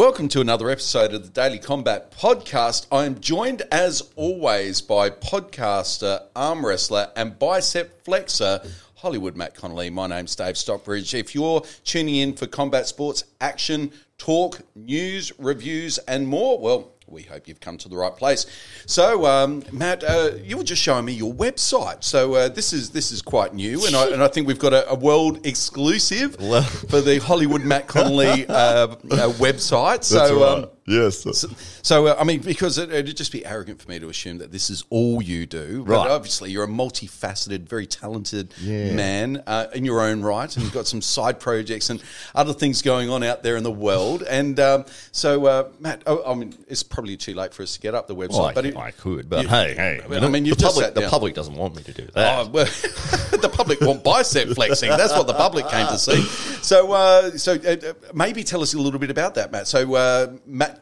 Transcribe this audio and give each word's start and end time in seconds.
Welcome 0.00 0.28
to 0.28 0.40
another 0.40 0.70
episode 0.70 1.12
of 1.12 1.24
the 1.24 1.28
Daily 1.28 1.58
Combat 1.58 2.10
Podcast. 2.10 2.86
I 2.90 3.04
am 3.04 3.20
joined, 3.20 3.60
as 3.70 4.02
always, 4.16 4.80
by 4.80 5.10
podcaster, 5.10 6.22
arm 6.34 6.64
wrestler, 6.64 7.10
and 7.16 7.38
bicep 7.38 8.02
flexor, 8.02 8.62
Hollywood 8.94 9.36
Matt 9.36 9.54
Connelly. 9.54 9.90
My 9.90 10.06
name's 10.06 10.34
Dave 10.34 10.56
Stockbridge. 10.56 11.12
If 11.12 11.34
you're 11.34 11.62
tuning 11.84 12.16
in 12.16 12.32
for 12.32 12.46
combat 12.46 12.86
sports, 12.86 13.24
action, 13.42 13.92
talk, 14.16 14.62
news, 14.74 15.38
reviews, 15.38 15.98
and 15.98 16.26
more, 16.26 16.58
well, 16.58 16.92
we 17.10 17.22
hope 17.22 17.48
you've 17.48 17.60
come 17.60 17.76
to 17.78 17.88
the 17.88 17.96
right 17.96 18.14
place. 18.14 18.46
So, 18.86 19.26
um, 19.26 19.62
Matt, 19.72 20.04
uh, 20.04 20.32
you 20.42 20.56
were 20.56 20.64
just 20.64 20.82
showing 20.82 21.04
me 21.04 21.12
your 21.12 21.32
website. 21.32 22.04
So 22.04 22.34
uh, 22.34 22.48
this 22.48 22.72
is 22.72 22.90
this 22.90 23.12
is 23.12 23.22
quite 23.22 23.54
new, 23.54 23.84
and 23.86 23.96
I, 23.96 24.08
and 24.08 24.22
I 24.22 24.28
think 24.28 24.46
we've 24.46 24.58
got 24.58 24.72
a, 24.72 24.88
a 24.90 24.94
world 24.94 25.46
exclusive 25.46 26.36
for 26.36 27.00
the 27.00 27.20
Hollywood 27.22 27.64
Matt 27.64 27.88
Connelly 27.88 28.46
uh, 28.48 28.52
uh, 28.54 28.96
website. 29.38 30.04
So, 30.04 30.40
right. 30.40 30.64
um, 30.64 30.70
yes. 30.90 31.20
so, 31.38 31.48
so 31.82 32.06
uh, 32.08 32.16
I 32.18 32.24
mean, 32.24 32.40
because 32.40 32.78
it, 32.78 32.90
it'd 32.92 33.16
just 33.16 33.32
be 33.32 33.44
arrogant 33.46 33.80
for 33.80 33.88
me 33.88 33.98
to 33.98 34.08
assume 34.08 34.38
that 34.38 34.52
this 34.52 34.70
is 34.70 34.84
all 34.90 35.22
you 35.22 35.46
do. 35.46 35.84
But 35.86 35.92
Right. 35.94 36.10
obviously, 36.10 36.50
you're 36.50 36.64
a 36.64 36.68
multifaceted, 36.68 37.60
very 37.68 37.86
talented 37.86 38.52
Yeah. 38.60 38.92
man 38.92 39.42
uh, 39.46 39.66
in 39.74 39.84
your 39.84 40.00
own 40.02 40.22
right, 40.22 40.54
and 40.54 40.64
you've 40.64 40.74
got 40.74 40.86
some 40.86 41.00
side 41.02 41.40
projects 41.40 41.90
and 41.90 42.02
other 42.34 42.52
things 42.52 42.82
going 42.82 43.10
on 43.10 43.22
out 43.22 43.42
there 43.42 43.56
in 43.56 43.62
the 43.62 43.70
world. 43.70 44.22
And 44.22 44.58
um, 44.60 44.84
so, 45.12 45.46
uh, 45.46 45.68
Matt, 45.78 46.02
I, 46.06 46.16
I 46.26 46.34
mean, 46.34 46.54
it's 46.68 46.82
probably 46.82 47.16
too 47.16 47.34
late 47.34 47.54
for 47.54 47.62
us 47.62 47.74
to 47.74 47.80
get 47.80 47.94
up 47.94 48.06
the 48.08 48.14
website, 48.16 48.30
Well, 48.30 48.44
I, 48.46 48.52
but 48.54 48.66
it, 48.66 48.76
I 48.76 48.90
could, 48.90 49.28
but 49.28 49.42
you- 49.42 49.48
hey, 49.48 49.74
hey. 49.74 50.00
I 50.10 50.28
mean, 50.28 50.44
you've 50.44 50.58
the 50.58 50.64
public, 50.66 50.94
the 50.94 51.08
public 51.08 51.34
doesn't 51.34 51.54
want 51.56 51.76
me 51.76 51.82
to 51.84 51.92
do 51.92 52.06
that. 52.14 52.46
Oh, 52.46 52.50
well, 52.50 52.64
the 53.40 53.50
public 53.52 53.80
want 53.80 54.02
bicep 54.04 54.48
flexing. 54.50 54.90
That's 54.90 55.12
what 55.12 55.26
the 55.26 55.34
public 55.34 55.68
came 55.68 55.86
to 55.86 55.98
see. 55.98 56.22
So, 56.62 56.92
uh, 56.92 57.30
so 57.32 57.54
uh, 57.54 57.76
uh, 57.90 57.92
maybe 58.14 58.44
tell 58.44 58.62
us 58.62 58.74
a 58.74 58.78
little 58.78 59.00
bit 59.00 59.10
about 59.10 59.34
that, 59.36 59.50
Matt. 59.52 59.66
So, 59.68 59.94
uh, 59.94 60.32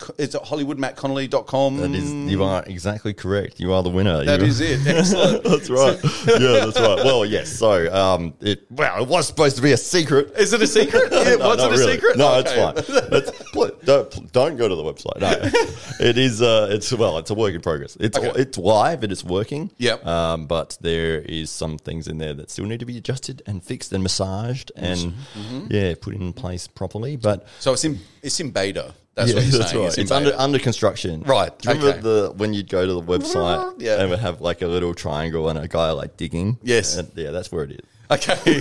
Matt, 0.07 0.11
is 0.19 0.35
it 0.35 0.43
HollywoodMattConnelly.com? 0.43 1.77
that 1.79 1.91
is, 1.93 2.13
you 2.13 2.43
are 2.45 2.63
exactly 2.67 3.13
correct. 3.15 3.61
You 3.61 3.73
are 3.73 3.83
the 3.83 3.89
winner. 3.91 4.25
That 4.25 4.41
you, 4.41 4.47
is 4.47 4.61
it. 4.61 4.81
Excellent. 4.87 5.45
that's 5.45 5.71
right. 5.71 5.99
yeah, 6.27 6.65
that's 6.65 6.81
right. 6.81 7.05
Well, 7.05 7.25
yes. 7.25 7.51
So, 7.51 7.93
um, 7.95 8.35
it 8.41 8.67
well, 8.71 9.03
it 9.03 9.09
was 9.09 9.27
supposed 9.27 9.57
to 9.57 9.63
be 9.63 9.73
a 9.73 9.77
secret. 9.77 10.33
Is 10.37 10.53
it 10.53 10.63
a 10.63 10.67
secret? 10.67 11.13
Yeah, 11.19 11.35
No, 11.37 11.49
was 11.49 11.63
it 11.63 11.67
a 11.67 11.71
really. 11.71 11.93
secret? 11.95 12.17
No, 12.17 12.35
Okay. 12.37 12.73
it's 12.77 12.89
fine. 12.89 13.09
It's, 13.13 13.85
don't 13.85 14.33
don't 14.33 14.57
go 14.57 14.69
to 14.69 14.75
the 14.75 14.83
website. 14.83 15.19
No, 15.21 15.31
it 16.07 16.17
is. 16.17 16.41
Uh, 16.41 16.69
it's 16.71 16.93
well, 16.93 17.19
it's 17.19 17.31
a 17.31 17.35
work 17.35 17.55
in 17.55 17.61
progress. 17.61 17.97
It's 18.01 18.17
Okay. 18.17 18.33
it's 18.41 18.57
live 18.59 19.03
and 19.03 19.11
it's 19.13 19.25
working. 19.25 19.71
Yep. 19.79 20.07
Um, 20.07 20.47
but 20.47 20.79
there 20.81 21.19
is 21.21 21.51
some 21.51 21.77
things 21.79 22.07
in 22.09 22.19
there 22.19 22.35
that 22.35 22.51
still 22.51 22.67
need 22.67 22.81
to 22.81 22.87
be 22.87 22.97
adjusted 22.97 23.43
and 23.47 23.63
fixed 23.63 23.93
and 23.93 24.03
massaged 24.03 24.71
and 24.77 24.99
Mm-hmm. 24.99 25.67
yeah, 25.71 25.95
put 26.01 26.15
in 26.15 26.33
place 26.33 26.67
properly. 26.67 27.17
But 27.17 27.47
So 27.59 27.73
it's 27.73 27.85
in 27.85 27.99
it's 28.23 28.39
in 28.41 28.51
beta. 28.51 28.95
That's 29.19 29.31
yeah, 29.31 29.37
what 29.37 29.45
you're 29.47 29.59
that's 29.59 29.71
saying. 29.73 29.85
right. 29.85 29.99
It's, 29.99 30.11
under 30.13 30.33
under 30.37 30.59
construction. 30.61 31.23
Right, 31.23 31.57
Do 31.59 31.71
you 31.71 31.75
remember 31.75 31.91
okay. 31.93 32.01
the 32.01 32.33
when 32.37 32.55
you'd 32.55 32.69
go 32.69 32.87
to 32.87 32.93
the 32.93 33.03
website 33.03 33.75
Yeah. 33.79 34.01
and 34.01 34.11
would 34.11 34.21
have 34.21 34.41
like 34.41 34.63
a 34.63 34.69
little 34.69 34.95
triangle 34.95 35.49
and 35.49 35.59
a 35.59 35.67
guy 35.67 35.91
like 35.91 36.17
digging? 36.17 36.57
Yes. 36.63 36.97
And, 36.97 37.11
yeah, 37.17 37.33
that's 37.33 37.51
where 37.51 37.65
it 37.65 37.73
is. 37.73 37.81
Okay. 38.11 38.37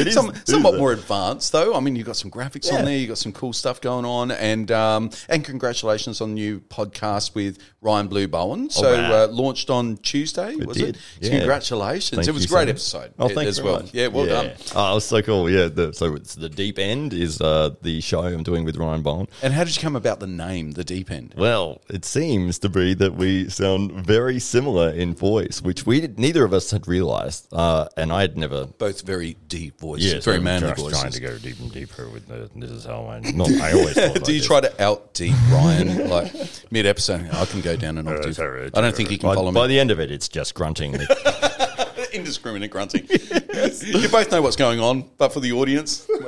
It 0.00 0.06
is 0.08 0.14
Some, 0.14 0.32
somewhat 0.44 0.76
more 0.78 0.92
advanced, 0.92 1.52
though. 1.52 1.74
I 1.74 1.80
mean, 1.80 1.94
you've 1.96 2.06
got 2.06 2.16
some 2.16 2.30
graphics 2.30 2.70
Yeah. 2.70 2.78
on 2.78 2.84
there. 2.84 2.96
You've 2.96 3.08
got 3.08 3.18
some 3.18 3.32
cool 3.32 3.52
stuff 3.52 3.80
going 3.80 4.04
on, 4.04 4.30
and 4.30 4.70
um, 4.70 5.10
and 5.28 5.44
congratulations 5.44 6.20
on 6.20 6.30
the 6.30 6.34
new 6.34 6.60
podcast 6.60 7.34
with 7.34 7.58
Ryan 7.80 8.08
Blue 8.08 8.28
Bowen. 8.28 8.70
So 8.70 8.92
wow. 8.92 9.24
uh, 9.24 9.26
launched 9.28 9.70
on 9.70 9.98
Tuesday, 9.98 10.56
was 10.56 10.76
did, 10.76 10.96
it? 10.96 11.00
So 11.20 11.30
yeah. 11.30 11.38
congratulations! 11.38 12.16
Thank 12.16 12.28
it 12.28 12.32
was 12.32 12.44
a 12.44 12.48
great 12.48 12.66
so 12.66 12.70
episode. 12.70 13.14
Oh, 13.18 13.28
thanks 13.28 13.58
as 13.58 13.62
well. 13.62 13.80
much. 13.80 13.94
Yeah, 13.94 14.08
well 14.08 14.26
done. 14.26 14.52
Oh, 14.74 14.92
it 14.92 14.94
was 14.94 15.04
so 15.04 15.22
cool. 15.22 15.50
Yeah. 15.50 15.68
The, 15.68 15.92
so 15.92 16.14
it's 16.14 16.34
the 16.34 16.48
deep 16.48 16.78
end 16.78 17.12
is 17.12 17.40
uh, 17.40 17.70
the 17.82 18.00
show 18.00 18.22
I'm 18.22 18.42
doing 18.42 18.64
with 18.64 18.76
Ryan 18.76 19.02
Bowen. 19.02 19.28
And 19.42 19.52
how 19.52 19.64
did 19.64 19.76
you 19.76 19.82
come 19.82 19.96
about 19.96 20.20
the 20.20 20.26
name, 20.26 20.72
the 20.72 20.84
Deep 20.84 21.10
End? 21.10 21.34
Well, 21.36 21.80
it 21.88 22.04
seems 22.04 22.58
to 22.60 22.68
be 22.68 22.94
that 22.94 23.14
we 23.14 23.48
sound 23.48 23.92
very 23.92 24.38
similar 24.38 24.90
in 24.90 25.14
voice, 25.14 25.60
which 25.62 25.86
we 25.86 26.00
did, 26.00 26.18
neither 26.18 26.44
of 26.44 26.52
us 26.52 26.70
had 26.70 26.88
realised, 26.88 27.48
uh, 27.52 27.88
and 27.96 28.12
I 28.12 28.22
had 28.22 28.36
never. 28.40 28.66
Both 28.66 29.02
very 29.02 29.36
deep 29.48 29.78
voices, 29.80 30.06
Yeah, 30.06 30.20
very 30.20 30.38
so 30.38 30.42
manly 30.42 30.68
just 30.70 30.80
voices. 30.82 31.00
Trying 31.00 31.12
to 31.12 31.20
go 31.20 31.38
deep 31.38 31.58
and 31.60 31.70
deeper 31.72 32.08
with 32.08 32.26
the, 32.28 32.50
this 32.56 32.70
is 32.70 32.84
how 32.84 33.06
I. 33.06 33.20
Not, 33.34 33.50
I 33.52 33.72
always. 33.72 33.94
talk 33.94 34.14
like 34.14 34.22
Do 34.24 34.32
you 34.32 34.38
this. 34.40 34.46
try 34.46 34.60
to 34.60 34.82
out 34.82 35.14
deep 35.14 35.34
Ryan 35.50 36.08
like 36.08 36.32
mid 36.70 36.86
episode? 36.86 37.28
I 37.32 37.44
can 37.44 37.60
go 37.60 37.76
down 37.76 37.98
an 37.98 38.08
octave. 38.08 38.34
sorry, 38.36 38.70
I 38.74 38.80
don't 38.80 38.94
think 38.96 39.08
he 39.10 39.18
can 39.18 39.28
By, 39.28 39.34
follow 39.34 39.50
me. 39.52 39.54
by 39.60 39.66
the 39.66 39.78
end 39.78 39.90
of 39.90 40.00
it, 40.00 40.10
it's 40.10 40.28
just 40.28 40.54
grunting. 40.54 40.96
Indiscriminate 42.12 42.72
grunting. 42.72 43.06
you 43.08 44.08
both 44.08 44.32
know 44.32 44.42
what's 44.42 44.56
going 44.56 44.80
on, 44.80 45.08
but 45.16 45.32
for 45.32 45.38
the 45.38 45.52
audience, 45.52 46.08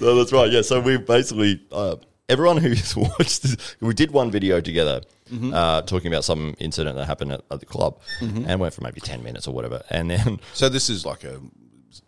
no, 0.00 0.16
that's 0.16 0.32
right. 0.32 0.50
Yeah. 0.50 0.62
So 0.62 0.80
we 0.80 0.96
basically 0.98 1.60
uh, 1.72 1.96
everyone 2.30 2.56
who's 2.56 2.96
watched 3.18 3.42
this, 3.42 3.76
we 3.80 3.92
did 3.92 4.12
one 4.12 4.30
video 4.30 4.60
together. 4.60 5.02
Mm-hmm. 5.30 5.54
Uh, 5.54 5.82
talking 5.82 6.08
about 6.08 6.24
some 6.24 6.56
incident 6.58 6.96
that 6.96 7.04
happened 7.04 7.30
at, 7.30 7.42
at 7.52 7.60
the 7.60 7.66
club, 7.66 8.00
and 8.20 8.58
went 8.58 8.74
for 8.74 8.82
maybe 8.82 9.00
ten 9.00 9.22
minutes 9.22 9.46
or 9.46 9.54
whatever, 9.54 9.80
and 9.88 10.10
then 10.10 10.40
so 10.54 10.68
this 10.68 10.90
is 10.90 11.06
like 11.06 11.22
a, 11.22 11.40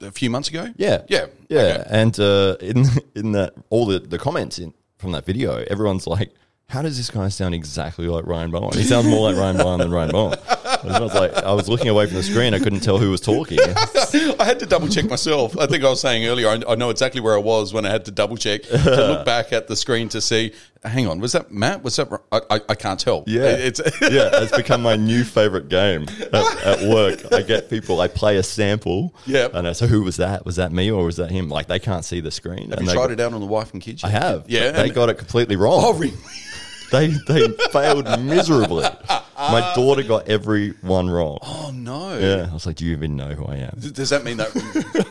a 0.00 0.10
few 0.10 0.28
months 0.28 0.48
ago. 0.48 0.72
Yeah, 0.76 1.02
yeah, 1.08 1.26
yeah. 1.48 1.60
Okay. 1.60 1.84
And 1.88 2.18
uh, 2.18 2.56
in 2.60 2.84
in 3.14 3.32
that 3.32 3.54
all 3.70 3.86
the, 3.86 4.00
the 4.00 4.18
comments 4.18 4.58
in 4.58 4.74
from 4.98 5.12
that 5.12 5.24
video, 5.24 5.64
everyone's 5.70 6.08
like, 6.08 6.34
"How 6.68 6.82
does 6.82 6.96
this 6.96 7.10
guy 7.10 7.28
sound 7.28 7.54
exactly 7.54 8.08
like 8.08 8.26
Ryan 8.26 8.50
Bowen? 8.50 8.76
He 8.76 8.82
sounds 8.82 9.06
more 9.06 9.30
like 9.30 9.38
Ryan 9.38 9.58
Bowen 9.58 9.78
than 9.78 9.92
Ryan 9.92 10.10
Bowen." 10.10 10.38
I 10.84 11.00
was 11.00 11.14
like, 11.14 11.32
I 11.34 11.52
was 11.52 11.68
looking 11.68 11.88
away 11.88 12.06
from 12.06 12.16
the 12.16 12.22
screen, 12.22 12.54
I 12.54 12.58
couldn't 12.58 12.80
tell 12.80 12.98
who 12.98 13.10
was 13.10 13.20
talking. 13.20 13.58
I 14.38 14.44
had 14.44 14.58
to 14.60 14.66
double 14.66 14.88
check 14.88 15.06
myself. 15.06 15.56
I 15.58 15.66
think 15.66 15.84
I 15.84 15.90
was 15.90 16.00
saying 16.00 16.26
earlier, 16.26 16.48
I, 16.48 16.60
I 16.68 16.74
know 16.74 16.90
exactly 16.90 17.20
where 17.20 17.34
I 17.34 17.40
was 17.40 17.72
when 17.72 17.86
I 17.86 17.90
had 17.90 18.04
to 18.06 18.10
double 18.10 18.36
check 18.36 18.62
to 18.62 18.76
look 18.76 19.24
back 19.26 19.52
at 19.52 19.68
the 19.68 19.76
screen 19.76 20.08
to 20.10 20.20
see. 20.20 20.52
Hang 20.84 21.06
on, 21.06 21.20
was 21.20 21.32
that 21.32 21.52
Matt? 21.52 21.84
Was 21.84 21.94
that? 21.96 22.08
I, 22.32 22.40
I, 22.50 22.60
I 22.70 22.74
can't 22.74 22.98
tell. 22.98 23.22
Yeah, 23.28 23.50
it's 23.50 23.78
yeah, 24.00 24.42
it's 24.42 24.56
become 24.56 24.82
my 24.82 24.96
new 24.96 25.22
favorite 25.22 25.68
game 25.68 26.06
at, 26.32 26.64
at 26.64 26.88
work. 26.88 27.32
I 27.32 27.42
get 27.42 27.70
people, 27.70 28.00
I 28.00 28.08
play 28.08 28.36
a 28.36 28.42
sample, 28.42 29.14
yeah, 29.24 29.46
and 29.54 29.68
I 29.68 29.74
say, 29.74 29.86
"Who 29.86 30.02
was 30.02 30.16
that? 30.16 30.44
Was 30.44 30.56
that 30.56 30.72
me 30.72 30.90
or 30.90 31.04
was 31.04 31.18
that 31.18 31.30
him?" 31.30 31.48
Like 31.48 31.68
they 31.68 31.78
can't 31.78 32.04
see 32.04 32.18
the 32.20 32.32
screen. 32.32 32.70
Have 32.70 32.78
and 32.80 32.88
you 32.88 32.94
tried 32.94 33.06
go- 33.06 33.12
it 33.12 33.20
out 33.20 33.32
on 33.32 33.40
the 33.40 33.46
wife 33.46 33.72
and 33.72 33.80
kids? 33.80 34.02
I 34.02 34.08
have. 34.08 34.50
Yeah, 34.50 34.72
they 34.72 34.90
got 34.90 35.08
it 35.08 35.18
completely 35.18 35.54
wrong. 35.54 35.82
Oh, 35.84 35.94
really? 35.94 36.16
They 36.90 37.08
they 37.26 37.48
failed 37.70 38.06
miserably. 38.20 38.84
My 39.36 39.72
daughter 39.74 40.02
got 40.02 40.28
every 40.28 40.70
one 40.82 41.08
wrong. 41.08 41.38
Oh 41.42 41.72
no. 41.74 42.18
Yeah, 42.18 42.48
I 42.50 42.52
was 42.52 42.66
like, 42.66 42.76
"Do 42.76 42.84
you 42.84 42.92
even 42.92 43.16
know 43.16 43.28
who 43.28 43.44
I 43.46 43.56
am?" 43.56 43.78
Does 43.78 44.10
that 44.10 44.24
mean 44.24 44.36
that 44.36 44.54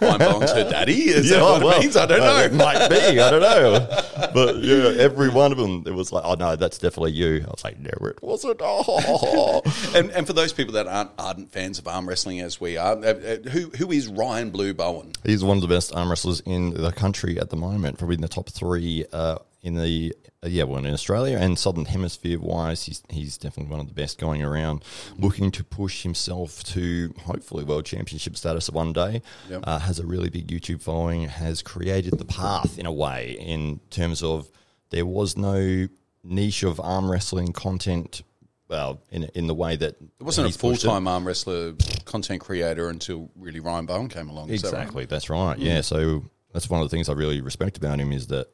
Ryan 0.02 0.20
Bowen's 0.20 0.52
her 0.52 0.70
daddy? 0.70 1.09
Is 1.09 1.30
that 1.30 1.42
oh, 1.42 1.54
what 1.54 1.64
well, 1.64 1.78
it 1.78 1.82
means? 1.82 1.98
I 1.98 2.06
don't 2.06 2.22
uh, 2.22 2.42
It 2.44 2.54
know. 2.54 2.64
might 2.64 2.90
be. 2.90 3.20
I 3.20 3.32
don't 3.32 3.42
know. 3.42 3.88
But 4.34 4.58
yeah, 4.58 4.94
every 4.98 5.30
one 5.30 5.52
of 5.52 5.58
them, 5.58 5.84
it 5.86 5.94
was 5.94 6.12
like, 6.12 6.24
"Oh 6.26 6.36
no, 6.36 6.56
that's 6.56 6.78
definitely 6.78 7.12
you." 7.14 7.44
I 7.46 7.50
was 7.50 7.64
like, 7.64 7.80
"No, 7.80 7.90
it 8.08 8.22
wasn't." 8.22 8.62
Oh. 8.62 9.62
And, 9.96 10.09
and 10.12 10.26
for 10.26 10.34
those 10.34 10.53
people 10.53 10.74
that 10.76 10.88
aren't 10.88 11.12
ardent 11.18 11.52
fans 11.52 11.78
of 11.80 11.88
arm 11.88 12.08
wrestling 12.08 12.40
as 12.40 12.62
we 12.62 12.78
are, 12.78 12.94
uh, 12.96 13.14
uh, 13.14 13.50
who 13.50 13.70
who 13.72 13.92
is 13.92 14.08
Ryan 14.08 14.52
Blue 14.52 14.74
Bowen? 14.74 15.12
He's 15.26 15.44
one 15.44 15.58
of 15.58 15.62
the 15.62 15.68
best 15.68 15.94
arm 15.94 16.09
wrestlers 16.09 16.40
in 16.46 16.74
the 16.74 16.92
country 16.92 17.40
at 17.40 17.50
the 17.50 17.58
moment, 17.58 17.98
probably 17.98 18.16
in 18.16 18.22
the 18.22 18.28
top 18.28 18.50
three 18.50 19.06
uh, 19.12 19.38
in 19.63 19.75
the 19.75 20.13
uh, 20.44 20.47
yeah, 20.47 20.63
well, 20.63 20.83
in 20.83 20.91
Australia 20.91 21.38
and 21.38 21.57
Southern 21.57 21.85
Hemisphere 21.85 22.39
wise, 22.39 22.85
he's 22.85 23.03
he's 23.09 23.38
definitely 23.38 23.72
one 23.72 23.79
of 23.79 23.88
the 23.88 23.94
best 23.94 24.17
going 24.17 24.41
around, 24.41 24.83
looking 25.17 25.51
to 25.51 25.63
push 25.63 26.01
himself 26.03 26.63
to 26.66 27.13
hopefully 27.25 27.63
world 27.63 27.85
championship 27.85 28.35
status 28.35 28.69
one 28.69 28.91
day. 28.91 29.22
Yep. 29.49 29.63
Uh, 29.63 29.79
has 29.79 29.99
a 29.99 30.05
really 30.05 30.29
big 30.29 30.47
YouTube 30.47 30.81
following, 30.81 31.27
has 31.27 31.61
created 31.61 32.17
the 32.17 32.25
path 32.25 32.79
in 32.79 32.85
a 32.85 32.91
way 32.91 33.37
in 33.40 33.79
terms 33.91 34.23
of 34.23 34.52
there 34.90 35.05
was 35.05 35.37
no 35.37 35.87
niche 36.23 36.64
of 36.64 36.79
arm 36.79 37.11
wrestling 37.11 37.53
content. 37.53 38.23
Well, 38.67 39.02
in 39.11 39.25
in 39.35 39.46
the 39.46 39.53
way 39.53 39.75
that 39.75 40.02
It 40.19 40.23
wasn't 40.23 40.55
a 40.55 40.57
full 40.57 40.75
time 40.75 41.07
arm 41.07 41.28
wrestler, 41.28 41.73
content 42.05 42.41
creator 42.41 42.90
until 42.90 43.29
really 43.35 43.59
Ryan 43.59 43.85
Bowen 43.85 44.09
came 44.09 44.29
along. 44.29 44.49
Is 44.49 44.64
that 44.64 44.73
right? 44.73 44.81
Exactly, 44.81 45.05
that's 45.05 45.29
right. 45.29 45.59
Yeah, 45.59 45.81
so 45.81 46.23
that's 46.52 46.67
one 46.67 46.81
of 46.81 46.90
the 46.90 46.96
things 46.96 47.09
I 47.09 47.14
really 47.14 47.41
respect 47.41 47.78
about 47.78 47.99
him 47.99 48.11
is 48.11 48.28
that 48.28 48.47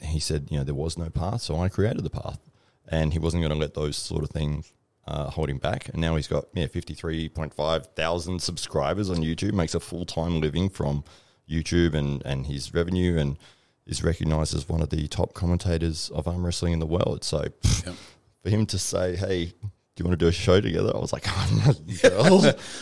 he 0.00 0.20
said, 0.20 0.48
you 0.50 0.58
know, 0.58 0.64
there 0.64 0.74
was 0.74 0.96
no 0.98 1.10
path, 1.10 1.42
so 1.42 1.58
I 1.60 1.68
created 1.68 2.02
the 2.04 2.10
path, 2.10 2.38
and 2.88 3.12
he 3.12 3.18
wasn't 3.18 3.42
going 3.42 3.52
to 3.52 3.58
let 3.58 3.74
those 3.74 3.96
sort 3.96 4.22
of 4.24 4.30
things 4.30 4.72
uh, 5.06 5.30
hold 5.30 5.48
him 5.50 5.58
back. 5.58 5.88
And 5.88 5.98
now 6.00 6.16
he's 6.16 6.28
got 6.28 6.44
yeah 6.54 6.66
fifty 6.66 6.94
three 6.94 7.28
point 7.28 7.54
five 7.54 7.86
thousand 7.96 8.40
subscribers 8.42 9.10
on 9.10 9.16
YouTube, 9.18 9.52
makes 9.54 9.74
a 9.74 9.80
full 9.80 10.04
time 10.04 10.40
living 10.40 10.68
from 10.68 11.02
YouTube 11.48 11.94
and 11.94 12.22
and 12.24 12.46
his 12.46 12.74
revenue, 12.74 13.16
and 13.18 13.36
is 13.86 14.04
recognized 14.04 14.54
as 14.54 14.68
one 14.68 14.82
of 14.82 14.90
the 14.90 15.08
top 15.08 15.32
commentators 15.34 16.10
of 16.10 16.28
arm 16.28 16.44
wrestling 16.44 16.74
in 16.74 16.78
the 16.78 16.86
world. 16.86 17.24
So 17.24 17.44
Yep. 17.86 17.94
for 18.42 18.50
him 18.50 18.66
to 18.66 18.78
say, 18.78 19.16
hey. 19.16 19.54
Do 19.98 20.04
you 20.04 20.08
want 20.10 20.20
to 20.20 20.24
do 20.24 20.28
a 20.28 20.32
show 20.32 20.60
together? 20.60 20.92
I 20.94 20.98
was 21.00 21.12
like, 21.12 21.24
oh, 21.28 21.60
no. 21.66 21.72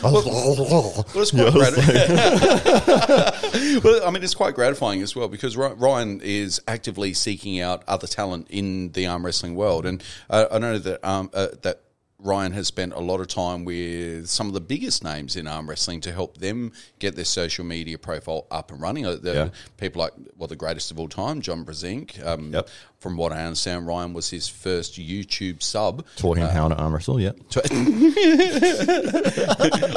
I 0.04 0.12
was- 0.12 0.32
Well, 0.32 1.22
it's 1.22 1.30
quite 1.30 1.72
Yeah, 1.78 3.30
I 3.32 3.80
well, 3.82 4.06
I 4.06 4.10
mean, 4.10 4.22
it's 4.22 4.34
quite 4.34 4.54
gratifying 4.54 5.00
as 5.00 5.16
well 5.16 5.26
because 5.28 5.56
Ryan 5.56 6.20
is 6.22 6.60
actively 6.68 7.14
seeking 7.14 7.58
out 7.58 7.84
other 7.88 8.06
talent 8.06 8.48
in 8.50 8.92
the 8.92 9.06
arm 9.06 9.24
wrestling 9.24 9.54
world, 9.54 9.86
and 9.86 10.04
uh, 10.28 10.44
I 10.50 10.58
know 10.58 10.76
that 10.78 11.02
um, 11.08 11.30
uh, 11.32 11.48
that 11.62 11.80
Ryan 12.18 12.52
has 12.52 12.66
spent 12.66 12.92
a 12.92 12.98
lot 13.00 13.20
of 13.20 13.28
time 13.28 13.64
with 13.64 14.26
some 14.28 14.46
of 14.48 14.52
the 14.54 14.60
biggest 14.60 15.02
names 15.02 15.36
in 15.36 15.46
arm 15.46 15.68
wrestling 15.70 16.00
to 16.02 16.12
help 16.12 16.36
them 16.38 16.72
get 16.98 17.14
their 17.16 17.24
social 17.24 17.64
media 17.64 17.96
profile 17.98 18.46
up 18.50 18.70
and 18.70 18.80
running. 18.80 19.06
Uh, 19.06 19.16
The 19.16 19.34
Yeah. 19.34 19.48
people 19.78 20.00
like 20.00 20.12
well, 20.36 20.48
the 20.48 20.56
greatest 20.56 20.90
of 20.90 20.98
all 21.00 21.08
time, 21.08 21.40
John 21.40 21.64
Brzenk. 21.64 22.24
Um, 22.26 22.52
Yep. 22.52 22.68
From 23.06 23.16
what 23.16 23.32
I 23.32 23.44
understand, 23.44 23.86
Ryan 23.86 24.14
was 24.14 24.30
his 24.30 24.48
first 24.48 24.94
YouTube 24.98 25.62
sub 25.62 26.04
Taught 26.16 26.38
him 26.38 26.48
how 26.48 26.66
to 26.66 26.74
arm 26.74 26.92
wrestle. 26.92 27.20
Yeah. 27.20 27.30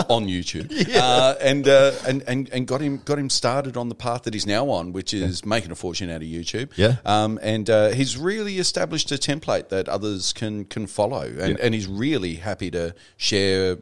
on 0.10 0.28
YouTube, 0.28 0.70
uh, 0.96 1.36
and, 1.42 1.68
uh, 1.68 1.92
and 2.08 2.24
and 2.28 2.50
and 2.50 2.68
got 2.68 2.82
him 2.82 3.02
got 3.04 3.18
him 3.18 3.30
started 3.30 3.78
on 3.78 3.90
the 3.90 3.96
path 3.96 4.24
that 4.24 4.34
he's 4.36 4.46
now 4.46 4.70
on, 4.70 4.94
which 4.94 5.14
is 5.14 5.44
making 5.46 5.72
a 5.72 5.76
fortune 5.76 6.10
out 6.10 6.18
of 6.22 6.28
YouTube. 6.28 6.70
Yeah. 6.76 6.98
um, 7.06 7.40
and 7.42 7.68
uh, 7.70 7.90
he's 7.90 8.16
really 8.18 8.60
established 8.60 9.12
a 9.12 9.16
template 9.16 9.70
that 9.70 9.90
others 9.90 10.32
can 10.34 10.66
can 10.66 10.86
follow, 10.88 11.22
and, 11.24 11.58
Yeah. 11.58 11.64
and 11.66 11.74
he's 11.74 11.88
really 11.88 12.36
happy 12.36 12.70
to 12.72 12.94
share, 13.18 13.78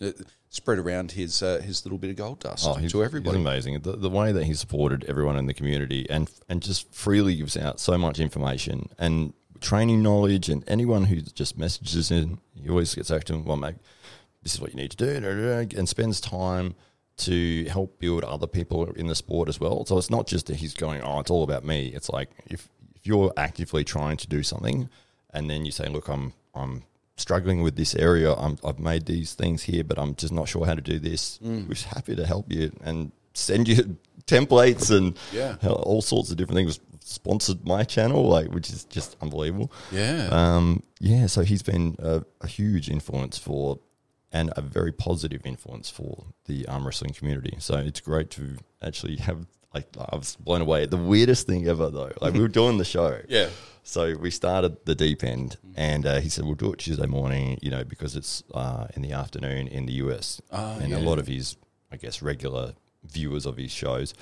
uh, 0.00 0.06
uh, 0.06 0.12
spread 0.56 0.78
around 0.78 1.12
his 1.12 1.42
uh, 1.42 1.60
his 1.64 1.84
little 1.84 1.98
bit 1.98 2.10
of 2.10 2.16
gold 2.16 2.40
dust 2.40 2.66
Oh, 2.66 2.78
to 2.88 3.04
everybody. 3.04 3.38
Amazing. 3.38 3.80
The, 3.82 3.92
the 3.92 4.10
way 4.10 4.32
that 4.32 4.44
he 4.44 4.54
supported 4.54 5.04
everyone 5.04 5.36
in 5.36 5.46
the 5.46 5.54
community 5.54 6.06
and 6.10 6.30
and 6.48 6.62
just 6.62 6.92
freely 6.92 7.36
gives 7.36 7.56
out 7.56 7.78
so 7.80 7.96
much 7.96 8.18
information 8.18 8.88
and 8.98 9.32
training 9.60 10.02
knowledge 10.02 10.48
and 10.48 10.62
anyone 10.68 11.04
who 11.04 11.20
just 11.20 11.56
messages 11.56 12.10
in, 12.10 12.38
he 12.54 12.68
always 12.68 12.94
gets 12.94 13.10
back 13.10 13.24
to 13.24 13.34
him, 13.34 13.44
well, 13.44 13.56
mate, 13.56 13.76
this 14.42 14.54
is 14.54 14.60
what 14.60 14.70
you 14.70 14.76
need 14.76 14.90
to 14.90 14.96
do, 14.96 15.68
and 15.78 15.88
spends 15.88 16.20
time 16.20 16.74
to 17.16 17.64
help 17.64 17.98
build 17.98 18.22
other 18.24 18.46
people 18.46 18.84
in 18.92 19.06
the 19.06 19.14
sport 19.14 19.48
as 19.48 19.58
well. 19.58 19.86
So 19.86 19.96
it's 19.96 20.10
not 20.10 20.26
just 20.26 20.46
that 20.48 20.56
he's 20.56 20.74
going, 20.74 21.00
oh, 21.00 21.20
it's 21.20 21.30
all 21.30 21.42
about 21.42 21.64
me. 21.64 21.88
It's 21.94 22.10
like 22.10 22.28
if, 22.50 22.68
if 22.94 23.06
you're 23.06 23.32
actively 23.38 23.82
trying 23.84 24.18
to 24.18 24.26
do 24.28 24.42
something 24.42 24.90
and 25.30 25.48
then 25.48 25.64
you 25.64 25.72
say, 25.72 25.88
look, 25.88 26.08
I'm, 26.08 26.34
I'm 26.54 26.82
struggling 27.16 27.62
with 27.62 27.76
this 27.76 27.94
area. 27.94 28.32
I'm, 28.34 28.58
I've 28.64 28.78
made 28.78 29.06
these 29.06 29.34
things 29.34 29.62
here, 29.62 29.84
but 29.84 29.98
I'm 29.98 30.14
just 30.14 30.32
not 30.32 30.48
sure 30.48 30.66
how 30.66 30.74
to 30.74 30.80
do 30.82 30.98
this. 30.98 31.38
Mm. 31.38 31.68
We're 31.68 31.94
happy 31.94 32.14
to 32.16 32.26
help 32.26 32.52
you 32.52 32.70
and 32.82 33.12
send 33.34 33.68
you 33.68 33.96
templates 34.26 34.94
and 34.96 35.16
Yeah. 35.32 35.56
all 35.66 36.02
sorts 36.02 36.30
of 36.30 36.36
different 36.36 36.56
things. 36.56 36.80
Sponsored 37.00 37.64
my 37.66 37.84
channel, 37.84 38.26
like 38.28 38.48
which 38.52 38.68
is 38.68 38.82
just 38.84 39.16
unbelievable. 39.22 39.70
Yeah. 39.92 40.28
Um, 40.32 40.82
yeah, 40.98 41.26
so 41.26 41.42
he's 41.42 41.62
been 41.62 41.94
a, 42.00 42.22
a 42.40 42.46
huge 42.48 42.90
influence 42.90 43.38
for, 43.38 43.78
and 44.32 44.52
a 44.56 44.60
very 44.60 44.90
positive 44.90 45.42
influence 45.46 45.88
for 45.88 46.24
the 46.46 46.66
arm 46.66 46.84
wrestling 46.84 47.12
community. 47.12 47.56
So 47.60 47.76
it's 47.76 48.00
great 48.00 48.30
to 48.30 48.56
actually 48.82 49.16
have. 49.16 49.46
Like 49.72 49.86
I 49.98 50.16
was 50.16 50.36
blown 50.36 50.62
away. 50.62 50.86
The 50.86 50.96
weirdest 50.96 51.46
thing 51.46 51.68
ever, 51.68 51.90
though. 51.90 52.10
Like 52.20 52.32
we 52.34 52.40
were 52.40 52.48
doing 52.60 52.78
the 52.78 52.84
show. 52.84 53.20
Yeah. 53.28 53.50
So 53.88 54.16
we 54.16 54.32
started 54.32 54.84
the 54.84 54.96
deep 54.96 55.22
end, 55.22 55.58
and 55.76 56.04
uh, 56.06 56.18
he 56.18 56.28
said 56.28 56.44
we'll 56.44 56.56
do 56.56 56.72
it 56.72 56.80
Tuesday 56.80 57.06
morning. 57.06 57.56
You 57.62 57.70
know, 57.70 57.84
because 57.84 58.16
it's 58.16 58.42
uh, 58.52 58.88
in 58.96 59.02
the 59.02 59.12
afternoon 59.12 59.68
in 59.68 59.86
the 59.86 59.92
US, 60.04 60.42
Ah, 60.50 60.76
and 60.78 60.90
yeah. 60.90 60.98
a 60.98 61.02
lot 61.08 61.20
of 61.20 61.28
his, 61.28 61.56
I 61.92 61.96
guess, 61.96 62.20
regular 62.20 62.74
viewers 63.04 63.46
of 63.46 63.56
his 63.56 63.70
shows 63.70 64.12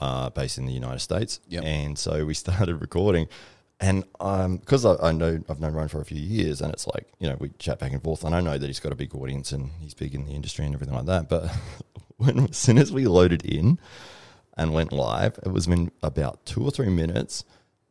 are 0.00 0.30
based 0.30 0.56
in 0.56 0.64
the 0.64 0.72
United 0.72 1.00
States. 1.00 1.40
Yep. 1.48 1.62
And 1.62 1.98
so 1.98 2.24
we 2.24 2.32
started 2.46 2.76
recording, 2.80 3.28
and 3.78 4.02
because 4.60 4.86
I, 4.86 4.96
I 4.96 5.12
know 5.12 5.40
I've 5.46 5.60
known 5.60 5.74
Ryan 5.74 5.88
for 5.88 6.00
a 6.00 6.06
few 6.06 6.18
years, 6.18 6.62
and 6.62 6.72
it's 6.72 6.86
like 6.86 7.06
you 7.20 7.28
know 7.28 7.36
we 7.38 7.50
chat 7.58 7.80
back 7.80 7.92
and 7.92 8.02
forth, 8.02 8.24
and 8.24 8.34
I 8.34 8.40
know 8.40 8.56
that 8.56 8.66
he's 8.66 8.80
got 8.80 8.92
a 8.92 8.96
big 8.96 9.14
audience 9.14 9.52
and 9.52 9.72
he's 9.78 9.92
big 9.92 10.14
in 10.14 10.24
the 10.24 10.32
industry 10.32 10.64
and 10.64 10.74
everything 10.74 10.94
like 10.94 11.06
that. 11.06 11.28
But 11.28 11.54
when 12.16 12.48
as 12.48 12.56
soon 12.56 12.78
as 12.78 12.90
we 12.90 13.04
loaded 13.06 13.44
in 13.44 13.78
and 14.56 14.72
went 14.72 14.90
live, 14.90 15.38
it 15.44 15.52
was 15.52 15.66
in 15.66 15.92
about 16.02 16.46
two 16.46 16.64
or 16.64 16.70
three 16.70 16.88
minutes, 16.88 17.44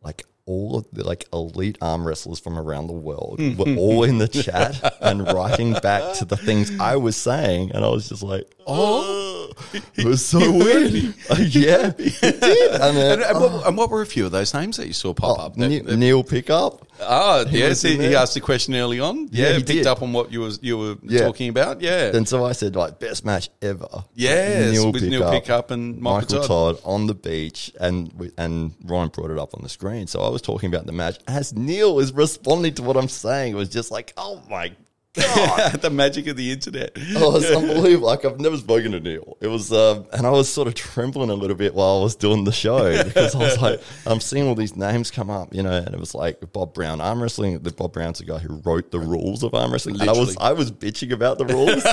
like. 0.03 0.23
All 0.47 0.77
of 0.77 0.87
the 0.91 1.03
like 1.05 1.25
elite 1.31 1.77
arm 1.81 2.05
wrestlers 2.05 2.39
from 2.39 2.57
around 2.57 2.87
the 2.87 2.93
world 2.93 3.39
were 3.57 3.75
all 3.77 4.03
in 4.03 4.17
the 4.17 4.27
chat 4.27 4.97
and 5.01 5.25
writing 5.31 5.73
back 5.73 6.15
to 6.17 6.25
the 6.25 6.35
things 6.37 6.71
I 6.79 6.95
was 6.95 7.15
saying, 7.15 7.71
and 7.73 7.85
I 7.85 7.89
was 7.89 8.09
just 8.09 8.23
like, 8.23 8.49
"Oh, 8.67 9.51
it 9.95 10.03
was 10.05 10.25
so 10.25 10.39
weird." 10.51 11.13
Uh, 11.29 11.35
yeah, 11.39 11.91
he 11.97 12.09
did. 12.19 12.71
And 12.81 12.97
then, 12.97 13.19
and, 13.19 13.21
and, 13.23 13.39
what, 13.39 13.67
and 13.67 13.77
what 13.77 13.89
were 13.89 14.01
a 14.01 14.05
few 14.05 14.25
of 14.25 14.31
those 14.31 14.53
names 14.53 14.77
that 14.77 14.87
you 14.87 14.93
saw 14.93 15.13
pop 15.13 15.37
Oh, 15.39 15.43
up? 15.45 15.55
That- 15.55 15.69
Ne- 15.69 15.79
that- 15.79 15.97
Neil 15.97 16.23
Pickup. 16.23 16.85
Ah, 17.01 17.43
yes, 17.49 17.81
he, 17.81 17.97
he 17.97 18.15
asked 18.15 18.33
the 18.35 18.41
question 18.41 18.75
early 18.75 18.99
on. 18.99 19.27
Yeah, 19.31 19.47
Yeah, 19.47 19.47
he 19.49 19.53
he 19.55 19.59
picked 19.59 19.67
did. 19.67 19.87
up 19.87 20.01
on 20.01 20.13
what 20.13 20.31
you 20.31 20.41
was 20.41 20.59
you 20.61 20.77
were 20.77 20.95
Yeah. 21.03 21.21
talking 21.21 21.49
about. 21.49 21.81
Yeah, 21.81 22.15
And 22.15 22.27
so 22.27 22.45
I 22.45 22.51
said, 22.51 22.75
like, 22.75 22.99
best 22.99 23.25
match 23.25 23.49
ever. 23.61 23.87
Yes, 24.15 24.83
with 24.85 25.03
Neil 25.03 25.29
Pickup 25.31 25.71
and 25.71 25.99
Michael 25.99 26.43
Todd. 26.43 26.77
on 26.85 27.07
the 27.07 27.15
beach, 27.15 27.71
and 27.79 28.31
and 28.37 28.73
Ryan 28.85 29.09
brought 29.09 29.31
it 29.31 29.39
up 29.39 29.53
on 29.55 29.63
the 29.63 29.69
screen. 29.69 30.07
So 30.07 30.21
I 30.21 30.29
was 30.29 30.41
talking 30.41 30.73
about 30.73 30.85
the 30.85 30.91
match 30.93 31.17
as 31.27 31.53
Neil 31.53 31.99
is 31.99 32.13
responding 32.13 32.73
to 32.75 32.83
what 32.83 32.97
I'm 32.97 33.09
saying. 33.09 33.53
It 33.53 33.57
was 33.57 33.69
just 33.69 33.91
like, 33.91 34.13
oh 34.17 34.41
my 34.49 34.71
the 35.13 35.89
magic 35.91 36.27
of 36.27 36.37
the 36.37 36.51
internet. 36.51 36.91
oh, 37.17 37.35
it's 37.35 37.51
unbelievable. 37.55 38.07
Like 38.07 38.23
I've 38.23 38.39
never 38.39 38.55
spoken 38.55 38.93
to 38.93 38.99
Neil. 39.01 39.37
It 39.41 39.47
was, 39.47 39.73
um, 39.73 40.05
and 40.13 40.25
I 40.25 40.29
was 40.29 40.47
sort 40.47 40.69
of 40.69 40.73
trembling 40.73 41.29
a 41.29 41.33
little 41.33 41.57
bit 41.57 41.75
while 41.75 41.99
I 41.99 42.03
was 42.03 42.15
doing 42.15 42.45
the 42.45 42.53
show 42.53 43.03
because 43.03 43.35
I 43.35 43.39
was 43.39 43.61
like, 43.61 43.81
I'm 44.05 44.21
seeing 44.21 44.47
all 44.47 44.55
these 44.55 44.77
names 44.77 45.11
come 45.11 45.29
up, 45.29 45.53
you 45.53 45.63
know, 45.63 45.71
and 45.71 45.93
it 45.93 45.99
was 45.99 46.15
like 46.15 46.39
Bob 46.53 46.73
Brown 46.73 47.01
arm 47.01 47.21
wrestling. 47.21 47.59
The 47.59 47.73
Bob 47.73 47.91
Brown's 47.91 48.19
the 48.19 48.25
guy 48.25 48.37
who 48.37 48.61
wrote 48.63 48.91
the 48.91 48.99
rules 48.99 49.43
of 49.43 49.53
arm 49.53 49.73
wrestling, 49.73 49.99
and 49.99 50.09
I 50.09 50.13
was 50.13 50.37
I 50.37 50.53
was 50.53 50.71
bitching 50.71 51.11
about 51.11 51.37
the 51.37 51.45
rules. 51.45 51.83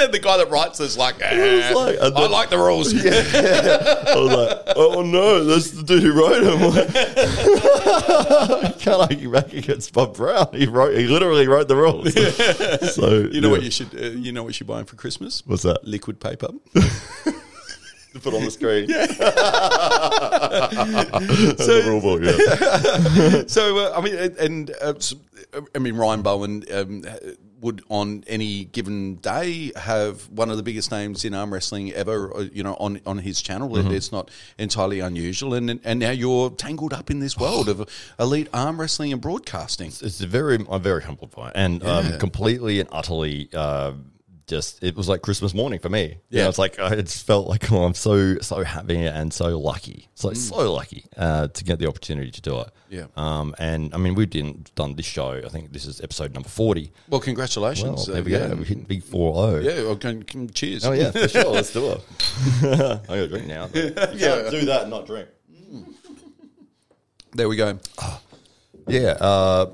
And 0.00 0.06
then 0.06 0.10
the 0.12 0.18
guy 0.18 0.36
that 0.38 0.50
writes 0.50 0.80
is 0.80 0.96
like, 0.96 1.16
"Eh, 1.20 1.72
like- 1.74 1.98
I 2.00 2.10
then- 2.10 2.30
like 2.30 2.48
the 2.50 2.58
rules. 2.58 2.92
I 2.94 4.14
was 4.16 4.32
like, 4.32 4.76
oh 4.76 5.02
no, 5.02 5.44
that's 5.44 5.70
the 5.72 5.82
dude 5.82 6.02
who 6.02 6.12
wrote 6.12 6.42
him. 6.42 6.60
Like, 7.90 8.78
can't 8.78 9.00
argue 9.00 9.30
back 9.30 9.52
against 9.52 9.92
Bob 9.92 10.16
Brown. 10.16 10.48
He 10.52 10.66
wrote, 10.66 10.96
he 10.96 11.06
literally 11.06 11.46
wrote 11.48 11.68
the 11.68 11.76
rules. 11.76 12.12
so 12.94 13.28
You 13.30 13.40
know 13.40 13.48
yeah. 13.48 13.52
what 13.52 13.62
you 13.62 13.70
should, 13.70 13.94
uh, 13.94 14.06
you 14.10 14.32
know 14.32 14.42
what 14.42 14.58
you're 14.58 14.66
buying 14.66 14.86
for 14.86 14.96
Christmas? 14.96 15.42
What's 15.46 15.62
that? 15.62 15.84
Liquid 15.86 16.20
paper. 16.20 16.48
To 18.12 18.18
put 18.18 18.34
on 18.34 18.42
the 18.44 18.50
screen. 18.50 18.88
Yeah. 18.90 19.06
the 21.58 21.82
rule 21.86 22.00
book, 22.00 22.22
yeah. 22.22 23.44
so 23.46 23.78
uh, 23.78 23.92
I 23.96 24.00
mean, 24.00 24.16
and- 24.38 24.70
uh, 24.82 24.94
s- 24.96 25.14
I 25.74 25.78
mean 25.78 25.94
Ryan 25.96 26.22
Bowen 26.22 26.64
um, 26.72 27.04
would 27.60 27.82
on 27.88 28.24
any 28.26 28.64
given 28.64 29.16
day 29.16 29.70
have 29.76 30.28
one 30.30 30.50
of 30.50 30.56
the 30.56 30.62
biggest 30.62 30.90
names 30.90 31.24
in 31.24 31.34
arm 31.34 31.52
wrestling 31.52 31.92
ever. 31.92 32.34
uh, 32.36 32.40
You 32.52 32.62
know, 32.62 32.74
on 32.80 33.00
on 33.06 33.18
his 33.18 33.42
channel, 33.42 33.68
Mm-hmm. 33.70 33.92
it's 33.92 34.10
not 34.12 34.30
entirely 34.58 35.00
unusual. 35.00 35.54
And 35.54 35.80
and 35.84 36.00
now 36.00 36.10
you're 36.10 36.50
tangled 36.50 36.92
up 36.92 37.10
in 37.10 37.20
this 37.20 37.36
world 37.36 37.68
of 37.68 37.88
elite 38.18 38.48
arm 38.52 38.80
wrestling 38.80 39.12
and 39.12 39.20
broadcasting. 39.22 39.88
It's 39.88 40.20
a 40.20 40.26
very, 40.26 40.58
I'm 40.70 40.82
very 40.82 41.02
humbled 41.02 41.30
by 41.36 41.48
it. 41.48 41.52
And 41.56 41.82
Yeah. 41.82 41.98
um, 41.98 42.18
completely 42.18 42.80
and 42.80 42.88
utterly 42.92 43.48
uh, 43.52 43.92
just, 44.50 44.82
it 44.84 44.94
was 44.96 45.08
like 45.08 45.22
Christmas 45.22 45.54
morning 45.54 45.78
for 45.78 45.88
me. 45.88 46.18
Yeah. 46.28 46.42
Yeah. 46.42 46.48
it's 46.48 46.58
like, 46.58 46.78
I 46.78 46.94
just 46.96 47.26
felt 47.26 47.46
like, 47.46 47.70
oh, 47.72 47.84
I'm 47.84 47.94
so, 47.94 48.38
so 48.40 48.62
happy 48.62 48.96
and 49.06 49.32
so 49.32 49.58
lucky. 49.58 50.08
It's 50.12 50.24
like, 50.24 50.36
so 50.36 50.72
lucky 50.72 51.06
uh, 51.16 51.48
to 51.48 51.64
get 51.64 51.78
the 51.78 51.86
opportunity 51.86 52.30
to 52.30 52.40
do 52.42 52.60
it. 52.60 52.68
Yeah. 52.90 53.06
Um, 53.16 53.54
and 53.58 53.94
I 53.94 53.98
mean, 53.98 54.14
we 54.14 54.26
didn't 54.26 54.74
done 54.74 54.96
this 54.96 55.06
show. 55.06 55.40
I 55.44 55.48
think 55.48 55.72
this 55.72 55.86
is 55.86 56.00
episode 56.02 56.34
number 56.34 56.48
40. 56.48 56.82
Well, 56.82 56.90
Well, 57.08 57.20
congratulations. 57.20 58.06
there 58.06 58.20
uh, 58.20 58.22
we 58.24 58.32
yeah. 58.32 58.48
go. 58.48 58.56
We 58.56 58.64
hit 58.64 58.86
big 58.88 59.04
4 59.04 59.60
Yeah, 59.60 59.82
well, 59.84 59.96
can, 59.96 60.22
can- 60.24 60.50
cheers. 60.50 60.84
Oh, 60.84 60.92
yeah, 60.92 61.12
for 61.12 61.28
sure. 61.28 61.44
Let's 61.52 61.72
do 61.72 61.92
it. 61.92 62.00
I 62.62 62.98
got 63.06 63.06
to 63.08 63.28
drink 63.28 63.46
now. 63.46 63.68
You 63.72 63.92
can't 63.92 64.50
do 64.50 64.64
that 64.66 64.82
and 64.82 64.90
not 64.90 65.06
drink. 65.06 65.28
There 67.32 67.48
we 67.48 67.56
go. 67.56 67.78
Yeah, 68.88 69.10
uh, 69.20 69.66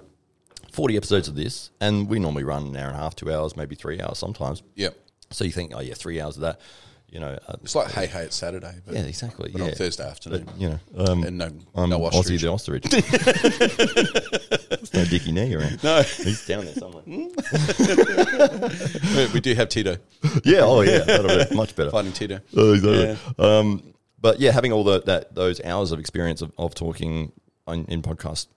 40 0.77 0.97
episodes 0.99 1.27
of 1.27 1.35
this, 1.35 1.71
and 1.81 2.07
we 2.07 2.19
normally 2.19 2.45
run 2.45 2.67
an 2.67 2.77
hour 2.77 2.89
and 2.89 2.97
a 2.97 2.99
half, 2.99 3.17
two 3.17 3.33
hours, 3.33 3.57
maybe 3.57 3.75
three 3.75 3.99
hours 3.99 4.19
sometimes. 4.19 4.63
Yeah. 4.75 4.91
So 5.31 5.45
you 5.45 5.51
think, 5.51 5.73
oh, 5.75 5.81
yeah, 5.81 5.95
three 5.95 6.21
hours 6.21 6.37
of 6.37 6.43
that, 6.43 6.61
you 7.09 7.19
know. 7.19 7.39
Uh, 7.49 7.57
It's 7.63 7.75
like 7.75 7.91
hey 7.93 8.05
hey, 8.07 8.25
it's 8.25 8.37
Saturday. 8.37 8.75
But, 8.85 8.95
yeah, 8.95 9.05
exactly. 9.05 9.49
but 9.51 9.59
yeah. 9.59 9.69
on 9.69 9.73
Thursday 9.73 10.07
afternoon. 10.07 10.45
But, 10.45 10.61
you 10.61 10.69
know, 10.69 10.79
um, 10.99 11.25
and 11.25 11.39
no, 11.39 11.51
I'm 11.75 11.89
no 11.89 12.05
ostrich. 12.05 12.27
Ossie 12.27 12.41
the 12.43 12.49
ostrich. 12.53 12.83
There's 14.69 14.93
no 14.93 15.05
Dickie 15.07 15.33
knee 15.33 15.55
around. 15.55 15.83
No, 15.83 16.03
He's 16.03 16.45
down 16.47 16.67
there 16.67 16.75
somewhere. 16.75 17.05
we 19.33 19.41
do 19.41 19.55
have 19.55 19.71
Tito 19.71 19.97
yeah, 20.45 20.61
oh, 20.61 20.83
yeah, 20.83 20.99
that'll 20.99 21.49
be 21.49 21.57
much 21.57 21.75
better. 21.75 21.91
fighting 21.91 22.13
Tito. 22.13 22.41
Oh, 22.55 22.75
exactly. 22.75 23.17
Um, 23.39 23.95
but 24.21 24.41
yeah, 24.41 24.53
having 24.53 24.73
all 24.73 24.85
the, 24.85 25.01
that 25.03 25.35
those 25.35 25.59
hours 25.65 25.93
of 25.93 26.01
experience 26.01 26.43
of, 26.43 26.53
of 26.59 26.75
talking 26.75 27.33
on, 27.67 27.87
in 27.87 28.03
podcast 28.03 28.49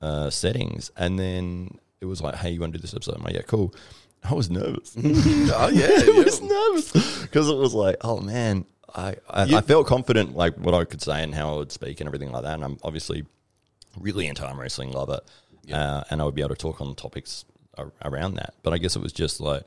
uh, 0.00 0.30
settings, 0.30 0.90
and 0.96 1.18
then 1.18 1.78
it 2.00 2.06
was 2.06 2.20
like, 2.20 2.36
"Hey, 2.36 2.50
you 2.50 2.60
want 2.60 2.72
to 2.72 2.78
do 2.78 2.82
this 2.82 2.94
episode?" 2.94 3.16
I'm 3.16 3.22
like, 3.24 3.34
"Yeah, 3.34 3.42
cool." 3.42 3.74
I 4.28 4.34
was 4.34 4.50
nervous. 4.50 4.94
Oh 4.98 5.68
yeah, 5.68 5.86
I 6.16 6.22
was 6.24 6.40
nervous 6.42 7.22
because 7.22 7.48
it 7.48 7.56
was 7.56 7.74
like, 7.74 7.96
"Oh 8.02 8.20
man." 8.20 8.64
I, 8.94 9.16
I, 9.28 9.56
I 9.56 9.60
felt 9.60 9.86
confident, 9.86 10.36
like 10.36 10.56
what 10.56 10.72
I 10.72 10.84
could 10.84 11.02
say 11.02 11.22
and 11.22 11.34
how 11.34 11.52
I 11.52 11.56
would 11.58 11.70
speak 11.72 12.00
and 12.00 12.08
everything 12.08 12.32
like 12.32 12.44
that. 12.44 12.54
And 12.54 12.64
I'm 12.64 12.78
obviously 12.82 13.26
really 13.98 14.26
into 14.26 14.46
arm 14.46 14.58
wrestling, 14.58 14.92
love 14.92 15.10
it, 15.10 15.20
uh, 15.74 16.04
and 16.08 16.22
I 16.22 16.24
would 16.24 16.34
be 16.34 16.40
able 16.40 16.54
to 16.54 16.56
talk 16.56 16.80
on 16.80 16.94
topics 16.94 17.44
ar- 17.76 17.92
around 18.02 18.34
that. 18.36 18.54
But 18.62 18.72
I 18.72 18.78
guess 18.78 18.96
it 18.96 19.02
was 19.02 19.12
just 19.12 19.38
like 19.38 19.64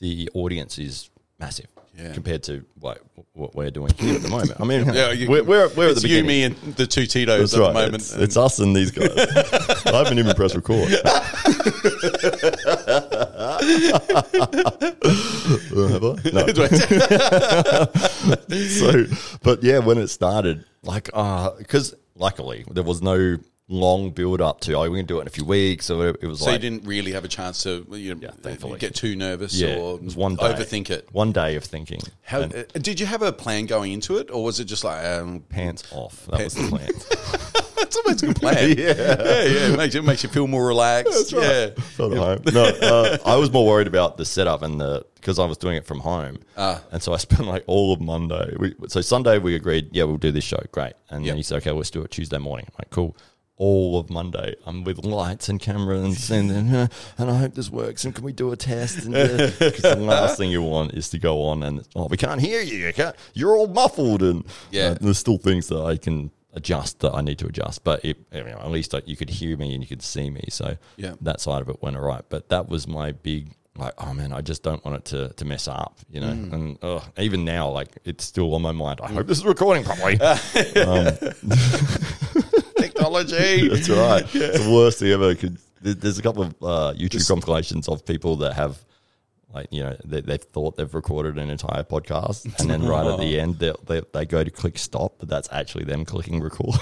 the 0.00 0.28
audience 0.34 0.76
is 0.78 1.08
massive 1.38 1.66
Yeah. 1.96 2.12
compared 2.12 2.42
to 2.44 2.64
like 2.80 3.00
what 3.32 3.54
we're 3.54 3.70
doing 3.70 3.90
here 3.98 4.14
at 4.16 4.22
the 4.22 4.28
moment. 4.28 4.52
I 4.60 4.64
mean, 4.64 4.86
Yeah, 4.94 5.12
you- 5.12 5.28
we're, 5.30 5.42
we're, 5.44 5.68
we're 5.76 5.86
at 5.86 5.92
it's 5.92 6.02
the 6.02 6.08
you, 6.08 6.24
me, 6.24 6.42
and 6.44 6.56
the 6.76 6.86
two 6.86 7.02
Titos 7.02 7.26
That's 7.38 7.54
at 7.54 7.60
right. 7.60 7.68
the 7.68 7.74
moment. 7.74 7.94
It's, 7.96 8.12
it's 8.14 8.36
us 8.36 8.58
and 8.58 8.74
these 8.74 8.90
guys. 8.90 9.10
I 9.86 9.96
haven't 9.98 10.18
even 10.18 10.34
pressed 10.34 10.54
record. 10.54 10.88
Have 14.76 16.02
I? 16.04 16.16
No. 16.32 16.46
so, 18.66 19.04
but 19.42 19.62
yeah, 19.62 19.78
when 19.78 19.98
it 19.98 20.08
started, 20.08 20.64
like, 20.82 21.08
uh, 21.12 21.50
because 21.58 21.94
luckily 22.14 22.64
there 22.70 22.82
was 22.84 23.02
no 23.02 23.38
long 23.68 24.10
build 24.10 24.40
up 24.40 24.60
to, 24.60 24.74
oh, 24.74 24.80
we're 24.82 24.88
going 24.88 25.06
to 25.06 25.14
do 25.14 25.18
it 25.18 25.22
in 25.22 25.26
a 25.26 25.30
few 25.30 25.44
weeks 25.44 25.90
or. 25.90 26.08
It 26.08 26.22
was 26.22 26.40
like 26.40 26.46
so 26.48 26.52
you 26.52 26.58
didn't 26.58 26.84
really 26.86 27.12
have 27.12 27.24
a 27.24 27.28
chance 27.28 27.62
to 27.64 27.84
you 27.90 28.14
know, 28.14 28.20
Yeah, 28.22 28.30
thankfully. 28.40 28.78
get 28.78 28.94
too 28.94 29.16
nervous 29.16 29.54
yeah, 29.60 29.76
or 29.76 29.96
it 29.96 30.02
was 30.04 30.16
one 30.16 30.36
day. 30.36 30.44
overthink 30.52 30.90
it. 30.90 31.08
One 31.12 31.32
day 31.32 31.56
of 31.56 31.64
thinking. 31.64 32.00
How, 32.22 32.40
uh, 32.42 32.62
did 32.74 33.00
you 33.00 33.06
have 33.06 33.22
a 33.22 33.32
plan 33.32 33.66
going 33.66 33.92
into 33.92 34.18
it, 34.18 34.30
or 34.30 34.44
was 34.44 34.60
it 34.60 34.64
just 34.66 34.84
like 34.84 35.04
um, 35.04 35.40
pants 35.48 35.84
off. 35.92 36.26
That 36.26 36.44
was 36.44 36.54
the 36.54 36.68
plan. 36.68 36.88
that's 37.76 37.96
almost 37.96 38.22
a 38.22 38.26
good 38.26 38.36
plan? 38.36 38.56
Yeah. 38.78 38.94
yeah, 38.96 39.42
yeah. 39.42 39.72
It 39.72 39.76
makes 39.76 39.94
it 39.94 40.04
makes 40.04 40.22
you 40.22 40.28
feel 40.28 40.46
more 40.46 40.66
relaxed. 40.66 41.32
Yeah, 41.32 41.70
Not 41.98 42.12
at 42.12 42.18
home. 42.18 42.38
No, 42.52 42.64
uh, 42.64 43.18
I 43.24 43.36
was 43.36 43.50
more 43.52 43.66
worried 43.66 43.86
about 43.88 44.16
the 44.16 44.24
setup 44.24 44.62
and 44.62 44.80
the 44.80 45.04
because 45.16 45.38
I 45.40 45.44
was 45.44 45.58
doing 45.58 45.76
it 45.76 45.84
from 45.84 45.98
home, 46.00 46.38
Ah. 46.56 46.80
and 46.92 47.02
so 47.02 47.12
I 47.12 47.16
spent 47.16 47.46
like 47.48 47.64
all 47.66 47.92
of 47.92 48.00
Monday. 48.00 48.54
We, 48.60 48.74
so 48.86 49.00
Sunday 49.00 49.38
we 49.38 49.56
agreed, 49.56 49.88
yeah, 49.90 50.04
we'll 50.04 50.18
do 50.18 50.30
this 50.30 50.44
show, 50.44 50.60
great. 50.70 50.92
And 51.10 51.24
Yep. 51.24 51.30
then 51.32 51.36
he 51.36 51.42
said, 51.42 51.56
okay, 51.58 51.72
let's 51.72 51.90
do 51.90 52.02
it 52.02 52.12
Tuesday 52.12 52.38
morning. 52.38 52.66
I'm 52.68 52.74
like, 52.78 52.90
cool. 52.90 53.16
All 53.58 53.98
of 53.98 54.10
Monday, 54.10 54.54
I'm 54.66 54.84
with 54.84 55.02
lights 55.04 55.48
and 55.48 55.58
cameras, 55.58 56.30
and 56.30 56.50
uh, 56.76 56.88
and 57.16 57.30
I 57.30 57.38
hope 57.38 57.54
this 57.54 57.70
works. 57.70 58.04
And 58.04 58.14
can 58.14 58.22
we 58.22 58.32
do 58.32 58.52
a 58.52 58.56
test? 58.56 59.06
And 59.06 59.14
because 59.14 59.80
the 59.80 59.96
last 59.96 60.36
thing 60.36 60.50
you 60.50 60.60
want 60.62 60.92
is 60.92 61.08
to 61.10 61.18
go 61.18 61.42
on 61.44 61.62
and 61.62 61.86
oh, 61.96 62.06
we 62.06 62.18
can't 62.18 62.40
hear 62.40 62.60
you. 62.60 62.76
you 62.76 62.92
can't, 62.92 63.16
you're 63.32 63.56
all 63.56 63.66
muffled, 63.68 64.22
and 64.22 64.44
Yeah. 64.70 64.88
uh, 64.88 64.94
there's 65.00 65.18
still 65.18 65.38
things 65.38 65.68
that 65.68 65.80
I 65.82 65.96
can 65.96 66.30
adjust 66.52 67.00
that 67.00 67.14
I 67.14 67.22
need 67.22 67.38
to 67.38 67.46
adjust. 67.46 67.82
But 67.82 68.04
it, 68.04 68.18
you 68.30 68.44
know, 68.44 68.58
at 68.58 68.70
least 68.70 68.92
like, 68.92 69.08
you 69.08 69.16
could 69.16 69.30
hear 69.30 69.56
me 69.56 69.72
and 69.74 69.82
you 69.82 69.88
could 69.88 70.02
see 70.02 70.28
me. 70.28 70.44
So 70.50 70.76
Yeah. 70.96 71.14
that 71.22 71.40
side 71.40 71.62
of 71.62 71.68
it 71.70 71.82
went 71.82 71.96
all 71.96 72.02
right. 72.02 72.24
But 72.28 72.50
that 72.50 72.68
was 72.68 72.86
my 72.86 73.12
big 73.12 73.52
like, 73.78 73.92
oh 73.98 74.14
man, 74.14 74.32
I 74.32 74.40
just 74.40 74.62
don't 74.62 74.82
want 74.86 74.96
it 74.96 75.04
to, 75.06 75.28
to 75.34 75.44
mess 75.44 75.68
up, 75.68 75.98
you 76.10 76.18
know. 76.20 76.32
Mm. 76.32 76.52
And 76.52 76.78
uh, 76.84 77.00
even 77.18 77.44
now, 77.44 77.68
like 77.70 77.98
it's 78.04 78.24
still 78.24 78.54
on 78.54 78.62
my 78.62 78.72
mind. 78.72 79.00
I 79.02 79.08
hope 79.12 79.26
this 79.26 79.36
is 79.38 79.44
recording 79.44 79.84
properly. 79.84 80.16
technology. 83.10 83.68
That's 83.72 83.88
right. 83.88 84.34
Yeah. 84.34 84.42
It's 84.46 84.64
the 84.64 84.72
worst 84.72 84.98
thing 84.98 85.10
ever. 85.12 85.34
Could 85.34 85.58
there's 85.80 86.18
a 86.18 86.22
couple 86.22 86.42
of 86.42 86.50
uh, 86.62 86.94
YouTube 86.96 87.26
compilations 87.26 87.88
of 87.88 88.04
people 88.04 88.36
that 88.36 88.54
have. 88.54 88.82
Like 89.54 89.68
you 89.70 89.82
know, 89.82 89.96
they, 90.04 90.20
they've 90.20 90.42
thought 90.42 90.76
they've 90.76 90.92
recorded 90.92 91.38
an 91.38 91.48
entire 91.48 91.82
podcast, 91.82 92.44
and 92.60 92.68
then 92.68 92.84
right 92.84 93.06
at 93.06 93.18
the 93.18 93.40
end, 93.40 93.58
they, 93.58 93.72
they 93.86 94.02
they 94.12 94.26
go 94.26 94.44
to 94.44 94.50
click 94.50 94.76
stop, 94.76 95.14
but 95.18 95.28
that's 95.28 95.48
actually 95.50 95.84
them 95.84 96.04
clicking 96.04 96.42
record. 96.42 96.74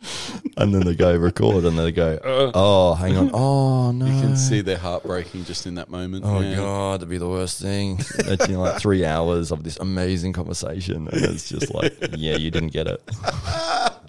and 0.56 0.74
then 0.74 0.80
they 0.80 0.94
go 0.96 1.14
record, 1.16 1.64
and 1.64 1.78
they 1.78 1.92
go, 1.92 2.18
"Oh, 2.54 2.94
hang 2.94 3.16
on, 3.16 3.30
oh 3.32 3.92
no, 3.92 4.06
You 4.06 4.20
can 4.22 4.36
see 4.36 4.60
their 4.60 4.78
heart 4.78 5.04
breaking 5.04 5.44
just 5.44 5.66
in 5.66 5.76
that 5.76 5.88
moment. 5.88 6.24
Oh 6.26 6.40
god, 6.40 7.00
that'd 7.00 7.10
be 7.10 7.18
the 7.18 7.28
worst 7.28 7.60
thing. 7.60 8.00
That's 8.16 8.48
you 8.48 8.54
know, 8.54 8.62
like 8.62 8.80
three 8.80 9.04
hours 9.04 9.52
of 9.52 9.62
this 9.62 9.76
amazing 9.78 10.32
conversation, 10.32 11.06
and 11.06 11.22
it's 11.24 11.48
just 11.48 11.72
like, 11.72 11.96
yeah, 12.16 12.36
you 12.36 12.50
didn't 12.50 12.72
get 12.72 12.88
it. 12.88 13.02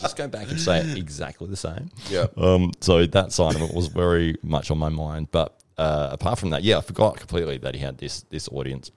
Just 0.02 0.16
go 0.18 0.28
back 0.28 0.50
and 0.50 0.60
say 0.60 0.80
it 0.80 0.98
exactly 0.98 1.48
the 1.48 1.56
same. 1.56 1.90
Yeah. 2.10 2.28
Um. 2.38 2.72
So 2.82 3.06
that 3.06 3.32
side 3.32 3.56
of 3.56 3.62
it 3.62 3.74
was 3.74 3.88
very 3.88 4.36
much 4.44 4.72
on 4.72 4.78
my 4.78 4.90
mind, 4.90 5.30
but 5.32 5.58
uh, 5.78 6.10
apart 6.12 6.40
from 6.40 6.50
that, 6.52 6.64
yeah, 6.64 6.78
I 6.78 6.82
forgot 6.82 7.18
completely 7.18 7.58
that 7.60 7.76
he 7.76 7.82
had 7.82 7.98
this 7.98 8.22
this 8.30 8.48
audience, 8.50 8.92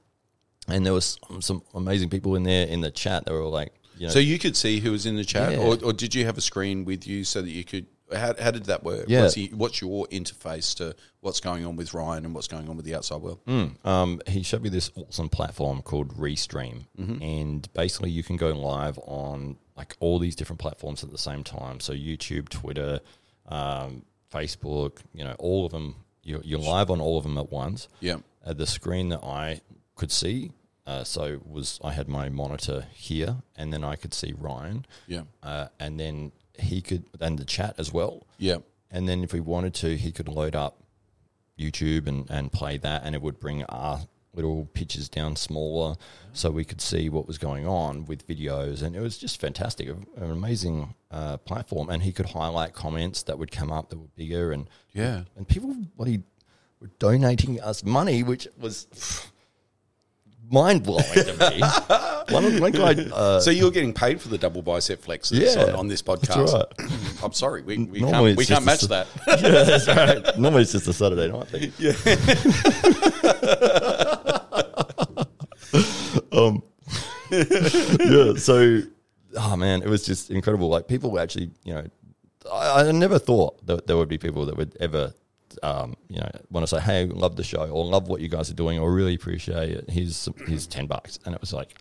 and 0.69 0.85
there 0.85 0.93
was 0.93 1.19
some, 1.29 1.41
some 1.43 1.63
amazing 1.75 2.11
people 2.11 2.35
in 2.37 2.43
there 2.43 2.67
in 2.67 2.81
the 2.81 2.91
chat. 2.91 3.25
They 3.27 3.33
were 3.33 3.43
all 3.43 3.51
like, 3.51 3.73
you 3.99 4.07
know, 4.07 4.13
So 4.13 4.19
you 4.19 4.39
could 4.39 4.57
see 4.57 4.81
who 4.81 4.93
was 4.93 5.07
in 5.07 5.17
the 5.17 5.25
chat, 5.25 5.53
Yeah. 5.53 5.59
or, 5.59 5.79
or 5.85 5.93
did 5.93 6.15
you 6.15 6.25
have 6.27 6.37
a 6.37 6.43
screen 6.43 6.85
with 6.85 7.07
you 7.07 7.25
so 7.25 7.41
that 7.43 7.51
you 7.51 7.65
could? 7.65 7.87
How, 8.15 8.35
how 8.41 8.51
did 8.51 8.65
that 8.67 8.85
work? 8.85 9.07
Yeah. 9.09 9.23
What's, 9.23 9.35
he, 9.35 9.47
what's 9.49 9.81
your 9.81 10.07
interface 10.09 10.75
to 10.77 10.95
what's 11.21 11.41
going 11.41 11.65
on 11.67 11.77
with 11.77 11.95
Ryan 11.95 12.25
and 12.25 12.35
what's 12.35 12.49
going 12.49 12.69
on 12.69 12.77
with 12.77 12.85
the 12.87 12.95
outside 12.95 13.21
world? 13.23 13.41
um, 13.85 14.21
he 14.27 14.43
showed 14.43 14.63
me 14.63 14.69
this 14.69 14.91
awesome 14.97 15.29
platform 15.29 15.83
called 15.83 16.17
Restream, 16.17 16.87
Mm-hmm. 16.99 17.23
and 17.23 17.73
basically 17.75 18.11
you 18.11 18.23
can 18.23 18.37
go 18.37 18.51
live 18.53 18.99
on 19.05 19.57
like 19.77 19.97
all 20.01 20.19
these 20.19 20.37
different 20.37 20.61
platforms 20.61 21.03
at 21.03 21.11
the 21.11 21.19
same 21.19 21.43
time. 21.45 21.81
So 21.81 21.93
YouTube, 21.93 22.49
Twitter, 22.49 23.01
um, 23.49 24.05
Facebook, 24.33 24.99
you 25.13 25.25
know, 25.25 25.35
all 25.39 25.67
of 25.67 25.73
them. 25.73 25.97
You're, 26.23 26.41
you're 26.43 26.59
live 26.59 26.91
on 26.91 27.01
all 27.03 27.19
of 27.19 27.25
them 27.25 27.37
at 27.37 27.53
once. 27.53 27.87
Yeah. 28.01 28.17
Uh, 28.45 28.55
the 28.55 28.67
screen 28.67 29.11
that 29.11 29.23
I 29.23 29.61
could 29.95 30.11
see, 30.11 30.53
uh, 30.87 31.05
so 31.05 31.39
was 31.45 31.79
I 31.85 31.93
had 31.93 32.09
my 32.09 32.31
monitor 32.31 32.87
here, 32.95 33.37
and 33.57 33.73
then 33.73 33.85
I 33.85 33.97
could 33.97 34.15
see 34.15 34.33
Ryan, 34.33 34.87
Yeah. 35.07 35.23
uh, 35.43 35.67
and 35.79 36.01
then 36.01 36.33
he 36.59 36.81
could, 36.81 37.05
and 37.21 37.39
the 37.39 37.45
chat 37.45 37.75
as 37.79 37.93
well. 37.93 38.27
Yeah. 38.39 38.59
And 38.91 39.09
then 39.09 39.25
if 39.25 39.33
we 39.33 39.41
wanted 39.41 39.75
to, 39.75 39.97
he 39.97 40.13
could 40.13 40.29
load 40.29 40.55
up 40.55 40.83
YouTube 41.59 42.07
and, 42.07 42.29
and 42.31 42.53
play 42.53 42.77
that, 42.79 43.03
and 43.05 43.15
it 43.15 43.23
would 43.23 43.39
bring 43.41 43.65
our 43.65 44.01
little 44.35 44.67
pictures 44.73 45.09
down 45.09 45.37
smaller 45.37 45.95
so 46.33 46.51
we 46.51 46.65
could 46.65 46.81
see 46.81 47.09
what 47.09 47.27
was 47.27 47.39
going 47.39 47.67
on 47.69 48.05
with 48.05 48.27
videos. 48.27 48.83
And 48.83 48.97
it 48.97 49.01
was 49.01 49.17
just 49.17 49.41
fantastic, 49.41 49.89
an 49.89 50.07
amazing 50.19 50.95
uh, 51.13 51.37
platform. 51.37 51.89
And 51.89 52.03
he 52.03 52.11
could 52.13 52.27
highlight 52.27 52.73
comments 52.73 53.23
that 53.25 53.39
would 53.39 53.53
come 53.53 53.71
up 53.71 53.91
that 53.91 53.99
were 53.99 54.09
bigger, 54.17 54.51
and 54.53 54.69
Yeah. 54.93 55.23
and 55.37 55.47
people 55.47 55.75
bloody 55.97 56.23
were 56.81 56.91
donating 56.99 57.61
us 57.61 57.85
money, 57.85 58.23
which 58.25 58.49
was 58.59 58.89
mind 60.51 60.83
blowing 60.83 61.05
to 61.15 61.51
me. 61.51 61.61
one, 62.35 62.61
one 62.61 62.73
guy. 62.73 62.95
Uh, 63.13 63.41
So 63.41 63.51
you're 63.51 63.71
getting 63.71 63.93
paid 63.93 64.21
for 64.21 64.29
the 64.29 64.39
double 64.39 64.63
bicep 64.63 65.03
flexes 65.03 65.55
Yeah, 65.57 65.65
on, 65.65 65.75
on 65.77 65.89
this 65.89 66.03
podcast. 66.03 66.53
right. 66.53 67.23
I'm 67.23 67.33
sorry, 67.33 67.63
we, 67.63 67.79
we 67.79 68.01
can't 68.01 68.37
we 68.37 68.45
can't 68.47 68.65
match 68.65 68.83
a- 68.85 68.89
that. 68.89 69.07
yeah, 69.89 69.95
right. 69.95 70.39
Normally 70.39 70.63
it's 70.63 70.73
just 70.73 70.87
a 70.89 70.93
Saturday 70.93 71.31
night 71.33 71.49
thing. 71.49 71.73
Yeah. 71.79 71.95
um, 76.33 76.63
yeah. 77.31 78.35
So, 78.37 78.83
oh 79.37 79.57
man, 79.57 79.83
it 79.83 79.89
was 79.89 80.05
just 80.05 80.31
incredible. 80.31 80.69
Like 80.69 80.89
people 80.89 81.11
were 81.11 81.21
actually, 81.21 81.51
you 81.65 81.75
know, 81.75 81.87
I, 82.53 82.83
I 82.89 82.93
never 82.93 83.19
thought 83.19 83.65
that 83.67 83.87
there 83.87 83.97
would 83.97 84.09
be 84.09 84.19
people 84.19 84.47
that 84.47 84.57
would 84.57 84.77
ever, 84.81 85.13
um, 85.63 85.95
you 86.09 86.21
know, 86.21 86.31
want 86.51 86.67
to 86.67 86.77
say, 86.77 86.81
"Hey, 86.83 87.07
love 87.07 87.37
the 87.37 87.45
show," 87.45 87.67
or 87.69 87.85
"Love 87.85 88.09
what 88.09 88.21
you 88.21 88.29
guys 88.29 88.51
are 88.51 88.55
doing," 88.55 88.79
or 88.79 88.93
"Really 88.93 89.15
appreciate 89.15 89.71
it." 89.71 89.91
Here's 89.91 90.29
here's 90.47 90.67
ten 90.67 90.87
bucks, 90.87 91.19
and 91.25 91.35
it 91.35 91.41
was 91.41 91.53
like, 91.53 91.75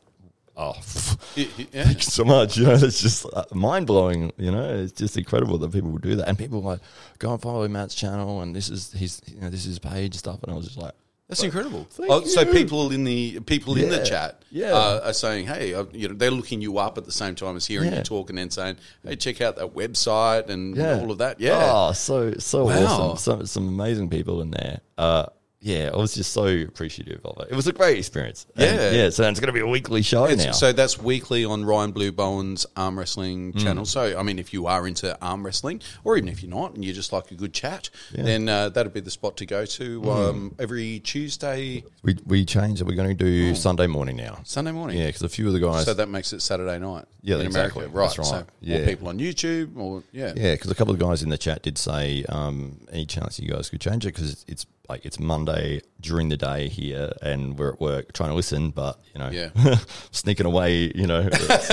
oh. 0.58 0.76
Yeah. 1.36 1.46
Thank 1.86 1.98
you 1.98 2.02
so 2.04 2.24
much. 2.24 2.58
You 2.64 2.66
know, 2.66 2.74
it's 2.74 3.02
just 3.02 3.26
uh, 3.34 3.46
mind 3.54 3.88
blowing. 3.88 4.32
You 4.38 4.52
know, 4.52 4.74
it's 4.76 4.92
just 4.94 5.18
incredible 5.18 5.58
that 5.60 5.72
people 5.72 5.92
would 5.92 6.02
do 6.02 6.16
that, 6.16 6.28
and 6.28 6.38
people 6.38 6.62
were 6.62 6.72
like 6.72 6.82
go 7.20 7.32
and 7.34 7.42
follow 7.42 7.68
Matt's 7.68 7.96
channel, 7.96 8.42
and 8.42 8.56
this 8.56 8.70
is 8.70 8.92
his, 8.92 9.22
you 9.28 9.42
know, 9.42 9.50
this 9.50 9.62
is 9.62 9.66
his 9.68 9.80
page 9.80 10.16
stuff, 10.16 10.44
and 10.44 10.52
I 10.52 10.56
was 10.56 10.66
just 10.66 10.78
like, 10.78 10.94
That's 11.30 11.42
incredible. 11.42 11.88
Thank 11.90 12.12
Oh, 12.12 12.24
so 12.26 12.46
people 12.46 12.92
in 12.92 13.06
the 13.06 13.40
people 13.42 13.76
in 13.78 13.90
the 13.90 14.04
chat 14.06 14.44
Yeah. 14.52 14.74
uh, 14.74 15.02
are 15.06 15.14
saying, 15.14 15.48
"Hey, 15.48 15.74
uh, 15.74 15.86
you 15.94 16.10
know, 16.10 16.14
they're 16.14 16.30
looking 16.30 16.62
you 16.62 16.78
up 16.78 16.98
at 16.98 17.06
the 17.06 17.12
same 17.14 17.34
time 17.34 17.56
as 17.56 17.66
hearing 17.66 17.92
Yeah. 17.92 18.00
you 18.00 18.04
talk, 18.04 18.30
and 18.30 18.38
then 18.38 18.50
saying, 18.52 18.76
"Hey, 19.04 19.16
check 19.16 19.40
out 19.42 19.56
that 19.56 19.74
website 19.74 20.50
and 20.50 20.76
yeah, 20.76 21.00
all 21.00 21.12
of 21.12 21.18
that." 21.20 21.40
Yeah, 21.40 21.72
oh, 21.74 21.94
so 21.94 22.34
so 22.40 22.66
Wow. 22.66 22.86
awesome. 23.14 23.18
Some 23.18 23.46
some 23.48 23.68
amazing 23.70 24.10
people 24.10 24.42
in 24.42 24.52
there. 24.52 24.82
Uh, 24.98 25.26
yeah, 25.66 25.92
I 25.94 25.96
was 25.96 26.14
just 26.14 26.34
so 26.34 26.46
appreciative 26.46 27.22
of 27.24 27.40
it. 27.40 27.48
It 27.52 27.56
was 27.56 27.68
a 27.68 27.72
great 27.72 27.98
experience. 27.98 28.46
And, 28.58 28.76
Yeah. 28.78 28.92
yeah. 28.92 29.10
So 29.12 29.24
it's 29.30 29.40
going 29.40 29.48
to 29.48 29.54
be 29.54 29.62
a 29.62 29.66
weekly 29.68 30.02
show 30.02 30.26
It's- 30.26 30.46
now. 30.46 30.52
So 30.52 30.74
that's 30.74 31.00
weekly 31.00 31.46
on 31.46 31.64
Ryan 31.64 31.92
Blue 31.92 32.12
Bowen's 32.12 32.66
arm 32.76 33.00
wrestling 33.00 33.54
Mm. 33.54 33.64
channel. 33.64 33.86
So, 33.86 34.18
I 34.20 34.24
mean, 34.24 34.40
if 34.40 34.52
you 34.54 34.68
are 34.68 34.86
into 34.86 35.18
arm 35.22 35.46
wrestling, 35.46 35.82
or 36.04 36.18
even 36.18 36.28
if 36.28 36.44
you're 36.44 36.50
not 36.52 36.76
and 36.76 36.84
you 36.84 36.92
just 36.92 37.14
like 37.14 37.32
a 37.32 37.36
good 37.36 37.54
chat, 37.54 37.90
then 38.12 38.50
uh, 38.50 38.68
that'd 38.70 38.94
be 38.94 39.00
the 39.00 39.10
spot 39.10 39.38
to 39.38 39.46
go 39.46 39.66
to 39.66 40.02
Mm. 40.02 40.30
um, 40.30 40.56
every 40.60 41.00
Tuesday, 41.00 41.84
we 42.04 42.18
we 42.26 42.44
changed 42.44 42.82
it. 42.82 42.86
We're 42.88 42.96
going 42.98 43.16
to 43.18 43.24
do 43.24 43.56
Sunday 43.56 43.88
morning 43.88 44.18
now. 44.18 44.40
Sunday 44.44 44.72
morning. 44.74 44.98
Yeah, 45.00 45.08
because 45.08 45.22
a 45.22 45.30
few 45.30 45.48
of 45.48 45.54
the 45.54 45.60
guys. 45.62 45.86
So 45.86 45.94
that 45.94 46.10
makes 46.10 46.34
it 46.34 46.42
Saturday 46.42 46.78
night. 46.78 47.06
Yeah, 47.22 47.36
in 47.38 47.46
exactly. 47.46 47.86
America. 47.86 47.98
Right. 47.98 48.06
That's 48.08 48.18
right. 48.20 48.28
So 48.28 48.46
Yeah. 48.62 48.78
more 48.80 48.88
people 48.88 49.08
on 49.08 49.18
YouTube, 49.18 49.78
or 49.78 50.04
yeah, 50.12 50.34
Yeah, 50.36 50.56
because 50.56 50.70
a 50.72 50.76
couple 50.76 50.94
of 50.94 51.00
guys 51.00 51.24
in 51.24 51.30
the 51.30 51.38
chat 51.38 51.62
did 51.64 51.78
say, 51.78 52.26
um, 52.28 52.80
any 52.92 53.06
chance 53.06 53.40
you 53.40 53.48
guys 53.50 53.70
could 53.70 53.80
change 53.80 54.06
it 54.06 54.14
because 54.14 54.30
it's, 54.30 54.46
it's 54.50 54.66
like 54.90 55.06
it's 55.06 55.20
Monday 55.20 55.82
during 56.02 56.30
the 56.30 56.38
day 56.38 56.68
here, 56.68 57.14
and 57.22 57.58
we're 57.58 57.74
at 57.74 57.80
work 57.80 58.12
trying 58.14 58.30
to 58.30 58.36
listen, 58.36 58.72
but 58.72 59.00
you 59.14 59.20
know, 59.20 59.30
Yeah. 59.32 59.78
sneaking 60.12 60.46
away, 60.46 60.92
you 60.94 61.08
know. 61.08 61.30
So 61.30 61.48
it's 61.50 61.70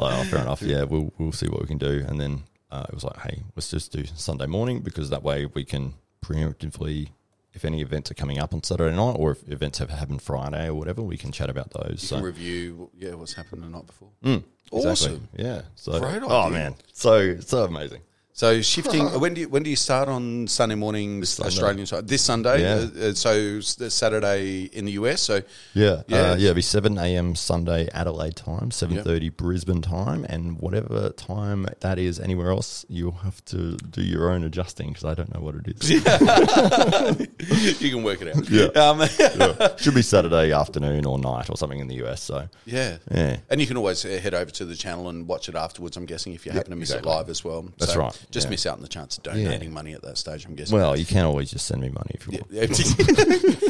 like, 0.00 0.18
oh, 0.18 0.24
fair 0.30 0.40
enough. 0.40 0.62
Yeah, 0.72 0.84
we'll 0.84 1.12
we'll 1.18 1.32
see 1.32 1.48
what 1.48 1.60
we 1.62 1.66
can 1.66 1.78
do, 1.78 2.04
and 2.06 2.20
then 2.20 2.42
uh, 2.70 2.84
it 2.88 2.94
was 2.94 3.04
like, 3.04 3.18
hey, 3.20 3.42
let's 3.56 3.70
just 3.70 3.90
do 3.92 4.04
Sunday 4.14 4.46
morning 4.46 4.80
because 4.80 5.10
that 5.10 5.22
way 5.22 5.46
we 5.46 5.64
can 5.64 5.94
preemptively. 6.24 7.08
If 7.52 7.64
any 7.64 7.80
events 7.80 8.12
are 8.12 8.14
coming 8.14 8.38
up 8.38 8.54
on 8.54 8.62
Saturday 8.62 8.94
night, 8.94 9.16
or 9.18 9.32
if 9.32 9.48
events 9.48 9.78
have 9.78 9.90
happened 9.90 10.22
Friday 10.22 10.68
or 10.68 10.74
whatever, 10.74 11.02
we 11.02 11.16
can 11.16 11.32
chat 11.32 11.50
about 11.50 11.70
those. 11.72 12.00
You 12.02 12.06
So 12.08 12.20
review, 12.20 12.90
yeah, 12.96 13.14
what's 13.14 13.32
happened 13.32 13.64
the 13.64 13.68
night 13.68 13.86
before. 13.88 14.10
Mm, 14.24 14.44
exactly. 14.72 14.78
Awesome. 14.90 15.28
Yeah. 15.36 15.62
So 15.74 15.98
Great 15.98 16.22
oh 16.22 16.48
man, 16.48 16.76
so 16.92 17.40
so 17.40 17.64
amazing. 17.64 18.02
So 18.40 18.62
shifting. 18.62 19.04
when 19.20 19.34
do 19.34 19.42
you 19.42 19.48
when 19.50 19.62
do 19.64 19.68
you 19.68 19.76
start 19.76 20.08
on 20.08 20.46
Sunday 20.48 20.74
mornings 20.74 21.28
Sunday. 21.28 21.48
Australian 21.48 21.84
time? 21.84 22.06
This 22.06 22.22
Sunday. 22.22 22.62
Yeah. 22.62 23.02
Uh, 23.04 23.08
uh, 23.08 23.12
so 23.12 23.34
the 23.76 23.90
Saturday 23.90 24.62
in 24.72 24.86
the 24.86 24.92
US. 24.92 25.20
So 25.20 25.42
Yeah, 25.74 25.84
Yeah. 25.84 26.02
yeah, 26.08 26.16
uh, 26.18 26.36
yeah. 26.36 26.44
It'll 26.44 26.54
be 26.54 26.62
seven 26.62 26.96
a.m. 26.96 27.34
Sunday 27.34 27.90
Adelaide 27.92 28.36
time, 28.36 28.70
seven 28.70 29.04
thirty 29.04 29.28
Brisbane 29.28 29.82
time, 29.82 30.24
and 30.24 30.58
whatever 30.58 31.10
time 31.10 31.66
that 31.80 31.98
is 31.98 32.18
anywhere 32.18 32.50
else, 32.50 32.86
you'll 32.88 33.20
have 33.28 33.44
to 33.46 33.76
do 33.76 34.00
your 34.00 34.30
own 34.30 34.42
adjusting 34.44 34.88
because 34.88 35.04
I 35.04 35.12
don't 35.12 35.34
know 35.34 35.42
what 35.42 35.56
it 35.56 35.68
is. 35.68 35.90
you 37.82 37.90
can 37.90 38.02
work 38.02 38.22
it 38.22 38.34
out. 38.34 38.48
Yeah. 38.48 38.68
Um, 38.80 39.00
Yeah. 39.18 39.76
Should 39.76 39.94
be 39.94 40.00
Saturday 40.00 40.50
afternoon 40.52 41.04
or 41.04 41.18
night 41.18 41.50
or 41.50 41.58
something 41.58 41.78
in 41.78 41.88
the 41.88 42.02
US. 42.06 42.22
So 42.22 42.48
yeah. 42.64 42.96
yeah, 43.10 43.36
And 43.50 43.60
you 43.60 43.66
can 43.66 43.76
always 43.76 44.02
uh, 44.06 44.08
head 44.08 44.32
over 44.32 44.50
to 44.52 44.64
the 44.64 44.76
channel 44.76 45.10
and 45.10 45.28
watch 45.28 45.50
it 45.50 45.54
afterwards. 45.54 45.98
I'm 45.98 46.06
guessing 46.06 46.32
if 46.32 46.46
you 46.46 46.52
happen 46.52 46.70
to 46.70 46.76
miss 46.76 46.88
exactly. 46.88 47.12
it 47.12 47.14
live 47.16 47.28
as 47.28 47.44
well. 47.44 47.68
That's 47.76 47.92
So 47.92 48.00
right, 48.00 48.26
Just 48.30 48.46
yeah. 48.46 48.50
miss 48.50 48.66
out 48.66 48.76
on 48.76 48.82
the 48.82 48.88
chance 48.88 49.16
of 49.16 49.24
donating 49.24 49.72
money 49.72 49.92
at 49.92 50.02
that 50.02 50.16
stage. 50.16 50.44
I'm 50.46 50.54
guessing. 50.54 50.76
well, 50.76 50.96
you 50.96 51.04
can 51.04 51.24
always 51.24 51.50
just 51.50 51.66
send 51.66 51.80
me 51.80 51.88
money 51.88 52.12
if 52.14 52.26
you 52.28 52.38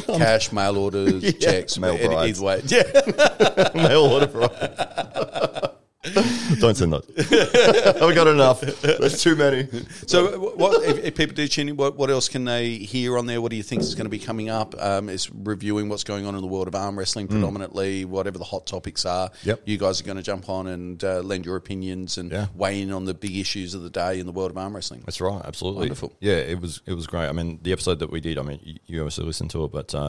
want. 0.06 0.18
Cash, 0.20 0.52
mail 0.52 0.76
orders, 0.76 1.22
Yeah. 1.24 1.30
checks, 1.32 1.78
Mail 1.78 1.96
brides. 1.96 2.42
either 2.42 2.46
way. 2.46 2.62
Yeah. 2.66 3.70
Mail 3.74 4.02
order 4.04 4.26
for 4.28 5.69
Don't 6.02 6.74
send 6.74 6.94
those. 6.94 7.06
I've 7.18 8.14
got 8.14 8.26
enough. 8.26 8.62
There's 8.62 9.22
too 9.22 9.36
many. 9.36 9.68
So, 10.06 10.38
what 10.56 10.82
if, 10.88 11.04
if 11.04 11.14
people 11.14 11.34
do 11.34 11.46
tune 11.46 11.68
in? 11.68 11.76
What, 11.76 11.96
what 11.96 12.08
else 12.10 12.26
can 12.28 12.46
they 12.46 12.70
hear 12.76 13.18
on 13.18 13.26
there? 13.26 13.42
What 13.42 13.50
do 13.50 13.56
you 13.56 13.62
think 13.62 13.82
is 13.82 13.94
going 13.94 14.06
to 14.06 14.10
be 14.10 14.18
coming 14.18 14.48
up? 14.48 14.74
Um, 14.80 15.10
is 15.10 15.30
reviewing 15.30 15.90
what's 15.90 16.02
going 16.04 16.24
on 16.24 16.34
in 16.34 16.40
the 16.40 16.46
world 16.46 16.68
of 16.68 16.74
arm 16.74 16.98
wrestling 16.98 17.28
predominantly, 17.28 18.06
whatever 18.06 18.38
the 18.38 18.44
hot 18.44 18.66
topics 18.66 19.04
are. 19.04 19.28
Mm. 19.28 19.46
Yep. 19.46 19.60
You 19.66 19.76
guys 19.76 20.00
are 20.00 20.04
going 20.04 20.16
to 20.16 20.22
jump 20.22 20.48
on 20.48 20.68
and 20.68 21.04
uh, 21.04 21.20
lend 21.20 21.44
your 21.44 21.56
opinions 21.56 22.16
and 22.16 22.32
Yeah. 22.32 22.46
weigh 22.54 22.80
in 22.80 22.92
on 22.92 23.04
the 23.04 23.12
big 23.14 23.36
issues 23.36 23.74
of 23.74 23.82
the 23.82 23.90
day 23.90 24.18
in 24.18 24.24
the 24.24 24.32
world 24.32 24.50
of 24.50 24.56
arm 24.56 24.74
wrestling. 24.74 25.02
That's 25.04 25.20
right, 25.20 25.42
absolutely. 25.44 25.80
Wonderful. 25.80 26.14
Yeah, 26.20 26.36
it 26.36 26.60
was 26.60 26.80
it 26.86 26.94
was 26.94 27.06
great. 27.06 27.28
I 27.28 27.32
mean, 27.32 27.58
the 27.60 27.72
episode 27.72 27.98
that 27.98 28.10
we 28.10 28.20
did. 28.20 28.38
I 28.38 28.42
mean, 28.42 28.78
you, 28.86 29.00
obviously 29.00 29.24
listened 29.26 29.50
to 29.50 29.64
it, 29.64 29.72
but 29.72 29.94
uh, 29.94 30.08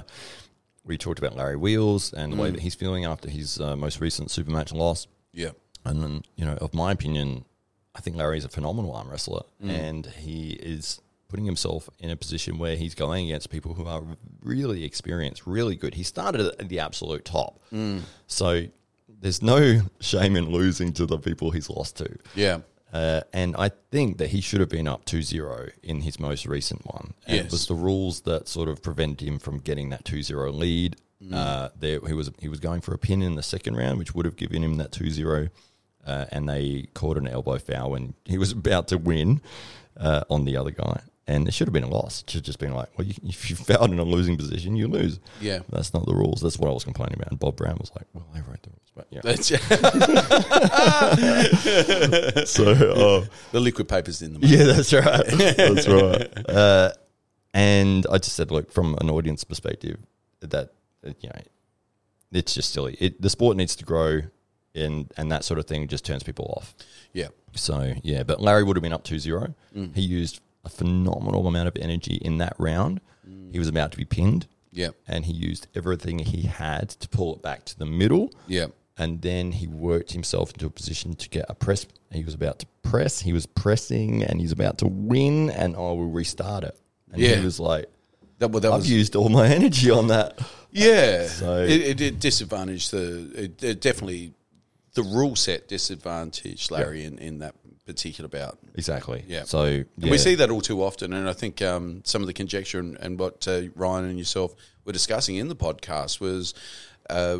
we 0.85 0.97
talked 0.97 1.19
about 1.19 1.35
Larry 1.35 1.57
Wheels 1.57 2.13
and 2.13 2.31
the 2.31 2.37
way 2.37 2.49
that 2.51 2.61
he's 2.61 2.75
feeling 2.75 3.03
after 3.03 3.29
his 3.29 3.59
uh, 3.59 3.75
most 3.75 3.99
recent 3.99 4.31
super 4.31 4.51
match 4.51 4.71
loss. 4.71 5.07
Yeah. 5.33 5.49
And 5.85 6.03
then, 6.03 6.23
you 6.35 6.45
know, 6.45 6.53
of 6.61 6.73
my 6.73 6.91
opinion, 6.91 7.45
I 7.95 8.01
think 8.01 8.15
Larry's 8.15 8.45
a 8.45 8.49
phenomenal 8.49 8.93
arm 8.93 9.09
wrestler, 9.09 9.43
and 9.61 10.05
he 10.05 10.51
is 10.53 11.01
putting 11.27 11.45
himself 11.45 11.89
in 11.99 12.09
a 12.09 12.15
position 12.15 12.57
where 12.57 12.75
he's 12.75 12.93
going 12.93 13.25
against 13.25 13.49
people 13.49 13.73
who 13.73 13.85
are 13.87 14.03
really 14.43 14.83
experienced, 14.83 15.47
really 15.47 15.75
good. 15.75 15.93
He 15.95 16.03
started 16.03 16.41
at 16.41 16.69
the 16.69 16.79
absolute 16.79 17.25
top, 17.25 17.61
so 18.27 18.65
there's 19.07 19.41
no 19.41 19.81
shame 19.99 20.35
in 20.35 20.49
losing 20.51 20.93
to 20.93 21.05
the 21.05 21.17
people 21.17 21.51
he's 21.51 21.69
lost 21.69 21.97
to. 21.97 22.17
Yeah. 22.35 22.59
Uh, 22.93 23.21
and 23.31 23.55
I 23.57 23.71
think 23.91 24.17
that 24.17 24.31
he 24.31 24.41
should 24.41 24.59
have 24.59 24.67
been 24.67 24.87
up 24.87 25.05
2 25.05 25.21
0 25.21 25.69
in 25.81 26.01
his 26.01 26.19
most 26.19 26.45
recent 26.45 26.85
one. 26.85 27.13
And 27.25 27.37
Yes. 27.37 27.45
It 27.45 27.51
was 27.51 27.65
the 27.67 27.75
rules 27.75 28.21
that 28.21 28.49
sort 28.49 28.67
of 28.67 28.81
prevented 28.83 29.25
him 29.25 29.39
from 29.39 29.59
getting 29.59 29.89
that 29.89 30.03
2 30.03 30.21
0 30.21 30.51
lead. 30.51 30.97
Uh, 31.31 31.69
there, 31.79 31.99
he 32.05 32.13
was 32.13 32.31
he 32.39 32.49
was 32.49 32.59
going 32.59 32.81
for 32.81 32.93
a 32.93 32.97
pin 32.97 33.21
in 33.21 33.35
the 33.35 33.43
second 33.43 33.77
round, 33.77 33.99
which 33.99 34.13
would 34.15 34.25
have 34.25 34.35
given 34.35 34.61
him 34.63 34.75
that 34.77 34.91
2 34.91 35.09
0. 35.11 35.47
Uh, 36.05 36.25
and 36.31 36.49
they 36.49 36.87
caught 36.93 37.17
an 37.17 37.27
elbow 37.27 37.57
foul 37.57 37.91
when 37.91 38.13
he 38.25 38.37
was 38.37 38.51
about 38.51 38.89
to 38.89 38.97
win 38.97 39.41
uh, 39.97 40.23
on 40.29 40.45
the 40.45 40.57
other 40.57 40.71
guy. 40.71 41.01
And 41.27 41.47
it 41.47 41.53
should 41.53 41.67
have 41.67 41.73
been 41.73 41.83
a 41.83 41.89
loss. 41.89 42.23
It 42.23 42.31
should 42.31 42.39
have 42.39 42.45
just 42.45 42.59
been 42.59 42.73
like, 42.73 42.89
well, 42.97 43.07
you, 43.07 43.13
if 43.23 43.49
you 43.49 43.55
fouled 43.55 43.91
in 43.91 43.99
a 43.99 44.03
losing 44.03 44.37
position, 44.37 44.75
you 44.75 44.87
lose. 44.87 45.19
Yeah. 45.39 45.59
That's 45.69 45.93
not 45.93 46.05
the 46.05 46.13
rules. 46.13 46.41
That's 46.41 46.57
what 46.57 46.69
I 46.69 46.73
was 46.73 46.83
complaining 46.83 47.15
about. 47.15 47.29
And 47.29 47.39
Bob 47.39 47.55
Brown 47.55 47.77
was 47.79 47.91
like, 47.95 48.07
well, 48.13 48.25
I 48.33 48.39
wrote 48.39 48.61
the 48.63 48.71
rules. 48.71 48.91
But 48.95 49.07
yeah. 49.11 49.21
That's 49.23 49.47
so, 52.51 52.71
uh, 52.71 53.25
the 53.51 53.59
liquid 53.59 53.87
papers 53.87 54.21
in 54.21 54.33
the. 54.33 54.39
Yeah, 54.45 54.65
that's 54.65 54.91
right. 54.91 55.25
that's 55.57 55.87
right. 55.87 56.49
Uh, 56.49 56.91
and 57.53 58.05
I 58.11 58.17
just 58.17 58.35
said, 58.35 58.51
look, 58.51 58.71
from 58.71 58.97
an 58.99 59.09
audience 59.09 59.43
perspective, 59.43 59.97
that 60.41 60.71
you 61.03 61.29
know, 61.29 61.41
it's 62.31 62.53
just 62.53 62.73
silly. 62.73 62.97
It, 62.99 63.21
the 63.21 63.29
sport 63.29 63.57
needs 63.57 63.75
to 63.77 63.85
grow, 63.85 64.21
and 64.75 65.11
and 65.17 65.31
that 65.31 65.43
sort 65.43 65.59
of 65.59 65.65
thing 65.65 65.87
just 65.87 66.05
turns 66.05 66.23
people 66.23 66.53
off. 66.57 66.73
Yeah. 67.13 67.27
So 67.55 67.93
yeah, 68.03 68.23
but 68.23 68.41
Larry 68.41 68.63
would 68.63 68.75
have 68.77 68.83
been 68.83 68.93
up 68.93 69.03
2-0. 69.03 69.53
Mm. 69.75 69.93
He 69.95 70.01
used 70.01 70.39
a 70.63 70.69
phenomenal 70.69 71.47
amount 71.47 71.67
of 71.67 71.75
energy 71.81 72.15
in 72.15 72.37
that 72.37 72.55
round. 72.57 73.01
Mm. 73.27 73.51
He 73.51 73.59
was 73.59 73.67
about 73.67 73.91
to 73.91 73.97
be 73.97 74.05
pinned, 74.05 74.47
Yeah. 74.71 74.89
and 75.07 75.25
he 75.25 75.33
used 75.33 75.67
everything 75.75 76.19
he 76.19 76.43
had 76.43 76.89
to 76.89 77.09
pull 77.09 77.35
it 77.35 77.41
back 77.41 77.65
to 77.65 77.77
the 77.77 77.85
middle 77.85 78.31
Yeah. 78.47 78.67
and 78.97 79.21
then 79.21 79.51
he 79.53 79.67
worked 79.67 80.11
himself 80.13 80.51
into 80.53 80.65
a 80.67 80.69
position 80.69 81.15
to 81.15 81.27
get 81.29 81.45
a 81.49 81.55
press. 81.55 81.85
He 82.11 82.23
was 82.23 82.33
about 82.33 82.59
to 82.59 82.65
press. 82.83 83.21
He 83.21 83.33
was 83.33 83.45
pressing, 83.45 84.23
and 84.23 84.39
he's 84.39 84.51
about 84.51 84.77
to 84.79 84.87
win, 84.87 85.49
and 85.49 85.75
oh, 85.75 85.89
I 85.89 85.93
will 85.93 86.09
restart 86.11 86.63
it. 86.63 86.77
And 87.11 87.21
Yeah. 87.21 87.35
he 87.35 87.43
was 87.45 87.59
like, 87.59 87.85
That, 88.39 88.51
well, 88.51 88.61
that 88.61 88.71
"I've 88.71 88.79
was 88.81 88.89
used 88.91 89.15
all 89.15 89.29
my 89.29 89.47
energy 89.59 89.89
on 89.91 90.07
that." 90.07 90.39
Yeah, 90.71 91.27
So- 91.27 91.63
it, 91.63 91.81
it 91.81 91.97
did 91.97 92.19
disadvantage 92.19 92.89
the 92.89 93.31
it, 93.35 93.63
it 93.63 93.81
definitely 93.81 94.33
the 94.93 95.03
rule 95.03 95.35
set 95.35 95.67
disadvantage, 95.67 96.69
Larry 96.69 97.05
in, 97.05 97.17
in 97.17 97.39
that 97.39 97.55
particular 97.85 98.27
bout. 98.27 98.57
Exactly. 98.75 99.23
Yeah. 99.27 99.43
So 99.43 99.65
yeah. 99.65 100.11
we 100.11 100.17
see 100.17 100.35
that 100.35 100.49
all 100.49 100.61
too 100.61 100.83
often, 100.83 101.13
and 101.13 101.27
I 101.29 101.33
think 101.33 101.61
um, 101.61 102.01
some 102.03 102.21
of 102.21 102.27
the 102.27 102.33
conjecture 102.33 102.79
and, 102.79 102.97
and 102.97 103.19
what 103.19 103.47
uh, 103.47 103.63
Ryan 103.75 104.05
and 104.05 104.19
yourself 104.19 104.55
were 104.85 104.93
discussing 104.93 105.35
in 105.35 105.47
the 105.47 105.55
podcast 105.55 106.19
was. 106.19 106.53
Uh, 107.09 107.39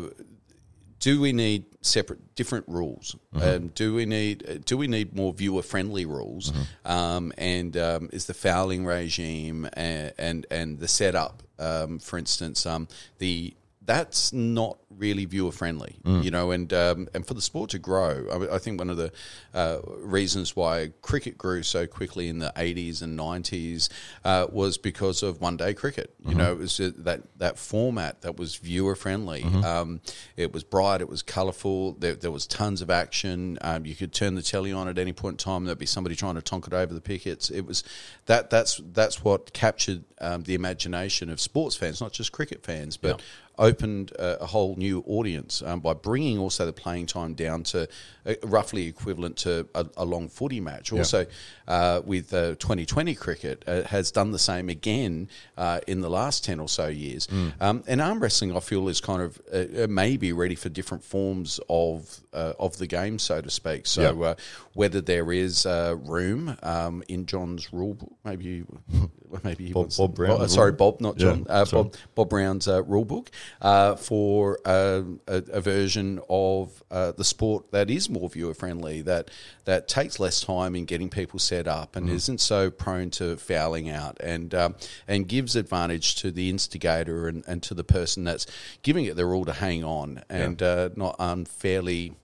do 0.98 1.20
we 1.20 1.32
need 1.32 1.64
separate, 1.80 2.36
different 2.36 2.64
rules? 2.68 3.16
Um, 3.34 3.68
do 3.74 3.92
we 3.92 4.06
need 4.06 4.62
do 4.64 4.76
we 4.76 4.86
need 4.86 5.16
more 5.16 5.32
viewer 5.32 5.62
friendly 5.62 6.06
rules? 6.06 6.52
Um, 6.84 7.32
and 7.36 7.76
um, 7.76 8.08
is 8.12 8.26
the 8.26 8.34
fouling 8.34 8.86
regime 8.86 9.68
and 9.72 10.12
and, 10.16 10.46
and 10.48 10.78
the 10.78 10.86
setup, 10.86 11.42
um, 11.58 11.98
for 11.98 12.18
instance, 12.18 12.66
um, 12.66 12.86
the 13.18 13.52
that's 13.84 14.32
not 14.32 14.78
really 14.96 15.24
viewer 15.24 15.50
friendly, 15.50 15.96
you 16.04 16.30
know, 16.30 16.50
and 16.52 16.72
um, 16.72 17.08
and 17.14 17.26
for 17.26 17.34
the 17.34 17.40
sport 17.42 17.70
to 17.70 17.78
grow, 17.78 18.26
I, 18.30 18.54
I 18.56 18.58
think 18.58 18.78
one 18.78 18.90
of 18.90 18.96
the 18.96 19.10
uh, 19.54 19.78
reasons 19.98 20.54
why 20.54 20.92
cricket 21.02 21.36
grew 21.36 21.62
so 21.62 21.86
quickly 21.86 22.28
in 22.28 22.38
the 22.38 22.52
eighties 22.56 23.02
and 23.02 23.16
nineties 23.16 23.88
uh, 24.24 24.46
was 24.52 24.78
because 24.78 25.22
of 25.24 25.40
one 25.40 25.56
day 25.56 25.74
cricket. 25.74 26.14
You 26.24 26.34
know, 26.34 26.52
it 26.52 26.58
was 26.58 26.76
that 26.78 27.22
that 27.38 27.58
format 27.58 28.22
that 28.22 28.36
was 28.36 28.56
viewer 28.56 28.94
friendly. 28.94 29.42
Um, 29.42 30.00
it 30.36 30.52
was 30.52 30.62
bright, 30.62 31.00
it 31.00 31.08
was 31.08 31.22
colourful. 31.22 31.92
There, 31.94 32.14
there 32.14 32.30
was 32.30 32.46
tons 32.46 32.82
of 32.82 32.90
action. 32.90 33.58
Um, 33.62 33.84
you 33.86 33.96
could 33.96 34.12
turn 34.12 34.34
the 34.36 34.42
telly 34.42 34.72
on 34.72 34.86
at 34.88 34.98
any 34.98 35.12
point 35.12 35.34
in 35.34 35.38
time. 35.38 35.64
There'd 35.64 35.78
be 35.78 35.86
somebody 35.86 36.14
trying 36.14 36.36
to 36.36 36.42
tonk 36.42 36.66
it 36.66 36.72
over 36.72 36.94
the 36.94 37.00
pickets. 37.00 37.50
It 37.50 37.66
was 37.66 37.82
that 38.26 38.50
that's 38.50 38.80
that's 38.92 39.24
what 39.24 39.52
captured 39.52 40.04
um, 40.20 40.42
the 40.44 40.54
imagination 40.54 41.30
of 41.30 41.40
sports 41.40 41.74
fans, 41.74 42.00
not 42.00 42.12
just 42.12 42.30
cricket 42.30 42.62
fans, 42.62 42.96
but 42.96 43.20
opened 43.58 44.12
a, 44.12 44.42
a 44.42 44.46
whole 44.46 44.74
new 44.76 45.04
audience 45.06 45.62
um, 45.62 45.80
by 45.80 45.92
bringing 45.92 46.38
also 46.38 46.64
the 46.66 46.72
playing 46.72 47.06
time 47.06 47.34
down 47.34 47.62
to 47.62 47.86
uh, 48.26 48.34
roughly 48.42 48.86
equivalent 48.86 49.36
to 49.36 49.68
a, 49.74 49.86
a 49.98 50.04
long 50.04 50.28
footy 50.28 50.60
match. 50.60 50.90
Also, 50.92 51.26
uh, 51.68 52.00
with 52.04 52.32
uh, 52.32 52.54
2020 52.56 53.14
cricket, 53.14 53.62
uh, 53.66 53.82
has 53.82 54.10
done 54.10 54.30
the 54.32 54.38
same 54.38 54.68
again 54.68 55.28
uh, 55.56 55.80
in 55.86 56.00
the 56.00 56.10
last 56.10 56.44
10 56.44 56.60
or 56.60 56.68
so 56.68 56.88
years. 56.88 57.28
Um, 57.60 57.84
and 57.86 58.00
arm 58.00 58.20
wrestling, 58.20 58.56
I 58.56 58.60
feel, 58.60 58.88
is 58.88 59.00
kind 59.00 59.22
of 59.22 59.40
uh, 59.52 59.86
maybe 59.88 60.32
ready 60.32 60.54
for 60.54 60.68
different 60.68 61.04
forms 61.04 61.60
of 61.68 62.21
uh, 62.32 62.52
of 62.58 62.76
the 62.78 62.86
game, 62.86 63.18
so 63.18 63.40
to 63.40 63.50
speak. 63.50 63.86
So, 63.86 64.02
Yeah. 64.18 64.26
uh, 64.28 64.34
whether 64.74 65.00
there 65.00 65.32
is 65.32 65.66
uh, 65.66 65.96
room 65.98 66.56
um, 66.62 67.02
in 67.08 67.26
John's 67.26 67.72
rule 67.72 67.94
book, 67.94 68.12
maybe 68.24 68.64
maybe 69.44 69.68
Bob- 69.72 69.76
wants 69.84 69.98
Bob 69.98 70.14
Brown, 70.14 70.40
oh, 70.40 70.46
sorry, 70.46 70.72
Bob, 70.72 71.00
not 71.00 71.18
Yeah, 71.20 71.32
John. 71.32 71.46
uh. 71.48 71.64
Bob 71.66 71.94
Bob 72.14 72.28
Brown's 72.30 72.68
uh, 72.68 72.82
rule 72.84 73.04
book 73.04 73.30
uh, 73.60 73.96
for 73.96 74.58
uh, 74.64 75.02
a, 75.26 75.42
a 75.52 75.60
version 75.60 76.20
of 76.28 76.82
uh, 76.90 77.12
the 77.12 77.24
sport 77.24 77.70
that 77.72 77.90
is 77.90 78.08
more 78.10 78.28
viewer 78.28 78.54
friendly, 78.54 79.02
that 79.02 79.30
that 79.64 79.88
takes 79.88 80.18
less 80.18 80.40
time 80.40 80.74
in 80.74 80.84
getting 80.84 81.08
people 81.10 81.38
set 81.38 81.66
up 81.68 81.96
and 81.96 82.08
isn't 82.10 82.40
so 82.40 82.70
prone 82.70 83.10
to 83.10 83.36
fouling 83.36 83.88
out, 83.90 84.16
and 84.20 84.54
um, 84.54 84.74
and 85.06 85.28
gives 85.28 85.54
advantage 85.56 86.16
to 86.16 86.30
the 86.30 86.48
instigator 86.50 87.28
and, 87.28 87.44
and 87.46 87.62
to 87.62 87.74
the 87.74 87.84
person 87.84 88.24
that's 88.24 88.46
giving 88.82 89.04
it 89.04 89.16
their 89.16 89.34
all 89.34 89.44
to 89.44 89.52
hang 89.52 89.84
on 89.84 90.22
and 90.30 90.62
uh, 90.62 90.88
not 90.96 91.16
unfairly. 91.18 92.14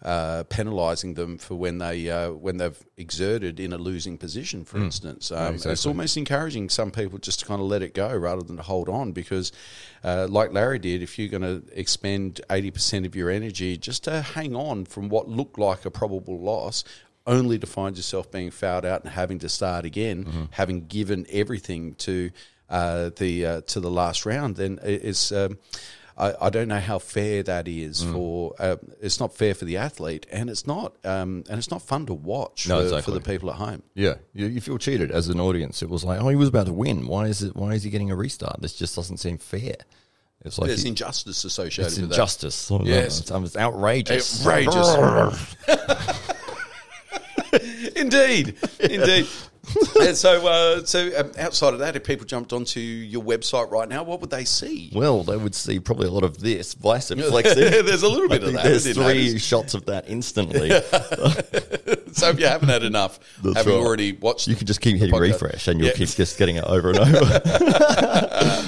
Uh, 0.00 0.44
penalising 0.44 1.16
them 1.16 1.36
for 1.38 1.56
when 1.56 1.78
they 1.78 2.08
uh, 2.08 2.30
when 2.30 2.56
they've 2.58 2.86
exerted 2.96 3.58
in 3.58 3.72
a 3.72 3.76
losing 3.78 4.16
position, 4.16 4.64
for 4.64 4.78
instance. 4.78 5.32
Um, 5.32 5.56
It's 5.56 5.66
exactly. 5.66 5.90
almost 5.90 6.16
encouraging 6.16 6.68
some 6.68 6.92
people 6.92 7.18
just 7.18 7.40
to 7.40 7.46
kind 7.46 7.60
of 7.60 7.66
let 7.66 7.82
it 7.82 7.94
go 7.94 8.14
rather 8.14 8.42
than 8.42 8.58
to 8.58 8.62
hold 8.62 8.88
on 8.88 9.10
because, 9.10 9.50
uh, 10.04 10.28
like 10.30 10.52
Larry 10.52 10.78
did, 10.78 11.02
if 11.02 11.18
you're 11.18 11.28
going 11.28 11.42
to 11.42 11.64
expend 11.76 12.40
80% 12.48 13.06
of 13.06 13.16
your 13.16 13.28
energy 13.28 13.76
just 13.76 14.04
to 14.04 14.22
hang 14.22 14.54
on 14.54 14.84
from 14.84 15.08
what 15.08 15.28
looked 15.28 15.58
like 15.58 15.84
a 15.84 15.90
probable 15.90 16.38
loss, 16.38 16.84
only 17.26 17.58
to 17.58 17.66
find 17.66 17.96
yourself 17.96 18.30
being 18.30 18.52
fouled 18.52 18.84
out 18.84 19.02
and 19.02 19.12
having 19.12 19.40
to 19.40 19.48
start 19.48 19.84
again, 19.84 20.48
having 20.52 20.86
given 20.86 21.26
everything 21.28 21.94
to 21.94 22.30
uh, 22.70 23.10
the 23.16 23.44
uh, 23.44 23.60
to 23.62 23.80
the 23.80 23.90
last 23.90 24.24
round, 24.24 24.54
then 24.54 24.78
it 24.84 25.02
is. 25.02 25.32
Um, 25.32 25.58
I, 26.18 26.34
I 26.46 26.50
don't 26.50 26.66
know 26.68 26.80
how 26.80 26.98
fair 26.98 27.42
that 27.44 27.68
is 27.68 28.02
Mm. 28.02 28.12
for. 28.12 28.54
Uh, 28.58 28.76
it's 29.00 29.20
not 29.20 29.34
fair 29.36 29.54
for 29.54 29.64
the 29.64 29.76
athlete, 29.76 30.26
and 30.32 30.50
it's 30.50 30.66
not 30.66 30.94
um, 31.04 31.44
and 31.48 31.58
it's 31.58 31.70
not 31.70 31.80
fun 31.80 32.06
to 32.06 32.14
watch 32.14 32.66
No, 32.68 32.78
for, 32.78 32.82
exactly. 32.84 33.02
for 33.02 33.10
the 33.18 33.24
people 33.24 33.50
at 33.50 33.56
home. 33.56 33.82
Yeah, 33.94 34.14
you, 34.34 34.46
you 34.46 34.60
feel 34.60 34.78
cheated 34.78 35.10
as 35.12 35.28
an 35.28 35.38
audience. 35.38 35.80
It 35.82 35.88
was 35.88 36.02
like, 36.04 36.20
oh, 36.20 36.28
he 36.28 36.36
was 36.36 36.48
about 36.48 36.66
to 36.66 36.72
win. 36.72 37.06
Why 37.06 37.26
is 37.26 37.42
it? 37.42 37.54
Why 37.54 37.74
is 37.74 37.84
he 37.84 37.90
getting 37.90 38.10
a 38.10 38.16
restart? 38.16 38.60
This 38.60 38.74
just 38.74 38.96
doesn't 38.96 39.18
seem 39.18 39.38
fair. 39.38 39.76
It's 40.44 40.58
like 40.58 40.68
There's 40.68 40.82
he- 40.82 40.88
injustice 40.90 41.44
associated 41.44 41.92
it's 41.92 42.00
with 42.00 42.10
injustice. 42.10 42.70
Yes. 42.84 43.20
it's, 43.20 43.30
um, 43.30 43.44
it's 43.44 43.56
outrageous. 43.56 44.46
Outrageous. 44.46 45.56
Indeed, 47.96 48.56
indeed. 48.80 49.26
and 50.00 50.16
so, 50.16 50.46
uh, 50.46 50.84
so 50.84 51.10
um, 51.18 51.30
outside 51.38 51.72
of 51.74 51.80
that, 51.80 51.96
if 51.96 52.04
people 52.04 52.24
jumped 52.26 52.52
onto 52.52 52.80
your 52.80 53.22
website 53.22 53.70
right 53.70 53.88
now, 53.88 54.02
what 54.02 54.20
would 54.20 54.30
they 54.30 54.44
see? 54.44 54.90
Well, 54.94 55.22
they 55.24 55.36
would 55.36 55.54
see 55.54 55.80
probably 55.80 56.06
a 56.08 56.10
lot 56.10 56.24
of 56.24 56.38
this 56.38 56.74
bicep 56.74 57.18
flexing. 57.18 57.54
There's 57.86 58.02
a 58.02 58.08
little 58.08 58.32
I 58.32 58.38
bit 58.38 58.44
of 58.44 58.52
that. 58.54 58.64
There's 58.64 58.84
three 58.92 59.26
notice. 59.28 59.44
shots 59.44 59.74
of 59.74 59.86
that 59.86 60.08
instantly. 60.08 60.70
So 62.12 62.30
if 62.30 62.40
you 62.40 62.46
haven't 62.46 62.68
had 62.70 62.82
enough, 62.82 63.20
That's 63.44 63.58
having 63.58 63.74
right. 63.74 63.80
already 63.84 64.12
watched, 64.12 64.48
You 64.48 64.56
can 64.56 64.66
just 64.66 64.80
keep 64.80 64.96
hitting 64.96 65.14
podcast. 65.14 65.20
refresh, 65.20 65.68
and 65.68 65.78
you'll 65.78 65.88
Yeah. 65.90 65.94
keep 65.94 66.08
just 66.08 66.36
getting 66.38 66.56
it 66.56 66.64
over 66.64 66.88
and 66.90 66.98
over. 66.98 67.40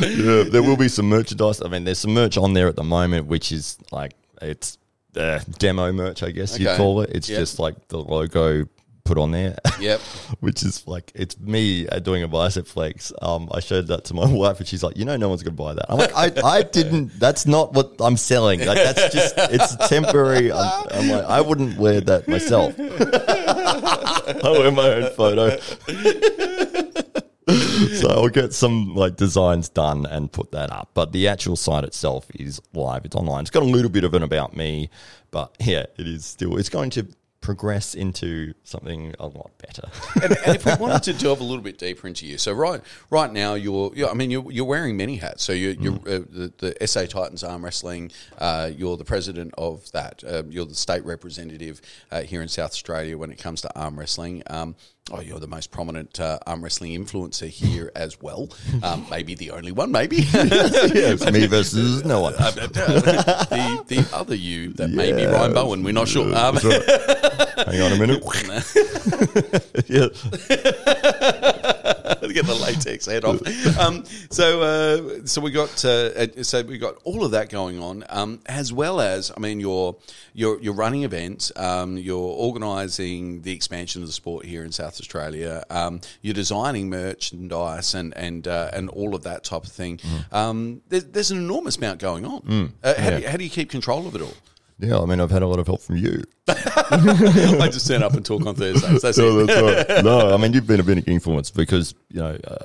yeah, 0.06 0.44
there 0.44 0.62
will 0.62 0.76
be 0.76 0.88
some 0.88 1.08
merchandise. 1.08 1.60
I 1.62 1.68
mean, 1.68 1.84
there's 1.84 1.98
some 1.98 2.12
merch 2.12 2.36
on 2.36 2.52
there 2.52 2.68
at 2.68 2.76
the 2.76 2.84
moment, 2.84 3.26
which 3.26 3.50
is 3.50 3.78
like 3.90 4.12
it's 4.42 4.78
uh, 5.16 5.40
demo 5.58 5.90
merch, 5.92 6.22
I 6.22 6.30
guess 6.30 6.58
you 6.58 6.68
Okay. 6.68 6.76
call 6.76 7.00
it. 7.00 7.10
It's 7.12 7.28
Yep. 7.28 7.38
just 7.40 7.58
like 7.58 7.88
the 7.88 7.98
logo 7.98 8.66
put 9.10 9.18
on 9.18 9.32
there. 9.32 9.56
Yep. 9.80 10.00
which 10.40 10.62
is 10.62 10.86
like 10.86 11.10
it's 11.16 11.36
me 11.40 11.88
uh, 11.88 11.98
doing 11.98 12.22
a 12.22 12.28
bicep 12.28 12.68
flex. 12.68 13.12
Um, 13.20 13.48
I 13.52 13.58
showed 13.58 13.88
that 13.88 14.04
to 14.04 14.14
my 14.14 14.26
wife, 14.32 14.60
and 14.60 14.68
she's 14.68 14.84
like, 14.84 14.96
"You 14.96 15.04
know, 15.04 15.16
no 15.16 15.28
one's 15.28 15.42
gonna 15.42 15.56
buy 15.56 15.74
that." 15.74 15.86
I'm 15.88 15.98
like, 15.98 16.14
"I, 16.14 16.30
I 16.44 16.62
didn't. 16.78 17.18
That's 17.18 17.44
not 17.44 17.72
what 17.72 17.94
I'm 17.98 18.16
selling. 18.16 18.64
Like 18.64 18.76
that's 18.76 19.12
just 19.12 19.34
it's 19.36 19.74
temporary." 19.88 20.52
I'm, 20.52 20.86
I'm 20.92 21.08
like, 21.08 21.24
I 21.24 21.40
wouldn't 21.40 21.76
wear 21.76 22.00
that 22.02 22.28
myself. 22.28 22.74
I 22.78 24.50
wear 24.52 24.70
my 24.70 24.88
own 24.90 25.10
photo. 25.14 25.58
so 27.96 28.08
I'll 28.10 28.28
get 28.28 28.52
some 28.52 28.94
like 28.94 29.16
designs 29.16 29.68
done 29.68 30.06
and 30.06 30.30
put 30.30 30.52
that 30.52 30.70
up. 30.70 30.90
But 30.94 31.10
the 31.10 31.26
actual 31.26 31.56
site 31.56 31.82
itself 31.82 32.26
is 32.36 32.60
live. 32.74 33.04
It's 33.04 33.16
online. 33.16 33.40
It's 33.40 33.50
got 33.50 33.64
a 33.64 33.66
little 33.66 33.90
bit 33.90 34.04
of 34.04 34.14
an 34.14 34.22
about 34.22 34.56
me, 34.56 34.88
but 35.32 35.56
yeah, 35.58 35.86
it 35.98 36.06
is 36.06 36.24
still. 36.24 36.56
It's 36.58 36.68
going 36.68 36.90
to 36.90 37.08
progress 37.40 37.94
into 37.94 38.52
something 38.64 39.14
a 39.18 39.26
lot 39.26 39.50
better. 39.58 39.88
and, 40.22 40.36
and 40.46 40.56
if 40.56 40.64
we 40.64 40.74
wanted 40.74 41.02
to 41.02 41.12
delve 41.14 41.40
a 41.40 41.44
little 41.44 41.62
bit 41.62 41.78
deeper 41.78 42.06
into 42.06 42.26
you, 42.26 42.38
so 42.38 42.52
right, 42.52 42.80
right 43.08 43.32
now 43.32 43.54
you're, 43.54 43.92
you're 43.94 44.10
I 44.10 44.14
mean, 44.14 44.30
you're, 44.30 44.50
you're 44.52 44.66
wearing 44.66 44.96
many 44.96 45.16
hats. 45.16 45.42
So 45.42 45.52
you're, 45.52 45.72
you're 45.72 45.94
uh, 45.94 46.24
the, 46.28 46.52
the 46.58 46.86
SA 46.86 47.06
Titans 47.06 47.42
Arm 47.42 47.64
Wrestling. 47.64 48.10
Uh, 48.38 48.70
you're 48.76 48.96
the 48.96 49.04
president 49.04 49.54
of 49.56 49.90
that. 49.92 50.22
Um, 50.26 50.52
you're 50.52 50.66
the 50.66 50.74
state 50.74 51.04
representative 51.04 51.80
uh, 52.10 52.22
here 52.22 52.42
in 52.42 52.48
South 52.48 52.70
Australia 52.70 53.16
when 53.16 53.30
it 53.30 53.38
comes 53.38 53.62
to 53.62 53.78
arm 53.78 53.98
wrestling. 53.98 54.42
Um, 54.48 54.76
oh, 55.10 55.20
you're 55.20 55.40
the 55.40 55.46
most 55.46 55.70
prominent 55.70 56.20
uh, 56.20 56.38
arm 56.46 56.62
wrestling 56.62 56.92
influencer 56.92 57.48
here 57.48 57.90
as 57.96 58.20
well. 58.20 58.48
Um, 58.82 59.06
maybe 59.10 59.34
the 59.34 59.50
only 59.50 59.72
one, 59.72 59.90
maybe. 59.90 60.16
yeah, 60.32 61.12
it's 61.14 61.30
me 61.30 61.46
versus 61.46 62.04
no 62.04 62.20
one. 62.20 62.32
the, 62.34 63.84
the 63.88 64.08
other 64.14 64.34
you 64.34 64.72
that 64.74 64.90
may 64.90 65.12
be 65.12 65.26
Ryan 65.26 65.54
Bowen, 65.54 65.82
we're 65.82 65.92
not 65.92 66.08
sure. 66.08 66.34
Um, 66.34 66.56
Hang 66.56 67.80
on 67.80 67.92
a 67.92 67.98
minute. 67.98 68.22
yeah. 69.88 71.66
get 72.32 72.46
the 72.46 72.54
latex 72.54 73.06
head 73.06 73.24
off. 73.24 73.40
Um, 73.78 74.04
so, 74.30 74.62
uh, 74.62 75.26
so 75.26 75.40
we 75.40 75.50
got 75.50 75.84
uh, 75.84 76.42
so 76.42 76.62
we 76.62 76.78
got 76.78 76.96
all 77.04 77.24
of 77.24 77.32
that 77.32 77.50
going 77.50 77.82
on, 77.82 78.04
um, 78.08 78.40
as 78.46 78.72
well 78.72 79.00
as 79.00 79.32
I 79.36 79.40
mean, 79.40 79.60
you're 79.60 79.96
you're 80.32 80.60
you're 80.60 80.74
running 80.74 81.02
events, 81.04 81.52
um, 81.56 81.96
you're 81.96 82.18
organising 82.18 83.42
the 83.42 83.52
expansion 83.52 84.02
of 84.02 84.08
the 84.08 84.12
sport 84.12 84.44
here 84.46 84.64
in 84.64 84.72
South 84.72 85.00
Australia, 85.00 85.64
um, 85.70 86.00
you're 86.22 86.34
designing 86.34 86.88
merchandise 86.90 87.94
and 87.94 88.16
and 88.16 88.46
uh, 88.46 88.70
and 88.72 88.88
all 88.90 89.14
of 89.14 89.22
that 89.24 89.44
type 89.44 89.64
of 89.64 89.72
thing. 89.72 90.00
Um, 90.32 90.82
there's, 90.88 91.04
there's 91.04 91.30
an 91.30 91.38
enormous 91.38 91.76
amount 91.76 92.00
going 92.00 92.24
on. 92.24 92.72
Uh, 92.82 92.94
how, 93.00 93.10
do 93.10 93.20
you, 93.22 93.28
how 93.28 93.36
do 93.36 93.44
you 93.44 93.50
keep 93.50 93.70
control 93.70 94.06
of 94.06 94.14
it 94.14 94.22
all? 94.22 94.34
Yeah, 94.80 94.98
I 95.00 95.04
mean, 95.04 95.20
I've 95.20 95.30
had 95.30 95.42
a 95.42 95.46
lot 95.46 95.58
of 95.58 95.66
help 95.66 95.82
from 95.82 95.96
you. 95.98 96.24
I 96.48 97.68
just 97.70 97.86
turn 97.86 98.02
up 98.02 98.14
and 98.14 98.24
talk 98.24 98.46
on 98.46 98.54
Thursdays. 98.54 99.02
That's 99.02 99.18
No, 99.18 99.40
it. 99.40 99.46
that's 99.46 99.88
right. 99.90 100.04
No, 100.04 100.32
I 100.32 100.36
mean, 100.38 100.52
you've 100.54 100.66
been 100.66 100.80
a 100.80 100.84
big 100.84 101.06
influence 101.06 101.50
because, 101.50 101.94
you 102.10 102.20
know, 102.20 102.38
uh, 102.44 102.56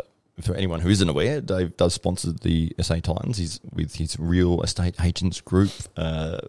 for 0.41 0.55
anyone 0.55 0.79
who 0.79 0.89
isn't 0.89 1.07
aware, 1.09 1.41
Dave 1.41 1.75
does 1.77 1.93
sponsor 1.93 2.31
the 2.31 2.73
SA 2.81 2.95
Titans. 2.95 3.37
He's 3.37 3.59
with 3.73 3.95
his 3.95 4.17
real 4.19 4.61
estate 4.61 4.95
agents 5.03 5.41
group. 5.41 5.71
Uh, 5.97 6.39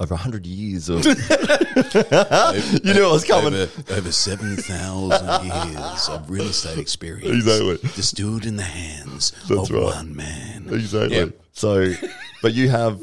over 0.00 0.14
100 0.14 0.46
years 0.46 0.90
of. 0.90 1.02
you 1.06 2.94
know 2.94 3.10
what's 3.10 3.24
coming. 3.24 3.54
Over, 3.54 3.70
over 3.94 4.12
7,000 4.12 5.46
years 5.72 6.08
of 6.10 6.28
real 6.30 6.44
estate 6.44 6.78
experience. 6.78 7.46
Exactly. 7.46 7.78
Distilled 7.94 8.44
in 8.44 8.56
the 8.56 8.62
hands 8.62 9.32
That's 9.48 9.70
of 9.70 9.70
right. 9.70 9.84
one 9.84 10.14
man. 10.14 10.68
Exactly. 10.70 11.16
Yeah. 11.16 11.26
So, 11.52 11.92
but 12.42 12.52
you 12.52 12.68
have 12.68 13.00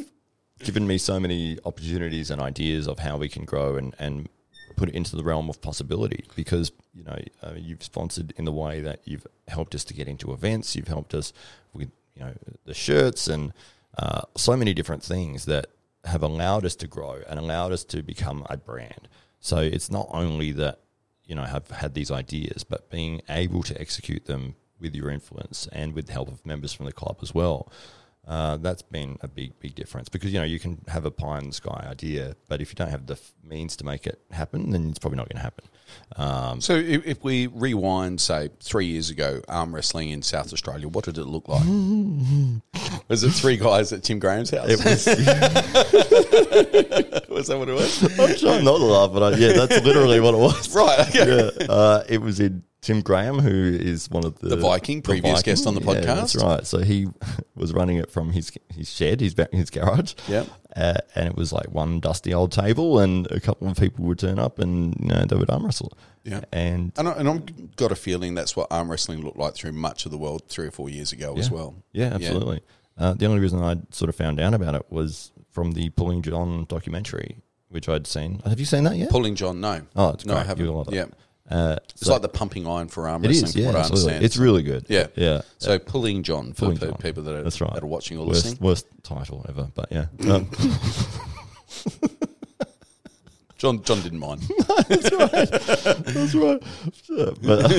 given 0.65 0.87
me 0.87 0.97
so 0.97 1.19
many 1.19 1.59
opportunities 1.63 2.31
and 2.31 2.41
ideas 2.41 2.87
of 2.87 2.99
how 2.99 3.17
we 3.17 3.29
can 3.29 3.45
grow 3.45 3.77
and, 3.77 3.95
and 3.99 4.27
put 4.75 4.89
it 4.89 4.95
into 4.95 5.15
the 5.15 5.23
realm 5.23 5.49
of 5.49 5.61
possibility 5.61 6.25
because, 6.35 6.71
you 6.93 7.03
know, 7.03 7.17
uh, 7.43 7.53
you've 7.55 7.83
sponsored 7.83 8.33
in 8.35 8.45
the 8.45 8.51
way 8.51 8.81
that 8.81 8.99
you've 9.05 9.27
helped 9.47 9.75
us 9.75 9.83
to 9.85 9.93
get 9.93 10.07
into 10.07 10.33
events, 10.33 10.75
you've 10.75 10.87
helped 10.87 11.13
us 11.13 11.31
with, 11.71 11.91
you 12.15 12.23
know, 12.23 12.33
the 12.65 12.73
shirts 12.73 13.27
and 13.27 13.53
uh, 13.99 14.21
so 14.35 14.57
many 14.57 14.73
different 14.73 15.03
things 15.03 15.45
that 15.45 15.67
have 16.03 16.23
allowed 16.23 16.65
us 16.65 16.75
to 16.75 16.87
grow 16.87 17.21
and 17.29 17.39
allowed 17.39 17.71
us 17.71 17.83
to 17.83 18.01
become 18.01 18.45
a 18.49 18.57
brand. 18.57 19.07
So 19.39 19.57
it's 19.57 19.91
not 19.91 20.07
only 20.11 20.51
that, 20.53 20.79
you 21.25 21.35
know, 21.35 21.43
have 21.43 21.69
had 21.69 21.93
these 21.93 22.09
ideas, 22.09 22.63
but 22.63 22.89
being 22.89 23.21
able 23.29 23.61
to 23.63 23.79
execute 23.79 24.25
them 24.25 24.55
with 24.79 24.95
your 24.95 25.09
influence 25.09 25.67
and 25.71 25.93
with 25.93 26.07
the 26.07 26.13
help 26.13 26.27
of 26.27 26.45
members 26.45 26.73
from 26.73 26.87
the 26.87 26.91
club 26.91 27.19
as 27.21 27.33
well. 27.33 27.71
Uh, 28.27 28.57
that's 28.57 28.81
been 28.81 29.17
a 29.21 29.27
big, 29.27 29.57
big 29.59 29.75
difference 29.75 30.09
because 30.09 30.33
you 30.33 30.39
know 30.39 30.45
you 30.45 30.59
can 30.59 30.81
have 30.87 31.05
a 31.05 31.11
pie 31.11 31.37
in 31.37 31.45
the 31.47 31.53
sky 31.53 31.85
idea, 31.87 32.35
but 32.47 32.59
if 32.59 32.71
you 32.71 32.75
don't 32.75 32.89
have 32.89 33.05
the 33.05 33.13
f- 33.13 33.33
means 33.43 33.75
to 33.75 33.85
make 33.85 34.07
it 34.07 34.19
happen, 34.31 34.71
then 34.71 34.89
it's 34.89 34.97
probably 34.97 35.17
not 35.17 35.29
going 35.29 35.37
to 35.37 35.43
happen. 35.43 35.65
Um, 36.15 36.59
So 36.59 36.73
if, 36.73 37.05
if 37.05 37.23
we 37.23 37.45
rewind, 37.47 38.19
say, 38.19 38.49
three 38.59 38.87
years 38.87 39.11
ago, 39.11 39.41
arm 39.47 39.75
wrestling 39.75 40.09
in 40.09 40.23
South 40.23 40.51
Australia, 40.53 40.87
what 40.87 41.05
did 41.05 41.19
it 41.19 41.25
look 41.25 41.47
like? 41.47 41.63
was 43.07 43.23
it 43.23 43.29
three 43.29 43.57
guys 43.57 43.93
at 43.93 44.01
Tim 44.03 44.17
Graham's 44.17 44.49
house? 44.49 44.69
it 44.69 44.83
was, 44.83 45.05
was 47.29 47.47
that 47.47 47.57
what 47.59 47.69
it 47.69 47.73
was? 47.73 48.03
I'm 48.19 48.35
trying 48.37 48.65
not 48.65 48.77
to 48.79 48.85
laugh, 48.85 49.13
but 49.13 49.21
I, 49.33 49.37
yeah, 49.37 49.53
that's 49.53 49.83
literally 49.85 50.19
what 50.19 50.33
it 50.33 50.37
was. 50.37 50.75
Right. 50.75 50.99
Okay. 51.09 51.51
Yeah, 51.61 51.65
uh, 51.69 52.03
it 52.09 52.19
was 52.21 52.39
in 52.39 52.63
Tim 52.85 53.01
Graham, 53.01 53.39
who 53.39 53.49
is 53.51 54.09
one 54.11 54.23
of 54.23 54.37
the 54.39 54.49
The 54.49 54.57
Viking, 54.57 55.01
previous 55.01 55.41
guest 55.41 55.65
on 55.65 55.73
the 55.73 55.81
Yeah, 55.81 56.01
that's 56.01 56.35
podcast. 56.35 56.43
right. 56.43 56.67
So 56.67 56.79
he 56.79 57.07
was 57.55 57.73
running 57.73 57.97
it 57.97 58.11
from 58.11 58.31
his 58.31 58.51
his 58.73 58.89
shed, 58.89 59.21
his 59.21 59.33
ba- 59.33 59.49
his 59.51 59.69
garage. 59.71 60.13
Yep. 60.27 60.47
Uh, 60.75 60.93
and 61.15 61.27
it 61.27 61.35
was 61.35 61.51
like 61.51 61.67
one 61.71 61.99
dusty 61.99 62.33
old 62.33 62.51
table, 62.51 62.99
and 62.99 63.25
a 63.31 63.39
couple 63.39 63.67
of 63.67 63.77
people 63.77 64.05
would 64.05 64.19
turn 64.19 64.37
up, 64.37 64.59
and 64.59 64.95
you 64.99 65.07
know 65.07 65.25
they 65.25 65.35
would 65.35 65.49
arm 65.49 65.65
wrestle. 65.65 65.91
Yeah. 66.23 66.41
And 66.51 66.91
And, 66.97 67.07
I, 67.07 67.11
and 67.13 67.27
I've 67.29 67.75
got 67.75 67.91
a 67.91 67.95
feeling 67.95 68.35
that's 68.35 68.55
what 68.55 68.67
arm 68.71 68.91
wrestling 68.91 69.21
looked 69.23 69.37
like 69.37 69.55
through 69.55 69.71
much 69.71 70.05
of 70.05 70.11
the 70.11 70.17
world 70.17 70.43
three 70.47 70.67
or 70.67 70.71
four 70.71 70.89
years 70.89 71.11
ago 71.11 71.35
as 71.37 71.49
well. 71.49 71.75
Yeah, 71.91 72.13
absolutely. 72.13 72.61
Uh, 72.97 73.13
the 73.13 73.25
only 73.25 73.39
reason 73.39 73.61
I 73.61 73.77
sort 73.91 74.09
of 74.09 74.15
found 74.15 74.39
out 74.39 74.53
about 74.53 74.75
it 74.75 74.85
was 74.89 75.31
from 75.51 75.71
the 75.73 75.89
Pulling 75.89 76.21
John 76.21 76.65
documentary, 76.69 77.37
which 77.69 77.89
I'd 77.89 78.05
seen. 78.07 78.39
Have 78.45 78.59
you 78.59 78.65
seen 78.65 78.83
that 78.85 78.95
yet? 78.97 79.09
Pulling 79.09 79.35
John, 79.35 79.59
no. 79.61 79.81
Oh, 79.95 80.09
it's 80.11 80.25
no, 80.25 80.33
I 80.33 80.37
great. 80.37 80.47
haven't. 80.47 80.65
You'll 80.65 80.75
love 80.77 80.87
it. 80.89 80.95
Yeah. 80.95 81.05
Uh, 81.49 81.75
It's 81.91 82.07
like 82.07 82.21
the 82.23 82.29
pumping 82.29 82.65
iron 82.67 82.87
for 82.87 83.07
arm 83.07 83.23
it 83.23 83.27
wrestling, 83.27 83.49
is, 83.49 83.55
yeah, 83.55 83.67
what 83.67 83.75
I 83.75 83.79
absolutely. 83.81 84.13
understand. 84.15 84.25
It's 84.25 84.37
really 84.37 84.63
good. 84.63 84.85
Yeah. 84.89 85.07
yeah. 85.15 85.41
So 85.59 85.77
pulling 85.77 86.23
John 86.23 86.53
for 86.53 86.61
Pulling 86.65 86.77
John. 86.77 86.93
people 86.97 87.21
that 87.23 87.35
are, 87.35 87.43
That's 87.43 87.61
right. 87.61 87.71
that 87.73 87.83
are 87.83 87.87
watching 87.87 88.17
or 88.17 88.25
worst, 88.25 88.45
listening. 88.45 88.67
worst 88.67 88.87
title 89.03 89.45
ever, 89.47 89.69
but 89.75 89.91
yeah. 89.91 90.05
Um, 90.29 90.49
John 93.57 93.81
John 93.83 94.01
didn't 94.01 94.19
mind. 94.19 94.41
that's 94.89 95.11
right. 96.35 96.61
Yeah, 97.09 97.29
But, 97.41 97.71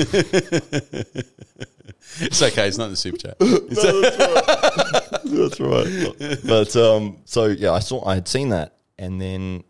it's 2.19 2.41
okay. 2.41 2.67
It's 2.67 2.77
not 2.79 2.85
in 2.85 2.91
the 2.91 2.95
super 2.95 3.17
chat. 3.17 3.37
That's 3.39 3.85
right. 3.99 5.23
That's 5.23 5.59
right. 5.59 6.39
But 6.47 6.75
um, 6.75 7.17
so 7.25 7.45
yeah, 7.45 7.73
I 7.73 7.79
saw 7.79 8.03
I 8.07 8.15
had 8.15 8.27
seen 8.27 8.49
that, 8.49 8.75
and 8.97 9.21
then 9.21 9.63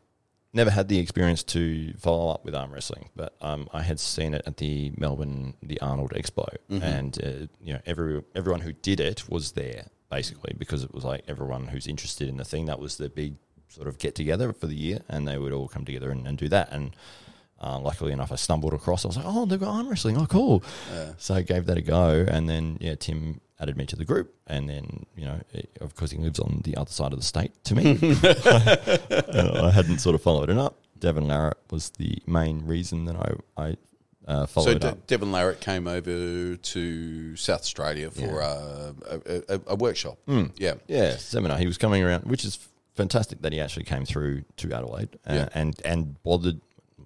never 0.57 0.71
had 0.71 0.89
the 0.89 0.99
experience 0.99 1.43
to 1.43 1.93
follow 1.93 2.33
up 2.33 2.43
with 2.43 2.53
arm 2.53 2.73
wrestling. 2.73 3.09
But 3.15 3.35
um, 3.39 3.69
I 3.71 3.83
had 3.83 3.99
seen 3.99 4.33
it 4.33 4.41
at 4.45 4.57
the 4.57 4.91
Melbourne 4.97 5.53
the 5.61 5.79
Arnold 5.79 6.11
Expo, 6.11 6.47
and 6.81 7.17
uh, 7.23 7.47
you 7.61 7.73
know 7.73 7.79
every 7.85 8.23
everyone 8.35 8.61
who 8.61 8.73
did 8.73 8.99
it 8.99 9.29
was 9.29 9.53
there 9.53 9.87
basically 10.09 10.53
because 10.57 10.83
it 10.83 10.93
was 10.93 11.03
like 11.03 11.23
everyone 11.27 11.67
who's 11.67 11.87
interested 11.87 12.27
in 12.27 12.37
the 12.37 12.45
thing 12.45 12.65
that 12.65 12.79
was 12.79 12.97
the 12.97 13.09
big 13.09 13.35
sort 13.67 13.87
of 13.87 13.97
get 13.97 14.15
together 14.15 14.51
for 14.51 14.67
the 14.67 14.75
year, 14.75 14.99
and 15.07 15.27
they 15.27 15.37
would 15.37 15.53
all 15.53 15.67
come 15.67 15.85
together 15.85 16.11
and, 16.11 16.27
and 16.27 16.37
do 16.37 16.49
that 16.49 16.69
and. 16.71 16.95
Uh, 17.61 17.79
luckily 17.79 18.11
enough, 18.11 18.31
I 18.31 18.35
stumbled 18.35 18.73
across. 18.73 19.03
I 19.03 19.07
was 19.07 19.17
like, 19.17 19.25
"Oh, 19.27 19.45
they've 19.45 19.59
got 19.59 19.69
arm 19.69 19.89
wrestling! 19.89 20.17
Oh, 20.17 20.25
cool!" 20.27 20.63
So 21.17 21.33
I 21.35 21.41
gave 21.41 21.65
that 21.65 21.77
a 21.77 21.81
go, 21.81 22.25
and 22.29 22.47
then 22.47 22.77
yeah, 22.79 22.95
Tim 22.95 23.41
added 23.59 23.75
me 23.75 23.85
to 23.87 23.95
the 23.95 24.05
group, 24.05 24.35
and 24.45 24.69
then 24.69 25.05
you 25.15 25.25
know, 25.25 25.39
it, 25.51 25.69
of 25.81 25.95
course, 25.95 26.11
he 26.11 26.17
lives 26.19 26.39
on 26.39 26.61
the 26.65 26.77
other 26.77 26.91
side 26.91 27.13
of 27.13 27.19
the 27.19 27.25
state 27.25 27.51
to 27.65 27.75
me. 27.75 27.97
Uh, 29.37 29.61
I 29.67 29.71
hadn't 29.71 29.99
sort 29.99 30.15
of 30.15 30.21
followed 30.21 30.49
it 30.49 30.57
up. 30.57 30.77
Devon 30.99 31.25
Larratt 31.25 31.53
was 31.71 31.89
the 31.91 32.17
main 32.25 32.65
reason 32.65 33.05
that 33.05 33.15
I 33.15 33.33
I 33.61 33.75
uh, 34.27 34.45
So 34.45 34.47
followed 34.47 34.81
De- 34.81 34.89
up. 34.89 35.07
Devon 35.07 35.31
Larratt 35.31 35.59
came 35.59 35.87
over 35.87 36.55
to 36.55 37.35
South 37.35 37.61
Australia 37.61 38.09
for 38.11 38.41
uh, 38.41 38.93
a, 39.09 39.55
a, 39.55 39.61
a 39.67 39.75
workshop. 39.75 40.17
Yeah. 40.57 40.75
Yeah, 40.87 41.17
seminar. 41.17 41.57
He 41.57 41.67
was 41.67 41.77
coming 41.77 42.03
around, 42.03 42.25
which 42.25 42.43
is 42.45 42.59
fantastic 42.95 43.41
that 43.41 43.53
he 43.53 43.59
actually 43.61 43.85
came 43.85 44.05
through 44.05 44.43
to 44.57 44.73
Adelaide 44.73 45.17
uh, 45.27 45.33
Yeah. 45.33 45.49
and 45.53 45.79
and 45.85 46.21
bothered 46.23 46.59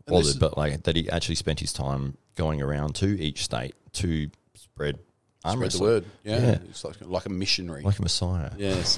bothered, 0.06 0.40
but 0.40 0.58
like 0.58 0.84
that 0.84 0.96
he 0.96 1.10
actually 1.10 1.36
spent 1.36 1.60
his 1.60 1.74
time 1.74 2.18
going 2.36 2.62
around 2.62 2.96
to 2.96 3.22
each 3.22 3.44
state 3.44 3.76
to 3.94 4.30
spread 4.56 5.00
arm 5.44 5.58
Spread 5.58 5.72
the 5.72 5.80
word. 5.82 6.06
Yeah. 6.24 6.40
Yeah. 6.40 6.58
It's 6.70 6.84
like, 6.84 6.96
like 7.02 7.26
a 7.26 7.30
missionary. 7.30 7.84
like 7.84 8.00
a 8.00 8.02
messiah. 8.02 8.52
yes. 8.58 8.94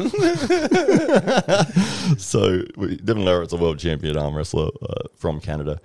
so 2.18 2.64
we- 2.78 2.98
Devon 2.98 3.26
Larratt's 3.26 3.54
a 3.54 3.58
world 3.58 3.80
champion 3.80 4.18
arm 4.18 4.36
wrestler 4.36 4.70
uh, 4.82 5.08
from 5.16 5.40
Canada. 5.40 5.80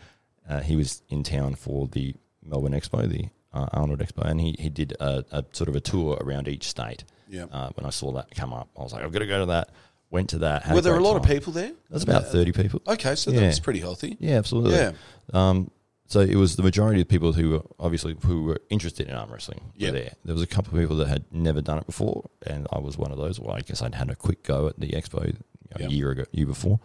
Uh, 0.49 0.61
he 0.61 0.77
was 0.77 1.03
in 1.09 1.23
town 1.23 1.55
for 1.55 1.87
the 1.89 2.15
Melbourne 2.43 2.73
Expo, 2.73 3.09
the 3.09 3.27
uh, 3.53 3.67
Arnold 3.73 4.01
Expo, 4.01 4.25
and 4.25 4.41
he, 4.41 4.55
he 4.59 4.71
did 4.71 4.95
a, 5.01 5.25
a 5.31 5.45
sort 5.53 5.69
of 5.69 5.77
a 5.77 5.81
tour 5.81 6.17
around 6.21 6.49
each 6.49 6.69
state. 6.69 7.05
Yeah. 7.29 7.45
Uh, 7.53 7.71
when 7.75 7.85
I 7.85 7.91
saw 7.91 8.13
that 8.13 8.35
come 8.35 8.55
up, 8.55 8.69
I 8.79 8.83
was 8.83 8.93
like, 8.93 9.05
I've 9.05 9.13
got 9.13 9.19
to 9.19 9.27
go 9.27 9.41
to 9.41 9.47
that. 9.47 9.71
Went 10.11 10.31
to 10.31 10.39
that. 10.39 10.71
Were 10.73 10.81
there 10.81 10.97
a 10.97 11.01
lot 11.03 11.17
of 11.17 11.23
people 11.23 11.53
there? 11.53 11.73
There's 11.91 12.03
about 12.03 12.27
30 12.29 12.53
people. 12.53 12.81
Okay, 12.89 13.15
so 13.15 13.31
Yeah. 13.31 13.41
that's 13.41 13.61
pretty 13.61 13.81
healthy. 13.81 14.17
Yeah, 14.19 14.37
absolutely. 14.39 14.73
Yeah. 14.77 14.93
Um, 15.35 15.71
so 16.07 16.21
it 16.21 16.37
was 16.37 16.57
the 16.57 16.63
majority 16.63 17.03
of 17.03 17.09
people 17.09 17.35
who 17.35 17.51
were 17.51 17.63
obviously 17.79 18.17
who 18.25 18.45
were 18.45 18.59
interested 18.71 19.07
in 19.09 19.15
arm 19.15 19.31
wrestling 19.31 19.61
Yeah. 19.77 19.89
were 19.91 19.99
there. 19.99 20.13
There 20.25 20.33
was 20.35 20.43
a 20.43 20.47
couple 20.47 20.75
of 20.75 20.81
people 20.81 20.97
that 20.97 21.09
had 21.09 21.25
never 21.31 21.61
done 21.61 21.77
it 21.79 21.85
before, 21.87 22.31
and 22.47 22.67
I 22.73 22.79
was 22.79 22.97
one 22.97 23.13
of 23.13 23.19
those. 23.19 23.39
Well, 23.39 23.55
I 23.55 23.61
guess 23.61 23.83
I'd 23.83 23.95
had 23.95 24.09
a 24.09 24.17
quick 24.17 24.43
go 24.43 24.69
at 24.69 24.81
the 24.81 24.89
expo 24.93 25.27
you 25.27 25.33
know, 25.33 25.77
Yeah. 25.81 25.87
a 25.87 25.91
year 25.91 26.11
ago, 26.13 26.25
year 26.33 26.47
before, 26.47 26.81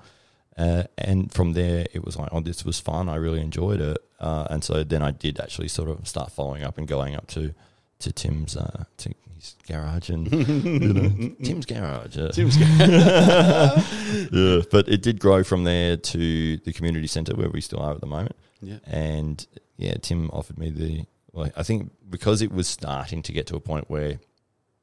uh, 0.58 0.84
and 0.98 1.32
from 1.32 1.54
there 1.54 1.86
it 1.94 2.04
was 2.04 2.18
like, 2.18 2.28
oh, 2.34 2.42
this 2.42 2.66
was 2.66 2.82
fun. 2.82 3.08
I 3.08 3.16
really 3.16 3.40
enjoyed 3.40 3.80
it, 3.80 3.98
uh, 4.20 4.48
and 4.50 4.62
so 4.66 4.84
then 4.84 5.02
I 5.02 5.12
did 5.12 5.40
actually 5.40 5.70
sort 5.70 5.90
of 5.90 6.06
start 6.06 6.30
following 6.34 6.64
up 6.64 6.78
and 6.78 6.86
going 6.86 7.16
up 7.16 7.28
to 7.28 7.54
to 8.00 8.12
Tim's 8.12 8.56
uh, 8.58 8.86
to 8.98 9.14
his 9.36 9.56
garage 9.68 10.10
and 10.10 10.32
you 10.64 10.94
know, 10.94 11.36
Tim's 11.44 11.66
garage. 11.66 12.18
Uh, 12.18 12.30
Tim's 12.30 12.58
yeah, 14.32 14.62
but 14.72 14.88
it 14.88 15.02
did 15.02 15.20
grow 15.20 15.44
from 15.44 15.64
there 15.64 15.98
to 15.98 16.58
the 16.58 16.74
community 16.74 17.08
centre 17.08 17.36
where 17.36 17.50
we 17.50 17.62
still 17.62 17.80
are 17.80 17.94
at 17.94 18.02
the 18.02 18.08
moment. 18.08 18.36
Yeah. 18.62 18.80
And 18.86 19.46
yeah, 19.78 19.96
Tim 19.96 20.30
offered 20.32 20.58
me 20.58 20.70
the. 20.70 21.06
Well, 21.32 21.50
I 21.58 21.64
think 21.64 21.92
because 22.10 22.42
it 22.42 22.52
was 22.52 22.68
starting 22.68 23.22
to 23.24 23.32
get 23.32 23.48
to 23.48 23.56
a 23.56 23.60
point 23.60 23.90
where 23.90 24.20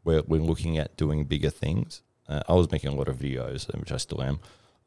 where 0.03 0.23
we're 0.23 0.41
looking 0.41 0.79
at 0.79 0.97
doing 0.97 1.25
bigger 1.25 1.51
things. 1.51 2.03
Uh, 2.29 2.43
I 2.49 2.55
was 2.55 2.71
making 2.71 2.91
a 2.91 2.95
lot 2.95 3.09
of 3.09 3.17
videos, 3.17 3.73
which 3.79 3.93
I 3.93 3.97
still 3.97 4.23
am. 4.23 4.41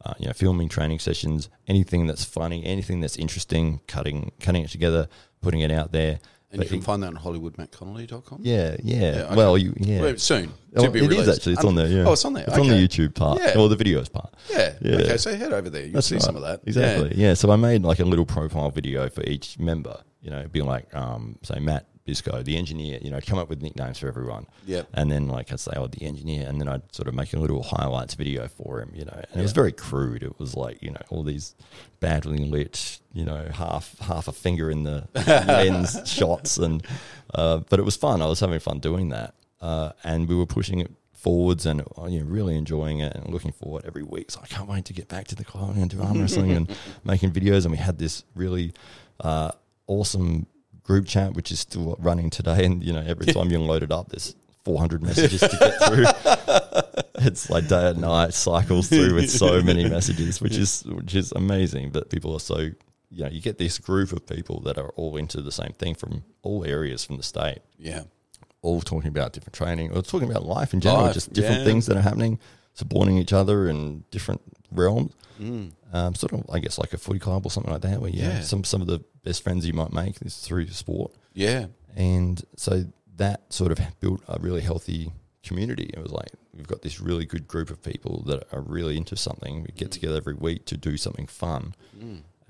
Uh, 0.05 0.13
you 0.19 0.27
know, 0.27 0.33
filming 0.33 0.67
training 0.67 0.99
sessions, 0.99 1.49
anything 1.67 2.07
that's 2.07 2.25
funny, 2.25 2.65
anything 2.65 2.99
that's 2.99 3.15
interesting, 3.15 3.79
cutting 3.88 4.31
cutting 4.39 4.63
it 4.63 4.69
together, 4.69 5.07
putting 5.41 5.62
it 5.62 5.71
out 5.71 5.91
there. 5.93 6.19
And 6.53 6.59
But 6.59 6.65
you 6.67 6.69
can 6.69 6.79
it- 6.79 6.85
find 6.85 7.01
that 7.01 7.07
on 7.07 7.15
HollywoodMattConnelly.com. 7.17 8.41
yeah, 8.43 8.75
yeah. 8.83 8.95
Yeah, 9.01 9.07
okay. 9.23 9.35
Well, 9.35 9.57
you 9.57 9.73
yeah. 9.77 10.01
Well, 10.01 10.17
soon. 10.17 10.53
Oh, 10.75 10.83
it 10.85 10.95
is 10.95 11.01
released. 11.07 11.27
actually. 11.29 11.53
It's 11.53 11.65
on 11.65 11.73
there. 11.73 11.87
Yeah. 11.87 12.03
Oh, 12.07 12.13
it's 12.13 12.23
on 12.25 12.33
there. 12.33 12.45
It's 12.47 12.55
on 12.57 12.67
the 12.67 12.75
YouTube 12.75 13.15
part. 13.15 13.39
Yeah. 13.41 13.57
Or 13.57 13.69
the 13.69 13.75
videos 13.75 14.11
part. 14.11 14.31
Yeah. 14.51 14.75
Yeah. 14.79 14.95
Okay, 14.97 15.17
so 15.17 15.35
head 15.35 15.51
over 15.51 15.69
there. 15.71 15.83
You'll 15.83 15.93
That's 15.93 16.07
see 16.07 16.15
right. 16.15 16.21
some 16.21 16.35
of 16.35 16.43
that. 16.43 16.61
Exactly. 16.67 17.13
Yeah. 17.15 17.33
So 17.33 17.49
I 17.51 17.55
made 17.55 17.81
like 17.83 17.99
a 17.99 18.05
little 18.05 18.25
profile 18.25 18.69
video 18.69 19.09
for 19.09 19.23
each 19.23 19.57
member. 19.57 19.99
You 20.21 20.29
know, 20.29 20.47
being 20.51 20.67
like, 20.67 20.93
um, 20.95 21.37
say 21.41 21.59
Matt 21.59 21.87
Bisco, 22.05 22.43
the 22.43 22.57
engineer. 22.57 22.99
You 23.01 23.11
know, 23.11 23.17
I'd 23.17 23.25
come 23.25 23.39
up 23.39 23.49
with 23.49 23.61
nicknames 23.61 23.99
for 23.99 24.07
everyone. 24.07 24.47
Yep. 24.65 24.89
And 24.93 25.11
then 25.11 25.27
like 25.27 25.51
I'd 25.51 25.59
say, 25.59 25.71
oh, 25.75 25.87
the 25.87 26.03
engineer, 26.03 26.47
and 26.47 26.59
then 26.59 26.67
I'd 26.67 26.93
sort 26.93 27.07
of 27.07 27.13
make 27.13 27.33
a 27.33 27.39
little 27.39 27.63
highlights 27.63 28.13
video 28.13 28.47
for 28.47 28.81
him. 28.81 28.91
You 28.93 29.05
know, 29.05 29.21
and 29.31 29.39
it 29.39 29.41
was 29.41 29.53
very 29.53 29.71
crude. 29.71 30.23
It 30.23 30.39
was 30.39 30.55
like 30.55 30.81
you 30.81 30.91
know 30.91 31.01
all 31.09 31.23
these 31.23 31.55
badly 31.99 32.39
lit, 32.39 32.99
you 33.13 33.25
know, 33.25 33.47
half 33.53 33.97
half 33.99 34.27
a 34.27 34.33
finger 34.33 34.69
in 34.69 34.83
the 34.83 35.07
lens 35.15 36.01
shots, 36.05 36.57
and 36.57 36.85
uh, 37.33 37.59
but 37.69 37.79
it 37.79 37.83
was 37.83 37.95
fun. 37.95 38.21
I 38.21 38.25
was 38.25 38.39
having 38.39 38.59
fun 38.59 38.79
doing 38.79 39.09
that, 39.09 39.33
uh, 39.61 39.93
and 40.03 40.27
we 40.27 40.35
were 40.35 40.45
pushing 40.45 40.79
it 40.79 40.91
forwards 41.23 41.65
and 41.65 41.81
uh, 41.97 42.05
you 42.07 42.19
know, 42.19 42.25
really 42.25 42.57
enjoying 42.57 42.99
it 42.99 43.15
and 43.15 43.33
looking 43.33 43.53
forward 43.53 43.85
every 43.85 44.03
week. 44.03 44.29
So 44.29 44.41
I 44.43 44.47
can't 44.47 44.67
wait 44.67 44.83
to 44.85 44.93
get 44.93 45.07
back 45.07 45.27
to 45.29 45.35
the 45.35 45.45
club 45.45 45.77
and 45.77 45.89
do 45.89 46.01
arm 46.01 46.19
wrestling 46.19 46.51
and 46.51 46.77
making 47.05 47.31
videos. 47.31 47.63
And 47.63 47.71
we 47.71 47.77
had 47.77 47.97
this 47.97 48.25
really 48.35 48.73
uh, 49.21 49.51
awesome 49.87 50.47
group 50.84 51.08
chat, 51.08 51.34
which 51.34 51.52
is 51.52 51.60
still 51.60 51.96
running 52.00 52.30
today. 52.30 52.65
And 52.65 52.84
you 52.84 52.93
know, 52.93 53.04
every 53.06 53.28
time 53.28 53.50
you 53.50 53.60
load 53.60 53.84
it 53.84 53.91
up, 53.91 54.10
there's 54.10 54.36
400 54.65 55.04
messages 55.04 55.41
to 55.41 55.58
get 55.60 55.88
through. 55.88 56.06
it's 57.26 57.50
like 57.50 57.67
day 57.67 57.89
and 57.89 58.02
night 58.02 58.34
cycles 58.34 58.89
through 58.89 59.15
with 59.15 59.30
so 59.30 59.62
many 59.62 59.88
messages, 59.89 60.41
which 60.41 60.58
is 60.58 60.84
which 60.86 61.15
is 61.15 61.32
amazing. 61.34 61.91
But 61.91 62.10
people 62.10 62.34
are 62.34 62.39
so 62.39 62.69
you 63.15 63.24
know, 63.24 63.30
you 63.30 63.41
get 63.41 63.58
this 63.60 63.78
group 63.78 64.12
of 64.12 64.26
people 64.26 64.60
that 64.62 64.78
are 64.78 64.89
all 64.96 65.17
into 65.17 65.41
the 65.41 65.52
same 65.52 65.74
thing 65.78 65.93
from 65.93 66.24
all 66.41 66.65
areas 66.65 67.06
from 67.06 67.17
the 67.17 67.24
state 67.24 67.60
Yeah. 67.78 68.04
all 68.63 68.82
talking 68.82 69.10
about 69.10 69.34
different 69.34 69.54
training 69.54 69.91
or 69.96 70.02
talking 70.02 70.30
about 70.32 70.46
life 70.46 70.74
in 70.74 70.82
general, 70.82 71.04
Life, 71.04 71.13
just 71.13 71.32
different 71.32 71.60
yeah. 71.60 71.65
things 71.65 71.86
that 71.86 71.96
are 71.96 72.02
happening, 72.02 72.39
supporting 72.74 73.19
each 73.19 73.32
other 73.32 73.67
in 73.69 74.04
different 74.10 74.41
realms. 74.72 75.13
Mm. 75.39 75.74
Um, 75.93 76.15
sort 76.15 76.34
of, 76.34 76.43
I 76.51 76.58
guess, 76.60 76.77
like 76.79 76.91
a 76.93 76.97
footy 76.97 77.19
club 77.19 77.45
or 77.45 77.51
something 77.51 77.71
like 77.71 77.84
that, 77.84 78.01
where 78.01 78.10
yeah, 78.10 78.32
Mm. 78.32 78.34
Yeah. 78.36 78.41
some 78.41 78.63
some 78.63 78.82
of 78.82 78.88
the 78.88 78.99
best 79.23 79.43
friends 79.43 79.65
you 79.65 79.73
might 79.73 79.93
make 79.93 80.19
is 80.23 80.38
through 80.38 80.67
sport, 80.69 81.13
Yeah. 81.34 81.67
and 81.95 82.43
so 82.58 82.86
that 83.17 83.41
sort 83.53 83.71
of 83.71 83.79
built 83.99 84.21
a 84.27 84.39
really 84.39 84.62
healthy 84.62 85.12
community. 85.43 85.91
It 85.93 86.01
was 86.01 86.12
like 86.12 86.29
we've 86.56 86.67
got 86.67 86.82
this 86.82 86.99
really 86.99 87.25
good 87.25 87.47
group 87.47 87.69
of 87.69 87.82
people 87.84 88.23
that 88.27 88.47
are 88.51 88.62
really 88.62 88.97
into 88.97 89.15
something. 89.15 89.62
We 89.62 89.67
Mm. 89.69 89.75
get 89.75 89.91
together 89.91 90.17
every 90.17 90.34
week 90.34 90.65
to 90.65 90.77
do 90.77 90.97
something 90.97 91.27
fun. 91.27 91.75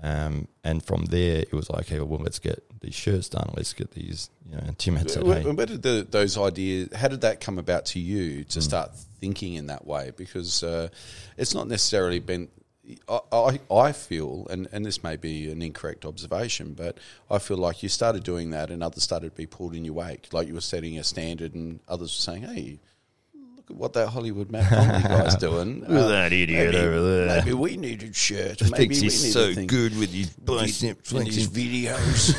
Um, 0.01 0.47
and 0.65 0.83
from 0.83 1.05
there, 1.05 1.39
it 1.39 1.53
was 1.53 1.69
like, 1.69 1.85
okay, 1.91 1.99
well, 2.01 2.19
let's 2.19 2.39
get 2.39 2.61
these 2.81 2.93
shirts 2.93 3.29
done. 3.29 3.53
Let's 3.55 3.71
get 3.71 3.91
these. 3.91 4.29
You 4.49 4.57
know, 4.57 4.63
and 4.67 4.77
Tim 4.77 4.97
had 4.97 5.09
said, 5.09 5.23
"Hey, 5.25 5.43
where 5.49 5.65
did 5.65 5.81
the, 5.81 6.05
those 6.09 6.37
ideas? 6.37 6.89
How 6.93 7.07
did 7.07 7.21
that 7.21 7.39
come 7.39 7.57
about 7.57 7.85
to 7.87 7.99
you 7.99 8.43
to 8.45 8.61
start 8.61 8.93
thinking 9.21 9.53
in 9.53 9.67
that 9.67 9.87
way? 9.87 10.11
Because 10.15 10.61
uh, 10.63 10.89
it's 11.37 11.53
not 11.53 11.67
necessarily 11.69 12.19
been. 12.19 12.49
I, 13.07 13.59
I, 13.71 13.91
feel, 13.93 14.45
and, 14.49 14.67
and 14.71 14.85
this 14.85 15.03
may 15.03 15.15
be 15.15 15.49
an 15.49 15.61
incorrect 15.61 16.05
observation, 16.05 16.73
but 16.73 16.97
I 17.31 17.39
feel 17.39 17.57
like 17.57 17.81
you 17.81 17.87
started 17.87 18.23
doing 18.23 18.49
that, 18.49 18.69
and 18.69 18.83
others 18.83 19.03
started 19.03 19.29
to 19.29 19.35
be 19.37 19.45
pulled 19.45 19.73
in 19.73 19.85
your 19.85 19.93
wake. 19.93 20.27
Like 20.33 20.49
you 20.49 20.53
were 20.53 20.61
setting 20.61 20.97
a 20.99 21.03
standard, 21.03 21.55
and 21.55 21.79
others 21.87 22.09
were 22.09 22.33
saying, 22.33 22.43
"Hey, 22.43 22.79
look 23.63 23.75
at 23.75 23.79
what 23.79 23.93
that 23.93 24.09
Hollywood 24.09 24.51
Matt 24.51 24.69
Conley 24.69 25.01
guy's 25.01 25.35
doing. 25.37 25.81
Look 25.81 25.89
at 25.89 26.07
that 26.07 26.33
idiot 26.33 26.73
maybe, 26.73 26.85
over 26.85 27.01
there. 27.01 27.37
Maybe 27.37 27.53
we 27.53 27.77
needed 27.77 28.15
shirts. 28.15 28.61
Maybe 28.61 28.75
thinks 28.77 28.97
we 28.97 29.03
he's 29.03 29.23
need 29.23 29.31
so 29.31 29.47
to 29.49 29.55
think 29.55 29.69
good 29.69 29.97
with 29.97 30.11
his 30.13 30.29
biceps 30.31 31.11
in 31.11 31.25
his 31.25 31.47
videos. 31.47 32.35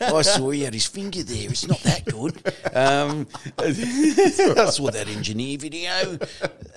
I 0.14 0.22
saw 0.22 0.50
he 0.50 0.62
had 0.62 0.74
his 0.74 0.86
finger 0.86 1.22
there. 1.22 1.50
It's 1.50 1.66
not 1.66 1.80
that 1.80 2.04
good. 2.06 2.36
Um, 2.74 3.26
I 3.58 4.70
saw 4.70 4.90
that 4.90 5.08
engineer 5.08 5.58
video. 5.58 6.16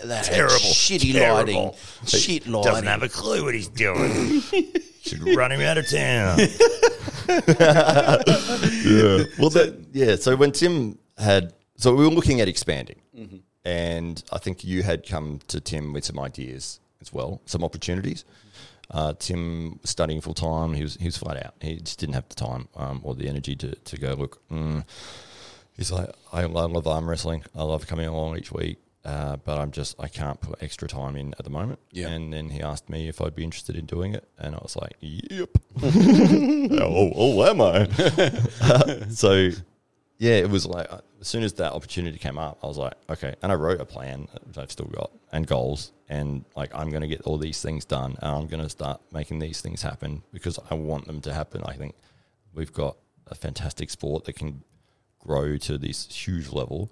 That 0.04 0.26
Terrible. 0.26 0.56
shitty 0.56 1.14
Terrible. 1.14 1.38
lighting. 1.38 1.74
Shit 2.06 2.48
lighting. 2.48 2.72
Doesn't 2.72 2.88
have 2.88 3.04
a 3.04 3.10
clue 3.10 3.46
what 3.46 3.54
he's 3.54 3.70
doing. 3.70 4.42
Should 5.02 5.24
run 5.36 5.52
him 5.52 5.62
out 5.62 5.78
of 5.78 5.90
town. 5.90 6.40
yeah. 7.30 9.24
Well, 9.40 9.50
that, 9.52 9.86
yeah. 9.94 10.16
So 10.18 10.36
when 10.36 10.52
Tim 10.52 10.98
had, 11.18 11.54
so 11.78 11.96
we 11.96 12.04
were 12.04 12.12
looking 12.12 12.42
at 12.42 12.48
expanding, 12.50 13.00
and 13.70 14.24
I 14.32 14.40
think 14.40 14.64
you 14.64 14.82
had 14.82 15.06
come 15.08 15.42
to 15.48 15.62
Tim 15.62 15.94
with 15.94 16.04
some 16.04 16.20
ideas 16.20 16.80
as 17.02 17.14
well, 17.14 17.40
some 17.46 17.64
opportunities. 17.64 18.26
Uh, 18.90 19.14
Tim 19.20 19.78
was 19.82 19.92
studying 19.92 20.22
full 20.22 20.34
time. 20.34 20.74
He 20.74 20.82
was 20.82 20.96
he 20.96 21.06
was 21.06 21.18
flat 21.18 21.38
out. 21.46 21.54
He 21.62 21.76
just 21.76 22.00
didn't 22.00 22.16
have 22.16 22.28
the 22.30 22.36
time 22.36 22.68
um, 22.76 23.02
or 23.04 23.14
the 23.14 23.30
energy 23.30 23.56
to 23.58 23.76
to 23.76 23.98
go 24.00 24.14
look. 24.16 24.42
Mm. 24.50 24.86
He's 25.78 25.92
like, 25.92 26.10
I, 26.34 26.42
I 26.42 26.46
love 26.46 26.88
arm 26.88 27.08
wrestling. 27.08 27.44
I 27.56 27.64
love 27.64 27.86
coming 27.86 28.08
along 28.08 28.38
each 28.38 28.52
week, 28.52 28.80
uh, 29.06 29.38
but 29.38 29.60
I'm 29.60 29.72
just 29.72 29.96
I 30.00 30.08
can't 30.08 30.42
put 30.42 30.62
extra 30.64 30.88
time 30.88 31.16
in 31.16 31.36
at 31.38 31.46
the 31.46 31.52
moment. 31.52 31.80
Yeah. 31.92 32.08
And 32.08 32.34
then 32.34 32.50
he 32.50 32.62
asked 32.62 32.90
me 32.90 33.08
if 33.08 33.22
I'd 33.22 33.36
be 33.36 33.44
interested 33.44 33.76
in 33.76 33.86
doing 33.86 34.16
it, 34.16 34.28
and 34.40 34.56
I 34.56 34.60
was 34.64 34.76
like, 34.76 34.96
Yep. 35.00 35.50
oh, 35.84 37.12
oh, 37.16 37.44
am 37.44 37.62
I? 37.62 39.06
so, 39.10 39.52
yeah, 40.20 40.34
it 40.34 40.50
was 40.50 40.66
like 40.66 40.88
as 41.22 41.28
soon 41.28 41.44
as 41.44 41.54
that 41.54 41.72
opportunity 41.72 42.18
came 42.18 42.38
up, 42.38 42.60
I 42.62 42.68
was 42.68 42.78
like, 42.78 42.94
okay. 43.10 43.36
And 43.42 43.52
I 43.52 43.56
wrote 43.56 43.80
a 43.80 43.86
plan, 43.86 44.28
which 44.46 44.58
I've 44.58 44.72
still 44.72 44.88
got, 44.88 45.12
and 45.32 45.48
goals, 45.48 45.94
and 46.10 46.44
like 46.56 46.76
I'm 46.76 46.90
going 46.90 47.02
to 47.02 47.08
get 47.08 47.22
all 47.22 47.38
these 47.38 47.62
things 47.62 47.86
done, 47.86 48.18
and 48.22 48.32
I'm 48.32 48.48
going 48.48 48.62
to 48.62 48.70
start 48.70 49.02
making 49.14 49.40
these 49.40 49.62
things 49.62 49.82
happen 49.82 50.22
because 50.34 50.60
I 50.70 50.76
want 50.76 51.08
them 51.08 51.22
to 51.22 51.34
happen. 51.34 51.64
I 51.66 51.74
think 51.74 51.96
we've 52.54 52.74
got 52.74 52.98
a 53.28 53.36
fantastic 53.36 53.90
sport 53.90 54.26
that 54.26 54.34
can 54.34 54.64
grow 55.20 55.58
to 55.58 55.78
this 55.78 56.06
huge 56.12 56.52
level, 56.52 56.92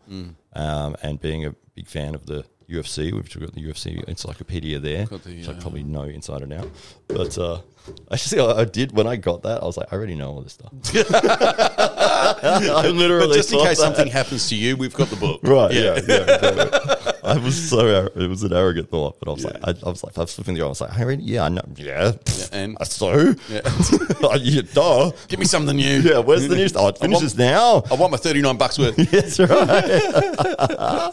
um, 0.54 0.96
and 1.04 1.20
being 1.20 1.46
a 1.46 1.54
big 1.76 1.88
fan 1.88 2.16
of 2.16 2.26
the 2.28 2.46
UFC, 2.70 3.14
we've 3.14 3.40
got 3.40 3.54
the 3.54 3.62
UFC 3.64 4.04
encyclopedia 4.06 4.80
there, 4.80 5.06
the, 5.06 5.18
which 5.18 5.48
I 5.48 5.54
uh, 5.54 5.62
probably 5.62 5.84
know 5.84 6.04
inside 6.04 6.42
and 6.42 6.52
out. 6.52 6.70
But 7.08 7.38
uh, 7.38 7.62
actually, 8.12 8.42
I, 8.42 8.62
I 8.62 8.66
did 8.66 8.92
when 8.92 9.08
I 9.08 9.16
got 9.16 9.44
that. 9.44 9.62
I 9.64 9.66
was 9.66 9.78
like, 9.78 9.88
I 9.92 9.96
already 9.96 10.16
know 10.16 10.32
all 10.32 10.42
this 10.42 10.54
stuff. 10.54 10.72
I 12.44 12.88
literally 12.94 13.28
But 13.28 13.34
just 13.36 13.54
in 13.54 13.60
case 13.60 13.78
that. 13.78 13.84
something 13.84 14.08
happens 14.08 14.50
to 14.50 14.56
you, 14.56 14.76
we've 14.76 14.94
got 14.94 15.08
the 15.10 15.16
book. 15.16 15.40
Right. 15.44 15.72
Yeah. 15.72 16.00
Yeah. 16.08 16.22
exactly. 16.24 16.96
I 17.28 17.38
was 17.38 17.70
so 17.70 18.08
it 18.16 18.28
was 18.28 18.44
an 18.44 18.54
arrogant 18.54 18.90
thought, 18.90 19.20
but 19.20 19.30
I 19.30 19.34
was 19.34 19.44
Yeah. 19.44 19.52
like, 19.62 19.84
I, 19.84 19.88
I 19.88 19.90
was 19.90 20.04
like, 20.04 20.18
I 20.18 20.22
was 20.22 20.34
flipping 20.34 20.56
the. 20.56 20.64
I 20.64 20.68
was 20.68 20.82
like, 20.82 20.98
I 20.98 21.04
already, 21.04 21.24
yeah, 21.24 21.44
I 21.44 21.50
know, 21.50 21.62
yeah. 21.76 22.14
and- 22.52 22.78
Uh, 22.82 22.84
so, 22.86 23.36
Yeah. 23.50 23.62
yeah, 24.42 24.62
duh. 24.74 25.12
Give 25.28 25.40
me 25.40 25.46
something 25.46 25.76
new. 25.76 26.00
Yeah. 26.00 26.20
Where's 26.20 26.48
the 26.48 26.56
news? 26.56 26.76
Oh, 26.76 26.88
it 26.88 26.98
finishes 26.98 27.38
now. 27.38 27.84
I 27.92 27.96
want 27.96 28.12
my 28.12 28.18
39 28.18 28.58
bucks 28.58 28.80
worth. 28.80 28.96
That's 29.12 29.40
right. 29.40 31.12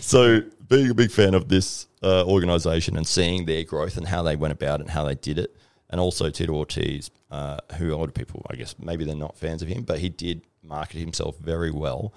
so, 0.00 0.42
being 0.68 0.90
a 0.90 0.94
big 0.94 1.10
fan 1.10 1.34
of 1.34 1.48
this 1.48 1.86
uh, 2.02 2.24
organization 2.26 2.96
and 2.96 3.06
seeing 3.06 3.46
their 3.46 3.62
growth 3.64 3.96
and 3.96 4.06
how 4.06 4.22
they 4.22 4.36
went 4.36 4.52
about 4.52 4.80
it 4.80 4.82
and 4.84 4.90
how 4.90 5.04
they 5.04 5.14
did 5.14 5.38
it, 5.38 5.56
and 5.90 6.00
also 6.00 6.30
Tito 6.30 6.52
Ortiz, 6.54 7.10
uh, 7.30 7.58
who 7.78 7.94
a 7.94 7.96
lot 7.96 8.08
of 8.08 8.14
people, 8.14 8.44
I 8.50 8.56
guess, 8.56 8.74
maybe 8.78 9.04
they're 9.04 9.14
not 9.14 9.36
fans 9.38 9.62
of 9.62 9.68
him, 9.68 9.82
but 9.84 9.98
he 10.00 10.08
did 10.08 10.42
market 10.62 10.98
himself 10.98 11.36
very 11.38 11.70
well. 11.70 12.12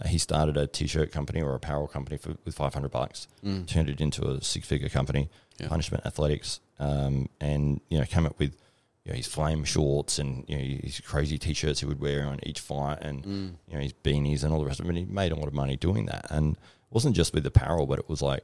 Uh, 0.00 0.08
he 0.08 0.18
started 0.18 0.56
a 0.56 0.66
t-shirt 0.66 1.12
company 1.12 1.40
or 1.40 1.54
apparel 1.54 1.86
company 1.86 2.16
for, 2.16 2.34
with 2.44 2.54
500 2.54 2.90
bucks, 2.90 3.28
turned 3.66 3.88
it 3.88 4.00
into 4.00 4.28
a 4.28 4.42
six-figure 4.42 4.88
company, 4.88 5.30
Yeah. 5.60 5.68
Punishment 5.68 6.04
Athletics, 6.04 6.60
um, 6.80 7.28
and 7.40 7.80
you 7.88 7.98
know 7.98 8.04
came 8.04 8.26
up 8.26 8.36
with 8.40 8.56
you 9.04 9.12
know, 9.12 9.16
his 9.16 9.26
flame 9.28 9.62
shorts 9.64 10.18
and 10.18 10.44
you 10.48 10.56
know 10.56 10.64
his 10.82 11.00
crazy 11.00 11.38
t-shirts 11.38 11.78
he 11.80 11.86
would 11.86 12.00
wear 12.00 12.26
on 12.26 12.40
each 12.42 12.58
fight, 12.60 12.98
and 13.02 13.24
you 13.68 13.74
know 13.74 13.80
his 13.80 13.92
beanies 13.92 14.42
and 14.42 14.52
all 14.52 14.58
the 14.58 14.66
rest 14.66 14.80
of 14.80 14.86
it. 14.86 14.88
And 14.88 14.98
he 14.98 15.04
made 15.04 15.30
a 15.30 15.36
lot 15.36 15.46
of 15.46 15.54
money 15.54 15.76
doing 15.76 16.06
that, 16.06 16.26
and 16.30 16.56
it 16.56 16.60
wasn't 16.90 17.14
just 17.14 17.32
with 17.32 17.46
apparel, 17.46 17.86
but 17.86 17.98
it 18.00 18.08
was 18.08 18.20
like 18.20 18.42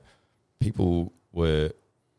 people 0.60 1.12
were 1.32 1.72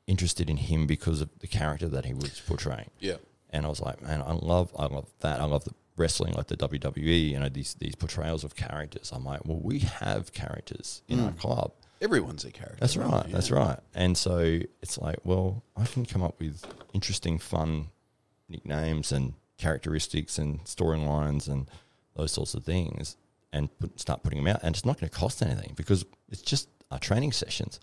interested 0.08 0.50
in 0.50 0.58
him 0.58 0.88
because 0.88 1.22
of 1.22 1.30
the 1.40 1.48
character 1.48 1.88
that 1.88 2.06
he 2.06 2.14
was 2.14 2.42
portraying. 2.48 2.90
Yeah. 3.00 3.16
And 3.52 3.66
I 3.66 3.70
was 3.70 3.82
like, 3.82 4.02
man, 4.02 4.22
I 4.22 4.32
love, 4.34 4.72
I 4.78 4.86
love 4.86 5.08
that. 5.20 5.40
I 5.40 5.44
love 5.46 5.64
the 5.66 5.74
wrestling, 6.02 6.34
like 6.34 6.48
the 6.48 6.58
WWE. 6.58 7.30
You 7.30 7.40
know, 7.40 7.50
these 7.50 7.76
these 7.76 7.96
portrayals 7.96 8.44
of 8.44 8.56
characters. 8.56 9.12
I'm 9.14 9.24
like, 9.24 9.46
well, 9.46 9.60
we 9.62 9.80
have 9.80 10.34
characters 10.34 11.02
in 11.08 11.20
our 11.20 11.32
club. 11.32 11.72
Everyone's 12.02 12.44
a 12.46 12.52
character. 12.52 12.78
That's 12.80 12.98
right. 12.98 13.26
Yeah. 13.28 13.34
That's 13.34 13.52
right. 13.52 13.80
And 13.94 14.18
so 14.18 14.60
it's 14.82 14.98
like, 14.98 15.20
well, 15.24 15.64
I 15.78 15.86
can 15.86 16.06
come 16.06 16.24
up 16.24 16.40
with 16.40 16.66
interesting, 16.94 17.38
fun 17.38 17.90
nicknames 18.50 19.12
and 19.12 19.34
characteristics 19.58 20.40
and 20.40 20.64
storylines 20.66 21.48
and 21.48 21.70
those 22.16 22.32
sorts 22.32 22.56
of 22.56 22.66
things, 22.66 23.18
and 23.54 23.70
put, 23.80 24.00
start 24.00 24.24
putting 24.24 24.44
them 24.44 24.54
out. 24.54 24.62
And 24.64 24.76
it's 24.76 24.86
not 24.86 25.00
going 25.00 25.10
to 25.10 25.18
cost 25.18 25.42
anything 25.44 25.74
because 25.76 26.04
it's 26.30 26.42
just 26.42 26.68
our 26.90 27.00
training 27.00 27.32
sessions. 27.32 27.80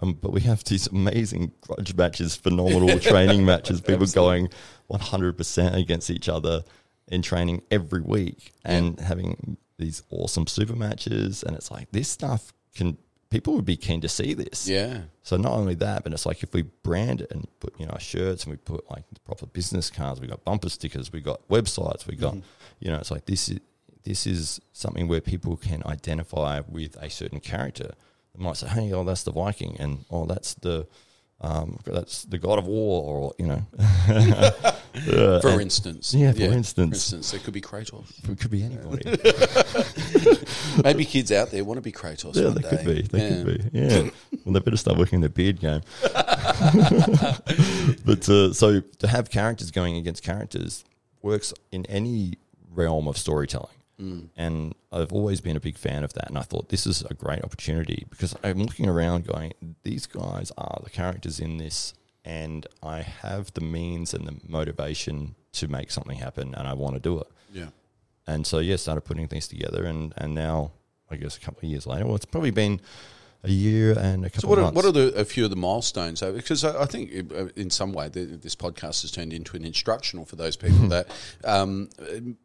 Um, 0.00 0.14
but 0.14 0.32
we 0.32 0.40
have 0.42 0.64
these 0.64 0.86
amazing 0.88 1.52
grudge 1.60 1.94
matches, 1.94 2.36
phenomenal 2.36 2.98
training 3.10 3.44
matches. 3.44 3.80
People 3.80 4.06
going 4.06 4.48
100% 4.90 5.74
against 5.74 6.10
each 6.10 6.28
other 6.28 6.64
in 7.08 7.22
training 7.22 7.62
every 7.70 8.00
week 8.00 8.52
and 8.64 8.98
having 9.00 9.56
these 9.78 10.02
awesome 10.10 10.46
super 10.46 10.76
matches. 10.76 11.42
And 11.42 11.56
it's 11.56 11.70
like 11.70 11.90
this 11.92 12.08
stuff 12.08 12.52
can 12.74 12.96
people 13.32 13.54
would 13.54 13.64
be 13.64 13.76
keen 13.76 14.00
to 14.02 14.08
see 14.08 14.34
this. 14.34 14.68
Yeah. 14.68 15.02
So 15.22 15.36
not 15.36 15.52
only 15.52 15.74
that, 15.76 16.04
but 16.04 16.12
it's 16.12 16.26
like 16.26 16.42
if 16.42 16.52
we 16.52 16.62
brand 16.62 17.22
it 17.22 17.30
and 17.30 17.48
put 17.60 17.78
you 17.78 17.86
know 17.86 17.92
our 17.92 18.00
shirts 18.00 18.44
and 18.44 18.52
we 18.52 18.56
put 18.58 18.88
like 18.90 19.04
the 19.12 19.20
proper 19.20 19.46
business 19.46 19.90
cards, 19.90 20.20
we 20.20 20.26
got 20.26 20.44
bumper 20.44 20.68
stickers, 20.68 21.12
we 21.12 21.20
got 21.20 21.46
websites, 21.48 22.06
we 22.06 22.14
got 22.14 22.34
mm-hmm. 22.34 22.46
you 22.80 22.90
know 22.90 22.98
it's 22.98 23.10
like 23.10 23.26
this 23.26 23.48
is 23.48 23.60
this 24.04 24.26
is 24.26 24.60
something 24.72 25.08
where 25.08 25.20
people 25.20 25.56
can 25.56 25.82
identify 25.86 26.60
with 26.68 26.96
a 26.96 27.08
certain 27.08 27.40
character. 27.40 27.92
They 28.34 28.42
might 28.42 28.56
say, 28.56 28.68
"Hey, 28.68 28.92
oh, 28.92 29.04
that's 29.04 29.22
the 29.22 29.32
Viking," 29.32 29.76
and 29.78 30.04
"Oh, 30.10 30.26
that's 30.26 30.54
the 30.54 30.86
um, 31.42 31.78
that's 31.84 32.22
the 32.24 32.38
God 32.38 32.58
of 32.58 32.66
War," 32.66 33.02
or 33.02 33.34
you 33.38 33.46
know, 33.46 33.62
Uh, 33.78 34.50
For 35.40 35.48
and 35.52 35.62
instance. 35.62 36.12
Yeah, 36.14 36.32
for 36.32 36.38
For 36.38 36.44
instance. 36.52 37.12
instance, 37.12 37.34
it 37.34 37.42
could 37.44 37.54
be 37.54 37.60
Kratos. 37.60 38.04
it 38.30 38.38
could 38.38 38.50
be 38.50 38.62
anybody. 38.62 39.04
Maybe 40.84 41.04
kids 41.04 41.32
out 41.32 41.50
there 41.50 41.64
want 41.64 41.78
to 41.78 41.82
be 41.82 41.92
Kratos 41.92 42.34
Yeah, 42.36 42.50
they 42.50 42.60
day. 42.60 42.68
could 42.70 42.84
be. 42.86 43.02
They 43.02 43.28
Yeah. 43.28 43.42
could 43.42 43.72
be. 43.72 43.78
Yeah. 43.78 44.10
well, 44.44 44.52
they 44.54 44.60
better 44.60 44.76
start 44.76 44.98
working 44.98 45.20
their 45.20 45.30
beard 45.30 45.60
game. 45.60 45.80
but 48.04 48.28
uh, 48.28 48.52
so 48.52 48.80
to 48.98 49.06
have 49.08 49.30
characters 49.30 49.70
going 49.70 49.96
against 49.96 50.22
characters 50.22 50.84
works 51.22 51.52
in 51.70 51.86
any 51.86 52.34
realm 52.70 53.08
of 53.08 53.16
storytelling. 53.16 53.76
And 54.36 54.74
I've 54.90 55.12
always 55.12 55.40
been 55.40 55.56
a 55.56 55.60
big 55.60 55.78
fan 55.78 56.04
of 56.04 56.12
that. 56.14 56.28
And 56.28 56.38
I 56.38 56.42
thought 56.42 56.68
this 56.68 56.86
is 56.86 57.02
a 57.02 57.14
great 57.14 57.42
opportunity 57.42 58.06
because 58.10 58.34
I'm 58.42 58.58
looking 58.58 58.88
around 58.88 59.26
going, 59.26 59.52
these 59.82 60.06
guys 60.06 60.52
are 60.58 60.80
the 60.82 60.90
characters 60.90 61.40
in 61.40 61.58
this. 61.58 61.94
And 62.24 62.66
I 62.82 63.02
have 63.02 63.52
the 63.54 63.60
means 63.60 64.14
and 64.14 64.26
the 64.26 64.36
motivation 64.46 65.34
to 65.54 65.68
make 65.68 65.90
something 65.90 66.18
happen. 66.18 66.54
And 66.54 66.68
I 66.68 66.74
want 66.74 66.94
to 66.94 67.00
do 67.00 67.18
it. 67.18 67.26
Yeah. 67.52 67.68
And 68.26 68.46
so, 68.46 68.58
yeah, 68.58 68.76
started 68.76 69.02
putting 69.02 69.26
things 69.28 69.48
together. 69.48 69.84
And, 69.84 70.14
and 70.16 70.34
now, 70.34 70.72
I 71.10 71.16
guess 71.16 71.36
a 71.36 71.40
couple 71.40 71.66
of 71.66 71.70
years 71.70 71.86
later, 71.86 72.06
well, 72.06 72.14
it's 72.14 72.24
probably 72.24 72.52
been 72.52 72.80
a 73.44 73.50
year 73.50 73.98
and 73.98 74.24
a 74.24 74.30
couple 74.30 74.42
So 74.42 74.48
what 74.48 74.58
of 74.58 74.64
are, 74.64 74.66
months. 74.72 74.76
what 74.76 74.84
are 74.84 74.92
the, 74.92 75.14
a 75.20 75.24
few 75.24 75.42
of 75.44 75.50
the 75.50 75.56
milestones? 75.56 76.20
Because 76.20 76.62
I, 76.64 76.82
I 76.82 76.86
think 76.86 77.32
uh, 77.34 77.46
in 77.56 77.70
some 77.70 77.92
way 77.92 78.08
the, 78.08 78.24
this 78.24 78.54
podcast 78.54 79.02
has 79.02 79.10
turned 79.10 79.32
into 79.32 79.56
an 79.56 79.64
instructional 79.64 80.24
for 80.24 80.36
those 80.36 80.54
people 80.56 80.86
that 80.88 81.08
um, 81.44 81.88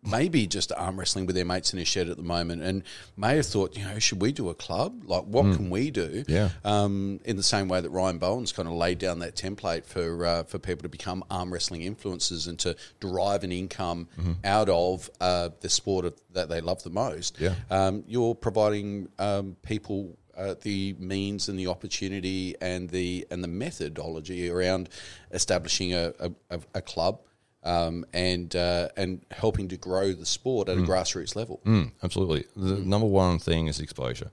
maybe 0.03 0.47
just 0.47 0.71
arm 0.75 0.97
wrestling 0.99 1.25
with 1.25 1.35
their 1.35 1.45
mates 1.45 1.71
in 1.73 1.79
a 1.79 1.85
shed 1.85 2.09
at 2.09 2.17
the 2.17 2.23
moment 2.23 2.61
and 2.63 2.83
may 3.15 3.35
have 3.35 3.45
thought, 3.45 3.77
you 3.77 3.83
know, 3.85 3.99
should 3.99 4.21
we 4.21 4.31
do 4.31 4.49
a 4.49 4.55
club? 4.55 5.03
Like, 5.05 5.23
what 5.25 5.55
can 5.55 5.69
we 5.69 5.91
do? 5.91 6.23
Yeah. 6.27 6.49
Um, 6.65 7.19
in 7.25 7.35
the 7.37 7.43
same 7.43 7.67
way 7.67 7.79
that 7.81 7.89
Ryan 7.89 8.17
Bowen's 8.17 8.51
kind 8.51 8.67
of 8.67 8.73
laid 8.73 8.97
down 8.97 9.19
that 9.19 9.35
template 9.35 9.85
for 9.85 10.25
uh, 10.25 10.43
for 10.43 10.57
people 10.59 10.83
to 10.83 10.89
become 10.89 11.23
arm 11.29 11.51
wrestling 11.53 11.81
influencers 11.81 12.47
and 12.47 12.57
to 12.59 12.75
derive 12.99 13.43
an 13.43 13.51
income 13.51 14.07
out 14.43 14.69
of 14.69 15.09
uh, 15.21 15.49
the 15.61 15.69
sport 15.69 16.05
of, 16.05 16.15
that 16.33 16.49
they 16.49 16.61
love 16.61 16.81
the 16.83 16.89
most. 16.89 17.39
Yeah. 17.39 17.53
Um, 17.69 18.03
you're 18.07 18.35
providing 18.35 19.09
um, 19.19 19.55
people 19.61 20.17
uh, 20.37 20.55
the 20.61 20.95
means 20.99 21.49
and 21.49 21.57
the 21.57 21.67
opportunity 21.67 22.55
and 22.61 22.89
the 22.89 23.25
and 23.31 23.43
the 23.43 23.47
methodology 23.47 24.49
around 24.49 24.89
establishing 25.31 25.93
a, 25.93 26.13
a, 26.19 26.59
a- 26.75 26.81
club 26.81 27.19
um, 27.63 28.05
and 28.13 28.55
uh, 28.55 28.89
and 28.95 29.25
helping 29.31 29.67
to 29.69 29.77
grow 29.77 30.13
the 30.13 30.25
sport 30.25 30.69
at 30.69 30.77
a 30.77 30.81
grassroots 30.81 31.35
level. 31.35 31.59
Mm, 31.65 31.91
absolutely. 32.03 32.45
The 32.55 32.75
number 32.77 33.07
one 33.07 33.39
thing 33.39 33.67
is 33.67 33.79
exposure. 33.79 34.31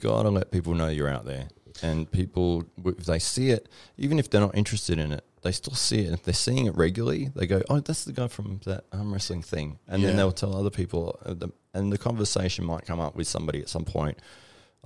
Got 0.00 0.22
to 0.22 0.30
let 0.30 0.50
people 0.50 0.74
know 0.74 0.88
you're 0.88 1.08
out 1.08 1.26
there. 1.26 1.48
And 1.82 2.10
people, 2.10 2.64
if 2.86 3.04
they 3.04 3.18
see 3.18 3.50
it, 3.50 3.68
even 3.98 4.18
if 4.18 4.30
they're 4.30 4.40
not 4.40 4.54
interested 4.56 4.98
in 4.98 5.12
it, 5.12 5.22
they 5.42 5.52
still 5.52 5.74
see 5.74 5.98
it. 6.06 6.14
If 6.14 6.22
they're 6.22 6.32
seeing 6.32 6.64
it 6.64 6.74
regularly, 6.74 7.30
they 7.36 7.46
go, 7.46 7.60
"Oh, 7.68 7.80
that's 7.80 8.04
the 8.06 8.12
guy 8.12 8.28
from 8.28 8.60
that 8.64 8.84
arm 8.92 9.12
wrestling 9.12 9.42
thing," 9.42 9.78
and 9.86 10.00
Yeah. 10.00 10.08
then 10.08 10.16
they'll 10.16 10.32
tell 10.32 10.56
other 10.56 10.70
people. 10.70 11.18
uh, 11.26 11.34
And 11.74 11.92
the 11.92 11.98
conversation 11.98 12.64
might 12.64 12.86
come 12.86 13.00
up 13.00 13.14
with 13.16 13.28
somebody 13.28 13.60
at 13.60 13.68
some 13.68 13.84
point. 13.84 14.18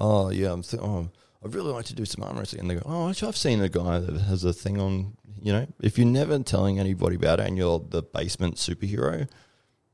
Oh, 0.00 0.30
yeah, 0.30 0.52
I'm. 0.52 0.62
Th- 0.62 0.82
oh, 0.82 1.08
I'd 1.44 1.54
really 1.54 1.72
like 1.72 1.84
to 1.86 1.94
do 1.94 2.04
some 2.04 2.24
arm 2.24 2.38
wrestling, 2.38 2.60
and 2.62 2.70
they 2.70 2.74
go, 2.74 2.82
"Oh, 2.86 3.10
actually, 3.10 3.28
I've 3.28 3.36
seen 3.36 3.60
a 3.60 3.68
guy 3.68 3.98
that 3.98 4.20
has 4.22 4.44
a 4.44 4.52
thing 4.52 4.80
on." 4.80 5.16
You 5.42 5.52
know, 5.52 5.66
if 5.80 5.98
you're 5.98 6.06
never 6.06 6.38
telling 6.40 6.78
anybody 6.78 7.16
about 7.16 7.40
it, 7.40 7.46
and 7.46 7.56
you're 7.56 7.78
the 7.78 8.02
basement 8.02 8.56
superhero, 8.56 9.28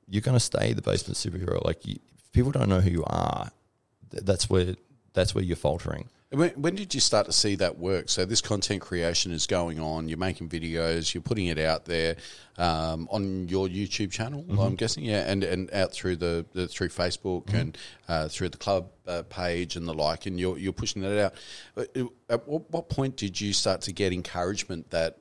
you're 0.08 0.22
going 0.22 0.36
to 0.36 0.40
stay 0.40 0.72
the 0.72 0.82
basement 0.82 1.16
superhero. 1.16 1.64
Like 1.64 1.86
you, 1.86 1.98
people 2.32 2.50
don't 2.52 2.68
know 2.68 2.80
who 2.80 2.90
you 2.90 3.04
are, 3.04 3.50
th- 4.10 4.24
that's 4.24 4.48
where 4.48 4.76
that's 5.12 5.34
where 5.34 5.44
you're 5.44 5.56
faltering. 5.56 6.08
When, 6.36 6.50
when 6.50 6.74
did 6.74 6.94
you 6.94 7.00
start 7.00 7.24
to 7.26 7.32
see 7.32 7.54
that 7.56 7.78
work? 7.78 8.08
So 8.10 8.24
this 8.26 8.40
content 8.42 8.82
creation 8.82 9.32
is 9.32 9.46
going 9.46 9.80
on. 9.80 10.08
You're 10.08 10.18
making 10.18 10.50
videos. 10.50 11.14
You're 11.14 11.22
putting 11.22 11.46
it 11.46 11.58
out 11.58 11.86
there 11.86 12.16
um, 12.58 13.08
on 13.10 13.48
your 13.48 13.68
YouTube 13.68 14.10
channel. 14.12 14.44
I'm 14.60 14.74
guessing, 14.76 15.04
yeah, 15.04 15.24
and 15.30 15.42
and 15.42 15.72
out 15.72 15.92
through 15.92 16.16
the, 16.16 16.44
the 16.52 16.68
through 16.68 16.88
Facebook 16.90 17.52
and 17.54 17.78
uh, 18.08 18.28
through 18.28 18.50
the 18.50 18.58
club 18.58 18.90
uh, 19.06 19.22
page 19.30 19.76
and 19.76 19.88
the 19.88 19.94
like. 19.94 20.26
And 20.26 20.38
you're 20.38 20.58
you're 20.58 20.74
pushing 20.74 21.00
that 21.02 21.18
out. 21.24 21.34
Uh, 21.76 22.04
At 22.28 22.46
what, 22.46 22.70
what 22.70 22.88
point 22.90 23.16
did 23.16 23.40
you 23.40 23.52
start 23.54 23.80
to 23.82 23.92
get 23.92 24.12
encouragement 24.12 24.90
that 24.90 25.18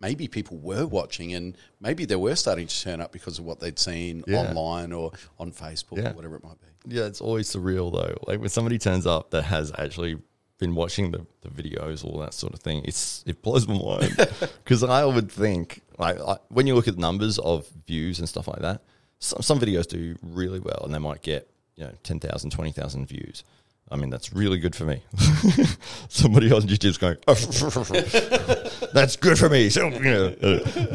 maybe 0.00 0.26
people 0.28 0.56
were 0.58 0.86
watching 0.86 1.34
and 1.34 1.56
maybe 1.80 2.04
they 2.04 2.16
were 2.16 2.36
starting 2.36 2.66
to 2.66 2.82
turn 2.82 3.00
up 3.00 3.12
because 3.12 3.38
of 3.38 3.44
what 3.44 3.60
they'd 3.60 3.78
seen 3.78 4.22
Yeah. 4.26 4.38
online 4.48 4.92
or 4.92 5.12
on 5.38 5.52
Facebook 5.52 5.98
Yeah. 5.98 6.10
or 6.10 6.14
whatever 6.14 6.36
it 6.36 6.44
might 6.44 6.60
be? 6.60 6.94
Yeah, 6.96 7.04
it's 7.04 7.20
always 7.20 7.48
surreal 7.50 7.92
though. 7.92 8.14
Like 8.26 8.40
when 8.40 8.48
somebody 8.48 8.78
turns 8.78 9.06
up 9.06 9.30
that 9.30 9.42
has 9.44 9.72
actually 9.78 10.18
been 10.58 10.74
watching 10.74 11.10
the, 11.10 11.26
the 11.42 11.48
videos, 11.48 12.04
all 12.04 12.18
that 12.20 12.34
sort 12.34 12.54
of 12.54 12.60
thing. 12.60 12.82
It's 12.84 13.22
it 13.26 13.42
blows 13.42 13.66
my 13.68 13.78
mind 13.78 14.16
because 14.64 14.82
I 14.82 15.04
would 15.04 15.30
think 15.30 15.82
like 15.98 16.18
I, 16.20 16.38
when 16.48 16.66
you 16.66 16.74
look 16.74 16.88
at 16.88 16.96
numbers 16.98 17.38
of 17.38 17.68
views 17.86 18.18
and 18.18 18.28
stuff 18.28 18.48
like 18.48 18.60
that, 18.60 18.82
some 19.18 19.42
some 19.42 19.60
videos 19.60 19.86
do 19.86 20.16
really 20.22 20.60
well 20.60 20.82
and 20.84 20.94
they 20.94 20.98
might 20.98 21.22
get 21.22 21.50
you 21.76 21.84
know 21.84 21.92
10,000, 22.02 22.50
20,000 22.50 23.06
views. 23.06 23.44
I 23.88 23.96
mean 23.96 24.10
that's 24.10 24.32
really 24.32 24.58
good 24.58 24.74
for 24.74 24.84
me. 24.84 25.02
Somebody 26.08 26.50
on 26.50 26.62
YouTube's 26.62 26.98
going, 26.98 27.18
that's 28.92 29.14
good 29.16 29.38
for 29.38 29.48
me. 29.48 29.68
So 29.68 29.88
you 29.88 30.00
know, 30.00 30.34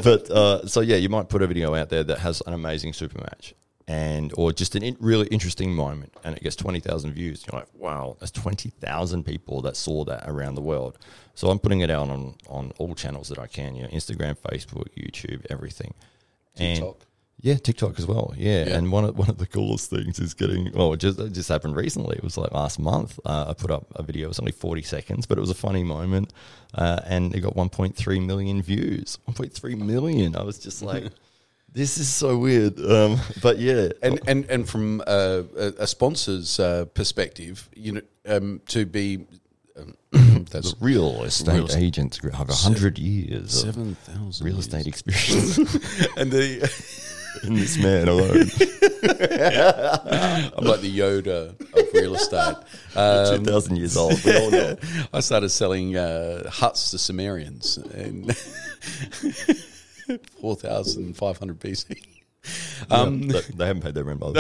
but 0.04 0.30
uh, 0.30 0.68
so 0.68 0.82
yeah, 0.82 0.98
you 0.98 1.08
might 1.08 1.30
put 1.30 1.42
a 1.42 1.48
video 1.48 1.74
out 1.74 1.90
there 1.90 2.04
that 2.04 2.20
has 2.20 2.42
an 2.46 2.54
amazing 2.54 2.94
super 2.94 3.20
match, 3.20 3.54
and 3.92 4.32
or 4.38 4.54
just 4.54 4.76
an 4.76 4.84
in, 4.84 4.96
really 5.00 5.28
interesting 5.28 5.74
moment, 5.76 6.14
and 6.24 6.36
it 6.38 6.44
gets 6.44 6.56
twenty 6.56 6.80
thousand 6.80 7.14
views. 7.14 7.44
You're 7.46 7.60
like, 7.60 7.70
wow, 7.74 8.16
that's 8.20 8.32
twenty 8.32 8.70
thousand 8.70 9.26
people 9.26 9.62
that 9.64 9.76
saw 9.76 10.06
that 10.06 10.24
around 10.28 10.56
the 10.56 10.62
world. 10.72 10.98
So 11.36 11.50
I'm 11.50 11.60
putting 11.60 11.82
it 11.82 11.90
out 11.90 12.10
on 12.10 12.36
on 12.50 12.72
all 12.78 12.96
channels 12.96 13.28
that 13.30 13.40
I 13.40 13.48
can. 13.48 13.76
You 13.76 13.84
know, 13.84 13.90
Instagram, 13.90 14.38
Facebook, 14.38 14.88
YouTube, 14.98 15.46
everything. 15.50 15.94
TikTok. 16.56 16.88
And 17.00 17.06
yeah, 17.44 17.56
TikTok 17.56 17.98
as 17.98 18.06
well. 18.06 18.34
Yeah, 18.38 18.66
Yeah. 18.66 18.78
and 18.78 18.92
one 18.92 19.04
of 19.06 19.18
one 19.18 19.30
of 19.30 19.38
the 19.40 19.48
coolest 19.48 19.90
things 19.90 20.20
is 20.20 20.34
getting. 20.36 20.72
Oh, 20.76 20.94
it 20.94 21.00
just 21.00 21.20
it 21.20 21.34
just 21.34 21.50
happened 21.50 21.76
recently. 21.76 22.16
It 22.16 22.24
was 22.24 22.38
like 22.38 22.52
last 22.52 22.78
month. 22.80 23.20
Uh, 23.26 23.46
I 23.50 23.54
put 23.54 23.72
up 23.72 23.88
a 23.96 24.04
video. 24.04 24.26
It 24.26 24.30
was 24.30 24.40
only 24.40 24.52
forty 24.52 24.84
seconds, 24.84 25.26
but 25.26 25.38
it 25.38 25.42
was 25.42 25.50
a 25.50 25.56
funny 25.56 25.84
moment, 25.84 26.32
uh, 26.76 27.00
and 27.06 27.34
it 27.36 27.40
got 27.42 27.56
one 27.56 27.70
point 27.70 27.96
three 27.96 28.20
million 28.20 28.62
views. 28.62 29.18
One 29.26 29.34
point 29.34 29.54
three 29.54 29.76
million. 29.76 30.36
I 30.36 30.44
was 30.44 30.60
just 30.60 30.82
like, 30.84 31.06
this 31.74 31.98
is 31.98 32.08
so 32.10 32.38
weird. 32.38 32.80
Um, 32.80 33.18
but 33.42 33.58
yeah, 33.60 33.90
And 34.02 34.20
and 34.28 34.46
and 34.50 34.68
from 34.70 35.02
uh, 35.08 35.44
a, 35.58 35.74
a 35.80 35.88
sponsor's 35.88 36.60
uh, 36.60 36.86
perspective, 36.94 37.70
you 37.76 37.94
know, 37.94 38.02
um, 38.26 38.62
to 38.68 38.86
be 38.86 39.26
um, 39.78 39.96
that's 40.52 40.76
real 40.82 41.24
estate 41.24 41.54
Real 41.54 41.66
estate- 41.68 41.84
agents 41.84 42.20
have 42.34 42.50
a 42.50 42.54
hundred 42.54 43.00
years 43.00 43.62
seven 43.62 43.96
thousand 43.96 44.46
real 44.46 44.60
estate 44.60 44.86
experience 44.88 45.58
and 46.18 46.32
the 46.32 46.62
in 47.44 47.56
this 47.56 47.78
man 47.82 48.08
alone. 48.10 48.50
I'm 49.04 50.66
like 50.66 50.82
the 50.82 50.92
Yoda 51.00 51.50
of 51.74 51.94
real 51.94 52.16
estate. 52.16 52.56
Um, 52.96 53.38
Two 53.38 53.46
thousand 53.52 53.78
years 53.78 53.96
old. 53.96 54.22
We 54.26 54.38
all 54.38 54.52
know. 54.52 54.76
I 55.14 55.22
started 55.22 55.50
selling 55.50 55.96
uh, 55.96 56.50
huts 56.50 56.92
to 56.92 56.98
Sumerians 56.98 57.78
in 57.78 58.30
4,500 60.42 61.60
BC. 61.60 62.02
Um, 62.90 63.28
they, 63.28 63.42
they 63.42 63.68
haven't 63.68 63.84
paid 63.84 63.94
their 63.94 64.04
rent 64.04 64.20
by 64.20 64.32
the 64.32 64.40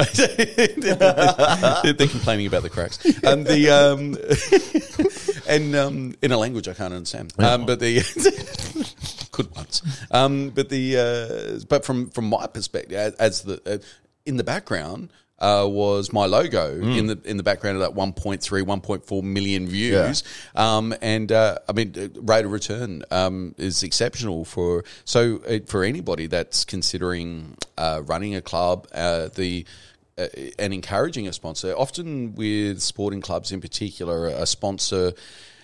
way. 1.84 1.92
They're 1.94 2.08
complaining 2.08 2.48
about 2.48 2.64
the 2.64 2.70
cracks. 2.70 3.04
And 3.24 3.46
the 3.46 3.70
um, 3.70 4.18
and 5.48 5.76
um, 5.76 6.16
in 6.22 6.32
a 6.32 6.38
language 6.38 6.68
I 6.68 6.74
can't 6.74 6.94
understand. 6.94 7.34
Um, 7.38 7.66
but 7.66 7.80
the 7.80 8.02
good 9.32 9.54
ones. 9.56 9.84
Um, 10.10 10.50
but 10.50 10.70
the 10.70 10.98
uh, 10.98 11.66
but 11.70 11.86
from 11.86 12.10
from 12.10 12.26
my 12.26 12.48
perspective, 12.48 12.98
as, 12.98 13.14
as 13.16 13.42
the 13.44 13.62
uh, 13.66 13.78
in 14.26 14.38
the 14.38 14.44
background. 14.44 15.12
Uh, 15.42 15.68
was 15.68 16.14
my 16.14 16.28
logo 16.28 16.80
in 16.80 17.08
the 17.08 17.20
in 17.26 17.36
the 17.36 17.42
background 17.42 17.76
of 17.76 17.82
that 17.82 18.00
1.3, 18.00 18.40
1.4 18.40 19.24
million 19.24 19.66
views, 19.68 20.24
um, 20.54 20.94
and 21.02 21.32
uh, 21.32 21.58
I 21.68 21.74
mean 21.74 21.96
uh, 21.98 22.22
rate 22.22 22.46
of 22.46 22.52
return 22.52 23.02
um, 23.10 23.56
is 23.58 23.82
exceptional 23.82 24.46
for 24.46 24.84
so 25.04 25.42
uh, 25.48 25.58
for 25.66 25.84
anybody 25.84 26.28
that's 26.28 26.64
considering 26.64 27.58
uh, 27.76 28.04
running 28.06 28.36
a 28.36 28.42
club. 28.42 28.88
Uh, 28.94 29.30
the 29.34 29.66
uh, 30.18 30.28
and 30.60 30.74
encouraging 30.74 31.28
a 31.28 31.34
sponsor. 31.34 31.74
Often 31.76 32.36
with 32.36 32.80
sporting 32.82 33.22
clubs 33.22 33.52
in 33.52 33.62
particular, 33.62 34.28
a 34.28 34.46
sponsor 34.46 35.14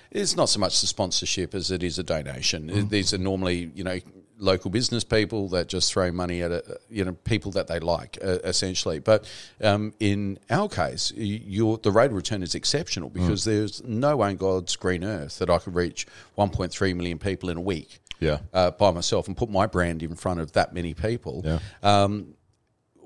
is 0.10 0.36
not 0.36 0.50
so 0.50 0.60
much 0.60 0.82
the 0.82 0.88
sponsorship 0.88 1.54
as 1.54 1.70
it 1.70 1.84
is 1.84 2.00
a 2.00 2.04
donation. 2.04 2.88
These 2.90 3.14
are 3.14 3.18
normally, 3.18 3.72
you 3.76 3.84
know, 3.84 4.00
local 4.38 4.70
business 4.70 5.04
people 5.04 5.50
that 5.50 5.68
just 5.68 5.92
throw 5.92 6.12
money 6.12 6.42
at, 6.42 6.52
a, 6.52 6.80
you 6.90 7.04
know, 7.04 7.14
people 7.14 7.52
that 7.52 7.68
they 7.68 7.80
like, 7.80 8.18
uh, 8.24 8.40
essentially. 8.44 9.00
But 9.00 9.30
um, 9.62 9.94
in 10.00 10.40
our 10.50 10.70
case, 10.70 11.12
your 11.16 11.78
the 11.78 11.92
rate 11.92 12.12
of 12.12 12.14
return 12.14 12.44
is 12.44 12.56
exceptional 12.56 13.10
because 13.10 13.46
there's 13.46 13.84
no 13.84 14.18
way 14.18 14.30
on 14.30 14.36
God's 14.38 14.76
green 14.76 15.04
earth 15.04 15.40
that 15.40 15.50
I 15.50 15.58
could 15.58 15.76
reach 15.76 16.08
1.3 16.38 16.96
million 16.96 17.20
people 17.20 17.50
in 17.50 17.58
a 17.58 17.62
week. 17.62 18.00
Yeah. 18.20 18.40
Uh, 18.52 18.72
by 18.72 18.90
myself 18.92 19.28
and 19.28 19.38
put 19.38 19.50
my 19.50 19.68
brand 19.68 20.02
in 20.02 20.16
front 20.16 20.40
of 20.40 20.54
that 20.54 20.74
many 20.74 20.96
people. 20.96 21.44
Yeah. 21.46 21.60
Um, 21.84 22.34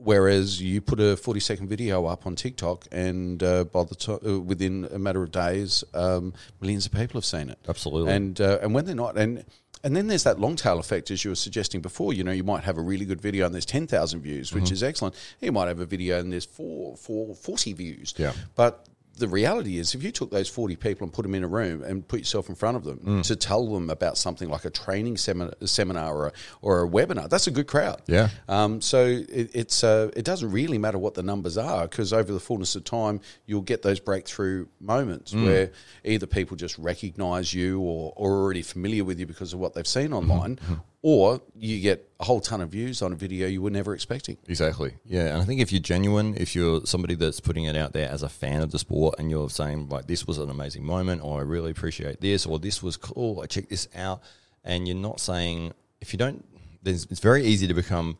whereas 0.03 0.61
you 0.61 0.82
put 0.82 0.99
a 0.99 1.15
40 1.15 1.39
second 1.39 1.67
video 1.67 2.05
up 2.05 2.25
on 2.25 2.36
TikTok 2.36 2.88
and 2.91 3.41
uh, 3.43 3.65
by 3.65 3.84
the 3.84 3.95
to- 3.95 4.36
uh, 4.36 4.39
within 4.39 4.88
a 4.91 4.97
matter 4.97 5.21
of 5.21 5.32
days 5.32 5.84
um, 5.93 6.34
millions 6.59 6.86
of 6.86 6.91
people 6.91 7.19
have 7.19 7.25
seen 7.25 7.49
it 7.49 7.59
Absolutely. 7.67 8.11
and 8.11 8.41
uh, 8.41 8.57
and 8.61 8.73
when 8.73 8.86
they're 8.86 8.95
not 8.95 9.17
and 9.17 9.45
and 9.84 9.95
then 9.95 10.07
there's 10.07 10.23
that 10.23 10.39
long 10.39 10.55
tail 10.55 10.79
effect, 10.79 11.11
as 11.11 11.23
you 11.23 11.32
were 11.32 11.36
suggesting 11.36 11.82
before. 11.82 12.13
You 12.13 12.23
know, 12.23 12.32
you 12.32 12.43
might 12.43 12.63
have 12.63 12.77
a 12.77 12.82
really 12.82 13.05
good 13.05 13.21
video 13.21 13.45
and 13.45 13.53
there's 13.53 13.65
10,000 13.65 14.21
views, 14.21 14.53
which 14.53 14.65
mm-hmm. 14.65 14.73
is 14.73 14.84
excellent. 14.84 15.15
You 15.39 15.51
might 15.51 15.67
have 15.67 15.79
a 15.79 15.86
video 15.86 16.19
and 16.19 16.32
there's 16.32 16.45
four, 16.45 16.95
four, 16.97 17.36
40 17.36 17.73
views. 17.73 18.13
Yeah. 18.17 18.34
But 18.55 18.86
the 19.22 19.28
reality 19.30 19.78
is, 19.78 19.95
if 19.95 20.03
you 20.03 20.11
took 20.11 20.30
those 20.32 20.49
40 20.49 20.76
people 20.76 21.05
and 21.05 21.13
put 21.13 21.24
them 21.24 21.34
in 21.34 21.43
a 21.43 21.47
room 21.47 21.82
and 21.84 22.05
put 22.05 22.19
yourself 22.19 22.49
in 22.49 22.55
front 22.55 22.76
of 22.76 22.84
them 22.84 23.24
to 23.24 23.36
tell 23.38 23.65
them 23.65 23.89
about 23.89 24.17
something 24.17 24.49
like 24.49 24.65
a 24.65 24.69
training 24.69 25.15
seminar, 25.15 25.53
seminar 25.65 26.13
or, 26.13 26.28
a, 26.28 26.32
or 26.61 26.84
a 26.84 26.88
webinar, 26.89 27.30
that's 27.30 27.47
a 27.47 27.51
good 27.51 27.67
crowd. 27.67 28.01
Yeah. 28.07 28.28
Um, 28.49 28.82
so 28.82 29.05
it, 29.05 29.51
it's 29.53 29.84
uh, 29.84 30.11
it 30.15 30.26
doesn't 30.26 30.51
really 30.51 30.78
matter 30.78 30.97
what 30.97 31.13
the 31.13 31.24
numbers 31.24 31.57
are 31.57 31.88
because 31.88 32.11
over 32.11 32.34
the 32.34 32.39
fullness 32.39 32.76
of 32.76 32.84
time, 32.84 33.22
you'll 33.45 33.61
get 33.61 33.82
those 33.82 33.99
breakthrough 34.01 34.67
moments 34.80 35.34
where 35.34 35.72
either 36.03 36.26
people 36.28 36.57
just 36.57 36.78
recognise 36.78 37.53
you 37.53 37.80
or, 37.80 38.11
or 38.15 38.32
are 38.32 38.41
already 38.43 38.61
familiar 38.61 39.05
with 39.05 39.19
you 39.19 39.26
because 39.26 39.53
of 39.53 39.59
what 39.59 39.74
they've 39.74 39.88
seen 39.88 40.11
online, 40.13 40.59
or 41.01 41.41
you 41.55 41.79
get 41.79 42.07
a 42.19 42.25
whole 42.25 42.39
ton 42.39 42.61
of 42.61 42.69
views 42.69 43.01
on 43.01 43.11
a 43.11 43.15
video 43.15 43.47
you 43.47 43.61
were 43.61 43.71
never 43.71 43.93
expecting. 43.93 44.37
Exactly. 44.47 44.93
Yeah, 45.05 45.27
and 45.27 45.41
I 45.41 45.45
think 45.45 45.59
if 45.61 45.71
you're 45.71 45.81
genuine, 45.81 46.35
if 46.37 46.55
you're 46.55 46.85
somebody 46.85 47.15
that's 47.15 47.39
putting 47.39 47.65
it 47.65 47.75
out 47.75 47.93
there 47.93 48.09
as 48.09 48.23
a 48.23 48.29
fan 48.29 48.61
of 48.61 48.71
the 48.71 48.79
sport, 48.79 49.15
and 49.17 49.31
you're 49.31 49.49
saying 49.49 49.89
like, 49.89 50.07
"This 50.07 50.27
was 50.27 50.37
an 50.37 50.49
amazing 50.49 50.83
moment," 50.83 51.23
or 51.23 51.39
"I 51.39 51.43
really 51.43 51.71
appreciate 51.71 52.21
this," 52.21 52.45
or 52.45 52.59
"This 52.59 52.83
was 52.83 52.97
cool," 52.97 53.41
I 53.41 53.47
check 53.47 53.69
this 53.69 53.87
out, 53.95 54.21
and 54.63 54.87
you're 54.87 54.97
not 54.97 55.19
saying 55.19 55.73
if 55.99 56.13
you 56.13 56.17
don't, 56.17 56.45
it's 56.85 57.19
very 57.19 57.45
easy 57.45 57.67
to 57.67 57.73
become 57.73 58.17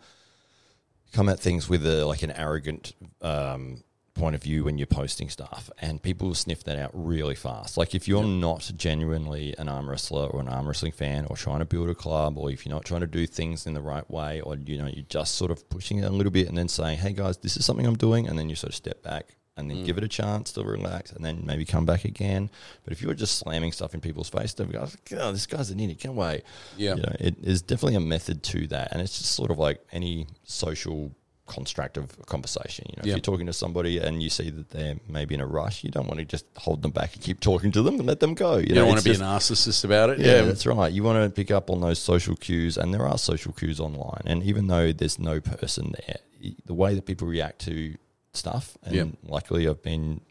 come 1.11 1.29
at 1.29 1.39
things 1.39 1.67
with 1.67 1.86
a 1.86 2.05
like 2.05 2.23
an 2.23 2.32
arrogant 2.32 2.93
um, 3.21 3.84
point 4.22 4.36
of 4.36 4.43
view 4.43 4.63
when 4.63 4.78
you're 4.78 4.86
posting 4.86 5.30
stuff, 5.30 5.72
and 5.80 5.99
people 5.99 6.36
sniff 6.36 6.63
that 6.63 6.78
out 6.78 6.91
really 6.93 7.34
fast. 7.34 7.76
Like 7.76 7.95
if 7.95 8.07
you're 8.07 8.24
not 8.24 8.72
genuinely 8.78 9.55
an 9.57 9.67
arm 9.67 9.89
wrestler 9.89 10.28
or 10.28 10.39
an 10.39 10.47
arm 10.47 10.67
wrestling 10.67 10.91
fan, 10.91 11.26
or 11.28 11.36
trying 11.36 11.57
to 11.57 11.65
build 11.65 11.89
a 11.89 11.95
club, 11.95 12.38
or 12.38 12.51
if 12.51 12.63
you're 12.63 12.76
not 12.76 12.86
trying 12.86 13.01
to 13.01 13.07
do 13.07 13.26
things 13.26 13.65
in 13.65 13.74
the 13.74 13.82
right 13.82 14.07
way, 14.11 14.39
or 14.41 14.55
you 14.55 14.78
know 14.78 14.86
you're 14.86 15.05
just 15.09 15.34
sort 15.36 15.49
of 15.49 15.67
pushing 15.69 15.97
it 15.97 16.03
a 16.03 16.11
little 16.11 16.32
bit, 16.32 16.47
and 16.47 16.55
then 16.55 16.67
saying, 16.67 16.99
"Hey 16.99 17.13
guys, 17.13 17.38
this 17.38 17.57
is 17.57 17.65
something 17.65 17.86
I'm 17.86 17.97
doing," 17.97 18.28
and 18.28 18.38
then 18.38 18.47
you 18.47 18.55
sort 18.55 18.69
of 18.69 18.76
step 18.76 19.01
back. 19.01 19.38
And 19.57 19.69
then 19.69 19.80
mm. 19.80 19.86
give 19.86 19.97
it 19.97 20.03
a 20.03 20.07
chance 20.07 20.53
to 20.53 20.63
relax, 20.63 21.11
and 21.11 21.26
then 21.26 21.43
maybe 21.45 21.65
come 21.65 21.86
back 21.86 22.05
again. 22.05 22.49
But 22.84 22.93
if 22.93 23.01
you're 23.01 23.13
just 23.13 23.38
slamming 23.38 23.74
stuff 23.74 23.93
in 23.93 23.99
people's 23.99 24.30
face, 24.30 24.53
they'll 24.53 24.65
be 24.65 24.78
like, 24.78 24.89
"Oh, 25.17 25.32
this 25.32 25.45
guy's 25.45 25.72
an 25.72 25.80
idiot! 25.80 25.99
Can't 25.99 26.15
wait." 26.15 26.43
Yeah. 26.78 26.95
you 26.95 27.01
know, 27.01 27.15
it 27.19 27.36
is 27.43 27.61
definitely 27.61 27.95
a 27.95 27.99
method 28.15 28.43
to 28.43 28.67
that, 28.67 28.91
and 28.91 29.01
it's 29.01 29.17
just 29.17 29.34
sort 29.34 29.51
of 29.51 29.57
like 29.59 29.84
any 29.91 30.28
social 30.45 31.11
construct 31.48 31.98
of 31.98 32.18
conversation. 32.28 32.86
You 32.89 32.96
know, 32.98 33.02
Yeah. 33.06 33.12
if 33.12 33.18
you're 33.18 33.22
talking 33.34 33.46
to 33.48 33.54
somebody 33.54 33.98
and 34.00 34.24
you 34.24 34.30
see 34.30 34.50
that 34.50 34.70
they're 34.70 34.96
maybe 35.10 35.36
in 35.36 35.42
a 35.42 35.46
rush, 35.46 35.84
you 35.84 35.89
don't 35.92 36.08
want 36.08 36.20
to 36.20 36.26
just 36.26 36.46
hold 36.58 36.82
them 36.82 36.92
back 36.92 37.14
and 37.14 37.22
keep 37.22 37.39
talking 37.39 37.72
to 37.74 37.82
them 37.82 37.96
and 37.96 38.06
let 38.08 38.20
them 38.22 38.34
go. 38.34 38.58
You, 38.58 38.62
You, 38.62 38.76
know, 38.76 38.82
don't 38.82 38.88
want 38.89 39.00
to 39.00 39.04
be 39.04 39.10
just- 39.12 39.22
a 39.22 39.26
narcissist 39.26 39.84
about 39.84 40.10
it. 40.12 40.20
yeah, 40.20 40.42
that's 40.44 40.66
right. 40.66 40.92
You 40.92 41.04
want 41.04 41.24
to 41.24 41.30
pick 41.30 41.52
up 41.52 41.70
on 41.70 41.82
those 41.82 42.00
social 42.00 42.36
cues, 42.36 42.78
and 42.78 42.94
there 42.94 43.06
are 43.06 43.18
social 43.18 43.52
cues 43.54 43.80
online. 43.80 44.22
And 44.26 44.44
even 44.44 44.68
though 44.68 44.92
there's 44.94 45.20
no 45.20 45.39
person 45.42 45.94
there, 46.08 46.20
the 46.66 46.74
way 46.74 46.96
that 46.96 47.06
people 47.06 47.28
react 47.28 47.60
to 47.66 47.96
stuff, 48.34 48.78
and 48.84 48.96
Yeah. 48.96 49.06
luckily 49.28 49.68
I've 49.68 49.82
been 49.84 50.22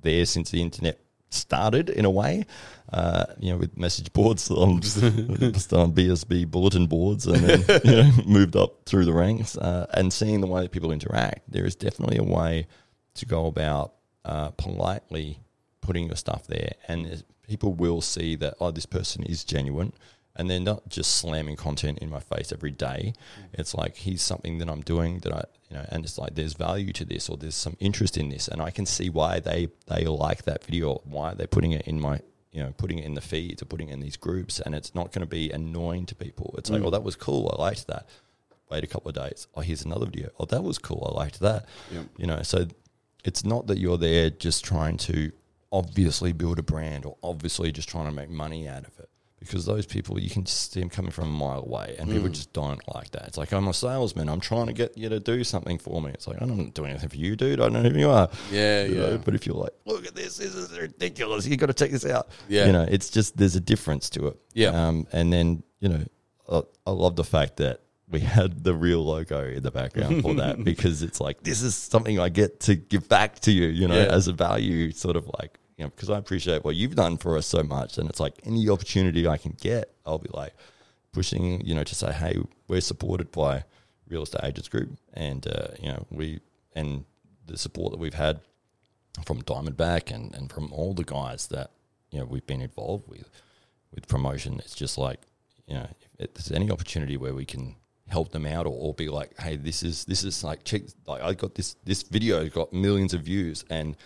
there 0.00 0.24
since 0.24 0.50
the 0.50 0.62
internet 0.62 0.98
started 1.30 1.88
in 1.88 2.04
a 2.04 2.10
way, 2.10 2.44
uh, 2.92 3.24
you 3.38 3.50
know, 3.50 3.58
with 3.58 3.76
message 3.78 4.12
boards 4.12 4.50
on, 4.50 4.80
just 4.80 5.72
on 5.72 5.92
BBS 5.92 6.50
bulletin 6.50 6.86
boards, 6.86 7.26
and 7.26 7.36
then 7.36 7.80
you 7.84 8.02
know, 8.02 8.10
moved 8.26 8.56
up 8.56 8.84
through 8.84 9.04
the 9.04 9.12
ranks, 9.12 9.56
uh, 9.56 9.86
and 9.94 10.12
seeing 10.12 10.40
the 10.40 10.46
way 10.46 10.62
that 10.62 10.72
people 10.72 10.92
interact. 10.92 11.50
There 11.50 11.64
is 11.64 11.76
definitely 11.76 12.18
a 12.18 12.24
way 12.24 12.66
to 13.14 13.26
go 13.26 13.46
about 13.46 13.94
uh, 14.24 14.50
politely 14.50 15.40
putting 15.80 16.06
your 16.06 16.16
stuff 16.16 16.46
there, 16.46 16.72
and 16.88 17.24
people 17.46 17.72
will 17.72 18.00
see 18.00 18.36
that 18.36 18.54
oh, 18.60 18.70
this 18.70 18.86
person 18.86 19.22
is 19.24 19.44
genuine, 19.44 19.92
and 20.40 20.48
they're 20.48 20.58
not 20.58 20.88
just 20.88 21.16
slamming 21.16 21.54
content 21.54 21.98
in 21.98 22.08
my 22.08 22.18
face 22.18 22.50
every 22.50 22.70
day. 22.70 23.12
It's 23.52 23.74
like 23.74 23.98
here's 23.98 24.22
something 24.22 24.56
that 24.58 24.70
I'm 24.70 24.80
doing 24.80 25.18
that 25.18 25.34
I, 25.34 25.44
you 25.68 25.76
know, 25.76 25.84
and 25.90 26.02
it's 26.02 26.16
like 26.16 26.34
there's 26.34 26.54
value 26.54 26.94
to 26.94 27.04
this, 27.04 27.28
or 27.28 27.36
there's 27.36 27.54
some 27.54 27.76
interest 27.78 28.16
in 28.16 28.30
this, 28.30 28.48
and 28.48 28.62
I 28.62 28.70
can 28.70 28.86
see 28.86 29.10
why 29.10 29.38
they 29.40 29.68
they 29.86 30.06
like 30.06 30.44
that 30.44 30.64
video, 30.64 30.92
or 30.92 31.02
why 31.04 31.34
they're 31.34 31.46
putting 31.46 31.72
it 31.72 31.86
in 31.86 32.00
my. 32.00 32.20
You 32.52 32.64
know, 32.64 32.74
putting 32.76 32.98
it 32.98 33.04
in 33.04 33.14
the 33.14 33.20
feeds 33.20 33.62
or 33.62 33.66
putting 33.66 33.90
it 33.90 33.92
in 33.92 34.00
these 34.00 34.16
groups, 34.16 34.58
and 34.58 34.74
it's 34.74 34.92
not 34.92 35.12
going 35.12 35.20
to 35.20 35.26
be 35.40 35.52
annoying 35.52 36.04
to 36.06 36.16
people. 36.16 36.52
It's 36.58 36.68
like, 36.68 36.82
mm. 36.82 36.86
oh, 36.86 36.90
that 36.90 37.04
was 37.04 37.14
cool. 37.14 37.48
I 37.56 37.62
liked 37.62 37.86
that. 37.86 38.08
Wait 38.68 38.82
a 38.82 38.88
couple 38.88 39.08
of 39.08 39.14
days. 39.14 39.46
Oh, 39.54 39.60
here's 39.60 39.84
another 39.84 40.06
video. 40.06 40.30
Oh, 40.40 40.46
that 40.46 40.64
was 40.64 40.76
cool. 40.76 41.12
I 41.14 41.16
liked 41.16 41.38
that. 41.38 41.66
Yep. 41.92 42.06
You 42.16 42.26
know, 42.26 42.42
so 42.42 42.66
it's 43.24 43.44
not 43.44 43.68
that 43.68 43.78
you're 43.78 43.98
there 43.98 44.30
just 44.30 44.64
trying 44.64 44.96
to 44.96 45.30
obviously 45.70 46.32
build 46.32 46.58
a 46.58 46.62
brand 46.64 47.04
or 47.04 47.16
obviously 47.22 47.70
just 47.70 47.88
trying 47.88 48.06
to 48.06 48.12
make 48.12 48.30
money 48.30 48.66
out 48.66 48.84
of 48.84 48.98
it. 48.98 49.09
Because 49.40 49.64
those 49.64 49.86
people, 49.86 50.20
you 50.20 50.28
can 50.28 50.44
just 50.44 50.70
see 50.72 50.80
them 50.80 50.90
coming 50.90 51.10
from 51.10 51.28
a 51.28 51.32
mile 51.32 51.60
away, 51.60 51.96
and 51.98 52.10
people 52.10 52.28
just 52.28 52.52
don't 52.52 52.80
like 52.94 53.10
that. 53.12 53.26
It's 53.28 53.38
like 53.38 53.52
I'm 53.52 53.66
a 53.68 53.72
salesman. 53.74 54.28
I'm 54.28 54.38
trying 54.40 54.66
to 54.66 54.74
get 54.74 54.98
you 54.98 55.08
to 55.08 55.18
do 55.18 55.42
something 55.44 55.78
for 55.78 56.02
me. 56.02 56.10
It's 56.12 56.28
like 56.28 56.42
I 56.42 56.44
don't 56.44 56.74
do 56.74 56.84
anything 56.84 57.08
for 57.08 57.16
you, 57.16 57.36
dude. 57.36 57.58
I 57.58 57.70
don't 57.70 57.82
know 57.82 57.88
who 57.88 57.98
you 57.98 58.10
are. 58.10 58.28
Yeah, 58.52 58.84
You 58.84 58.94
know, 58.96 59.10
yeah. 59.12 59.16
But 59.16 59.34
if 59.34 59.46
you're 59.46 59.56
like, 59.56 59.72
look 59.86 60.06
at 60.06 60.14
this, 60.14 60.36
this 60.36 60.54
is 60.54 60.78
ridiculous. 60.78 61.46
You 61.46 61.56
got 61.56 61.66
to 61.66 61.72
check 61.72 61.90
this 61.90 62.04
out. 62.04 62.28
Yeah. 62.48 62.66
You 62.66 62.72
know, 62.72 62.86
it's 62.88 63.08
just 63.08 63.38
there's 63.38 63.56
a 63.56 63.60
difference 63.60 64.10
to 64.10 64.26
it. 64.28 64.36
Yeah. 64.52 64.68
Um, 64.88 65.06
and 65.10 65.32
then 65.32 65.62
you 65.80 65.88
know, 65.88 66.04
I, 66.52 66.62
I 66.86 66.90
love 66.90 67.16
the 67.16 67.24
fact 67.24 67.56
that 67.56 67.80
we 68.10 68.20
had 68.36 68.62
the 68.62 68.74
real 68.74 69.02
logo 69.02 69.42
in 69.48 69.62
the 69.62 69.70
background 69.70 70.20
for 70.20 70.34
that 70.34 70.62
because 70.64 71.02
it's 71.02 71.18
like 71.18 71.42
this 71.44 71.62
is 71.62 71.74
something 71.74 72.18
I 72.20 72.28
get 72.28 72.60
to 72.60 72.74
give 72.74 73.08
back 73.08 73.38
to 73.40 73.52
you, 73.52 73.68
you 73.68 73.88
know, 73.88 73.94
Yeah. 73.96 74.12
as 74.14 74.28
a 74.28 74.34
value, 74.34 74.90
sort 74.92 75.16
of 75.16 75.30
like 75.40 75.58
you 75.80 75.86
know, 75.86 75.92
because 75.96 76.10
I 76.10 76.18
appreciate 76.18 76.62
what 76.62 76.76
you've 76.76 76.94
done 76.94 77.16
for 77.16 77.38
us 77.38 77.46
so 77.46 77.62
much, 77.62 77.96
and 77.96 78.10
it's 78.10 78.20
like 78.20 78.34
any 78.44 78.68
opportunity 78.68 79.26
I 79.26 79.38
can 79.38 79.56
get, 79.58 79.90
I'll 80.04 80.18
be 80.18 80.28
like 80.30 80.52
pushing, 81.10 81.62
you 81.62 81.74
know, 81.74 81.84
to 81.84 81.94
say, 81.94 82.12
hey, 82.12 82.36
we're 82.68 82.82
supported 82.82 83.32
by 83.32 83.64
Real 84.06 84.24
Estate 84.24 84.44
Agents 84.44 84.68
Group, 84.68 84.90
and 85.14 85.46
uh, 85.46 85.68
you 85.80 85.88
know, 85.88 86.06
we 86.10 86.40
and 86.74 87.06
the 87.46 87.56
support 87.56 87.92
that 87.92 87.98
we've 87.98 88.12
had 88.12 88.40
from 89.24 89.40
Diamondback 89.40 90.14
and 90.14 90.34
and 90.34 90.52
from 90.52 90.70
all 90.70 90.92
the 90.92 91.02
guys 91.02 91.46
that 91.46 91.70
you 92.10 92.18
know 92.18 92.26
we've 92.26 92.46
been 92.46 92.60
involved 92.60 93.08
with 93.08 93.30
with 93.94 94.06
promotion. 94.06 94.58
It's 94.58 94.74
just 94.74 94.98
like 94.98 95.20
you 95.66 95.76
know, 95.76 95.88
if 96.18 96.34
there's 96.34 96.52
any 96.52 96.70
opportunity 96.70 97.16
where 97.16 97.32
we 97.32 97.46
can 97.46 97.74
help 98.08 98.32
them 98.32 98.44
out 98.44 98.66
or, 98.66 98.76
or 98.78 98.92
be 98.92 99.08
like, 99.08 99.30
hey, 99.40 99.56
this 99.56 99.82
is 99.82 100.04
this 100.04 100.24
is 100.24 100.44
like 100.44 100.62
check 100.64 100.82
like 101.06 101.22
I 101.22 101.32
got 101.32 101.54
this 101.54 101.76
this 101.86 102.02
video 102.02 102.46
got 102.50 102.70
millions 102.70 103.14
of 103.14 103.22
views 103.22 103.64
and 103.70 103.96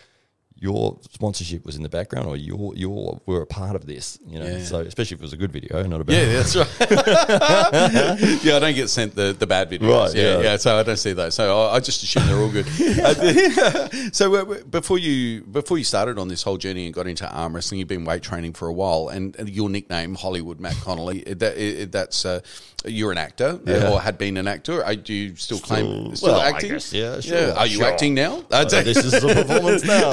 your 0.65 0.99
sponsorship 1.11 1.61
was 1.69 1.77
in 1.77 1.83
the 1.83 1.89
background 1.99 2.27
or 2.31 2.37
you 2.49 2.73
you 2.83 2.89
were 3.27 3.43
a 3.43 3.47
part 3.61 3.75
of 3.77 3.85
this, 3.93 4.19
you 4.27 4.39
know. 4.41 4.47
Yeah. 4.47 4.65
So 4.71 4.77
especially 4.81 5.17
if 5.17 5.21
it 5.21 5.27
was 5.29 5.35
a 5.39 5.41
good 5.43 5.53
video, 5.53 5.83
not 5.95 6.01
a 6.01 6.05
bad 6.05 6.15
Yeah, 6.17 6.33
that's 6.39 6.57
right. 6.57 6.69
yeah, 8.45 8.57
I 8.57 8.59
don't 8.61 8.75
get 8.75 8.89
sent 8.89 9.15
the, 9.15 9.35
the 9.39 9.47
bad 9.47 9.71
videos. 9.71 10.07
Right, 10.07 10.15
yeah, 10.15 10.23
yeah. 10.37 10.41
yeah, 10.43 10.57
So 10.57 10.79
I 10.79 10.83
don't 10.83 10.97
see 10.97 11.13
those. 11.13 11.35
So 11.35 11.45
I, 11.67 11.77
I 11.77 11.81
just 11.81 12.03
assume 12.03 12.27
they're 12.27 12.39
all 12.45 12.51
good. 12.51 12.67
Uh, 13.05 13.89
so 14.13 14.35
uh, 14.35 14.63
before 14.71 14.99
you 14.99 15.43
before 15.43 15.77
you 15.79 15.85
started 15.85 16.19
on 16.19 16.29
this 16.29 16.43
whole 16.43 16.57
journey 16.57 16.85
and 16.87 16.95
got 16.95 17.07
into 17.07 17.29
arm 17.31 17.55
wrestling, 17.55 17.79
you've 17.81 17.89
been 17.89 18.05
weight 18.05 18.23
training 18.23 18.53
for 18.53 18.67
a 18.69 18.73
while, 18.73 19.09
and, 19.09 19.37
and 19.37 19.49
your 19.51 19.69
nickname 19.69 20.15
Hollywood 20.15 20.59
Matt 20.61 20.77
Connelly. 20.87 21.21
that, 21.43 21.57
it- 21.59 21.93
that's 21.93 22.25
uh, 22.25 22.41
you're 22.87 23.13
an 23.13 23.19
actor 23.19 23.51
uh, 23.67 23.71
Yeah. 23.71 23.91
or 23.91 24.01
had 24.01 24.17
been 24.17 24.37
an 24.37 24.47
actor. 24.49 24.85
Uh, 24.85 24.95
Do 24.95 25.13
you 25.13 25.37
still 25.37 25.59
claim 25.59 25.87
Still- 25.87 26.17
still 26.17 26.29
well, 26.35 26.41
I 26.41 26.49
acting? 26.51 26.71
guess, 26.71 26.93
yeah, 26.93 27.21
sure, 27.21 27.53
Are 27.55 27.67
you 27.67 27.79
sure. 27.79 27.87
acting 27.87 28.15
now? 28.15 28.43
Uh, 28.51 28.65
this 28.65 28.97
is 29.05 29.13
a 29.15 29.21
performance 29.35 29.85
now. 29.85 30.11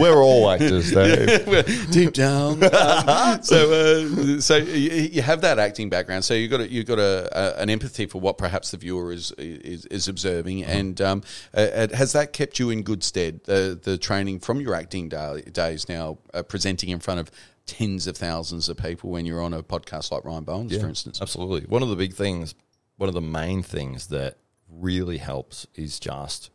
We're 0.00 0.22
all 0.22 0.50
actors, 0.50 0.90
Dave. 0.92 1.90
deep 1.90 2.12
down. 2.12 2.62
Um, 2.64 3.42
so, 3.42 4.36
uh, 4.36 4.40
so 4.40 4.56
you, 4.56 4.90
you 5.12 5.22
have 5.22 5.40
that 5.42 5.58
acting 5.58 5.88
background. 5.88 6.24
So 6.24 6.34
you 6.34 6.48
got 6.48 6.60
a, 6.60 6.70
you 6.70 6.84
got 6.84 6.98
a, 6.98 7.28
a, 7.32 7.62
an 7.62 7.70
empathy 7.70 8.06
for 8.06 8.20
what 8.20 8.38
perhaps 8.38 8.70
the 8.70 8.76
viewer 8.76 9.12
is 9.12 9.32
is, 9.32 9.86
is 9.86 10.08
observing, 10.08 10.64
and 10.64 11.00
um, 11.00 11.22
uh, 11.54 11.88
has 11.94 12.12
that 12.12 12.32
kept 12.32 12.58
you 12.58 12.70
in 12.70 12.82
good 12.82 13.02
stead? 13.02 13.40
The 13.44 13.78
the 13.80 13.98
training 13.98 14.40
from 14.40 14.60
your 14.60 14.74
acting 14.74 15.08
da- 15.08 15.40
days 15.40 15.88
now, 15.88 16.18
uh, 16.34 16.42
presenting 16.42 16.90
in 16.90 17.00
front 17.00 17.20
of 17.20 17.30
tens 17.66 18.06
of 18.06 18.16
thousands 18.16 18.68
of 18.68 18.76
people 18.76 19.10
when 19.10 19.26
you're 19.26 19.42
on 19.42 19.52
a 19.52 19.62
podcast 19.62 20.12
like 20.12 20.24
Ryan 20.24 20.44
Bowen's, 20.44 20.76
for 20.76 20.88
instance. 20.88 21.20
Absolutely. 21.20 21.62
One 21.62 21.82
of 21.82 21.88
the 21.88 21.96
big 21.96 22.14
things, 22.14 22.54
one 22.96 23.08
of 23.08 23.14
the 23.14 23.20
main 23.20 23.62
things 23.62 24.06
that 24.08 24.38
really 24.70 25.18
helps 25.18 25.66
is 25.74 25.98
just 25.98 26.50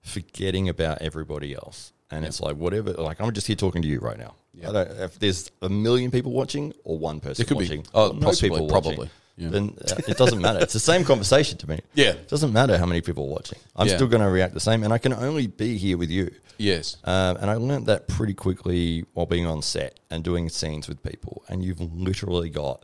forgetting 0.00 0.68
about 0.68 1.02
everybody 1.02 1.54
else. 1.54 1.92
And 2.10 2.24
it's 2.24 2.40
like 2.40 2.56
whatever. 2.56 2.92
Like 2.92 3.20
I'm 3.20 3.32
just 3.32 3.46
here 3.46 3.56
talking 3.56 3.82
to 3.82 3.88
you 3.88 3.98
right 4.00 4.18
now. 4.18 4.34
I 4.66 4.72
don't, 4.72 4.90
if 4.92 5.18
there's 5.18 5.50
a 5.60 5.68
million 5.68 6.10
people 6.10 6.32
watching 6.32 6.72
or 6.84 6.98
one 6.98 7.20
person 7.20 7.42
it 7.42 7.48
could 7.48 7.58
be. 7.58 7.64
watching, 7.64 7.86
Oh, 7.92 8.08
no 8.12 8.26
possibly, 8.28 8.50
people 8.50 8.68
probably. 8.68 8.96
watching, 8.96 9.10
Yeah. 9.36 9.48
then 9.50 9.76
uh, 9.86 9.96
it 10.08 10.16
doesn't 10.16 10.40
matter. 10.40 10.60
It's 10.60 10.72
the 10.72 10.80
same 10.80 11.04
conversation 11.04 11.58
to 11.58 11.68
me. 11.68 11.80
Yeah. 11.94 12.12
it 12.12 12.28
doesn't 12.28 12.54
matter 12.54 12.78
how 12.78 12.86
many 12.86 13.02
people 13.02 13.24
are 13.24 13.32
watching. 13.32 13.58
I'm 13.76 13.86
Yeah. 13.86 13.96
still 13.96 14.06
going 14.06 14.22
to 14.22 14.30
react 14.30 14.54
the 14.54 14.60
same, 14.60 14.82
and 14.82 14.94
I 14.94 14.98
can 14.98 15.12
only 15.12 15.46
be 15.46 15.76
here 15.76 15.98
with 15.98 16.08
you. 16.10 16.30
Yes. 16.56 16.96
Um, 17.04 17.36
and 17.36 17.50
I 17.50 17.54
learned 17.56 17.84
that 17.86 18.08
pretty 18.08 18.32
quickly 18.32 19.04
while 19.12 19.26
being 19.26 19.44
on 19.44 19.60
set 19.60 20.00
and 20.10 20.24
doing 20.24 20.48
scenes 20.48 20.88
with 20.88 21.02
people. 21.02 21.42
And 21.48 21.62
you've 21.62 21.80
literally 21.80 22.48
got, 22.48 22.82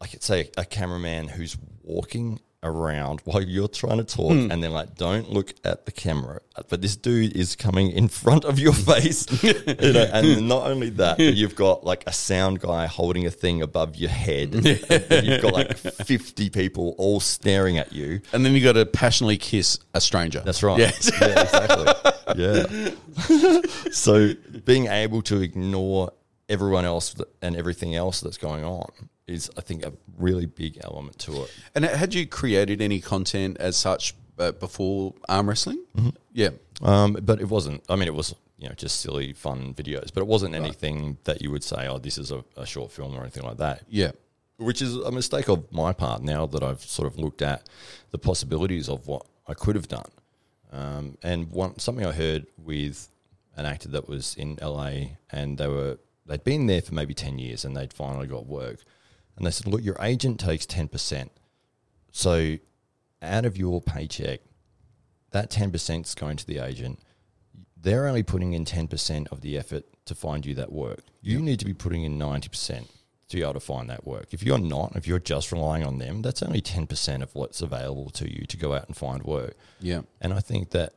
like, 0.00 0.16
say, 0.20 0.50
a 0.56 0.64
cameraman 0.64 1.28
who's 1.28 1.56
walking 1.84 2.40
around 2.62 3.20
while 3.24 3.42
you're 3.42 3.68
trying 3.68 3.98
to 3.98 4.04
talk, 4.04 4.32
hmm. 4.32 4.50
and 4.50 4.62
they're 4.62 4.70
like, 4.70 4.96
"Don't 4.96 5.30
look 5.30 5.54
at 5.64 5.86
the 5.86 5.92
camera." 5.92 6.40
But 6.68 6.82
this 6.82 6.96
dude 6.96 7.36
is 7.36 7.54
coming 7.54 7.90
in 7.90 8.08
front 8.22 8.44
of 8.44 8.58
your 8.58 8.72
face, 8.72 9.26
you 9.42 9.54
know. 9.92 10.10
And 10.12 10.48
not 10.48 10.66
only 10.66 10.90
that, 10.90 11.18
but 11.18 11.34
you've 11.34 11.54
got 11.54 11.84
like 11.84 12.04
a 12.06 12.12
sound 12.12 12.60
guy 12.60 12.86
holding 12.86 13.26
a 13.26 13.30
thing 13.30 13.62
above 13.62 13.96
your 13.96 14.10
head. 14.10 14.54
and 14.54 15.26
you've 15.26 15.42
got 15.42 15.52
like 15.52 15.76
fifty 15.76 16.50
people 16.50 16.94
all 16.98 17.20
staring 17.20 17.78
at 17.78 17.92
you. 17.92 18.20
And 18.32 18.44
then 18.44 18.54
you 18.54 18.62
got 18.62 18.72
to 18.72 18.86
passionately 18.86 19.38
kiss 19.38 19.78
a 19.94 20.00
stranger. 20.00 20.40
That's 20.40 20.62
right. 20.62 20.78
Yeah. 20.78 20.90
Yeah, 21.20 21.42
exactly. 21.42 22.42
yeah. 22.42 23.60
so 23.90 24.34
being 24.64 24.86
able 24.86 25.22
to 25.22 25.40
ignore 25.40 26.12
everyone 26.48 26.84
else 26.84 27.14
and 27.42 27.56
everything 27.56 27.94
else 27.94 28.20
that's 28.20 28.38
going 28.38 28.64
on 28.64 28.90
is, 29.26 29.50
I 29.56 29.60
think, 29.60 29.84
a 29.84 29.92
really 30.16 30.46
big 30.46 30.78
element 30.82 31.18
to 31.20 31.42
it. 31.42 31.54
And 31.74 31.84
had 31.84 32.14
you 32.14 32.26
created 32.26 32.80
any 32.80 33.00
content 33.00 33.58
as 33.60 33.76
such 33.76 34.14
uh, 34.38 34.52
before 34.52 35.14
arm 35.28 35.48
wrestling? 35.48 35.84
Mm-hmm. 35.96 36.08
Yeah. 36.32 36.50
Um, 36.82 37.18
but 37.22 37.40
it 37.40 37.48
wasn't. 37.48 37.82
I 37.88 37.96
mean, 37.96 38.08
it 38.08 38.14
was 38.14 38.34
you 38.58 38.68
know 38.68 38.74
just 38.74 39.00
silly, 39.00 39.32
fun 39.32 39.74
videos, 39.74 40.12
but 40.12 40.20
it 40.20 40.26
wasn't 40.26 40.54
anything 40.54 41.18
that 41.24 41.42
you 41.42 41.50
would 41.50 41.64
say, 41.64 41.86
"Oh, 41.88 41.98
this 41.98 42.18
is 42.18 42.30
a, 42.30 42.44
a 42.56 42.64
short 42.66 42.90
film" 42.92 43.16
or 43.16 43.22
anything 43.22 43.42
like 43.44 43.58
that. 43.58 43.82
Yeah. 43.88 44.12
which 44.56 44.80
is 44.82 44.96
a 44.96 45.12
mistake 45.12 45.48
of 45.48 45.70
my 45.72 45.92
part 45.92 46.22
now 46.22 46.46
that 46.46 46.62
I've 46.62 46.82
sort 46.82 47.06
of 47.06 47.18
looked 47.18 47.42
at 47.42 47.68
the 48.10 48.18
possibilities 48.18 48.88
of 48.88 49.06
what 49.06 49.26
I 49.46 49.54
could 49.54 49.76
have 49.76 49.88
done. 49.88 50.10
Um, 50.72 51.16
and 51.22 51.50
one 51.50 51.78
something 51.78 52.04
I 52.06 52.12
heard 52.12 52.46
with 52.56 53.08
an 53.56 53.66
actor 53.66 53.88
that 53.90 54.08
was 54.08 54.34
in 54.36 54.58
LA, 54.62 54.92
and 55.30 55.58
they 55.58 55.68
were 55.68 55.98
they'd 56.28 56.44
been 56.44 56.66
there 56.66 56.82
for 56.82 56.94
maybe 56.94 57.14
ten 57.14 57.38
years, 57.38 57.64
and 57.64 57.76
they'd 57.76 57.92
finally 57.92 58.26
got 58.26 58.46
work, 58.46 58.84
and 59.36 59.46
they 59.46 59.50
said, 59.50 59.66
"Look, 59.66 59.82
your 59.82 59.96
agent 60.00 60.38
takes 60.38 60.66
ten 60.66 60.88
percent, 60.88 61.32
so 62.12 62.58
out 63.20 63.44
of 63.44 63.56
your 63.56 63.80
paycheck, 63.80 64.40
that 65.32 65.50
ten 65.50 65.70
percent 65.70 66.06
is 66.06 66.14
going 66.14 66.36
to 66.36 66.46
the 66.46 66.58
agent." 66.58 67.00
They're 67.80 68.08
only 68.08 68.24
putting 68.24 68.54
in 68.54 68.64
10% 68.64 69.28
of 69.28 69.40
the 69.40 69.56
effort 69.56 69.84
to 70.06 70.14
find 70.16 70.44
you 70.44 70.52
that 70.56 70.72
work. 70.72 71.04
You 71.22 71.38
need 71.40 71.60
to 71.60 71.64
be 71.64 71.74
putting 71.74 72.02
in 72.02 72.18
90% 72.18 72.88
to 73.28 73.36
be 73.36 73.42
able 73.42 73.52
to 73.54 73.60
find 73.60 73.88
that 73.90 74.06
work. 74.06 74.28
If 74.32 74.42
you're 74.42 74.58
not, 74.58 74.96
if 74.96 75.06
you're 75.06 75.18
just 75.18 75.52
relying 75.52 75.84
on 75.84 75.98
them, 75.98 76.22
that's 76.22 76.42
only 76.42 76.60
10% 76.60 77.22
of 77.22 77.34
what's 77.34 77.60
available 77.60 78.10
to 78.10 78.28
you 78.28 78.46
to 78.46 78.56
go 78.56 78.74
out 78.74 78.86
and 78.86 78.96
find 78.96 79.22
work. 79.22 79.54
Yeah. 79.80 80.02
And 80.20 80.32
I 80.32 80.40
think 80.40 80.70
that 80.70 80.94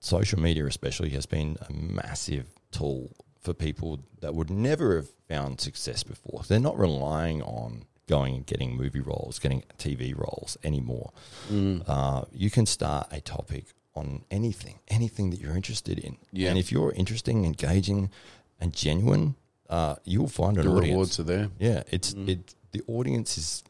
social 0.00 0.40
media, 0.40 0.64
especially, 0.66 1.10
has 1.10 1.26
been 1.26 1.58
a 1.68 1.72
massive 1.72 2.46
tool 2.70 3.10
for 3.42 3.52
people 3.52 4.00
that 4.20 4.34
would 4.34 4.50
never 4.50 4.96
have 4.96 5.08
found 5.28 5.60
success 5.60 6.02
before. 6.02 6.42
They're 6.46 6.60
not 6.60 6.78
relying 6.78 7.42
on 7.42 7.84
going 8.08 8.34
and 8.36 8.46
getting 8.46 8.76
movie 8.76 9.00
roles, 9.00 9.38
getting 9.38 9.62
TV 9.78 10.16
roles 10.16 10.56
anymore. 10.62 11.12
Mm. 11.50 11.82
Uh, 11.86 12.24
you 12.32 12.50
can 12.50 12.66
start 12.66 13.08
a 13.10 13.20
topic 13.20 13.66
on 13.94 14.24
anything, 14.30 14.78
anything 14.88 15.30
that 15.30 15.40
you're 15.40 15.56
interested 15.56 15.98
in. 15.98 16.16
Yeah. 16.32 16.50
And 16.50 16.58
if 16.58 16.70
you're 16.72 16.92
interesting, 16.92 17.44
engaging, 17.44 18.10
and 18.60 18.72
genuine, 18.74 19.34
uh, 19.68 19.96
you'll 20.04 20.28
find 20.28 20.56
an 20.58 20.64
The 20.66 20.70
audience. 20.72 20.90
rewards 20.90 21.20
are 21.20 21.24
there. 21.24 21.48
Yeah, 21.58 21.82
it's 21.90 22.12
it. 22.12 22.54
The 22.72 22.82
audience 22.86 23.36
is 23.38 23.64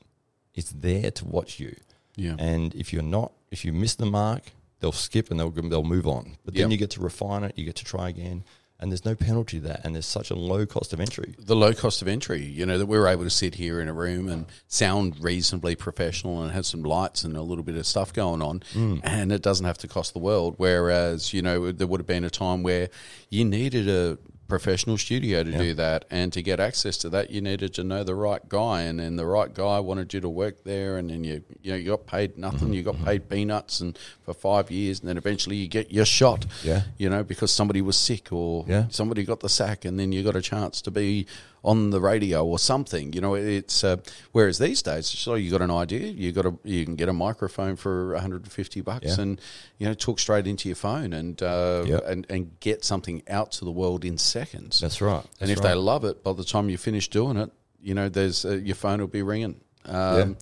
is 0.55 0.71
there 0.71 1.11
to 1.11 1.25
watch 1.25 1.59
you. 1.59 1.75
Yeah. 2.17 2.37
And 2.39 2.75
if 2.75 2.93
you're 2.93 3.03
not, 3.03 3.33
if 3.51 3.65
you 3.65 3.73
miss 3.73 3.95
the 3.95 4.05
mark, 4.07 4.53
they'll 4.81 4.93
skip 4.93 5.31
and 5.31 5.41
they'll 5.41 5.51
they'll 5.51 5.83
move 5.83 6.07
on. 6.07 6.37
But 6.45 6.55
then 6.55 6.63
Yep. 6.65 6.71
you 6.73 6.77
get 6.77 6.91
to 6.91 7.01
refine 7.01 7.43
it. 7.45 7.57
You 7.57 7.65
get 7.65 7.77
to 7.77 7.85
try 7.85 8.09
again, 8.11 8.45
and 8.83 8.91
there's 8.91 9.05
no 9.05 9.15
penalty 9.15 9.61
to 9.61 9.69
that. 9.69 9.85
And 9.85 9.95
there's 9.95 10.07
such 10.07 10.31
a 10.31 10.35
low 10.35 10.67
cost 10.67 10.93
of 10.93 11.01
entry. 11.01 11.35
the 11.39 11.55
low 11.57 11.73
cost 11.73 12.03
of 12.03 12.09
entry, 12.09 12.43
you 12.43 12.67
know, 12.67 12.77
that 12.79 12.87
we're 12.87 13.07
able 13.07 13.23
to 13.25 13.31
sit 13.31 13.55
here 13.55 13.81
in 13.81 13.89
a 13.89 13.93
room 13.93 14.29
and 14.29 14.47
sound 14.67 15.23
reasonably 15.23 15.77
professional 15.77 16.43
and 16.43 16.53
have 16.53 16.67
some 16.67 16.83
lights 16.83 17.23
and 17.23 17.37
a 17.37 17.43
little 17.43 17.65
bit 17.65 17.77
of 17.77 17.87
stuff 17.87 18.13
going 18.13 18.43
on, 18.43 18.61
mm. 18.75 19.01
and 19.05 19.31
it 19.31 19.41
doesn't 19.41 19.67
have 19.67 19.79
to 19.79 19.89
cost 19.89 20.13
the 20.13 20.19
world. 20.19 20.55
Whereas, 20.57 21.33
you 21.33 21.43
know, 21.43 21.71
there 21.71 21.87
would 21.87 22.01
have 22.01 22.07
been 22.07 22.25
a 22.25 22.31
time 22.31 22.63
where 22.63 22.89
you 23.31 23.45
needed 23.45 23.89
a 23.89 24.19
professional 24.49 24.99
studio 24.99 25.43
to 25.43 25.53
do 25.53 25.75
that, 25.75 26.05
and 26.11 26.33
to 26.33 26.43
get 26.43 26.61
access 26.61 26.97
to 26.99 27.09
that, 27.09 27.31
you 27.31 27.41
needed 27.41 27.73
to 27.75 27.85
know 27.85 28.05
the 28.05 28.15
right 28.15 28.47
guy, 28.49 28.83
and 28.83 29.01
then 29.01 29.17
the 29.17 29.27
right 29.27 29.53
guy 29.55 29.81
wanted 29.81 30.13
you 30.13 30.21
to 30.21 30.29
work 30.29 30.65
there, 30.65 30.99
and 30.99 31.11
then 31.11 31.25
you, 31.25 31.43
you 31.63 31.73
know, 31.73 31.77
you 31.77 31.91
got 31.91 32.07
paid 32.07 32.37
nothing, 32.37 32.69
mm-hmm. 32.69 32.75
you 32.75 32.83
got 32.83 32.97
mm-hmm. 32.97 33.05
paid 33.05 33.29
peanuts, 33.29 33.81
and 33.81 33.99
for 34.25 34.35
five 34.35 34.71
years, 34.71 35.01
and 35.01 35.09
then 35.09 35.17
eventually 35.17 35.57
you 35.57 35.69
get 35.69 35.91
your 35.91 36.05
shot, 36.05 36.47
Yeah. 36.63 36.83
you 36.99 37.09
know, 37.09 37.23
because 37.23 37.51
somebody 37.51 37.81
was 37.81 37.97
sick 37.97 38.33
or 38.33 38.65
Yeah. 38.69 38.87
somebody 38.91 39.25
got 39.25 39.41
the 39.41 39.49
sack 39.49 39.85
and 39.85 39.99
then 39.99 40.13
you 40.13 40.23
got 40.23 40.37
a 40.37 40.43
chance 40.43 40.83
to 40.83 40.91
be 40.91 41.27
on 41.65 41.91
the 41.91 42.01
radio 42.01 42.45
or 42.45 42.59
something 42.59 43.13
you 43.13 43.21
know 43.21 43.35
it's 43.35 43.85
uh, 43.85 43.97
whereas 44.33 44.59
these 44.59 44.83
days 44.83 45.07
so 45.07 45.35
you 45.35 45.51
got 45.51 45.63
an 45.63 45.71
idea 45.71 46.09
you 46.09 46.33
got 46.33 46.45
a 46.45 46.53
you 46.65 46.85
can 46.85 46.97
get 46.97 47.09
a 47.09 47.13
microphone 47.13 47.77
for 47.77 48.13
150 48.15 48.81
bucks 48.81 49.05
Yeah. 49.07 49.23
and 49.23 49.41
you 49.79 49.87
know 49.87 49.95
talk 49.95 50.19
straight 50.19 50.47
into 50.47 50.69
your 50.69 50.77
phone 50.77 51.13
and 51.13 51.41
uh, 51.43 51.85
Yep. 51.87 52.03
and 52.07 52.27
and 52.29 52.61
get 52.61 52.85
something 52.85 53.23
out 53.29 53.53
to 53.53 53.65
the 53.65 53.71
world 53.71 54.05
in 54.05 54.19
seconds 54.19 54.81
That's 54.81 55.01
right. 55.01 55.25
and 55.41 55.51
if 55.51 55.63
they 55.63 55.75
love 55.75 56.05
it 56.05 56.25
by 56.25 56.33
the 56.33 56.45
time 56.45 56.69
you 56.69 56.79
finish 56.79 57.09
doing 57.09 57.37
it 57.37 57.51
you 57.81 57.95
know 57.95 58.09
there's 58.09 58.45
uh, 58.45 58.51
your 58.57 58.75
phone 58.77 58.99
will 59.01 59.07
be 59.07 59.23
ringing 59.23 59.61
um, 59.85 60.19
Yeah. 60.19 60.35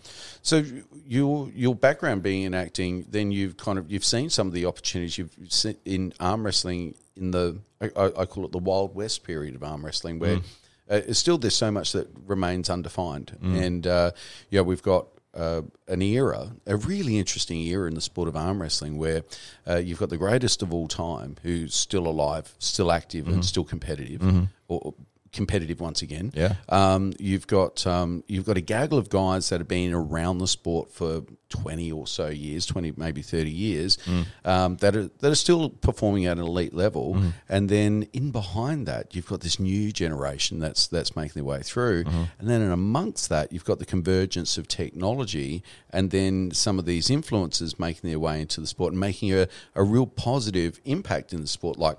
so 0.42 0.62
your 1.06 1.50
your 1.54 1.74
background 1.74 2.22
being 2.22 2.42
in 2.42 2.52
acting, 2.54 3.06
then 3.10 3.30
you've 3.32 3.56
kind 3.56 3.78
of 3.78 3.90
you've 3.90 4.04
seen 4.04 4.28
some 4.30 4.46
of 4.46 4.52
the 4.52 4.66
opportunities 4.66 5.16
you've 5.16 5.34
seen 5.48 5.76
in 5.86 6.12
arm 6.20 6.44
wrestling 6.44 6.94
in 7.16 7.30
the 7.30 7.56
I, 7.80 7.86
I 7.96 8.04
I 8.20 8.24
call 8.26 8.44
it 8.44 8.52
the 8.52 8.58
Wild 8.58 8.94
West 8.94 9.24
period 9.24 9.54
of 9.54 9.62
arm 9.62 9.82
wrestling, 9.84 10.18
where 10.18 10.40
uh, 10.90 11.12
still 11.12 11.38
there's 11.38 11.54
so 11.56 11.70
much 11.70 11.92
that 11.92 12.08
remains 12.26 12.68
undefined, 12.68 13.36
and 13.40 13.86
uh, 13.86 14.10
yeah, 14.50 14.60
we've 14.62 14.82
got 14.82 15.06
uh, 15.32 15.62
an 15.86 16.02
era, 16.02 16.50
a 16.66 16.76
really 16.76 17.16
interesting 17.18 17.60
era 17.60 17.86
in 17.86 17.94
the 17.94 18.00
sport 18.00 18.28
of 18.28 18.34
arm 18.34 18.60
wrestling, 18.60 18.98
where 18.98 19.22
uh, 19.68 19.76
you've 19.76 20.00
got 20.00 20.08
the 20.10 20.16
greatest 20.18 20.60
of 20.62 20.74
all 20.74 20.88
time, 20.88 21.36
who's 21.44 21.74
still 21.74 22.06
alive, 22.08 22.54
still 22.58 22.90
active, 22.90 23.28
and 23.28 23.44
still 23.44 23.64
competitive, 23.64 24.20
or 24.68 24.94
competitive 25.32 25.80
once 25.80 26.02
again. 26.02 26.32
Yeah. 26.34 26.54
Um, 26.68 27.12
you've 27.18 27.46
got 27.46 27.86
um, 27.86 28.24
you've 28.26 28.44
got 28.44 28.56
a 28.56 28.60
gaggle 28.60 28.98
of 28.98 29.08
guys 29.08 29.48
that 29.48 29.60
have 29.60 29.68
been 29.68 29.92
around 29.92 30.38
the 30.38 30.48
sport 30.48 30.90
for 30.90 31.22
twenty 31.48 31.90
or 31.90 32.06
so 32.06 32.28
years, 32.28 32.66
twenty 32.66 32.92
maybe 32.96 33.22
thirty 33.22 33.50
years, 33.50 33.98
um, 34.44 34.76
that 34.76 34.96
are 34.96 35.08
that 35.20 35.30
are 35.30 35.36
still 35.36 35.70
performing 35.70 36.26
at 36.26 36.38
an 36.38 36.44
elite 36.44 36.74
level. 36.74 37.16
And 37.48 37.68
then 37.68 38.08
in 38.12 38.30
behind 38.30 38.86
that, 38.86 39.14
you've 39.14 39.26
got 39.26 39.40
this 39.40 39.60
new 39.60 39.92
generation 39.92 40.58
that's 40.58 40.86
that's 40.86 41.14
making 41.14 41.34
their 41.34 41.44
way 41.44 41.62
through. 41.62 42.04
And 42.38 42.48
then 42.48 42.60
in 42.62 42.70
amongst 42.70 43.28
that, 43.28 43.52
you've 43.52 43.64
got 43.64 43.78
the 43.78 43.86
convergence 43.86 44.58
of 44.58 44.66
technology, 44.68 45.62
and 45.90 46.10
then 46.10 46.50
some 46.52 46.78
of 46.78 46.86
these 46.86 47.10
influences 47.10 47.78
making 47.78 48.10
their 48.10 48.18
way 48.18 48.40
into 48.40 48.60
the 48.60 48.66
sport 48.66 48.92
and 48.92 49.00
making 49.00 49.32
a, 49.32 49.46
a 49.74 49.82
real 49.82 50.06
positive 50.06 50.80
impact 50.84 51.32
in 51.32 51.40
the 51.40 51.46
sport, 51.46 51.78
like 51.78 51.98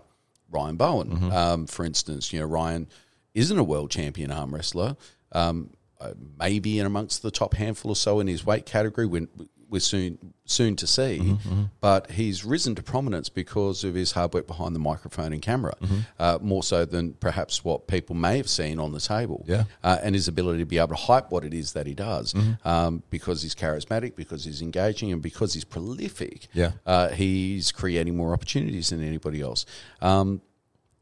Ryan 0.49 0.75
Bowen, 0.75 1.32
um, 1.32 1.65
for 1.67 1.86
instance. 1.86 2.34
You 2.34 2.39
know, 2.39 2.45
Ryan 2.45 2.88
isn't 3.34 3.57
a 3.57 3.63
world 3.63 3.91
champion 3.91 4.32
arm 4.32 4.53
wrestler. 4.53 4.95
Um, 5.32 5.71
uh, 5.99 6.13
maybe 6.39 6.79
in 6.79 6.86
amongst 6.88 7.21
the 7.21 7.29
top 7.29 7.53
handful 7.53 7.91
or 7.91 7.95
so 7.95 8.19
in 8.19 8.25
his 8.27 8.43
weight 8.43 8.65
category. 8.65 9.05
We're, 9.05 9.27
we're 9.69 9.79
soon 9.79 10.34
soon 10.45 10.75
to 10.75 10.86
see, 10.88 11.38
but 11.79 12.11
he's 12.11 12.43
risen 12.43 12.75
to 12.75 12.84
prominence 12.84 13.29
because 13.29 13.86
of 13.86 13.93
his 13.93 14.11
hard 14.11 14.34
work 14.34 14.45
behind 14.45 14.75
the 14.75 14.79
microphone 14.79 15.32
and 15.32 15.41
camera, 15.41 15.73
uh, 16.19 16.39
more 16.41 16.61
so 16.63 16.84
than 16.84 17.13
perhaps 17.13 17.63
what 17.63 17.88
people 17.88 18.15
may 18.15 18.36
have 18.36 18.49
seen 18.49 18.79
on 18.79 18.91
the 18.91 18.99
table. 18.99 19.45
Yeah. 19.47 19.63
uh, 19.82 19.97
and 20.03 20.13
his 20.13 20.27
ability 20.27 20.59
to 20.59 20.65
be 20.65 20.77
able 20.77 20.89
to 20.89 20.95
hype 20.95 21.32
what 21.32 21.45
it 21.45 21.53
is 21.53 21.71
that 21.73 21.88
he 21.88 21.93
does, 21.93 22.34
um, 22.65 23.03
because 23.11 23.43
he's 23.43 23.55
charismatic, 23.55 24.15
because 24.17 24.43
he's 24.43 24.61
engaging, 24.61 25.13
and 25.13 25.21
because 25.21 25.53
he's 25.53 25.63
prolific. 25.63 26.47
Yeah. 26.53 26.71
uh, 26.86 27.09
he's 27.09 27.71
creating 27.71 28.17
more 28.17 28.34
opportunities 28.34 28.89
than 28.89 29.01
anybody 29.01 29.39
else. 29.39 29.65
Um, 30.01 30.41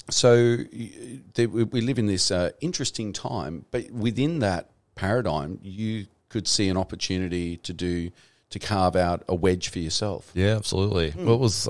so 0.09 0.57
we 0.67 1.21
we 1.45 1.81
live 1.81 1.99
in 1.99 2.07
this 2.07 2.31
uh, 2.31 2.51
interesting 2.61 3.13
time, 3.13 3.65
but 3.71 3.89
within 3.91 4.39
that 4.39 4.69
paradigm, 4.95 5.59
you 5.61 6.07
could 6.29 6.47
see 6.47 6.69
an 6.69 6.77
opportunity 6.77 7.57
to 7.57 7.73
do 7.73 8.11
to 8.49 8.59
carve 8.59 8.95
out 8.95 9.23
a 9.27 9.35
wedge 9.35 9.69
for 9.69 9.79
yourself. 9.79 10.31
Yeah, 10.33 10.55
absolutely. 10.55 11.13
Well, 11.15 11.35
it 11.35 11.39
was 11.39 11.65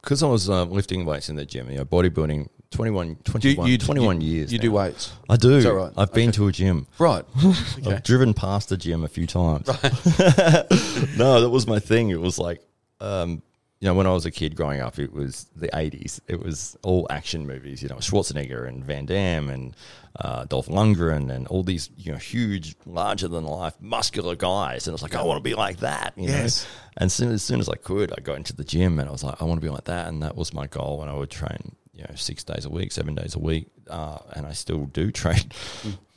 because 0.00 0.22
I 0.22 0.26
was 0.26 0.48
uh, 0.48 0.64
lifting 0.64 1.04
weights 1.04 1.28
in 1.28 1.36
the 1.36 1.44
gym, 1.44 1.70
you 1.70 1.78
know, 1.78 1.84
bodybuilding 1.84 2.48
21, 2.70 3.16
21, 3.24 3.78
21 3.78 4.20
years. 4.20 4.52
You 4.52 4.58
now. 4.58 4.62
do 4.62 4.72
weights, 4.72 5.12
I 5.28 5.36
do. 5.36 5.70
Right? 5.70 5.92
I've 5.96 6.12
been 6.12 6.30
to 6.32 6.46
a 6.46 6.52
gym. 6.52 6.86
right? 6.98 7.24
I've 7.86 8.02
driven 8.04 8.32
past 8.32 8.68
the 8.68 8.76
gym 8.76 9.04
a 9.04 9.08
few 9.08 9.26
times. 9.26 9.66
Right. 9.68 9.82
no, 11.18 11.40
that 11.40 11.50
was 11.50 11.66
my 11.66 11.80
thing. 11.80 12.10
It 12.10 12.20
was 12.20 12.38
like, 12.38 12.60
um, 13.00 13.42
you 13.80 13.86
know, 13.88 13.94
when 13.94 14.06
I 14.06 14.10
was 14.12 14.26
a 14.26 14.30
kid 14.30 14.56
growing 14.56 14.80
up, 14.80 14.98
it 14.98 15.10
was 15.12 15.46
the 15.56 15.68
80s. 15.68 16.20
It 16.28 16.38
was 16.42 16.76
all 16.82 17.06
action 17.08 17.46
movies, 17.46 17.82
you 17.82 17.88
know, 17.88 17.96
Schwarzenegger 17.96 18.68
and 18.68 18.84
Van 18.84 19.06
Damme 19.06 19.48
and 19.48 19.74
uh, 20.16 20.44
Dolph 20.44 20.66
Lundgren 20.68 21.30
and 21.34 21.46
all 21.48 21.62
these, 21.62 21.88
you 21.96 22.12
know, 22.12 22.18
huge, 22.18 22.76
larger 22.84 23.26
than 23.26 23.44
life, 23.44 23.72
muscular 23.80 24.36
guys. 24.36 24.86
And 24.86 24.92
I 24.92 24.96
was 24.96 25.02
like, 25.02 25.14
I 25.14 25.22
want 25.22 25.38
to 25.38 25.42
be 25.42 25.54
like 25.54 25.78
that, 25.78 26.12
you 26.16 26.28
Yes. 26.28 26.64
know. 26.64 26.70
And 26.98 27.10
soon, 27.12 27.32
as 27.32 27.42
soon 27.42 27.58
as 27.58 27.70
I 27.70 27.76
could, 27.76 28.12
I 28.12 28.20
got 28.20 28.36
into 28.36 28.54
the 28.54 28.64
gym 28.64 28.98
and 28.98 29.08
I 29.08 29.12
was 29.12 29.24
like, 29.24 29.40
I 29.40 29.44
want 29.46 29.58
to 29.62 29.66
be 29.66 29.70
like 29.72 29.84
that. 29.84 30.08
And 30.08 30.22
that 30.22 30.36
was 30.36 30.52
my 30.52 30.66
goal 30.66 30.98
when 30.98 31.08
I 31.08 31.14
would 31.14 31.30
train, 31.30 31.74
you 31.94 32.02
know, 32.02 32.14
six 32.16 32.44
days 32.44 32.66
a 32.66 32.70
week, 32.70 32.92
seven 32.92 33.14
days 33.14 33.34
a 33.34 33.38
week. 33.38 33.68
Uh, 33.88 34.18
and 34.36 34.44
I 34.44 34.52
still 34.52 34.84
do 34.86 35.10
train 35.22 35.40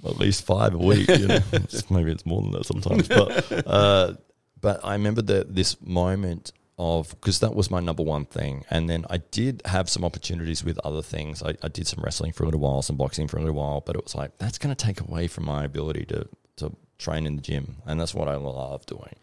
at 0.03 0.18
least 0.18 0.45
five 0.45 0.74
a 0.74 0.78
week. 0.78 1.07
You 1.07 1.28
know, 1.30 1.39
maybe 1.89 2.11
it's 2.11 2.26
more 2.26 2.41
than 2.41 2.51
that 2.51 2.66
sometimes. 2.66 3.07
But 3.07 3.66
uh, 3.66 4.16
but 4.59 4.82
I 4.84 4.93
remember 4.95 5.22
that 5.22 5.55
this 5.55 5.78
moment 5.82 6.51
of 6.78 7.09
because 7.11 7.39
that 7.39 7.53
was 7.53 7.69
my 7.69 7.80
number 7.80 8.03
one 8.03 8.26
thing, 8.26 8.65
and 8.69 8.89
then 8.89 9.05
I 9.09 9.17
did 9.17 9.61
have 9.65 9.89
some 9.89 10.03
opportunities 10.03 10.63
with 10.63 10.80
other 10.84 11.01
things. 11.01 11.43
I, 11.43 11.55
I 11.61 11.67
did 11.67 11.88
some 11.88 12.03
wrestling 12.03 12.32
for 12.34 12.43
a 12.43 12.47
little 12.47 12.61
while, 12.61 12.82
some 12.82 12.97
boxing 12.97 13.28
for 13.28 13.38
a 13.38 13.41
little 13.41 13.55
while, 13.55 13.82
but 13.82 13.95
it 13.95 14.03
was 14.03 14.15
like 14.15 14.38
that's 14.39 14.57
going 14.57 14.76
to 14.76 14.86
take 14.86 14.99
away 15.01 15.28
from 15.28 15.45
my 15.45 15.63
ability 15.63 16.05
to 16.05 16.28
to 16.57 16.76
train 16.97 17.26
in 17.26 17.36
the 17.36 17.41
gym, 17.41 17.78
and 17.86 17.99
that's 17.99 18.13
what 18.15 18.28
I 18.28 18.36
love 18.36 18.86
doing. 18.86 19.15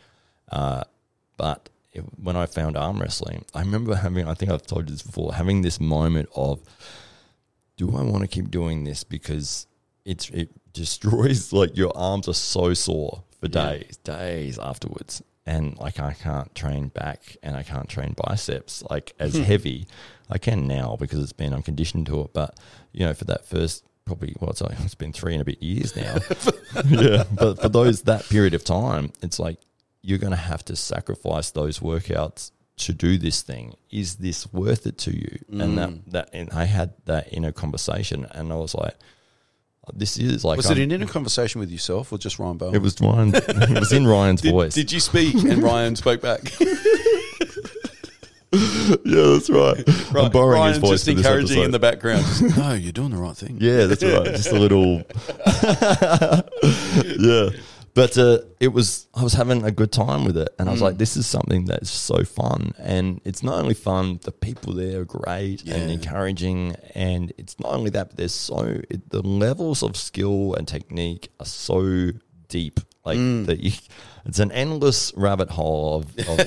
Uh, 0.50 0.84
but 1.36 1.68
it, 1.92 2.04
when 2.22 2.36
I 2.36 2.46
found 2.46 2.76
arm 2.76 3.00
wrestling, 3.00 3.44
I 3.54 3.60
remember 3.60 3.94
having, 3.96 4.28
I 4.28 4.34
think 4.34 4.50
I've 4.52 4.66
told 4.66 4.88
you 4.88 4.94
this 4.94 5.02
before, 5.02 5.34
having 5.34 5.62
this 5.62 5.80
moment 5.80 6.28
of, 6.36 6.60
do 7.76 7.96
I 7.96 8.02
want 8.02 8.22
to 8.22 8.28
keep 8.28 8.50
doing 8.50 8.84
this 8.84 9.02
because 9.04 9.66
it's 10.04 10.28
it 10.30 10.50
destroys 10.72 11.52
like 11.60 11.76
your 11.76 11.92
arms 11.96 12.28
are 12.28 12.34
so 12.34 12.74
sore 12.74 13.24
for 13.40 13.46
Yeah. 13.46 13.72
days, 13.78 13.96
days 13.98 14.58
afterwards, 14.58 15.22
and 15.46 15.76
like 15.78 15.98
I 15.98 16.12
can't 16.12 16.54
train 16.54 16.88
back 16.88 17.36
and 17.42 17.56
I 17.56 17.62
can't 17.62 17.88
train 17.88 18.14
biceps 18.16 18.82
like 18.90 19.12
as 19.18 19.36
hmm. 19.36 19.42
heavy. 19.42 19.86
I 20.28 20.38
can 20.38 20.66
now 20.66 20.96
because 20.98 21.20
it's 21.20 21.32
been 21.32 21.52
I'm 21.52 21.62
conditioned 21.62 22.06
to 22.06 22.22
it, 22.22 22.32
but 22.32 22.58
you 22.92 23.06
know 23.06 23.14
for 23.14 23.24
that 23.24 23.46
first 23.46 23.84
probably 24.04 24.34
well 24.40 24.50
it's, 24.50 24.60
like, 24.60 24.78
it's 24.80 24.94
been 24.94 25.12
three 25.12 25.34
and 25.34 25.42
a 25.42 25.44
bit 25.44 25.62
years 25.62 25.96
now. 25.96 26.16
yeah, 26.88 27.24
but 27.32 27.60
for 27.60 27.68
those 27.68 28.02
that 28.02 28.28
period 28.28 28.54
of 28.54 28.64
time, 28.64 29.12
it's 29.22 29.38
like 29.38 29.58
you're 30.02 30.18
going 30.18 30.32
to 30.32 30.36
have 30.36 30.64
to 30.64 30.76
sacrifice 30.76 31.50
those 31.50 31.80
workouts 31.80 32.52
to 32.78 32.92
do 32.92 33.18
this 33.18 33.42
thing. 33.42 33.74
Is 33.90 34.16
this 34.16 34.50
worth 34.52 34.86
it 34.86 34.96
to 34.98 35.14
you? 35.14 35.38
And 35.50 35.78
that 35.78 35.88
mm. 35.90 36.00
that 36.08 36.30
and 36.32 36.50
I 36.50 36.64
had 36.64 36.94
that 37.06 37.32
inner 37.32 37.52
conversation, 37.52 38.26
and 38.32 38.52
I 38.52 38.56
was 38.56 38.74
like, 38.74 38.96
this 39.94 40.18
is 40.18 40.44
like 40.44 40.56
Was 40.56 40.66
I'm- 40.66 40.78
it 40.78 40.82
an 40.84 40.92
inner 40.92 41.06
conversation 41.06 41.60
with 41.60 41.70
yourself 41.70 42.12
or 42.12 42.18
just 42.18 42.38
Ryan 42.38 42.56
Bowen? 42.58 42.74
it 42.74 42.82
was 42.82 43.00
Ryan. 43.00 43.32
it 43.34 43.78
was 43.80 43.92
in 43.92 44.06
Ryan's 44.06 44.40
Did, 44.42 44.52
voice. 44.52 44.74
did 44.74 44.92
you 44.92 45.00
speak 45.00 45.34
and 45.34 45.62
Ryan 45.62 45.96
spoke 45.96 46.20
back? 46.20 46.40
yeah, 46.60 46.66
that's 48.52 49.48
right. 49.50 49.82
I'm 50.16 50.30
borrowing 50.30 50.54
Ryan's 50.60 50.76
his 50.76 50.80
voice 50.80 51.04
just 51.04 51.08
encouraging 51.08 51.58
episode. 51.58 51.64
in 51.64 51.70
the 51.70 51.78
background. 51.78 52.24
Just, 52.24 52.42
no, 52.58 52.72
you're 52.74 52.92
doing 52.92 53.10
the 53.10 53.16
right 53.16 53.36
thing. 53.36 53.58
Yeah, 53.60 53.86
that's 53.86 54.02
right. 54.02 54.24
Just 54.26 54.50
a 54.52 54.58
little. 54.58 55.02
yeah. 57.18 57.50
But 57.94 58.16
uh, 58.16 58.38
it 58.60 58.68
was, 58.68 59.06
I 59.14 59.22
was 59.24 59.32
having 59.34 59.64
a 59.64 59.70
good 59.70 59.90
time 59.90 60.24
with 60.24 60.36
it. 60.38 60.48
And 60.58 60.68
I 60.68 60.72
was 60.72 60.80
Mm. 60.80 60.84
like, 60.84 60.98
this 60.98 61.16
is 61.16 61.26
something 61.26 61.64
that's 61.64 61.90
so 61.90 62.22
fun. 62.24 62.72
And 62.78 63.20
it's 63.24 63.42
not 63.42 63.58
only 63.58 63.74
fun, 63.74 64.20
the 64.22 64.32
people 64.32 64.74
there 64.74 65.00
are 65.00 65.04
great 65.04 65.64
and 65.66 65.90
encouraging. 65.90 66.76
And 66.94 67.32
it's 67.36 67.58
not 67.58 67.72
only 67.72 67.90
that, 67.90 68.08
but 68.10 68.16
there's 68.16 68.34
so, 68.34 68.80
it, 68.88 69.10
the 69.10 69.22
levels 69.22 69.82
of 69.82 69.96
skill 69.96 70.54
and 70.54 70.68
technique 70.68 71.30
are 71.40 71.46
so 71.46 72.10
deep. 72.50 72.80
Like 73.02 73.16
Mm. 73.16 73.46
that 73.46 73.60
you, 73.60 73.72
it's 74.26 74.40
an 74.40 74.52
endless 74.52 75.10
rabbit 75.16 75.48
hole 75.48 75.96
of, 76.04 76.28
of 76.28 76.38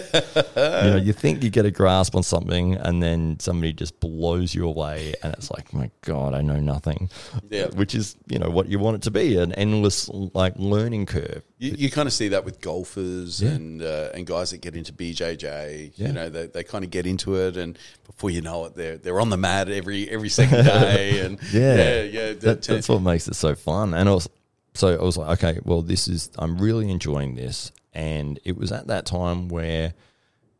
you 0.55 0.89
know, 0.91 1.01
you 1.03 1.11
think 1.13 1.43
you 1.43 1.49
get 1.49 1.65
a 1.65 1.71
grasp 1.71 2.15
on 2.15 2.21
something 2.21 2.75
and 2.75 3.01
then 3.01 3.39
somebody 3.39 3.73
just 3.73 3.99
blows 3.99 4.53
you 4.53 4.67
away 4.67 5.15
and 5.23 5.33
it's 5.33 5.49
like, 5.49 5.73
my 5.73 5.89
God, 6.01 6.35
I 6.35 6.43
know 6.43 6.59
nothing. 6.59 7.09
Yeah. 7.49 7.69
Which 7.73 7.95
is, 7.95 8.15
you 8.27 8.37
know, 8.37 8.51
what 8.51 8.69
you 8.69 8.77
want 8.77 8.97
it 8.97 9.01
to 9.03 9.11
be, 9.11 9.35
an 9.37 9.51
endless 9.53 10.07
like 10.09 10.53
learning 10.57 11.07
curve. 11.07 11.41
You, 11.57 11.71
you 11.75 11.89
kind 11.89 12.05
of 12.07 12.13
see 12.13 12.27
that 12.27 12.45
with 12.45 12.61
golfers 12.61 13.41
Yeah. 13.41 13.49
and 13.49 13.81
uh, 13.81 14.09
and 14.13 14.27
guys 14.27 14.51
that 14.51 14.61
get 14.61 14.75
into 14.75 14.93
BJJ. 14.93 15.93
Yeah. 15.95 16.07
You 16.07 16.13
know, 16.13 16.29
they, 16.29 16.45
they 16.45 16.63
kind 16.63 16.83
of 16.85 16.91
get 16.91 17.07
into 17.07 17.35
it, 17.35 17.57
and 17.57 17.79
before 18.05 18.29
you 18.29 18.41
know 18.41 18.65
it, 18.65 18.75
they're 18.75 18.97
they're 18.97 19.19
on 19.19 19.31
the 19.31 19.37
mat 19.37 19.69
every 19.69 20.07
every 20.09 20.29
second 20.29 20.65
day. 20.65 21.21
And 21.21 21.39
Yeah. 21.51 21.75
yeah, 21.75 22.01
yeah. 22.03 22.33
That, 22.33 22.61
that's 22.61 22.89
what 22.89 23.01
makes 23.01 23.27
it 23.27 23.35
so 23.35 23.55
fun. 23.55 23.93
And 23.95 24.07
also, 24.07 24.29
so 24.73 24.99
I 24.99 25.03
was 25.03 25.17
like, 25.17 25.43
okay, 25.43 25.59
well, 25.63 25.81
this 25.81 26.07
is, 26.07 26.29
I'm 26.37 26.57
really 26.57 26.89
enjoying 26.89 27.35
this. 27.35 27.71
And 27.93 28.39
it 28.43 28.57
was 28.57 28.71
at 28.71 28.87
that 28.87 29.05
time 29.05 29.47
where, 29.49 29.93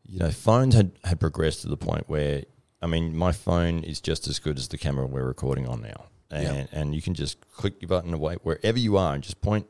you 0.06 0.18
know, 0.20 0.30
phones 0.30 0.74
had, 0.74 0.92
had 1.04 1.18
progressed 1.20 1.62
to 1.62 1.68
the 1.68 1.76
point 1.76 2.08
where, 2.08 2.44
I 2.80 2.86
mean, 2.86 3.16
my 3.16 3.32
phone 3.32 3.82
is 3.82 4.00
just 4.00 4.28
as 4.28 4.38
good 4.38 4.58
as 4.58 4.68
the 4.68 4.78
camera 4.78 5.06
we're 5.06 5.24
recording 5.24 5.66
on 5.66 5.82
now. 5.82 6.04
And, 6.30 6.42
Yeah. 6.44 6.66
and 6.72 6.94
you 6.94 7.02
can 7.02 7.14
just 7.14 7.38
click 7.52 7.74
your 7.80 7.88
button 7.88 8.12
away 8.14 8.36
wherever 8.42 8.78
you 8.78 8.96
are 8.96 9.14
and 9.14 9.22
just 9.22 9.40
point, 9.40 9.66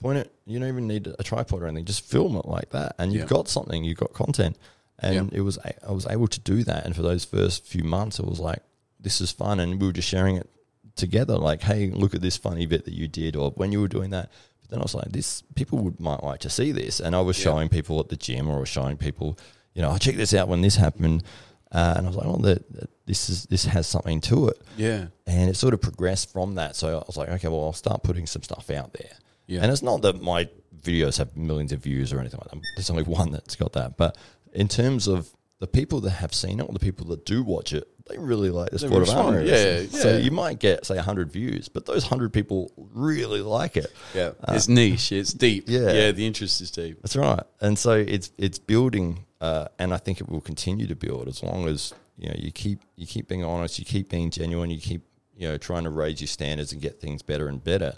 point 0.00 0.18
it. 0.18 0.32
You 0.46 0.58
don't 0.58 0.68
even 0.68 0.86
need 0.88 1.06
a 1.18 1.22
tripod 1.22 1.62
or 1.62 1.66
anything. 1.66 1.84
Just 1.84 2.04
film 2.04 2.36
it 2.36 2.46
like 2.46 2.70
that. 2.70 2.94
And 2.98 3.12
you've 3.12 3.22
Yeah. 3.22 3.28
got 3.28 3.48
something, 3.48 3.84
you've 3.84 3.98
got 3.98 4.12
content. 4.12 4.56
And 4.98 5.32
it 5.32 5.40
was, 5.42 5.58
I 5.58 5.92
was 5.92 6.06
able 6.06 6.28
to 6.28 6.40
do 6.40 6.62
that. 6.64 6.84
And 6.86 6.94
for 6.96 7.02
those 7.02 7.24
first 7.24 7.64
few 7.66 7.82
months, 7.84 8.18
it 8.18 8.26
was 8.26 8.38
like, 8.40 8.62
this 9.00 9.20
is 9.20 9.30
fun. 9.30 9.60
And 9.60 9.80
we 9.80 9.86
were 9.86 9.92
just 9.92 10.08
sharing 10.08 10.36
it 10.36 10.48
together 10.96 11.36
like 11.36 11.62
hey 11.62 11.90
look 11.90 12.14
at 12.14 12.20
this 12.22 12.36
funny 12.36 12.66
bit 12.66 12.84
that 12.84 12.94
you 12.94 13.08
did 13.08 13.34
or 13.36 13.50
when 13.52 13.72
you 13.72 13.80
were 13.80 13.88
doing 13.88 14.10
that. 14.10 14.30
But 14.60 14.70
then 14.70 14.78
i 14.78 14.82
was 14.82 14.94
like 14.94 15.10
this 15.12 15.42
people 15.54 15.78
would 15.80 15.98
might 16.00 16.22
like 16.22 16.40
to 16.40 16.50
see 16.50 16.72
this. 16.72 17.00
And 17.00 17.14
i 17.16 17.20
was 17.20 17.38
Yeah. 17.38 17.44
showing 17.44 17.68
people 17.68 17.98
at 18.00 18.08
the 18.08 18.16
gym 18.16 18.48
or 18.48 18.56
I 18.56 18.60
was 18.60 18.68
showing 18.68 18.96
people 18.96 19.38
you 19.74 19.82
know 19.82 19.90
i 19.90 19.98
check 19.98 20.14
this 20.16 20.32
out 20.34 20.48
when 20.48 20.60
this 20.60 20.76
happened. 20.76 21.24
Uh, 21.72 21.94
and 21.96 22.06
i 22.06 22.08
was 22.08 22.16
like 22.16 22.26
oh 22.26 22.36
that 22.36 22.70
that 22.72 22.90
this 23.06 23.28
is 23.28 23.44
this 23.46 23.64
has 23.64 23.86
something 23.86 24.20
to 24.22 24.48
it. 24.48 24.62
Yeah, 24.76 25.06
and 25.26 25.50
it 25.50 25.56
sort 25.56 25.74
of 25.74 25.80
progressed 25.82 26.32
from 26.32 26.54
that. 26.54 26.76
So 26.76 26.98
i 27.00 27.02
was 27.06 27.16
like 27.16 27.28
okay 27.28 27.48
well 27.48 27.64
i'll 27.64 27.72
start 27.72 28.02
putting 28.02 28.26
some 28.26 28.42
stuff 28.42 28.70
out 28.70 28.92
there. 28.94 29.12
Yeah. 29.46 29.60
and 29.62 29.70
it's 29.72 29.82
not 29.82 30.00
that 30.02 30.22
my 30.22 30.48
videos 30.80 31.18
have 31.18 31.36
millions 31.36 31.72
of 31.72 31.80
views 31.80 32.12
or 32.12 32.20
anything 32.20 32.40
like 32.42 32.50
that. 32.52 32.62
There's 32.76 32.90
only 32.90 33.02
one 33.02 33.30
that's 33.32 33.56
got 33.56 33.72
that. 33.72 33.96
But 33.96 34.16
in 34.52 34.68
terms 34.68 35.08
of 35.08 35.33
the 35.60 35.66
people 35.66 36.00
that 36.02 36.10
have 36.10 36.34
seen 36.34 36.60
it 36.60 36.64
or 36.64 36.72
the 36.72 36.78
people 36.78 37.06
that 37.08 37.24
do 37.24 37.42
watch 37.42 37.72
it, 37.72 37.88
they 38.06 38.18
really 38.18 38.50
like 38.50 38.70
the 38.70 38.78
sport 38.78 39.02
of 39.02 39.10
arm 39.10 39.34
wrestling. 39.34 39.88
yeah, 39.90 40.00
So 40.00 40.16
you 40.18 40.30
might 40.30 40.58
get 40.58 40.84
say 40.84 40.98
hundred 40.98 41.32
views, 41.32 41.68
but 41.68 41.86
those 41.86 42.04
hundred 42.04 42.32
people 42.32 42.70
really 42.76 43.40
like 43.40 43.76
it. 43.76 43.90
Yeah, 44.14 44.32
it's 44.48 44.68
niche. 44.68 45.10
It's 45.12 45.32
deep. 45.32 45.64
yeah. 45.68 45.90
yeah. 45.92 46.10
The 46.10 46.26
interest 46.26 46.60
is 46.60 46.70
deep. 46.70 47.00
That's 47.02 47.16
right. 47.16 47.42
And 47.60 47.78
so 47.78 47.92
it's 47.92 48.30
it's 48.36 48.58
building, 48.58 49.24
uh, 49.40 49.68
and 49.78 49.94
I 49.94 49.96
think 49.96 50.20
it 50.20 50.28
will 50.28 50.42
continue 50.42 50.86
to 50.86 50.94
build 50.96 51.28
as 51.28 51.42
long 51.42 51.66
as 51.66 51.94
you 52.18 52.28
know 52.28 52.34
you 52.36 52.52
keep 52.52 52.80
you 52.96 53.06
keep 53.06 53.28
being 53.28 53.44
honest, 53.44 53.78
you 53.78 53.84
keep 53.86 54.10
being 54.10 54.30
genuine, 54.30 54.70
you 54.70 54.80
keep 54.80 55.02
you 55.36 55.48
know 55.48 55.56
trying 55.56 55.84
to 55.84 55.90
raise 55.90 56.20
your 56.20 56.28
standards 56.28 56.72
and 56.72 56.82
get 56.82 57.00
things 57.00 57.22
better 57.22 57.48
and 57.48 57.62
better. 57.64 57.94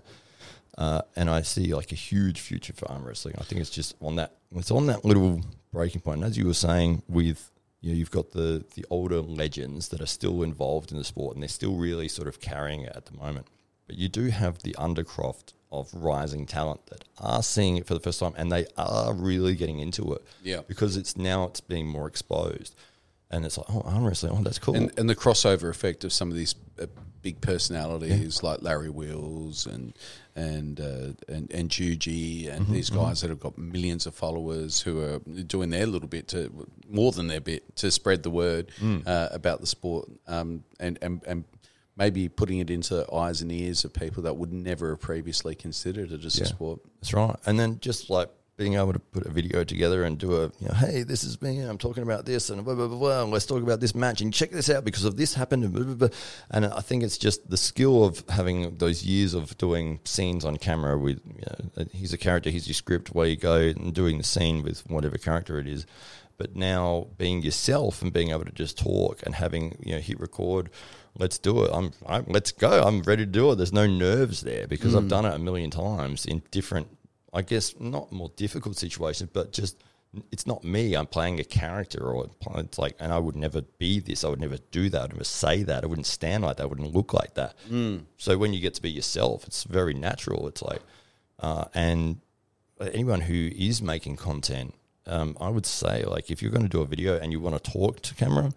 Uh, 0.79 1.01
and 1.17 1.31
I 1.31 1.41
see 1.43 1.75
like 1.75 1.91
a 1.91 1.97
huge 1.97 2.41
future 2.41 2.75
for 2.75 2.89
arm 2.93 3.05
wrestling. 3.05 3.35
I 3.39 3.45
think 3.45 3.61
it's 3.61 3.71
just 3.71 3.97
on 4.01 4.17
that 4.17 4.37
it's 4.55 4.71
on 4.71 4.87
that 4.87 5.05
little 5.05 5.41
breaking 5.77 6.01
point. 6.01 6.23
And 6.23 6.31
as 6.31 6.39
you 6.39 6.47
were 6.47 6.55
saying, 6.55 7.03
with 7.09 7.51
you 7.81 7.93
know, 7.93 7.99
you've 7.99 8.11
got 8.11 8.33
the 8.33 8.65
the 8.75 8.85
older 8.91 9.21
legends 9.21 9.89
that 9.89 10.01
are 10.01 10.07
still 10.07 10.43
involved 10.43 10.91
in 10.91 10.99
the 10.99 11.05
sport 11.05 11.37
and 11.37 11.43
they're 11.43 11.49
still 11.49 11.77
really 11.77 12.09
sort 12.09 12.29
of 12.29 12.41
carrying 12.41 12.81
it 12.83 12.93
at 12.97 13.07
the 13.07 13.17
moment. 13.17 13.47
But 13.87 13.97
you 13.97 14.09
do 14.09 14.31
have 14.31 14.63
the 14.63 14.73
undercroft 14.73 15.53
of 15.71 15.93
rising 15.93 16.47
talent 16.47 16.87
that 16.87 17.05
are 17.19 17.43
seeing 17.43 17.77
it 17.77 17.87
for 17.87 17.95
the 17.95 18.01
first 18.01 18.19
time 18.21 18.35
and 18.37 18.51
they 18.51 18.67
are 18.77 19.13
really 19.13 19.55
getting 19.55 19.79
into 19.81 20.13
it. 20.15 20.25
Yeah. 20.43 20.63
Because 20.67 20.97
it's 20.97 21.17
now 21.17 21.45
it's 21.45 21.61
being 21.61 21.87
more 21.87 22.09
exposed. 22.09 22.75
And 23.31 23.45
it's 23.45 23.59
like, 23.59 23.67
oh, 23.69 23.83
arm 23.85 24.05
wrestling, 24.05 24.33
oh, 24.37 24.43
that's 24.43 24.61
cool. 24.61 24.77
And, 24.77 24.97
and 24.99 25.11
the 25.11 25.17
crossover 25.17 25.69
effect 25.69 26.05
of 26.05 26.13
some 26.13 26.31
of 26.31 26.37
these 26.37 26.55
uh, 26.81 26.87
big 27.27 27.41
personalities 27.41 28.41
like 28.45 28.63
Larry 28.63 28.89
Wheels 28.89 29.67
and 29.67 29.93
and 30.37 30.79
uh, 30.79 31.09
and 31.29 31.51
and 31.51 31.69
Juji 31.69 32.49
and 32.49 32.69
these 32.69 32.89
guys 32.89 33.21
that 33.23 33.31
have 33.31 33.41
got 33.41 33.59
millions 33.59 34.07
of 34.07 34.15
followers 34.15 34.81
who 34.81 35.01
are 35.03 35.19
doing 35.43 35.71
their 35.71 35.87
little 35.87 36.07
bit 36.07 36.29
to 36.29 36.69
more 36.89 37.11
than 37.11 37.27
their 37.27 37.41
bit 37.41 37.75
to 37.77 37.91
spread 37.91 38.23
the 38.23 38.31
word 38.31 38.71
uh, 39.07 39.29
about 39.33 39.61
the 39.61 39.67
sport 39.67 40.09
um, 40.29 40.63
and 40.79 41.01
and 41.03 41.21
and 41.27 41.45
maybe 41.97 42.29
putting 42.29 42.59
it 42.59 42.71
into 42.71 42.95
the 42.95 43.13
eyes 43.13 43.43
and 43.43 43.51
ears 43.51 43.85
of 43.85 43.93
people 43.93 44.23
that 44.23 44.37
would 44.37 44.53
never 44.53 44.91
have 44.91 45.01
previously 45.01 45.57
considered 45.57 46.13
it 46.13 46.25
as 46.25 46.39
a 46.39 46.45
sport. 46.47 46.79
That's 47.01 47.13
right. 47.13 47.37
And 47.45 47.59
then 47.59 47.81
just 47.81 48.09
like 48.09 48.31
being 48.57 48.75
able 48.75 48.93
to 48.93 48.99
put 48.99 49.27
a 49.27 49.31
video 49.31 49.65
together 49.65 50.05
and 50.05 50.19
do 50.19 50.35
a, 50.37 50.45
you 50.61 50.69
know, 50.69 50.75
hey, 50.75 51.03
this 51.03 51.25
is 51.25 51.41
me, 51.43 51.61
I'm 51.61 51.77
talking 51.77 52.03
about 52.03 52.25
this, 52.25 52.49
and 52.49 52.65
blah, 52.65 52.75
blah, 52.75 52.89
blah, 52.89 52.99
blah, 52.99 53.23
let's 53.25 53.45
talk 53.45 53.63
about 53.63 53.81
this 53.81 53.95
match, 53.95 54.23
and 54.23 54.33
check 54.33 54.51
this 54.51 54.71
out 54.71 54.85
because 54.85 55.05
of 55.05 55.17
this 55.17 55.35
happened, 55.35 55.65
and 55.65 55.73
blah, 55.75 55.85
blah, 55.85 55.95
blah. 55.95 56.09
And 56.51 56.65
I 56.65 56.81
think 56.81 57.03
it's 57.03 57.19
just 57.19 57.51
the 57.51 57.59
skill 57.59 58.05
of 58.05 58.25
having 58.31 58.77
those 58.79 59.05
years 59.05 59.35
of 59.35 59.57
doing 59.59 60.01
scenes 60.05 60.45
on 60.45 60.57
camera 60.57 60.99
with, 60.99 61.21
you 61.27 61.43
know, 61.47 61.85
he's 61.93 62.15
a 62.15 62.19
character, 62.19 62.49
he's 62.49 62.67
your 62.67 62.75
script, 62.75 63.15
where 63.15 63.27
you 63.27 63.37
go 63.37 63.57
and 63.57 63.93
doing 63.95 64.17
the 64.17 64.25
scene 64.25 64.63
with 64.63 64.89
whatever 64.89 65.19
character 65.19 65.59
it 65.59 65.69
is. 65.69 65.87
But 66.39 66.55
now 66.55 67.07
being 67.17 67.41
yourself 67.41 68.03
and 68.03 68.13
being 68.13 68.31
able 68.31 68.45
to 68.45 68.53
just 68.53 68.79
talk 68.79 69.23
and 69.25 69.35
having, 69.35 69.77
you 69.81 69.95
know, 69.95 70.01
hit 70.01 70.21
record, 70.21 70.69
let's 71.19 71.39
do 71.39 71.65
it. 71.65 71.71
I'm, 71.73 71.93
I'm 72.07 72.27
let's 72.29 72.53
go. 72.53 72.83
I'm 72.83 73.01
ready 73.03 73.25
to 73.25 73.31
do 73.31 73.51
it. 73.51 73.55
There's 73.57 73.73
no 73.73 73.87
nerves 73.87 74.43
there 74.43 74.67
because 74.67 74.95
I've 74.95 75.05
mm. 75.05 75.09
done 75.09 75.25
it 75.25 75.35
a 75.35 75.39
million 75.39 75.71
times 75.71 76.27
in 76.27 76.43
different, 76.51 76.89
I 77.37 77.43
guess, 77.43 77.75
not 77.79 78.11
more 78.11 78.31
difficult 78.35 78.79
situations, 78.79 79.29
but 79.31 79.53
just 79.53 79.85
it's 80.33 80.47
not 80.47 80.65
me. 80.65 80.95
I'm 80.95 81.07
playing 81.07 81.39
a 81.39 81.45
character, 81.45 82.03
or 82.03 82.31
it's 82.55 82.79
like, 82.79 82.97
and 82.99 83.13
I 83.13 83.19
would 83.19 83.37
never 83.37 83.61
be 83.61 84.01
this. 84.01 84.25
I 84.25 84.29
would 84.29 84.41
never 84.41 84.57
do 84.71 84.89
that. 84.89 84.99
I 84.99 85.03
would 85.03 85.13
never 85.13 85.25
say 85.25 85.63
that. 85.65 85.85
I 85.85 85.87
wouldn't 85.87 86.07
stand 86.07 86.45
like 86.45 86.57
that. 86.57 86.63
I 86.63 86.67
wouldn't 86.67 86.95
look 86.95 87.13
like 87.13 87.35
that. 87.35 87.55
So 88.17 88.39
when 88.39 88.55
you 88.55 88.61
get 88.61 88.73
to 88.75 88.81
be 88.83 88.91
yourself, 88.91 89.47
it's 89.47 89.65
very 89.65 89.93
natural. 89.93 90.49
It's 90.49 90.63
like, 90.63 90.81
uh, 91.39 91.67
and 91.75 92.21
anyone 92.81 93.21
who 93.21 93.51
is 93.55 93.83
making 93.83 94.17
content, 94.17 94.75
um, 95.07 95.37
I 95.39 95.51
would 95.51 95.67
say, 95.67 96.05
like, 96.05 96.31
if 96.31 96.41
you're 96.41 96.51
going 96.51 96.65
to 96.65 96.71
do 96.71 96.81
a 96.81 96.87
video 96.87 97.19
and 97.19 97.33
you 97.33 97.41
want 97.41 97.63
to 97.63 97.71
talk 97.71 98.01
to 98.01 98.15
camera, 98.15 98.53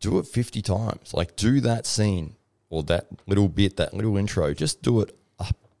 do 0.00 0.18
it 0.18 0.26
50 0.26 0.62
times. 0.62 1.12
Like, 1.12 1.36
do 1.36 1.60
that 1.60 1.84
scene 1.84 2.36
or 2.70 2.82
that 2.84 3.08
little 3.26 3.48
bit, 3.48 3.76
that 3.76 3.92
little 3.92 4.16
intro, 4.16 4.54
just 4.54 4.80
do 4.80 5.02
it 5.02 5.14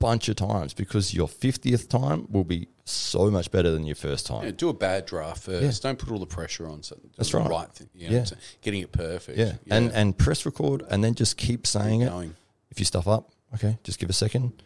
bunch 0.00 0.28
of 0.28 0.34
times 0.36 0.74
because 0.74 1.14
your 1.14 1.28
50th 1.28 1.88
time 1.88 2.26
will 2.30 2.42
be 2.42 2.66
so 2.84 3.30
much 3.30 3.52
better 3.52 3.70
than 3.70 3.84
your 3.86 3.94
first 3.94 4.26
time. 4.26 4.44
Yeah, 4.44 4.50
do 4.50 4.68
a 4.70 4.72
bad 4.74 5.06
draft 5.06 5.42
first. 5.44 5.82
Don't 5.84 5.96
put 5.98 6.10
all 6.10 6.18
the 6.18 6.26
pressure 6.26 6.66
on. 6.66 6.82
So 6.82 6.98
That's 7.16 7.32
right. 7.32 7.48
right 7.48 7.70
thing. 7.72 7.88
You 7.94 8.10
know, 8.10 8.16
Yeah. 8.16 8.24
getting 8.62 8.80
it 8.82 8.90
perfect. 8.90 9.38
Yeah. 9.38 9.52
And 9.70 9.92
and 9.92 10.18
press 10.18 10.44
record 10.44 10.82
and 10.90 11.04
then 11.04 11.14
just 11.14 11.36
keep 11.36 11.66
saying 11.68 12.00
it. 12.02 12.08
going. 12.08 12.34
If 12.70 12.78
you 12.80 12.84
stuff 12.84 13.06
up, 13.06 13.30
okay, 13.54 13.78
just 13.84 13.98
give 14.00 14.10
a 14.10 14.12
second. 14.14 14.62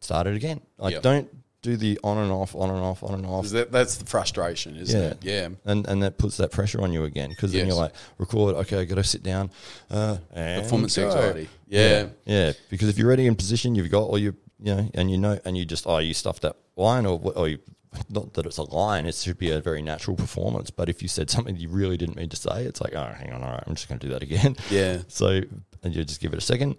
Start 0.00 0.26
it 0.28 0.36
again. 0.36 0.60
Like 0.78 0.92
Yep. 0.94 1.02
don't 1.02 1.28
do 1.62 1.76
the 1.76 1.98
on 2.02 2.16
and 2.18 2.32
off, 2.32 2.54
on 2.54 2.70
and 2.70 2.78
off, 2.78 3.02
on 3.02 3.14
and 3.14 3.26
off. 3.26 3.48
That, 3.50 3.70
that's 3.70 3.96
the 3.96 4.06
frustration, 4.06 4.76
isn't 4.76 4.98
Yeah. 5.00 5.08
it? 5.10 5.18
Yeah. 5.22 5.48
And 5.64 5.86
and 5.86 6.02
that 6.02 6.18
puts 6.18 6.36
that 6.38 6.52
pressure 6.52 6.80
on 6.82 6.92
you 6.92 7.04
again 7.04 7.30
because 7.30 7.52
then 7.52 7.60
Yes. 7.66 7.68
you're 7.68 7.76
like, 7.82 7.92
record, 8.18 8.54
okay, 8.56 8.78
I 8.80 8.84
gotta 8.84 9.04
sit 9.04 9.22
down. 9.22 9.50
Uh, 9.90 10.18
Performance 10.34 10.96
go. 10.96 11.06
anxiety. 11.06 11.48
Yeah. 11.68 12.06
Yeah. 12.24 12.52
Because 12.70 12.88
if 12.88 12.96
you're 12.98 13.08
ready 13.08 13.26
in 13.26 13.34
position, 13.36 13.74
you've 13.74 13.90
got 13.90 14.02
all 14.04 14.18
your 14.18 14.34
you 14.62 14.74
know, 14.74 14.90
and 14.94 15.10
you 15.10 15.18
know 15.18 15.38
and 15.44 15.56
you 15.56 15.64
just 15.64 15.86
oh 15.86 15.98
you 15.98 16.14
stuffed 16.14 16.42
that 16.42 16.56
line 16.76 17.06
or 17.06 17.20
or 17.34 17.48
you 17.48 17.58
not 18.08 18.34
that 18.34 18.46
it's 18.46 18.58
a 18.58 18.62
line, 18.62 19.04
it 19.06 19.14
should 19.16 19.36
be 19.38 19.50
a 19.50 19.60
very 19.60 19.82
natural 19.82 20.16
performance. 20.16 20.70
But 20.70 20.88
if 20.88 21.02
you 21.02 21.08
said 21.08 21.28
something 21.28 21.56
you 21.56 21.68
really 21.68 21.96
didn't 21.96 22.14
mean 22.16 22.28
to 22.28 22.36
say, 22.36 22.62
it's 22.64 22.80
like, 22.80 22.94
oh, 22.94 23.12
hang 23.18 23.32
on, 23.32 23.42
all 23.42 23.50
right, 23.50 23.64
I'm 23.66 23.74
just 23.74 23.88
going 23.88 23.98
to 23.98 24.06
do 24.06 24.12
that 24.12 24.22
again. 24.22 24.56
Yeah. 24.70 24.98
So, 25.08 25.40
and 25.82 25.94
you 25.96 26.04
just 26.04 26.20
give 26.20 26.32
it 26.32 26.38
a 26.38 26.40
second, 26.42 26.76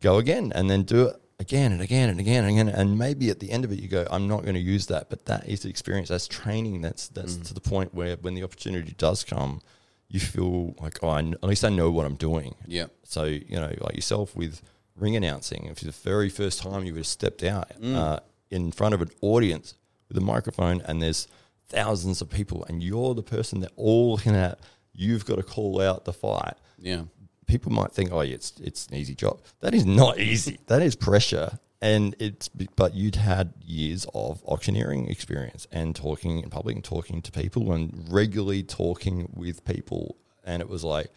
go 0.00 0.18
again, 0.18 0.52
and 0.54 0.70
then 0.70 0.84
do 0.84 1.08
it 1.08 1.16
again 1.40 1.72
and 1.72 1.80
again 1.82 2.10
and 2.10 2.20
again 2.20 2.44
and 2.44 2.52
again. 2.52 2.68
And 2.68 2.96
maybe 2.96 3.28
at 3.30 3.40
the 3.40 3.50
end 3.50 3.64
of 3.64 3.72
it, 3.72 3.80
you 3.80 3.88
go, 3.88 4.06
I'm 4.08 4.28
not 4.28 4.42
going 4.42 4.54
to 4.54 4.60
use 4.60 4.86
that. 4.86 5.10
But 5.10 5.24
that 5.24 5.48
is 5.48 5.60
the 5.62 5.68
experience. 5.68 6.08
That's 6.10 6.28
training. 6.28 6.80
That's 6.82 7.08
that's 7.08 7.34
Mm. 7.34 7.46
to 7.48 7.54
the 7.54 7.60
point 7.60 7.92
where 7.92 8.14
when 8.16 8.34
the 8.34 8.44
opportunity 8.44 8.94
does 8.96 9.24
come, 9.24 9.62
you 10.08 10.20
feel 10.20 10.76
like, 10.80 10.98
oh, 11.02 11.08
I 11.08 11.20
at 11.22 11.42
least 11.42 11.64
I 11.64 11.70
know 11.70 11.90
what 11.90 12.06
I'm 12.06 12.14
doing. 12.14 12.54
Yeah. 12.68 12.86
So, 13.02 13.24
you 13.24 13.56
know, 13.56 13.72
like 13.80 13.96
yourself 13.96 14.36
with 14.36 14.62
ring 14.96 15.16
announcing, 15.16 15.64
if 15.66 15.82
it's 15.82 15.82
the 15.82 16.10
very 16.10 16.28
first 16.28 16.60
time 16.62 16.84
you 16.84 16.92
would 16.92 17.00
have 17.00 17.06
stepped 17.06 17.42
out 17.42 17.70
Mm. 17.80 17.94
uh, 17.96 18.20
in 18.50 18.70
front 18.72 18.94
of 18.94 19.00
an 19.02 19.10
audience 19.22 19.74
with 20.08 20.16
a 20.18 20.20
microphone 20.20 20.80
and 20.82 21.00
there's 21.02 21.26
thousands 21.68 22.20
of 22.20 22.28
people 22.28 22.64
and 22.68 22.82
you're 22.82 23.14
the 23.14 23.22
person 23.22 23.60
they're 23.60 23.70
all 23.76 24.12
looking 24.12 24.34
at, 24.36 24.58
you've 24.92 25.24
got 25.24 25.36
to 25.36 25.42
call 25.42 25.80
out 25.80 26.04
the 26.04 26.12
fight. 26.12 26.54
Yeah. 26.78 27.04
People 27.46 27.72
might 27.72 27.92
think, 27.92 28.10
oh, 28.12 28.20
yeah, 28.20 28.34
it's, 28.34 28.52
it's 28.60 28.86
an 28.88 28.94
easy 28.96 29.14
job. 29.14 29.40
That 29.60 29.74
is 29.74 29.86
not 29.86 30.18
easy. 30.18 30.58
that 30.66 30.82
is 30.82 30.94
pressure. 30.94 31.58
And 31.80 32.14
it's, 32.20 32.48
but 32.48 32.94
you'd 32.94 33.16
had 33.16 33.54
years 33.64 34.06
of 34.14 34.42
auctioneering 34.44 35.08
experience 35.08 35.66
and 35.72 35.96
talking 35.96 36.40
in 36.40 36.50
public 36.50 36.76
and 36.76 36.84
talking 36.84 37.22
to 37.22 37.32
people 37.32 37.72
and 37.72 38.06
regularly 38.10 38.62
talking 38.62 39.28
with 39.34 39.64
people. 39.64 40.16
And 40.44 40.60
it 40.62 40.68
was 40.68 40.84
like, 40.84 41.08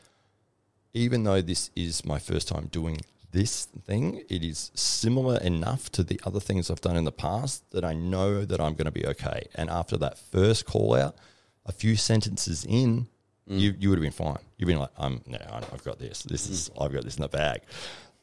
even 0.94 1.24
though 1.24 1.42
this 1.42 1.70
is 1.76 2.06
my 2.06 2.18
first 2.20 2.48
time 2.48 2.68
doing 2.72 3.02
this 3.36 3.66
thing, 3.66 4.24
it 4.30 4.44
is 4.44 4.72
similar 4.76 5.38
enough 5.40 5.92
to 5.92 6.04
the 6.04 6.20
other 6.26 6.40
things 6.40 6.72
I've 6.72 6.80
done 6.80 6.96
in 6.96 7.04
the 7.04 7.12
past 7.12 7.70
that 7.72 7.84
I 7.84 7.94
know 7.94 8.46
that 8.46 8.62
I'm 8.62 8.76
going 8.76 8.86
to 8.86 8.92
be 8.92 9.06
okay. 9.08 9.48
And 9.56 9.70
after 9.70 9.98
that 9.98 10.18
first 10.18 10.66
call 10.66 10.96
out, 10.96 11.18
a 11.66 11.74
few 11.74 11.98
sentences 11.98 12.64
in, 12.64 13.08
mm. 13.50 13.60
you, 13.60 13.76
you 13.78 13.90
would 13.90 13.98
have 13.98 14.04
been 14.04 14.12
fine. 14.14 14.40
You've 14.58 14.68
been 14.68 14.80
like, 14.80 14.92
I'm, 14.98 15.22
no, 15.28 15.38
I've 15.74 15.84
got 15.84 16.00
this. 16.00 16.24
This 16.24 16.50
is, 16.50 16.70
mm. 16.70 16.86
I've 16.86 16.94
got 16.94 17.04
this 17.04 17.18
in 17.18 17.24
the 17.24 17.28
bag. 17.28 17.62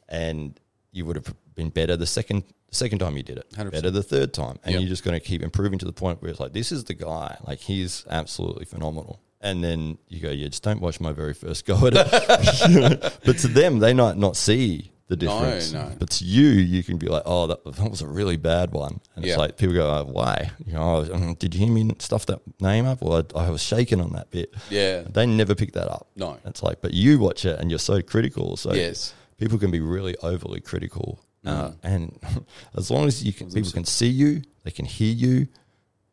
And 0.09 0.59
you 0.91 1.05
would 1.05 1.15
have 1.15 1.31
been 1.53 1.69
better 1.69 1.95
the 1.95 2.07
second 2.07 2.43
second 2.71 2.97
time 2.97 3.15
you 3.15 3.21
did 3.21 3.37
it, 3.37 3.47
100%. 3.51 3.71
better 3.71 3.91
the 3.91 4.01
third 4.01 4.33
time, 4.33 4.57
and 4.63 4.73
Yep. 4.73 4.81
you're 4.81 4.89
just 4.89 5.03
going 5.03 5.13
to 5.13 5.23
keep 5.23 5.43
improving 5.43 5.77
to 5.77 5.85
the 5.85 5.93
point 5.93 6.23
where 6.23 6.31
it's 6.31 6.39
like, 6.39 6.53
this 6.53 6.71
is 6.71 6.85
the 6.85 6.95
guy, 6.95 7.37
like 7.45 7.59
he's 7.59 8.03
absolutely 8.09 8.65
phenomenal. 8.65 9.21
And 9.41 9.63
then 9.63 9.99
you 10.07 10.19
go, 10.19 10.31
yeah, 10.31 10.47
just 10.47 10.63
don't 10.63 10.81
watch 10.81 10.99
my 10.99 11.11
very 11.11 11.35
first 11.35 11.67
go 11.67 11.85
at 11.85 11.93
it. 11.95 13.19
but 13.25 13.37
to 13.37 13.47
them, 13.47 13.77
they 13.77 13.93
might 13.93 14.17
not 14.17 14.35
see 14.35 14.92
the 15.07 15.15
difference. 15.17 15.71
no. 15.73 15.91
But 15.99 16.09
to 16.11 16.25
you, 16.25 16.47
you 16.47 16.81
can 16.83 16.97
be 16.97 17.07
like, 17.07 17.23
oh, 17.25 17.47
that, 17.47 17.63
that 17.65 17.89
was 17.91 18.01
a 18.01 18.07
really 18.07 18.37
bad 18.37 18.71
one. 18.71 18.99
And 19.15 19.23
Yeah. 19.25 19.33
it's 19.33 19.37
like 19.39 19.57
people 19.57 19.75
go, 19.75 19.85
oh, 19.89 20.05
why? 20.11 20.51
You 20.65 20.73
know, 20.73 21.05
oh, 21.09 21.13
um, 21.13 21.33
did 21.35 21.53
you 21.53 21.65
hear 21.65 21.73
me 21.73 21.91
stuff 21.99 22.25
that 22.27 22.39
name 22.61 22.85
up? 22.85 23.01
Well, 23.01 23.23
I, 23.35 23.45
I 23.45 23.49
was 23.49 23.61
shaking 23.61 23.99
on 24.01 24.13
that 24.13 24.31
bit. 24.31 24.53
Yeah. 24.69 25.03
They 25.09 25.25
never 25.25 25.55
pick 25.55 25.73
that 25.73 25.89
up. 25.91 26.07
No. 26.15 26.37
It's 26.45 26.63
like, 26.63 26.81
but 26.81 26.93
you 26.93 27.19
watch 27.19 27.45
it 27.45 27.59
and 27.59 27.69
you're 27.69 27.79
so 27.79 28.01
critical. 28.01 28.55
So 28.57 28.73
Yes. 28.73 29.13
people 29.37 29.57
can 29.59 29.71
be 29.71 29.79
really 29.81 30.15
overly 30.23 30.61
critical. 30.61 31.19
Uh, 31.45 31.49
Mm. 31.71 31.75
and 31.83 32.19
as 32.77 32.89
long 32.89 33.05
as 33.05 33.23
you 33.23 33.33
can, 33.33 33.51
people 33.51 33.71
can 33.71 33.83
see 33.85 34.07
you, 34.07 34.41
they 34.63 34.71
can 34.71 34.85
hear 34.85 35.13
you, 35.13 35.47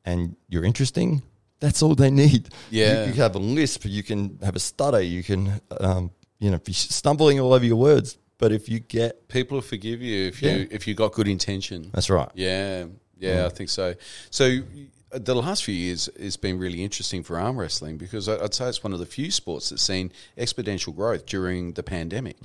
and 0.04 0.34
you're 0.48 0.64
interesting. 0.64 1.22
That's 1.60 1.82
all 1.82 1.94
they 1.94 2.10
need. 2.10 2.48
Yeah. 2.70 3.04
you, 3.04 3.12
you 3.12 3.22
have 3.22 3.36
a 3.36 3.38
lisp, 3.38 3.84
you 3.84 4.02
can 4.02 4.38
have 4.42 4.56
a 4.56 4.58
stutter, 4.58 5.00
you 5.00 5.22
can, 5.22 5.60
um, 5.78 6.10
you 6.40 6.50
know, 6.50 6.58
be 6.58 6.72
stumbling 6.72 7.38
all 7.38 7.52
over 7.52 7.64
your 7.64 7.76
words. 7.76 8.16
But 8.40 8.50
if 8.52 8.68
you 8.68 8.80
get, 8.80 9.28
People 9.28 9.56
will 9.58 9.62
forgive 9.62 10.00
you 10.02 10.26
if 10.28 10.42
you 10.42 10.48
Yeah. 10.50 10.66
if 10.76 10.86
you 10.88 10.94
got 10.94 11.12
good 11.12 11.28
intention. 11.28 11.90
that's 11.92 12.10
right. 12.10 12.30
Yeah, 12.34 12.86
yeah, 13.18 13.42
mm. 13.42 13.46
I 13.46 13.48
think 13.50 13.68
so. 13.70 13.94
So 14.30 14.44
the 15.12 15.34
last 15.34 15.64
few 15.64 15.74
years 15.74 16.08
has 16.20 16.36
been 16.36 16.58
really 16.58 16.84
interesting 16.84 17.22
for 17.22 17.38
arm 17.38 17.58
wrestling 17.58 17.96
because 17.96 18.28
I'd 18.28 18.54
say 18.54 18.68
it's 18.68 18.84
one 18.84 18.92
of 18.92 19.00
the 19.00 19.06
few 19.06 19.30
sports 19.30 19.70
that's 19.70 19.82
seen 19.82 20.12
exponential 20.38 20.94
growth 20.94 21.26
during 21.26 21.72
the 21.72 21.82
pandemic. 21.82 22.36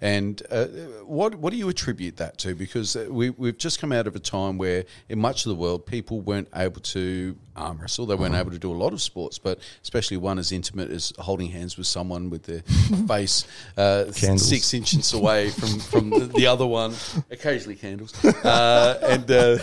And 0.00 0.42
uh, 0.50 0.66
what 1.04 1.36
what 1.36 1.50
do 1.52 1.56
you 1.56 1.68
attribute 1.68 2.18
that 2.18 2.36
to? 2.38 2.54
Because 2.54 2.94
uh, 2.94 3.06
we 3.10 3.30
we've 3.30 3.56
just 3.56 3.80
come 3.80 3.90
out 3.92 4.06
of 4.06 4.16
a 4.16 4.18
time 4.18 4.58
where 4.58 4.84
in 5.08 5.18
much 5.18 5.46
of 5.46 5.50
the 5.50 5.54
world 5.54 5.86
people 5.86 6.20
weren't 6.20 6.48
able 6.54 6.80
to 6.82 7.36
arm 7.56 7.78
wrestle. 7.80 8.06
They 8.06 8.14
weren't 8.14 8.34
able 8.34 8.50
to 8.50 8.58
do 8.58 8.70
a 8.70 8.74
lot 8.74 8.92
of 8.92 9.00
sports, 9.00 9.38
but 9.38 9.58
especially 9.82 10.18
one 10.18 10.38
as 10.38 10.52
intimate 10.52 10.90
as 10.90 11.12
holding 11.18 11.50
hands 11.50 11.78
with 11.78 11.86
someone 11.86 12.28
with 12.28 12.42
their 12.42 12.60
face 13.08 13.46
uh, 13.78 14.12
six 14.12 14.74
inches 14.74 15.12
away 15.14 15.50
from 15.50 15.78
from 15.78 16.10
the, 16.10 16.26
the 16.26 16.46
other 16.46 16.66
one. 16.66 16.94
Occasionally 17.30 17.76
candles 17.76 18.12
uh, 18.24 18.98
and. 19.02 19.60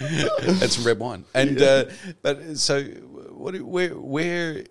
And 0.00 0.70
some 0.70 0.84
red 0.84 0.98
wine. 0.98 1.24
And 1.34 1.60
uh, 1.60 1.84
but 2.22 2.58
so 2.58 2.82
what? 2.82 3.60
Where 3.60 3.90
where? 3.90 4.64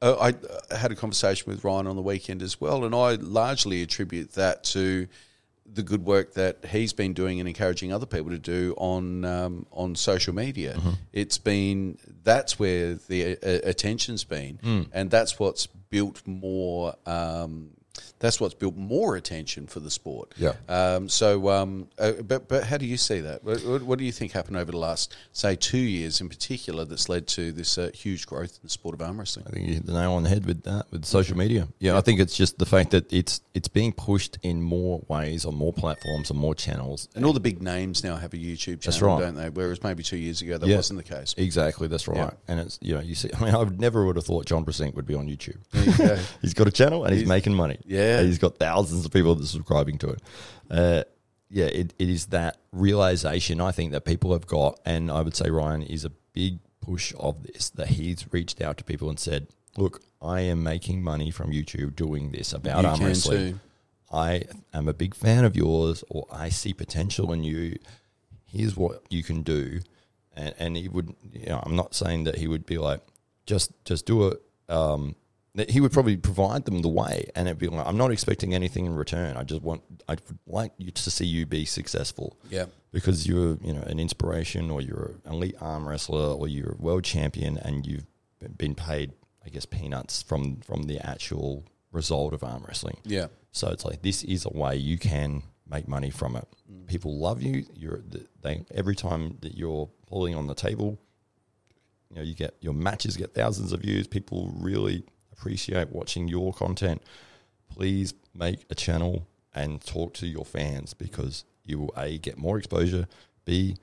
Uh, 0.00 0.14
I 0.20 0.28
uh, 0.28 0.76
had 0.76 0.92
a 0.92 0.94
conversation 0.94 1.50
with 1.50 1.64
Ryan 1.64 1.88
on 1.88 1.96
the 1.96 2.02
weekend 2.02 2.40
as 2.40 2.60
well, 2.60 2.84
and 2.84 2.94
I 2.94 3.14
largely 3.14 3.82
attribute 3.82 4.32
that 4.34 4.62
to 4.64 5.08
the 5.70 5.82
good 5.82 6.04
work 6.04 6.32
that 6.34 6.64
he's 6.66 6.92
been 6.92 7.12
doing 7.12 7.40
and 7.40 7.48
encouraging 7.48 7.92
other 7.92 8.06
people 8.06 8.30
to 8.30 8.38
do 8.38 8.74
on 8.78 9.24
um, 9.24 9.66
on 9.72 9.94
social 9.96 10.34
media. 10.34 10.78
It's 11.12 11.38
been 11.38 11.98
that's 12.22 12.58
where 12.58 12.94
the 12.94 13.32
uh, 13.36 13.68
attention's 13.68 14.24
been, 14.24 14.58
and 14.92 15.10
that's 15.10 15.38
what's 15.38 15.66
built 15.66 16.22
more. 16.26 16.94
Um, 17.06 17.70
that's 18.20 18.40
what's 18.40 18.54
built 18.54 18.76
more 18.76 19.16
attention 19.16 19.66
for 19.66 19.80
the 19.80 19.90
sport. 19.90 20.34
Yeah. 20.36 20.54
Um, 20.68 21.08
so, 21.08 21.48
um, 21.50 21.88
uh, 21.98 22.12
but 22.26 22.48
but 22.48 22.64
how 22.64 22.76
do 22.76 22.86
you 22.86 22.96
see 22.96 23.20
that? 23.20 23.44
What, 23.44 23.82
what- 23.82 23.98
do 23.98 24.04
you 24.04 24.12
think 24.12 24.32
happened 24.32 24.56
over 24.56 24.70
the 24.70 24.78
last, 24.78 25.14
say, 25.32 25.56
two 25.56 25.78
years 25.78 26.20
in 26.20 26.28
particular, 26.28 26.84
that's 26.84 27.08
led 27.08 27.26
to 27.28 27.50
this 27.52 27.76
uh, 27.78 27.90
huge 27.94 28.26
growth 28.26 28.52
in 28.52 28.60
the 28.62 28.68
sport 28.70 28.94
of 28.94 29.02
arm 29.02 29.18
wrestling? 29.18 29.44
I 29.48 29.50
think 29.50 29.66
you 29.68 29.74
hit 29.74 29.86
the 29.86 29.92
nail 29.92 30.12
on 30.12 30.22
the 30.22 30.28
head 30.28 30.46
with 30.46 30.62
that, 30.64 30.86
with 30.92 31.04
social 31.04 31.36
media. 31.36 31.66
Yeah, 31.80 31.96
I 31.96 32.00
think 32.00 32.20
it's 32.20 32.36
just 32.36 32.58
the 32.58 32.66
fact 32.66 32.90
that 32.92 33.12
it's 33.12 33.40
it's 33.54 33.68
being 33.68 33.92
pushed 33.92 34.38
in 34.42 34.62
more 34.62 35.02
ways 35.08 35.44
on 35.44 35.54
more 35.54 35.72
platforms 35.72 36.30
and 36.30 36.38
more 36.38 36.54
channels. 36.54 37.08
And 37.16 37.24
all 37.24 37.32
the 37.32 37.40
big 37.40 37.60
names 37.62 38.04
now 38.04 38.16
have 38.16 38.32
a 38.34 38.36
YouTube 38.36 38.80
channel, 38.80 38.80
That's 38.84 39.02
right. 39.02 39.20
don't 39.20 39.34
they? 39.34 39.48
Whereas 39.50 39.82
maybe 39.82 40.02
two 40.02 40.16
years 40.16 40.42
ago 40.42 40.58
that 40.58 40.66
Yeah. 40.68 40.76
wasn't 40.76 41.04
the 41.04 41.14
case. 41.14 41.34
Exactly, 41.36 41.88
that's 41.88 42.06
right. 42.06 42.16
Yeah. 42.18 42.30
And 42.46 42.60
it's 42.60 42.78
you 42.80 42.94
know 42.94 43.00
you 43.00 43.14
see. 43.14 43.30
I 43.36 43.44
mean, 43.44 43.54
I 43.54 43.58
would 43.58 43.80
never 43.80 44.06
would 44.06 44.16
have 44.16 44.26
thought 44.26 44.46
John 44.46 44.64
Brzenk 44.64 44.94
would 44.94 45.06
be 45.06 45.14
on 45.14 45.26
YouTube. 45.28 45.58
There 45.72 45.84
you 45.84 45.92
go. 45.96 46.18
he's 46.42 46.54
got 46.54 46.68
a 46.68 46.72
channel 46.72 47.04
and 47.04 47.12
he's, 47.12 47.22
He's- 47.22 47.28
making 47.28 47.54
money. 47.54 47.78
Yeah. 47.84 48.07
And 48.16 48.26
he's 48.26 48.38
got 48.38 48.56
thousands 48.58 49.04
of 49.04 49.12
people 49.12 49.34
that 49.34 49.44
are 49.44 49.46
subscribing 49.46 49.98
to 49.98 50.08
it. 50.10 50.22
Uh, 50.70 51.02
yeah, 51.50 51.66
it, 51.66 51.94
it 51.98 52.08
is 52.08 52.26
that 52.26 52.58
realization 52.72 53.60
I 53.60 53.72
think 53.72 53.92
that 53.92 54.04
people 54.04 54.32
have 54.32 54.46
got, 54.46 54.80
and 54.84 55.10
I 55.10 55.22
would 55.22 55.34
say 55.36 55.50
Ryan 55.50 55.82
is 55.82 56.04
a 56.04 56.10
big 56.32 56.58
push 56.80 57.12
of 57.18 57.42
this 57.44 57.70
that 57.70 57.88
he's 57.88 58.30
reached 58.32 58.60
out 58.60 58.76
to 58.78 58.84
people 58.84 59.08
and 59.08 59.18
said, 59.18 59.48
"Look, 59.76 60.02
I 60.20 60.40
am 60.42 60.62
making 60.62 61.02
money 61.02 61.30
from 61.30 61.50
YouTube 61.50 61.96
doing 61.96 62.32
this 62.32 62.52
about 62.52 62.82
You 62.82 62.88
arm 62.90 62.98
can 62.98 63.06
wrestling. 63.08 63.52
too. 63.52 63.60
I 64.12 64.44
am 64.72 64.88
a 64.88 64.94
big 64.94 65.14
fan 65.14 65.44
of 65.44 65.56
yours, 65.56 66.04
or 66.08 66.26
I 66.30 66.48
see 66.48 66.72
potential 66.72 67.32
in 67.32 67.44
you. 67.44 67.78
Here's 68.46 68.76
what 68.76 69.02
you 69.10 69.22
can 69.22 69.42
do." 69.42 69.80
And, 70.34 70.54
and 70.58 70.76
he 70.76 70.88
would, 70.88 71.14
you 71.32 71.46
know, 71.46 71.62
I'm 71.64 71.74
not 71.76 71.94
saying 71.94 72.24
that 72.24 72.36
he 72.36 72.46
would 72.46 72.64
be 72.64 72.78
like, 72.78 73.00
just 73.46 73.72
just 73.84 74.04
do 74.06 74.28
it. 74.28 74.42
Um, 74.68 75.16
he 75.68 75.80
would 75.80 75.92
probably 75.92 76.16
provide 76.16 76.64
them 76.64 76.82
the 76.82 76.88
way, 76.88 77.30
and 77.34 77.48
it'd 77.48 77.58
be 77.58 77.68
like, 77.68 77.86
I'm 77.86 77.96
not 77.96 78.12
expecting 78.12 78.54
anything 78.54 78.86
in 78.86 78.94
return. 78.94 79.36
I 79.36 79.42
just 79.44 79.62
want, 79.62 79.82
I'd 80.08 80.22
like 80.46 80.72
you 80.78 80.90
to 80.90 81.10
see 81.10 81.26
you 81.26 81.46
be 81.46 81.64
successful. 81.64 82.36
Yeah. 82.50 82.66
because 82.92 83.26
you're, 83.26 83.58
you 83.62 83.72
know, 83.72 83.82
an 83.82 83.98
inspiration, 83.98 84.70
or 84.70 84.80
you're 84.80 85.16
an 85.24 85.32
elite 85.32 85.56
arm 85.60 85.88
wrestler, 85.88 86.34
or 86.34 86.48
you're 86.48 86.72
a 86.72 86.76
world 86.76 87.04
champion, 87.04 87.58
and 87.58 87.86
you've 87.86 88.06
been 88.56 88.74
paid, 88.74 89.12
I 89.44 89.48
guess, 89.48 89.66
peanuts 89.66 90.22
from 90.22 90.60
from 90.60 90.84
the 90.84 90.98
actual 91.06 91.64
result 91.92 92.32
of 92.34 92.44
arm 92.44 92.64
wrestling. 92.66 92.98
Yeah. 93.04 93.26
So 93.52 93.68
it's 93.68 93.84
like 93.84 94.02
this 94.02 94.22
is 94.24 94.44
a 94.44 94.50
way 94.50 94.76
you 94.76 94.98
can 94.98 95.42
make 95.68 95.88
money 95.88 96.10
from 96.10 96.36
it. 96.36 96.46
Mm. 96.70 96.86
People 96.86 97.18
love 97.18 97.42
you. 97.42 97.64
You're 97.74 98.02
they 98.42 98.64
every 98.74 98.94
time 98.94 99.38
that 99.40 99.56
you're 99.56 99.88
pulling 100.06 100.34
on 100.34 100.46
the 100.46 100.54
table, 100.54 100.98
you 102.10 102.16
know 102.16 102.22
you 102.22 102.34
get 102.34 102.56
your 102.60 102.74
matches 102.74 103.16
get 103.16 103.34
thousands 103.34 103.72
of 103.72 103.80
views. 103.80 104.06
People 104.06 104.52
really 104.54 105.04
appreciate 105.38 105.90
watching 105.90 106.28
your 106.28 106.52
content. 106.52 107.02
Please 107.70 108.14
make 108.34 108.64
a 108.70 108.74
channel 108.74 109.26
and 109.54 109.84
talk 109.84 110.14
to 110.14 110.26
your 110.26 110.44
fans 110.44 110.94
because 110.94 111.44
you 111.64 111.78
will 111.78 111.92
a 111.96 112.18
get 112.18 112.38
more 112.38 112.58
exposure, 112.58 113.06
b 113.44 113.76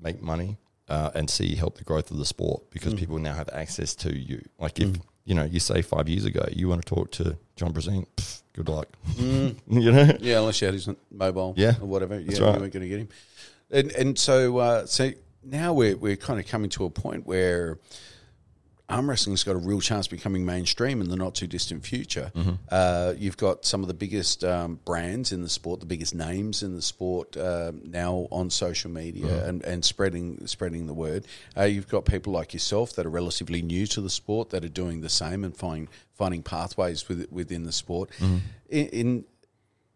make 0.00 0.20
money, 0.20 0.58
uh, 0.88 1.10
and 1.14 1.30
c 1.30 1.54
help 1.54 1.78
the 1.78 1.84
growth 1.84 2.10
of 2.10 2.18
the 2.18 2.24
sport 2.24 2.70
because 2.70 2.94
people 2.94 3.18
now 3.18 3.34
have 3.34 3.48
access 3.52 3.94
to 3.96 4.16
you. 4.16 4.42
Like 4.58 4.80
if 4.80 4.96
you 5.24 5.34
know 5.34 5.44
you 5.44 5.60
say 5.60 5.82
five 5.82 6.08
years 6.08 6.24
ago 6.24 6.44
you 6.52 6.68
want 6.68 6.84
to 6.84 6.94
talk 6.94 7.10
to 7.12 7.36
John 7.56 7.72
Brzenk, 7.72 8.06
pff, 8.16 8.42
good 8.54 8.68
luck. 8.68 8.88
you 9.18 9.54
know, 9.68 10.16
Yeah, 10.20 10.38
unless 10.40 10.60
you 10.60 10.66
had 10.66 10.74
his 10.74 10.88
mobile, 11.10 11.54
Yeah, 11.56 11.74
or 11.80 11.86
whatever. 11.86 12.18
that's 12.18 12.38
yeah, 12.38 12.44
right. 12.46 12.54
you 12.54 12.60
weren't 12.60 12.72
going 12.72 12.82
to 12.82 12.88
get 12.88 12.98
him. 12.98 13.08
And 13.70 13.92
and 13.92 14.18
so 14.18 14.58
uh, 14.58 14.86
so 14.86 15.10
now 15.44 15.72
we're 15.74 15.96
we're 15.96 16.16
kind 16.16 16.40
of 16.40 16.46
coming 16.46 16.70
to 16.70 16.84
a 16.84 16.90
point 16.90 17.26
where 17.26 17.78
arm 18.88 19.08
wrestling's 19.08 19.44
got 19.44 19.54
a 19.54 19.58
real 19.58 19.80
chance 19.80 20.06
of 20.06 20.10
becoming 20.10 20.44
mainstream 20.44 21.00
in 21.00 21.08
the 21.08 21.16
not 21.16 21.34
too 21.34 21.46
distant 21.46 21.84
future. 21.86 22.30
Mm-hmm. 22.34 22.50
Uh, 22.70 23.14
you've 23.16 23.36
got 23.36 23.64
some 23.64 23.80
of 23.82 23.88
the 23.88 23.94
biggest 23.94 24.44
um, 24.44 24.80
brands 24.84 25.32
in 25.32 25.42
the 25.42 25.48
sport, 25.48 25.80
the 25.80 25.86
biggest 25.86 26.14
names 26.14 26.62
in 26.62 26.74
the 26.74 26.82
sport 26.82 27.36
um 27.36 27.80
now 27.84 28.28
on 28.30 28.50
social 28.50 28.90
media 28.90 29.26
Mm-hmm. 29.26 29.48
and, 29.48 29.64
and 29.64 29.84
spreading 29.84 30.46
spreading 30.46 30.86
the 30.86 30.94
word. 30.94 31.26
Uh, 31.56 31.62
you've 31.64 31.88
got 31.88 32.04
people 32.04 32.32
like 32.32 32.52
yourself 32.52 32.92
that 32.94 33.06
are 33.06 33.10
relatively 33.10 33.62
new 33.62 33.86
to 33.86 34.00
the 34.00 34.10
sport 34.10 34.50
that 34.50 34.64
are 34.64 34.68
doing 34.68 35.00
the 35.00 35.08
same 35.08 35.44
and 35.44 35.56
finding 35.56 35.88
finding 36.14 36.42
pathways 36.42 37.08
with, 37.08 37.30
within 37.30 37.64
the 37.64 37.72
sport. 37.72 38.10
Mm-hmm. 38.18 38.36
In, 38.68 38.86
in 38.88 39.24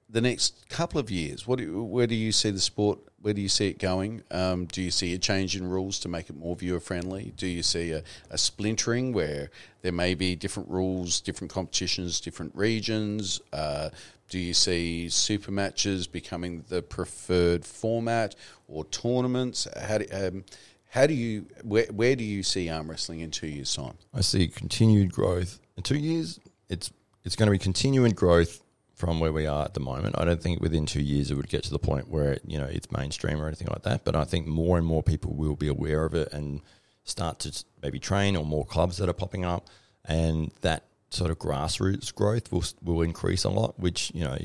the 0.08 0.20
next 0.20 0.68
couple 0.68 1.00
of 1.00 1.10
years, 1.10 1.46
what 1.46 1.58
do 1.58 1.82
where 1.82 2.06
do 2.06 2.14
you 2.14 2.32
see 2.32 2.50
the 2.50 2.60
sport? 2.60 2.98
Where 3.26 3.34
do 3.34 3.40
you 3.40 3.48
see 3.48 3.66
it 3.66 3.80
going? 3.80 4.22
Um, 4.30 4.66
do 4.66 4.80
you 4.80 4.92
see 4.92 5.12
a 5.12 5.18
change 5.18 5.56
in 5.56 5.68
rules 5.68 5.98
to 5.98 6.08
make 6.08 6.30
it 6.30 6.36
more 6.36 6.54
viewer 6.54 6.78
friendly? 6.78 7.32
Do 7.36 7.48
you 7.48 7.64
see 7.64 7.90
a, 7.90 8.04
a 8.30 8.38
splintering 8.38 9.12
where 9.12 9.50
there 9.82 9.90
may 9.90 10.14
be 10.14 10.36
different 10.36 10.70
rules, 10.70 11.20
different 11.20 11.52
competitions, 11.52 12.20
different 12.20 12.54
regions? 12.54 13.40
Uh, 13.52 13.90
do 14.28 14.38
you 14.38 14.54
see 14.54 15.08
super 15.08 15.50
matches 15.50 16.06
becoming 16.06 16.62
the 16.68 16.82
preferred 16.82 17.64
format 17.64 18.36
or 18.68 18.84
tournaments? 18.84 19.66
How 19.76 19.98
do, 19.98 20.06
um, 20.12 20.44
how 20.90 21.08
do 21.08 21.14
you 21.14 21.46
where, 21.64 21.86
where 21.86 22.14
do 22.14 22.22
you 22.22 22.44
see 22.44 22.70
arm 22.70 22.88
wrestling 22.88 23.18
in 23.18 23.32
two 23.32 23.48
years' 23.48 23.74
time? 23.74 23.98
I 24.14 24.20
see 24.20 24.46
continued 24.46 25.12
growth 25.12 25.58
in 25.76 25.82
two 25.82 25.98
years. 25.98 26.38
It's 26.68 26.92
it's 27.24 27.34
going 27.34 27.48
to 27.48 27.50
be 27.50 27.58
continuing 27.58 28.12
growth 28.12 28.62
from 28.96 29.20
where 29.20 29.32
we 29.32 29.46
are 29.46 29.66
at 29.66 29.74
the 29.74 29.80
moment. 29.80 30.16
I 30.18 30.24
don't 30.24 30.42
think 30.42 30.60
within 30.60 30.86
two 30.86 31.02
years 31.02 31.30
it 31.30 31.34
would 31.34 31.50
get 31.50 31.62
to 31.64 31.70
the 31.70 31.78
point 31.78 32.08
where 32.08 32.38
you 32.46 32.58
know 32.58 32.64
it's 32.64 32.90
mainstream 32.90 33.40
or 33.40 33.46
anything 33.46 33.68
like 33.68 33.82
that. 33.82 34.04
But 34.04 34.16
I 34.16 34.24
think 34.24 34.46
more 34.46 34.78
and 34.78 34.86
more 34.86 35.02
people 35.02 35.34
will 35.34 35.54
be 35.54 35.68
aware 35.68 36.04
of 36.04 36.14
it 36.14 36.32
and 36.32 36.62
start 37.04 37.38
to 37.40 37.64
maybe 37.82 38.00
train, 38.00 38.36
or 38.36 38.44
more 38.44 38.64
clubs 38.64 38.96
that 38.96 39.08
are 39.08 39.14
popping 39.14 39.44
up, 39.44 39.68
and 40.04 40.50
that 40.62 40.84
sort 41.10 41.30
of 41.30 41.38
grassroots 41.38 42.12
growth 42.12 42.50
will 42.50 42.64
will 42.82 43.02
increase 43.02 43.44
a 43.44 43.50
lot. 43.50 43.78
Which 43.78 44.10
you 44.14 44.24
know 44.24 44.36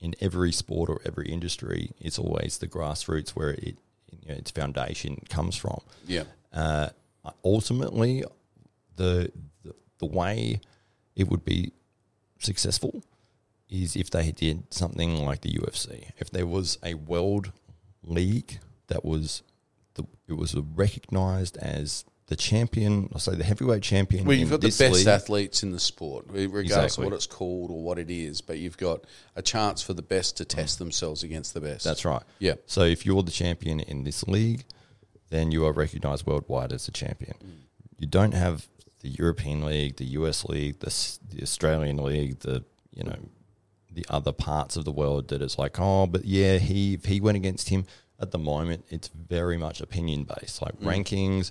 in 0.00 0.14
every 0.20 0.52
sport 0.52 0.88
or 0.88 1.00
every 1.04 1.28
industry, 1.28 1.90
it's 2.00 2.18
always 2.18 2.58
the 2.58 2.68
grassroots 2.68 3.30
where 3.30 3.50
it 3.50 3.76
you 4.22 4.28
know, 4.28 4.34
its 4.34 4.52
foundation 4.52 5.20
comes 5.28 5.56
from 5.56 5.80
Yeah, 6.06 6.24
uh, 6.52 6.90
ultimately, 7.44 8.22
the, 8.94 9.32
the 9.64 9.74
the 9.98 10.06
way 10.06 10.60
it 11.16 11.28
would 11.28 11.44
be 11.44 11.72
successful 12.38 13.02
is 13.68 13.96
if 13.96 14.10
they 14.10 14.30
did 14.32 14.72
something 14.72 15.24
like 15.24 15.40
the 15.42 15.52
UFC. 15.52 16.10
If 16.18 16.30
there 16.30 16.46
was 16.46 16.78
a 16.82 16.94
world 16.94 17.52
league 18.04 18.60
that 18.88 19.04
was 19.04 19.42
the 19.94 20.04
it 20.28 20.34
was 20.34 20.54
recognized 20.54 21.56
as 21.58 22.04
the 22.28 22.36
champion, 22.36 23.08
I'll 23.12 23.20
say 23.20 23.36
the 23.36 23.44
heavyweight 23.44 23.82
champion. 23.82 24.24
Well, 24.24 24.36
you've 24.36 24.50
got 24.50 24.60
the 24.60 24.68
best 24.68 24.80
league. 24.80 25.06
athletes 25.06 25.62
in 25.62 25.70
the 25.70 25.78
sport, 25.78 26.26
regardless 26.28 26.64
Exactly. 26.64 27.04
of 27.04 27.10
what 27.12 27.16
it's 27.16 27.26
called 27.26 27.70
or 27.70 27.82
what 27.82 27.98
it 28.00 28.10
is. 28.10 28.40
But 28.40 28.58
you've 28.58 28.76
got 28.76 29.04
a 29.36 29.42
chance 29.42 29.80
for 29.80 29.94
the 29.94 30.02
best 30.02 30.36
to 30.38 30.44
test 30.44 30.78
themselves 30.80 31.22
against 31.22 31.54
the 31.54 31.60
best. 31.60 31.84
That's 31.84 32.04
right. 32.04 32.22
Yeah. 32.40 32.54
So 32.66 32.82
if 32.82 33.06
you're 33.06 33.22
the 33.22 33.30
champion 33.30 33.78
in 33.78 34.02
this 34.02 34.24
league, 34.26 34.64
then 35.30 35.52
you 35.52 35.64
are 35.66 35.72
recognized 35.72 36.26
worldwide 36.26 36.72
as 36.72 36.88
a 36.88 36.92
champion. 36.92 37.34
Mm. 37.44 37.50
You 37.98 38.06
don't 38.08 38.34
have 38.34 38.66
the 39.02 39.08
European 39.08 39.64
League, 39.64 39.96
the 39.96 40.04
US 40.06 40.44
League, 40.44 40.80
the, 40.80 40.92
the 41.32 41.42
Australian 41.42 41.98
League, 41.98 42.40
the 42.40 42.64
you 42.92 43.04
know 43.04 43.16
the 43.96 44.06
other 44.08 44.30
parts 44.30 44.76
of 44.76 44.84
the 44.84 44.92
world 44.92 45.28
that 45.28 45.42
it's 45.42 45.58
like, 45.58 45.80
oh, 45.80 46.06
but 46.06 46.24
yeah, 46.24 46.58
he 46.58 46.94
if 46.94 47.06
he 47.06 47.20
went 47.20 47.36
against 47.36 47.70
him 47.70 47.86
at 48.20 48.30
the 48.30 48.38
moment, 48.38 48.84
it's 48.90 49.08
very 49.08 49.56
much 49.56 49.80
opinion 49.80 50.24
based, 50.24 50.62
like 50.62 50.78
mm. 50.78 50.86
rankings. 50.86 51.50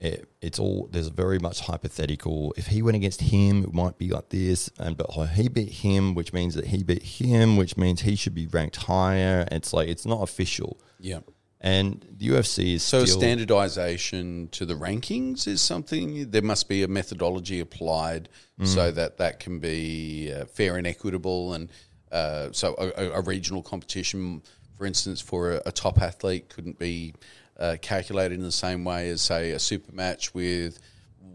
It, 0.00 0.28
it's 0.40 0.58
all 0.58 0.88
there's 0.90 1.08
very 1.08 1.38
much 1.38 1.60
hypothetical. 1.60 2.52
If 2.56 2.66
he 2.68 2.82
went 2.82 2.96
against 2.96 3.20
him, 3.20 3.62
it 3.62 3.72
might 3.72 3.98
be 3.98 4.08
like 4.08 4.30
this, 4.30 4.68
and 4.78 4.96
but 4.96 5.12
he 5.28 5.48
beat 5.48 5.68
him, 5.68 6.14
which 6.14 6.32
means 6.32 6.54
that 6.54 6.66
he 6.66 6.82
beat 6.82 7.04
him, 7.04 7.56
which 7.56 7.76
means 7.76 8.00
he 8.00 8.16
should 8.16 8.34
be 8.34 8.48
ranked 8.48 8.76
higher. 8.76 9.46
It's 9.52 9.72
like 9.72 9.88
it's 9.88 10.06
not 10.06 10.22
official 10.22 10.80
Yeah. 10.98 11.20
And 11.64 12.04
the 12.18 12.28
UFC 12.30 12.74
is 12.74 12.82
So 12.82 13.04
still, 13.04 13.20
standardization 13.20 14.48
to 14.50 14.66
the 14.66 14.74
rankings 14.74 15.46
is 15.46 15.60
something 15.60 16.30
there 16.30 16.42
must 16.42 16.68
be 16.68 16.82
a 16.82 16.88
methodology 16.88 17.60
applied 17.60 18.28
Mm. 18.60 18.66
so 18.66 18.90
that 18.90 19.16
that 19.18 19.40
can 19.40 19.60
be 19.60 20.30
uh, 20.32 20.44
fair 20.44 20.76
and 20.76 20.86
equitable, 20.86 21.54
and 21.54 21.70
uh, 22.12 22.48
so 22.52 22.74
a, 22.78 23.12
a- 23.18 23.20
regional 23.22 23.62
competition, 23.62 24.42
for 24.76 24.84
instance, 24.86 25.20
for 25.22 25.52
a, 25.52 25.62
a 25.66 25.72
top 25.72 26.00
athlete 26.02 26.48
couldn't 26.50 26.78
be 26.78 27.14
uh, 27.58 27.76
calculated 27.80 28.34
in 28.34 28.42
the 28.44 28.52
same 28.52 28.84
way 28.84 29.08
as 29.08 29.22
say 29.22 29.52
a 29.52 29.58
super 29.58 29.90
match 29.92 30.34
with 30.34 30.78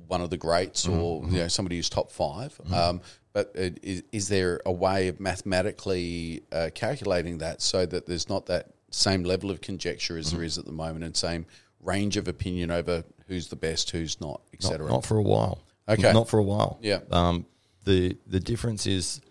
one 0.07 0.21
of 0.21 0.29
the 0.29 0.37
greats 0.37 0.85
Mm-hmm. 0.85 0.99
or 0.99 1.25
you 1.25 1.39
know 1.39 1.47
somebody 1.47 1.77
who's 1.77 1.89
top 1.89 2.11
5 2.11 2.61
Um, 2.71 3.01
but 3.33 3.51
is, 3.55 4.03
is 4.11 4.27
there 4.29 4.61
a 4.65 4.71
way 4.71 5.07
of 5.09 5.19
mathematically 5.19 6.43
uh, 6.51 6.69
calculating 6.75 7.39
that 7.39 7.61
so 7.61 7.85
that 7.85 8.05
there's 8.05 8.29
not 8.29 8.45
that 8.45 8.67
same 8.91 9.23
level 9.23 9.51
of 9.51 9.61
conjecture 9.61 10.17
as 10.17 10.31
there 10.31 10.43
is 10.43 10.57
at 10.57 10.65
the 10.65 10.71
moment 10.71 11.03
and 11.03 11.15
same 11.15 11.45
range 11.81 12.17
of 12.17 12.27
opinion 12.27 12.71
over 12.71 13.03
who's 13.27 13.47
the 13.47 13.55
best, 13.55 13.91
who's 13.91 14.19
not, 14.21 14.29
not, 14.29 14.41
etc. 14.53 14.89
not 14.89 15.05
for 15.05 15.17
a 15.17 15.21
while. 15.21 15.59
Okay. 15.89 16.11
not 16.13 16.27
for 16.27 16.39
a 16.39 16.43
while. 16.43 16.79
Yeah. 16.81 16.99
Um, 17.11 17.45
the 17.85 18.17
the 18.27 18.39
difference 18.39 18.85
is 18.85 19.21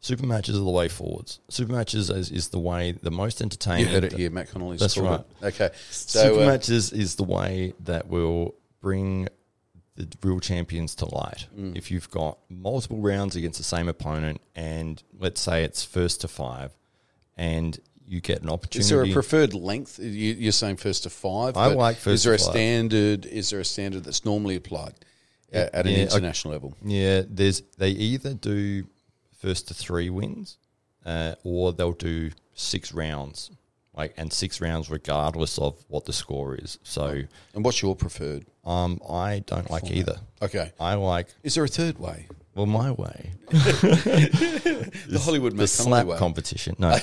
super 0.00 0.26
matches 0.26 0.56
are 0.56 0.60
the 0.60 0.70
way 0.70 0.88
forwards. 0.88 1.40
Super 1.48 1.72
matches 1.72 2.10
is, 2.10 2.30
is 2.30 2.48
the 2.48 2.58
way 2.58 2.92
the 2.92 3.10
most 3.10 3.40
You 3.40 3.44
entertaining. 3.44 3.86
heard 3.86 4.04
it 4.04 4.12
here, 4.12 4.30
Matt 4.30 4.50
Connelly's 4.50 4.80
That's 4.80 4.96
right. 4.98 5.20
it. 5.20 5.46
Okay, 5.46 5.70
so 5.90 6.28
super 6.28 6.42
uh, 6.42 6.46
matches 6.46 6.92
is 6.92 7.16
the 7.16 7.24
way 7.24 7.72
that 7.80 8.08
will 8.08 8.54
bring 8.80 9.28
the 9.96 10.06
real 10.22 10.40
champions 10.40 10.94
to 10.96 11.06
light. 11.06 11.46
Mm. 11.58 11.76
If 11.76 11.90
you've 11.90 12.10
got 12.10 12.38
multiple 12.48 12.98
rounds 12.98 13.34
against 13.34 13.58
the 13.58 13.64
same 13.64 13.88
opponent, 13.88 14.40
and 14.54 15.02
let's 15.18 15.40
say 15.40 15.64
it's 15.64 15.84
first 15.84 16.20
to 16.20 16.28
five, 16.28 16.72
and 17.36 17.78
you 18.06 18.20
get 18.20 18.42
an 18.42 18.48
opportunity. 18.50 18.80
is 18.80 18.88
there 18.88 19.02
a 19.02 19.12
preferred 19.12 19.54
length? 19.54 19.98
You, 19.98 20.08
you're 20.34 20.52
saying 20.52 20.76
first 20.76 21.02
to 21.04 21.10
five. 21.10 21.56
I 21.56 21.66
like 21.74 21.96
first 21.96 22.14
Is 22.14 22.24
there 22.24 22.36
to 22.36 22.42
a 22.42 22.46
five. 22.46 22.54
standard? 22.54 23.26
Is 23.26 23.50
there 23.50 23.60
a 23.60 23.64
standard 23.64 24.04
that's 24.04 24.24
normally 24.24 24.56
applied 24.56 24.94
at, 25.52 25.74
at 25.74 25.86
an 25.86 25.92
Yeah, 25.92 25.98
I- 25.98 26.02
international 26.02 26.52
level? 26.52 26.74
Yeah, 26.84 27.22
there's 27.28 27.62
they 27.78 27.90
either 27.90 28.34
do 28.34 28.86
first 29.38 29.68
to 29.68 29.74
three 29.74 30.10
wins, 30.10 30.58
uh, 31.04 31.34
or 31.44 31.72
they'll 31.72 31.92
do 31.92 32.30
six 32.54 32.92
rounds, 32.92 33.50
like 33.94 34.14
and 34.16 34.32
six 34.32 34.60
rounds 34.60 34.90
regardless 34.90 35.58
of 35.58 35.84
what 35.88 36.04
the 36.04 36.12
score 36.12 36.54
is. 36.54 36.78
So, 36.82 37.22
And 37.54 37.64
what's 37.64 37.82
your 37.82 37.94
preferred? 37.96 38.46
um, 38.64 39.00
I 39.08 39.40
don't 39.46 39.70
like 39.70 39.90
either. 39.90 40.16
Okay. 40.42 40.72
I 40.80 40.94
like 40.94 41.28
Is 41.42 41.54
there 41.54 41.64
a 41.64 41.68
third 41.68 41.98
way? 41.98 42.26
Well 42.56 42.66
my 42.66 42.90
way, 42.90 43.30
The 43.50 45.20
Hollywood 45.22 45.56
the 45.56 45.66
slap 45.68 46.06
way. 46.06 46.16
competition. 46.18 46.74
No, 46.78 46.90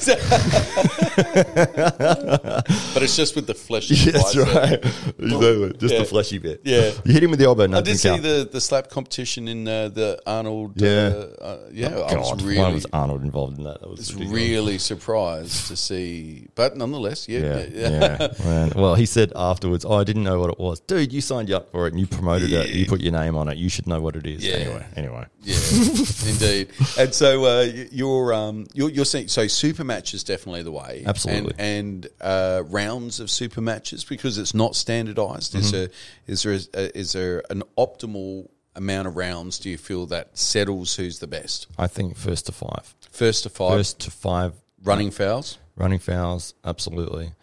But 2.94 3.02
it's 3.04 3.16
just 3.16 3.36
with 3.36 3.48
the 3.48 3.54
fleshy 3.54 3.96
that's 4.12 4.36
bicep. 4.36 4.54
right. 4.56 4.74
Exactly. 5.20 5.74
Just 5.80 5.94
Yeah. 5.94 6.00
the 6.00 6.06
fleshy 6.06 6.38
bit. 6.40 6.62
Yeah. 6.64 6.92
you 7.06 7.14
hit 7.14 7.24
him 7.24 7.30
with 7.32 7.40
the 7.40 7.46
elbow. 7.46 7.64
I 7.76 7.82
did 7.82 7.98
see 7.98 8.18
the, 8.20 8.48
the 8.52 8.60
slap 8.62 8.90
competition 8.90 9.48
in 9.48 9.68
uh, 9.68 9.90
the 9.90 10.20
Arnold. 10.26 10.74
Yeah. 10.82 10.90
uh, 10.90 11.44
uh, 11.44 11.58
yeah. 11.72 11.88
I 11.90 12.16
was 12.16 12.30
God, 12.32 12.42
why 12.42 12.48
really, 12.48 12.74
was 12.74 12.86
Arnold 12.94 13.24
involved 13.24 13.58
in 13.58 13.64
that? 13.66 13.80
That 13.82 13.90
was 13.90 14.00
was 14.00 14.14
ridiculous. 14.14 14.36
really 14.42 14.78
surprised 14.78 15.68
to 15.68 15.76
see, 15.76 16.48
but 16.56 16.76
nonetheless, 16.78 17.28
yeah, 17.30 17.40
Yeah, 17.40 17.66
yeah, 17.72 17.90
yeah. 18.20 18.28
Man. 18.46 18.72
Well, 18.76 18.96
he 18.96 19.06
said 19.06 19.32
afterwards, 19.36 19.86
"Oh, 19.86 19.94
I 19.96 20.04
didn't 20.04 20.24
know 20.24 20.40
what 20.40 20.50
it 20.50 20.60
was, 20.60 20.80
dude. 20.82 21.12
You 21.14 21.22
signed 21.22 21.50
you 21.50 21.56
up 21.56 21.72
for 21.72 21.88
it, 21.88 21.94
and 21.94 22.00
you 22.00 22.08
promoted 22.08 22.52
it. 22.52 22.70
You 22.70 22.86
put 22.86 23.02
your 23.02 23.12
name 23.14 23.36
on 23.36 23.48
it. 23.50 23.58
You 23.58 23.70
should 23.70 23.88
know 23.88 24.02
what 24.02 24.16
it 24.16 24.26
is." 24.26 24.44
Yeah. 24.46 24.54
Anyway, 24.56 24.86
anyway, 24.96 25.26
Yeah, 25.44 25.56
indeed. 26.28 26.70
And 26.98 27.14
so 27.14 27.46
uh, 27.46 27.68
you're 27.92 28.34
um, 28.34 28.66
you're, 28.74 28.90
you're 28.90 29.06
saying 29.06 29.28
so 29.28 29.48
super 29.48 29.84
match 29.84 30.14
is 30.14 30.24
definitely 30.24 30.64
the 30.64 30.72
way. 30.72 31.04
Absolutely. 31.06 31.54
And, 31.58 32.06
and 32.06 32.08
uh, 32.22 32.64
rounds 32.68 33.20
of 33.20 33.30
super 33.30 33.62
matches 33.62 34.04
because 34.04 34.38
it's 34.38 34.54
not 34.54 34.76
standardized. 34.76 35.56
Is 35.56 35.72
Mm-hmm. 35.72 35.78
there 35.78 35.90
is 36.28 36.44
there 36.44 36.82
a, 36.84 36.98
is 36.98 37.12
there 37.14 37.44
an 37.50 37.64
optimal 37.78 38.48
amount 38.76 39.08
of 39.08 39.16
rounds? 39.16 39.60
Do 39.60 39.70
you 39.70 39.78
feel 39.78 40.06
that 40.08 40.38
settles 40.38 40.96
who's 40.96 41.20
the 41.20 41.28
best? 41.28 41.68
I 41.78 41.88
think 41.88 42.18
first 42.18 42.46
to 42.48 42.52
five, 42.52 42.96
First 43.12 43.44
to 43.44 43.50
five 43.50 43.72
first 43.78 44.00
to 44.02 44.12
five 44.12 44.54
running 44.84 45.12
fouls. 45.12 45.58
running 45.76 46.00
fouls, 46.00 46.54
absolutely. 46.66 47.34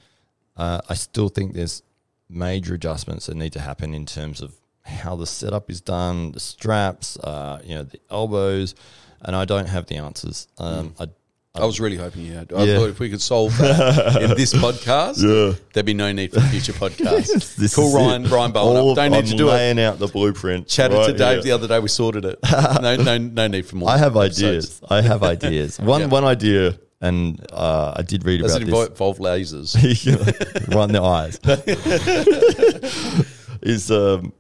Uh, 0.56 0.80
I 0.88 0.94
still 0.94 1.28
think 1.28 1.54
there's 1.54 1.82
major 2.28 2.74
adjustments 2.74 3.26
that 3.26 3.34
need 3.36 3.52
to 3.54 3.60
happen 3.60 3.94
in 3.94 4.06
terms 4.06 4.40
of 4.40 4.54
how 4.90 5.16
the 5.16 5.26
setup 5.26 5.70
is 5.70 5.80
done, 5.80 6.32
the 6.32 6.40
straps, 6.40 7.16
uh, 7.18 7.60
you 7.64 7.74
know, 7.74 7.82
the 7.84 8.00
elbows, 8.10 8.74
and 9.22 9.34
I 9.36 9.44
don't 9.44 9.66
have 9.68 9.86
the 9.86 9.96
answers. 9.96 10.48
Um, 10.58 10.94
I 10.98 11.06
I 11.52 11.64
was 11.64 11.80
really 11.80 11.96
hoping 11.96 12.22
you 12.24 12.32
had. 12.34 12.52
I 12.52 12.62
Yeah. 12.62 12.76
thought 12.78 12.90
if 12.90 13.00
we 13.00 13.10
could 13.10 13.20
solve 13.20 13.58
that 13.58 14.22
in 14.22 14.30
this 14.36 14.54
podcast, 14.54 15.20
yeah. 15.20 15.58
there'd 15.72 15.84
be 15.84 15.94
no 15.94 16.12
need 16.12 16.32
for 16.32 16.40
future 16.42 16.72
podcasts. 16.72 17.74
Call 17.74 17.92
Ryan, 17.92 18.24
it. 18.24 18.30
Ryan 18.30 18.52
Bowen 18.52 18.76
All 18.76 18.90
up. 18.90 18.96
Don't 18.96 19.06
of- 19.06 19.12
need 19.12 19.18
I'm 19.18 19.24
to 19.32 19.36
do 19.36 19.48
it. 19.48 19.52
laying 19.52 19.80
out 19.80 19.98
the 19.98 20.06
blueprint. 20.06 20.68
Chatted 20.68 21.04
to 21.06 21.12
Dave 21.12 21.34
here. 21.34 21.42
the 21.42 21.50
other 21.50 21.66
day. 21.66 21.80
We 21.80 21.88
sorted 21.88 22.24
it. 22.24 22.38
No, 22.82 22.94
no, 22.96 23.18
no 23.18 23.46
need 23.48 23.66
for 23.66 23.74
more. 23.76 23.90
I 23.90 23.98
have 23.98 24.16
episodes. 24.16 24.80
ideas. 24.80 24.80
I 24.90 25.00
have 25.02 25.22
ideas. 25.24 25.80
One 25.80 26.02
Yeah. 26.02 26.06
one 26.06 26.24
idea, 26.24 26.78
and 27.00 27.44
uh, 27.52 27.94
I 27.96 28.02
did 28.02 28.24
read 28.24 28.42
Does 28.42 28.52
about 28.54 28.62
it 28.62 28.66
this. 28.66 28.88
involve, 28.88 28.90
involve 28.90 29.18
lasers? 29.18 29.74
right 30.72 30.84
in 30.84 30.92
the 30.92 31.02
eyes. 31.02 31.40
is 33.62 33.90
um, 33.90 34.32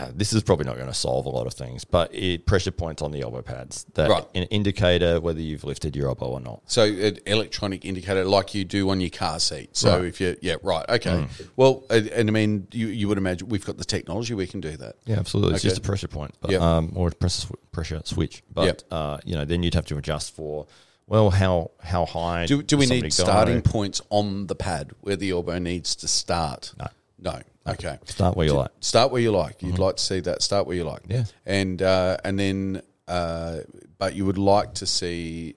this 0.14 0.32
is 0.32 0.42
probably 0.42 0.64
not 0.66 0.76
going 0.76 0.88
to 0.88 0.94
solve 0.94 1.26
a 1.26 1.28
lot 1.28 1.46
of 1.46 1.54
things, 1.54 1.84
but 1.84 2.14
it 2.14 2.46
pressure 2.46 2.70
points 2.70 3.02
on 3.02 3.10
the 3.12 3.20
elbow 3.22 3.42
pads 3.42 3.84
that 3.94 4.10
Right. 4.10 4.24
an 4.34 4.44
indicator 4.44 5.20
whether 5.20 5.40
you've 5.40 5.64
lifted 5.64 5.94
your 5.96 6.08
elbow 6.08 6.26
or 6.26 6.40
not. 6.40 6.62
So 6.66 6.84
an 6.84 7.18
electronic 7.26 7.84
indicator 7.84 8.24
like 8.24 8.54
you 8.54 8.64
do 8.64 8.90
on 8.90 9.00
your 9.00 9.10
car 9.10 9.38
seat. 9.40 9.76
So 9.76 9.96
Right. 9.98 10.04
if 10.06 10.20
you, 10.20 10.36
yeah, 10.40 10.56
right, 10.62 10.84
okay. 10.88 11.26
Well, 11.56 11.84
and, 11.90 12.10
I 12.28 12.32
mean, 12.32 12.66
you, 12.72 12.88
you 12.88 13.08
would 13.08 13.18
imagine 13.18 13.48
we've 13.48 13.64
got 13.64 13.78
the 13.78 13.84
technology 13.84 14.34
we 14.34 14.46
can 14.46 14.60
do 14.60 14.76
that. 14.76 14.96
Yeah, 15.06 15.18
absolutely. 15.18 15.54
It's 15.54 15.62
just 15.62 15.78
a 15.78 15.82
pressure 15.82 16.08
point, 16.08 16.34
but 16.40 16.50
Yep. 16.50 16.60
um, 16.60 16.92
or 16.94 17.08
a 17.08 17.10
pressure 17.12 17.46
sw- 17.46 17.72
pressure 17.72 18.00
switch. 18.04 18.42
But 18.52 18.64
Yep. 18.66 18.82
uh, 18.90 19.18
you 19.24 19.34
know, 19.34 19.44
then 19.44 19.62
you'd 19.62 19.74
have 19.74 19.86
to 19.86 19.96
adjust 19.96 20.34
for 20.34 20.66
well 21.06 21.30
how 21.30 21.70
how 21.80 22.06
high 22.06 22.46
Do, 22.46 22.62
do 22.62 22.76
we 22.76 22.86
need 22.86 23.02
go? 23.02 23.08
starting 23.08 23.60
points 23.60 24.00
on 24.10 24.46
the 24.46 24.54
pad 24.54 24.92
where 25.00 25.16
the 25.16 25.30
elbow 25.30 25.58
needs 25.58 25.94
to 25.96 26.08
start? 26.08 26.72
No. 26.78 26.86
No. 27.18 27.40
Okay. 27.66 27.98
Start 28.04 28.36
where 28.36 28.46
you 28.46 28.54
like. 28.54 28.70
Start 28.80 29.12
where 29.12 29.22
you 29.22 29.30
like. 29.30 29.62
You'd 29.62 29.78
like 29.78 29.96
to 29.96 30.02
see 30.02 30.20
that. 30.20 30.42
Start 30.42 30.66
where 30.66 30.76
you 30.76 30.84
like. 30.84 31.02
Mm-hmm. 31.02 31.12
Yeah. 31.12 31.24
And 31.46 31.82
uh, 31.82 32.16
and 32.24 32.38
then, 32.38 32.82
uh, 33.06 33.58
but 33.98 34.14
you 34.14 34.26
would 34.26 34.38
like 34.38 34.74
to 34.74 34.86
see 34.86 35.54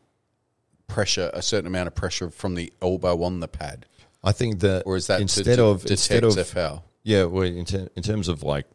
pressure, 0.88 1.32
a 1.34 1.42
certain 1.42 1.68
amount 1.68 1.88
of 1.88 1.96
pressure 1.96 2.30
from 2.30 2.56
the 2.56 2.72
elbow 2.82 3.24
on 3.24 3.40
the 3.40 3.48
pad, 3.48 3.86
I 4.24 4.32
think 4.32 4.60
that 4.60 4.84
or 4.86 4.96
is 4.96 5.08
that 5.08 5.22
instead 5.22 5.46
to, 5.46 5.56
to 5.56 5.66
of 5.66 5.86
instead 5.86 6.24
of 6.24 6.48
foul? 6.48 6.84
Yeah, 7.04 7.26
well, 7.26 7.44
in, 7.44 7.66
ter- 7.66 7.90
in 7.96 8.04
terms 8.04 8.28
of 8.28 8.44
like 8.44 8.66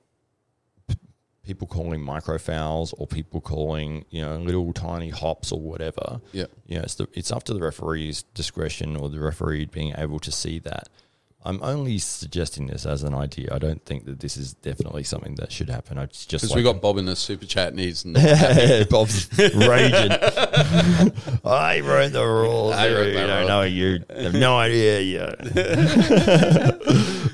p- 0.87 0.97
people 1.45 1.67
calling 1.67 2.01
micro 2.01 2.39
fouls 2.39 2.93
or 2.99 3.07
people 3.07 3.41
calling 3.41 4.05
you 4.11 4.23
know 4.23 4.37
little 4.37 4.73
tiny 4.73 5.11
hops 5.11 5.51
or 5.53 5.61
whatever. 5.61 6.21
Yeah. 6.33 6.47
you 6.67 6.77
know, 6.79 6.83
it's 6.83 6.95
the, 6.95 7.09
it's 7.13 7.33
up 7.33 7.43
to 7.45 7.55
the 7.55 7.61
referee's 7.61 8.23
discretion 8.35 8.97
or 8.97 9.09
the 9.09 9.21
referee 9.21 9.67
being 9.67 9.95
able 9.97 10.21
to 10.21 10.31
see 10.33 10.59
that. 10.61 10.89
I'm 11.43 11.59
only 11.63 11.97
suggesting 11.99 12.67
this 12.67 12.85
as 12.85 13.03
an 13.03 13.15
idea. 13.15 13.49
I 13.51 13.59
don't 13.59 13.83
think 13.87 14.05
that 14.05 14.21
this 14.21 14.37
is 14.37 14.53
definitely 14.53 15.05
something 15.05 15.37
that 15.37 15.51
should 15.51 15.71
happen. 15.71 15.97
It's 15.97 16.27
just 16.27 16.43
Because 16.43 16.51
like 16.51 16.57
we 16.57 16.63
got 16.63 16.83
Bob 16.83 16.99
in 16.99 17.07
the 17.07 17.17
super 17.17 17.47
chat 17.47 17.69
and 17.69 17.79
he's 17.81 18.03
Bob's 18.91 19.27
raging. 19.39 20.13
I 21.45 21.81
wrote 21.83 22.13
the 22.13 22.27
rules. 22.27 22.75
I 22.75 22.89
wrote 22.93 23.07
you 23.09 23.15
don't 23.15 23.29
rules. 23.39 23.49
know. 23.49 23.63
You 23.63 24.05
have 24.11 24.35
no 24.35 24.59
idea. 24.59 25.01
Yeah. 25.01 25.35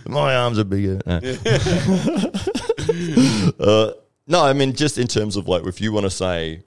My 0.06 0.36
arms 0.36 0.60
are 0.60 0.64
bigger. 0.64 1.00
No. 1.04 1.20
uh, 3.58 3.92
no, 4.28 4.44
I 4.44 4.52
mean 4.52 4.72
just 4.74 4.98
in 4.98 5.06
terms 5.08 5.36
of 5.36 5.48
like 5.48 5.64
if 5.66 5.80
you 5.80 5.92
want 5.92 6.04
to 6.04 6.10
say, 6.10 6.62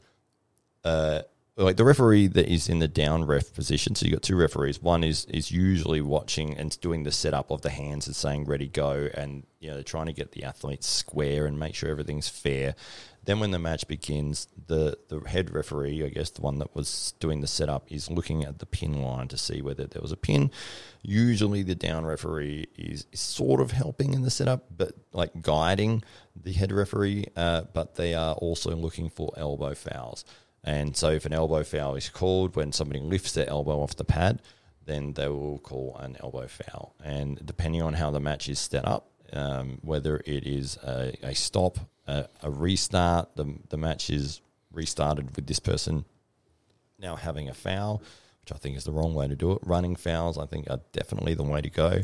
uh, 0.83 1.21
like 1.59 1.75
the 1.75 1.83
referee 1.83 2.27
that 2.27 2.47
is 2.47 2.69
in 2.69 2.79
the 2.79 2.87
down 2.87 3.25
ref 3.25 3.53
position. 3.53 3.93
So 3.93 4.05
you 4.05 4.11
have 4.11 4.21
got 4.21 4.27
two 4.27 4.37
referees. 4.37 4.81
One 4.81 5.03
is 5.03 5.25
is 5.25 5.51
usually 5.51 6.01
watching 6.01 6.57
and 6.57 6.79
doing 6.79 7.03
the 7.03 7.11
setup 7.11 7.51
of 7.51 7.61
the 7.61 7.69
hands 7.69 8.07
and 8.07 8.15
saying 8.15 8.45
ready 8.45 8.67
go, 8.67 9.09
and 9.13 9.45
you 9.59 9.69
know 9.69 9.75
they're 9.75 9.83
trying 9.83 10.05
to 10.05 10.13
get 10.13 10.31
the 10.31 10.45
athletes 10.45 10.87
square 10.87 11.45
and 11.45 11.59
make 11.59 11.75
sure 11.75 11.89
everything's 11.89 12.29
fair. 12.29 12.75
Then 13.25 13.41
when 13.41 13.51
the 13.51 13.59
match 13.59 13.87
begins, 13.87 14.47
the 14.67 14.97
the 15.09 15.19
head 15.19 15.51
referee, 15.51 16.03
I 16.03 16.09
guess 16.09 16.29
the 16.29 16.41
one 16.41 16.59
that 16.59 16.73
was 16.73 17.13
doing 17.19 17.41
the 17.41 17.47
setup, 17.47 17.91
is 17.91 18.09
looking 18.09 18.45
at 18.45 18.59
the 18.59 18.65
pin 18.65 19.01
line 19.01 19.27
to 19.27 19.37
see 19.37 19.61
whether 19.61 19.85
there 19.85 20.01
was 20.01 20.13
a 20.13 20.17
pin. 20.17 20.51
Usually 21.01 21.61
the 21.61 21.75
down 21.75 22.05
referee 22.05 22.67
is, 22.77 23.05
is 23.11 23.19
sort 23.19 23.59
of 23.59 23.71
helping 23.71 24.13
in 24.13 24.21
the 24.21 24.31
setup, 24.31 24.65
but 24.75 24.93
like 25.11 25.41
guiding 25.41 26.03
the 26.41 26.53
head 26.53 26.71
referee. 26.71 27.25
Uh, 27.35 27.63
but 27.73 27.95
they 27.95 28.15
are 28.15 28.35
also 28.35 28.73
looking 28.75 29.09
for 29.09 29.33
elbow 29.35 29.73
fouls. 29.73 30.23
And 30.63 30.95
so, 30.95 31.09
if 31.09 31.25
an 31.25 31.33
elbow 31.33 31.63
foul 31.63 31.95
is 31.95 32.09
called 32.09 32.55
when 32.55 32.71
somebody 32.71 32.99
lifts 32.99 33.31
their 33.33 33.49
elbow 33.49 33.81
off 33.81 33.95
the 33.95 34.03
pad, 34.03 34.41
then 34.85 35.13
they 35.13 35.27
will 35.27 35.59
call 35.59 35.95
an 35.99 36.17
elbow 36.19 36.47
foul. 36.47 36.95
And 37.03 37.43
depending 37.45 37.81
on 37.81 37.93
how 37.93 38.11
the 38.11 38.19
match 38.19 38.49
is 38.49 38.59
set 38.59 38.85
up, 38.85 39.09
um, 39.31 39.77
whether 39.81 40.21
it 40.25 40.45
is 40.45 40.77
a, 40.77 41.13
a 41.23 41.33
stop, 41.35 41.77
a, 42.07 42.27
a 42.43 42.49
restart, 42.49 43.35
the, 43.35 43.55
the 43.69 43.77
match 43.77 44.09
is 44.09 44.41
restarted 44.71 45.35
with 45.35 45.47
this 45.47 45.59
person 45.59 46.05
now 46.97 47.15
having 47.15 47.47
a 47.47 47.53
foul, 47.53 48.01
which 48.41 48.51
I 48.51 48.57
think 48.57 48.75
is 48.75 48.83
the 48.83 48.91
wrong 48.91 49.13
way 49.13 49.27
to 49.27 49.35
do 49.35 49.53
it. 49.53 49.59
Running 49.63 49.95
fouls, 49.95 50.37
I 50.37 50.45
think, 50.45 50.69
are 50.69 50.81
definitely 50.91 51.33
the 51.35 51.43
way 51.43 51.61
to 51.61 51.69
go. 51.69 52.01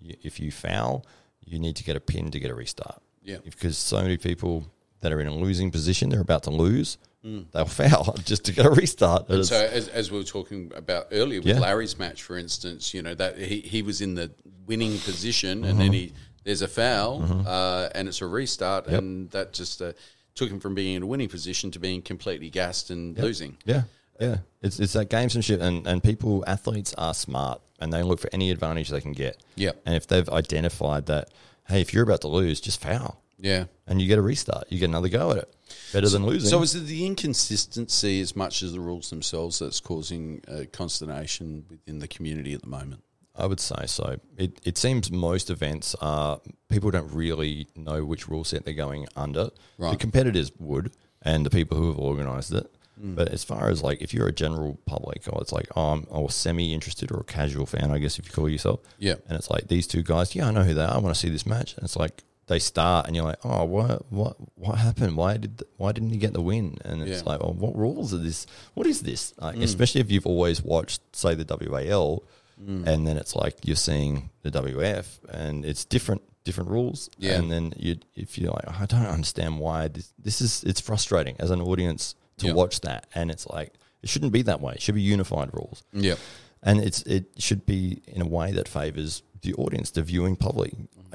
You- 0.00 0.16
If 0.22 0.38
you 0.38 0.52
foul, 0.52 1.04
you 1.44 1.58
need 1.58 1.74
to 1.76 1.84
get 1.84 1.96
a 1.96 2.00
pin 2.00 2.30
to 2.30 2.38
get 2.38 2.50
a 2.50 2.54
restart. 2.54 3.02
Yeah. 3.22 3.38
Because 3.44 3.76
so 3.78 4.00
many 4.02 4.16
people 4.18 4.66
that 5.00 5.12
are 5.12 5.20
in 5.20 5.26
a 5.26 5.34
losing 5.34 5.70
position, 5.70 6.10
they're 6.10 6.20
about 6.20 6.44
to 6.44 6.50
lose, 6.50 6.98
Mm. 7.26 7.46
they'll 7.50 7.64
foul 7.64 8.14
just 8.24 8.44
to 8.44 8.52
get 8.52 8.66
a 8.66 8.70
restart. 8.70 9.28
And 9.28 9.44
So 9.44 9.56
as, 9.56 9.88
as 9.88 10.10
we 10.12 10.18
were 10.18 10.24
talking 10.24 10.70
about 10.76 11.08
earlier 11.10 11.40
with 11.40 11.48
Yeah. 11.48 11.58
Larry's 11.58 11.98
match, 11.98 12.22
for 12.22 12.36
instance, 12.38 12.94
you 12.94 13.02
know 13.02 13.14
that 13.14 13.36
he, 13.38 13.60
he 13.60 13.82
was 13.82 14.00
in 14.00 14.14
the 14.14 14.30
winning 14.66 14.98
position, 14.98 15.64
and 15.64 15.72
Mm-hmm. 15.72 15.78
then 15.78 15.92
he 15.92 16.12
there's 16.44 16.62
a 16.62 16.68
foul, 16.68 17.24
uh, 17.46 17.88
and 17.94 18.06
it's 18.06 18.20
a 18.20 18.26
restart, 18.26 18.86
and 18.86 19.28
that 19.32 19.52
just 19.52 19.82
uh, 19.82 19.92
took 20.36 20.48
him 20.48 20.60
from 20.60 20.76
being 20.76 20.94
in 20.94 21.02
a 21.02 21.06
winning 21.06 21.28
position 21.28 21.72
to 21.72 21.80
being 21.80 22.00
completely 22.02 22.50
gassed 22.50 22.90
and 22.90 23.18
losing. 23.18 23.56
Yeah, 23.64 23.82
yeah. 24.20 24.36
It's 24.62 24.78
it's 24.78 24.92
that 24.92 25.10
gamesmanship, 25.10 25.60
and 25.60 25.84
and 25.88 26.00
people, 26.02 26.44
athletes 26.46 26.94
are 26.96 27.14
smart, 27.14 27.60
and 27.80 27.92
they 27.92 28.04
look 28.04 28.20
for 28.20 28.30
any 28.32 28.52
advantage 28.52 28.90
they 28.90 29.00
can 29.00 29.10
get. 29.12 29.42
Yeah, 29.56 29.72
And 29.84 29.96
if 29.96 30.06
they've 30.06 30.28
identified 30.28 31.06
that, 31.06 31.30
hey, 31.68 31.80
if 31.80 31.92
you're 31.92 32.04
about 32.04 32.20
to 32.20 32.28
lose, 32.28 32.60
just 32.60 32.80
foul, 32.80 33.20
Yeah. 33.40 33.64
and 33.88 34.00
you 34.00 34.06
get 34.06 34.18
a 34.18 34.22
restart. 34.22 34.66
You 34.70 34.78
get 34.78 34.88
another 34.88 35.08
go 35.08 35.32
at 35.32 35.38
it. 35.38 35.52
Better 35.92 36.08
than 36.08 36.26
losing. 36.26 36.50
So 36.50 36.62
is 36.62 36.74
it 36.74 36.86
the 36.86 37.06
inconsistency 37.06 38.20
as 38.20 38.34
much 38.34 38.62
as 38.62 38.72
the 38.72 38.80
rules 38.80 39.10
themselves 39.10 39.58
that's 39.58 39.80
causing 39.80 40.42
uh, 40.48 40.64
consternation 40.72 41.64
within 41.68 41.98
the 41.98 42.08
community 42.08 42.54
at 42.54 42.62
the 42.62 42.68
moment? 42.68 43.02
I 43.38 43.46
would 43.46 43.60
say 43.60 43.84
so. 43.86 44.18
It 44.36 44.58
it 44.64 44.78
seems 44.78 45.10
most 45.10 45.50
events 45.50 45.94
are 46.00 46.40
people 46.68 46.90
don't 46.90 47.12
really 47.12 47.68
know 47.76 48.04
which 48.04 48.28
rule 48.28 48.44
set 48.44 48.64
they're 48.64 48.74
going 48.74 49.06
under. 49.14 49.50
The 49.78 49.96
competitors 49.96 50.50
would, 50.58 50.92
and 51.22 51.44
the 51.44 51.50
people 51.50 51.76
who 51.76 51.88
have 51.88 51.98
organised 51.98 52.52
it. 52.52 52.66
Mm. 53.02 53.14
But 53.14 53.28
as 53.28 53.44
far 53.44 53.68
as 53.68 53.82
like 53.82 54.00
if 54.00 54.14
you're 54.14 54.26
a 54.26 54.32
general 54.32 54.78
public, 54.86 55.24
or 55.30 55.40
it's 55.42 55.52
like 55.52 55.68
oh, 55.76 55.92
I'm 55.92 56.06
or 56.08 56.30
semi 56.30 56.72
interested 56.72 57.12
or 57.12 57.20
a 57.20 57.24
casual 57.24 57.66
fan, 57.66 57.90
I 57.90 57.98
guess 57.98 58.18
if 58.18 58.26
you 58.26 58.32
call 58.32 58.48
yourself. 58.48 58.80
Yeah. 58.98 59.16
And 59.28 59.36
it's 59.36 59.50
like 59.50 59.68
these 59.68 59.86
two 59.86 60.02
guys. 60.02 60.34
Yeah, 60.34 60.48
I 60.48 60.50
know 60.50 60.62
who 60.62 60.74
they 60.74 60.84
are. 60.84 60.94
I 60.94 60.98
want 60.98 61.14
to 61.14 61.20
see 61.20 61.28
this 61.28 61.46
match. 61.46 61.74
And 61.74 61.84
it's 61.84 61.96
like 61.96 62.24
they 62.48 62.58
start, 62.58 63.06
and 63.06 63.16
you're 63.16 63.24
like, 63.24 63.44
oh, 63.44 63.64
what 63.64 64.10
what 64.12 64.36
what 64.56 64.78
happened? 64.78 65.16
Why 65.16 65.36
did 65.36 65.58
th- 65.58 65.70
why 65.76 65.92
didn't 65.92 66.10
he 66.10 66.16
get 66.18 66.32
the 66.32 66.40
win? 66.42 66.78
And 66.84 67.02
it's 67.02 67.10
Yeah. 67.10 67.22
Mm. 67.22 67.26
like, 67.26 67.40
well, 67.40 67.54
what 67.54 67.76
rules 67.76 68.14
are 68.14 68.18
this? 68.18 68.46
What 68.74 68.86
is 68.86 69.02
this? 69.02 69.34
Like, 69.40 69.56
Especially 69.56 70.00
if 70.00 70.10
you've 70.12 70.26
always 70.26 70.62
watched, 70.62 71.00
say, 71.14 71.34
the 71.34 71.44
WAL, 71.44 72.22
Mm. 72.62 72.86
and 72.86 73.06
then 73.06 73.16
it's 73.18 73.36
like 73.36 73.66
you're 73.66 73.76
seeing 73.76 74.30
the 74.42 74.50
WF, 74.50 75.18
and 75.28 75.64
it's 75.64 75.84
different 75.84 76.22
different 76.44 76.70
rules. 76.70 77.10
Yeah. 77.18 77.32
And 77.38 77.50
then 77.50 77.72
you 77.76 77.96
if 78.14 78.38
you're 78.38 78.52
like, 78.52 78.68
I 78.80 78.86
don't 78.86 79.04
understand 79.06 79.58
why 79.58 79.88
this 79.88 80.12
this 80.18 80.40
is 80.40 80.62
it's 80.64 80.80
frustrating 80.80 81.36
as 81.38 81.50
an 81.50 81.60
audience 81.60 82.14
to 82.38 82.46
Yeah. 82.46 82.52
watch 82.54 82.80
that, 82.82 83.08
and 83.14 83.30
it's 83.30 83.46
like 83.46 83.72
it 84.02 84.08
shouldn't 84.08 84.32
be 84.32 84.42
that 84.42 84.60
way. 84.60 84.74
It 84.74 84.80
should 84.82 84.94
be 84.94 85.02
unified 85.02 85.50
rules 85.52 85.82
Yeah. 85.92 86.14
and 86.62 86.80
it's 86.80 87.02
it 87.02 87.24
should 87.38 87.66
be 87.66 88.00
in 88.06 88.22
a 88.22 88.26
way 88.26 88.52
that 88.52 88.68
favors 88.68 89.22
the 89.42 89.54
audience, 89.54 89.90
the 89.90 90.02
viewing 90.02 90.36
public. 90.36 90.72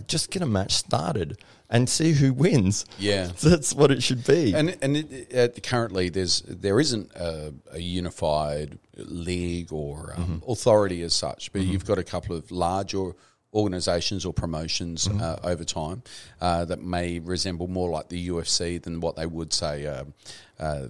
Just 0.08 0.32
get 0.32 0.42
a 0.42 0.46
match 0.46 0.74
started 0.74 1.38
and 1.70 1.88
see 1.90 2.14
who 2.14 2.34
wins. 2.34 2.86
Yeah. 2.98 3.30
That's 3.42 3.74
what 3.74 3.92
it 3.92 4.02
should 4.02 4.26
be. 4.26 4.54
And 4.54 4.78
and 4.82 4.98
it, 4.98 5.36
uh, 5.36 5.60
currently 5.62 6.10
there's 6.10 6.42
there 6.48 6.80
isn't 6.80 7.12
a, 7.16 7.54
a 7.72 7.80
unified 7.80 8.80
league 8.98 9.72
or 9.72 10.14
um, 10.18 10.22
Mm-hmm. 10.42 10.52
authority 10.52 11.02
as 11.04 11.14
such, 11.14 11.52
but 11.54 11.62
you've 11.62 11.86
got 11.86 11.98
a 11.98 12.04
couple 12.04 12.36
of 12.36 12.52
larger 12.52 13.12
organizations 13.54 14.26
or 14.26 14.34
promotions 14.34 15.08
Mm-hmm. 15.08 15.22
uh, 15.22 15.50
over 15.50 15.64
time 15.64 16.04
uh, 16.40 16.66
that 16.66 16.82
may 16.82 17.20
resemble 17.20 17.68
more 17.68 17.90
like 17.90 18.10
the 18.10 18.30
UFC 18.30 18.82
than 18.82 19.00
what 19.02 19.16
they 19.16 19.26
would 19.26 19.52
say 19.54 19.86
um, 19.88 20.14
uh, 20.60 20.88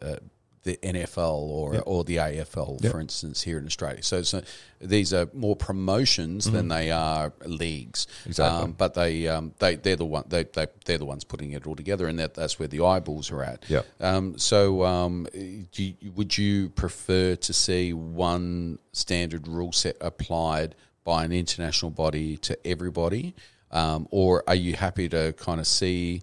uh, 0.00 0.16
the 0.64 0.76
NFL 0.76 1.40
or 1.40 1.80
or 1.80 2.04
the 2.04 2.16
AFL, 2.16 2.88
for 2.90 3.00
instance, 3.00 3.42
here 3.42 3.58
in 3.58 3.66
Australia. 3.66 4.02
So, 4.02 4.22
so 4.22 4.42
these 4.80 5.12
are 5.12 5.28
more 5.32 5.56
promotions 5.56 6.50
than 6.50 6.68
they 6.68 6.90
are 6.90 7.32
leagues. 7.44 8.06
Mm-hmm. 8.06 8.28
Exactly. 8.30 8.64
Um, 8.64 8.72
but 8.72 8.94
they 8.94 9.26
um, 9.28 9.54
they 9.58 9.74
they're 9.76 9.96
the 9.96 10.04
one 10.04 10.24
they, 10.28 10.44
they 10.44 10.66
they're 10.84 10.98
the 10.98 11.04
ones 11.04 11.24
putting 11.24 11.52
it 11.52 11.66
all 11.66 11.74
together, 11.74 12.06
and 12.06 12.18
that 12.18 12.34
that's 12.34 12.58
where 12.58 12.68
the 12.68 12.84
eyeballs 12.84 13.30
are 13.32 13.42
at. 13.42 13.64
Yep. 13.68 13.86
Um, 14.00 14.38
so, 14.38 14.84
um, 14.84 15.26
do 15.32 15.82
you, 15.82 15.94
would 16.14 16.38
you 16.38 16.68
prefer 16.70 17.34
to 17.36 17.52
see 17.52 17.92
one 17.92 18.78
standard 18.92 19.48
rule 19.48 19.72
set 19.72 19.96
applied 20.00 20.74
by 21.04 21.24
an 21.24 21.32
international 21.32 21.90
body 21.90 22.36
to 22.36 22.66
everybody, 22.66 23.34
um, 23.72 24.06
or 24.12 24.44
are 24.46 24.54
you 24.54 24.76
happy 24.76 25.08
to 25.08 25.32
kind 25.32 25.60
of 25.60 25.66
see? 25.66 26.22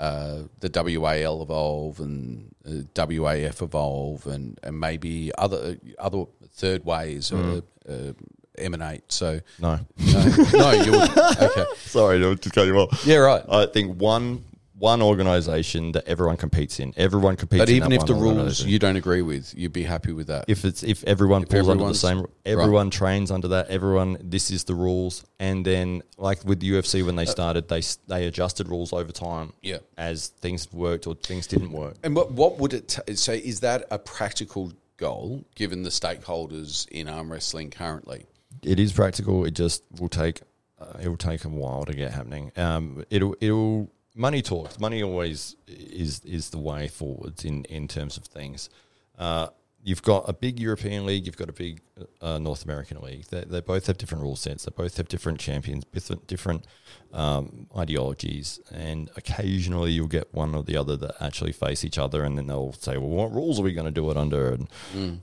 Uh, 0.00 0.44
the 0.60 0.70
WAL 0.98 1.42
evolve 1.42 2.00
and 2.00 2.54
uh, 2.66 2.70
WAF 2.94 3.60
evolve, 3.60 4.26
and, 4.26 4.58
and 4.62 4.80
maybe 4.80 5.30
other 5.36 5.76
other 5.98 6.24
third 6.54 6.86
ways 6.86 7.30
uh, 7.30 7.60
uh, 7.86 8.12
emanate. 8.56 9.12
So 9.12 9.40
no, 9.58 9.78
no, 9.98 10.22
no, 10.54 10.72
you 10.72 10.92
would, 10.92 11.18
okay, 11.18 11.66
sorry, 11.76 12.18
to 12.18 12.34
just 12.34 12.54
cut 12.54 12.66
you 12.66 12.78
off. 12.78 13.04
yeah, 13.06 13.16
right. 13.16 13.44
I 13.46 13.66
think 13.66 14.00
one 14.00 14.42
one 14.80 15.02
organization 15.02 15.92
that 15.92 16.08
everyone 16.08 16.36
competes 16.36 16.80
in. 16.80 16.92
Everyone 16.96 17.36
competes. 17.36 17.60
But 17.60 17.68
in 17.68 17.76
even 17.76 17.92
if 17.92 18.06
the 18.06 18.14
rules 18.14 18.64
you 18.64 18.78
don't 18.78 18.96
agree 18.96 19.20
with, 19.22 19.54
you'd 19.56 19.72
be 19.74 19.82
happy 19.84 20.12
with 20.12 20.26
that. 20.28 20.46
if 20.48 20.64
it's 20.64 20.82
if 20.82 21.04
everyone 21.04 21.44
falls 21.46 21.68
under 21.68 21.86
the 21.86 21.94
same 21.94 22.26
everyone 22.46 22.88
trains 22.90 23.30
under 23.30 23.48
that 23.48 23.68
everyone 23.68 24.16
this 24.22 24.50
is 24.50 24.64
the 24.64 24.74
rules 24.74 25.24
and 25.38 25.64
then 25.64 26.02
like 26.16 26.42
with 26.44 26.58
the 26.60 26.70
UFC 26.72 27.04
when 27.04 27.16
they 27.16 27.26
started 27.26 27.68
they 27.68 27.82
they 28.08 28.26
adjusted 28.26 28.68
rules 28.68 28.92
over 28.92 29.12
time 29.12 29.52
Yeah. 29.62 29.78
as 29.98 30.28
things 30.40 30.72
worked 30.72 31.06
or 31.06 31.14
things 31.14 31.46
didn't 31.46 31.72
work 31.72 31.94
And 32.02 32.16
what 32.16 32.32
what 32.32 32.58
would 32.58 32.72
it 32.72 32.88
t- 32.88 33.14
say? 33.14 33.36
Is 33.38 33.60
that 33.60 33.84
a 33.90 33.98
practical 33.98 34.72
goal 34.96 35.44
given 35.54 35.82
the 35.82 35.90
stakeholders 35.90 36.88
in 36.88 37.08
arm 37.08 37.30
wrestling 37.32 37.70
currently? 37.70 38.26
it 38.62 38.78
is 38.80 38.92
practical 38.92 39.44
it 39.44 39.52
just 39.64 39.82
will 40.00 40.08
take 40.08 40.40
uh, 40.80 40.98
it 41.04 41.08
will 41.08 41.16
take 41.30 41.44
a 41.44 41.48
while 41.48 41.84
to 41.84 41.94
get 41.94 42.10
happening 42.12 42.50
um 42.56 43.04
it'll 43.10 43.36
it'll 43.40 43.88
money 44.20 44.42
talks 44.42 44.78
money 44.78 45.02
always 45.02 45.56
is 45.66 46.20
is 46.24 46.50
the 46.50 46.58
way 46.58 46.88
forwards 46.88 47.44
in 47.44 47.64
in 47.64 47.88
terms 47.88 48.16
of 48.16 48.24
things 48.24 48.70
uh 49.18 49.48
You've 49.82 50.02
got 50.02 50.28
a 50.28 50.34
big 50.34 50.60
European 50.60 51.06
league. 51.06 51.24
You've 51.24 51.38
got 51.38 51.48
a 51.48 51.54
big 51.54 51.80
uh, 52.20 52.38
North 52.38 52.64
American 52.66 53.00
league. 53.00 53.24
They, 53.28 53.44
they 53.44 53.62
both 53.62 53.86
have 53.86 53.96
different 53.96 54.22
rule 54.22 54.36
sets. 54.36 54.66
They 54.66 54.72
both 54.76 54.98
have 54.98 55.08
different 55.08 55.40
champions, 55.40 55.84
different 55.86 56.26
different 56.26 56.66
um, 57.14 57.66
ideologies, 57.74 58.60
and 58.70 59.10
occasionally 59.16 59.92
you'll 59.92 60.06
get 60.06 60.34
one 60.34 60.54
or 60.54 60.62
the 60.62 60.76
other 60.76 60.98
that 60.98 61.14
actually 61.18 61.52
face 61.52 61.82
each 61.82 61.96
other, 61.96 62.24
and 62.24 62.36
then 62.36 62.46
they'll 62.46 62.74
say, 62.74 62.98
"Well, 62.98 63.08
what 63.08 63.32
rules 63.32 63.58
are 63.58 63.62
we 63.62 63.72
going 63.72 63.86
to 63.86 63.90
do 63.90 64.10
it 64.10 64.18
under?" 64.18 64.52
And 64.52 64.68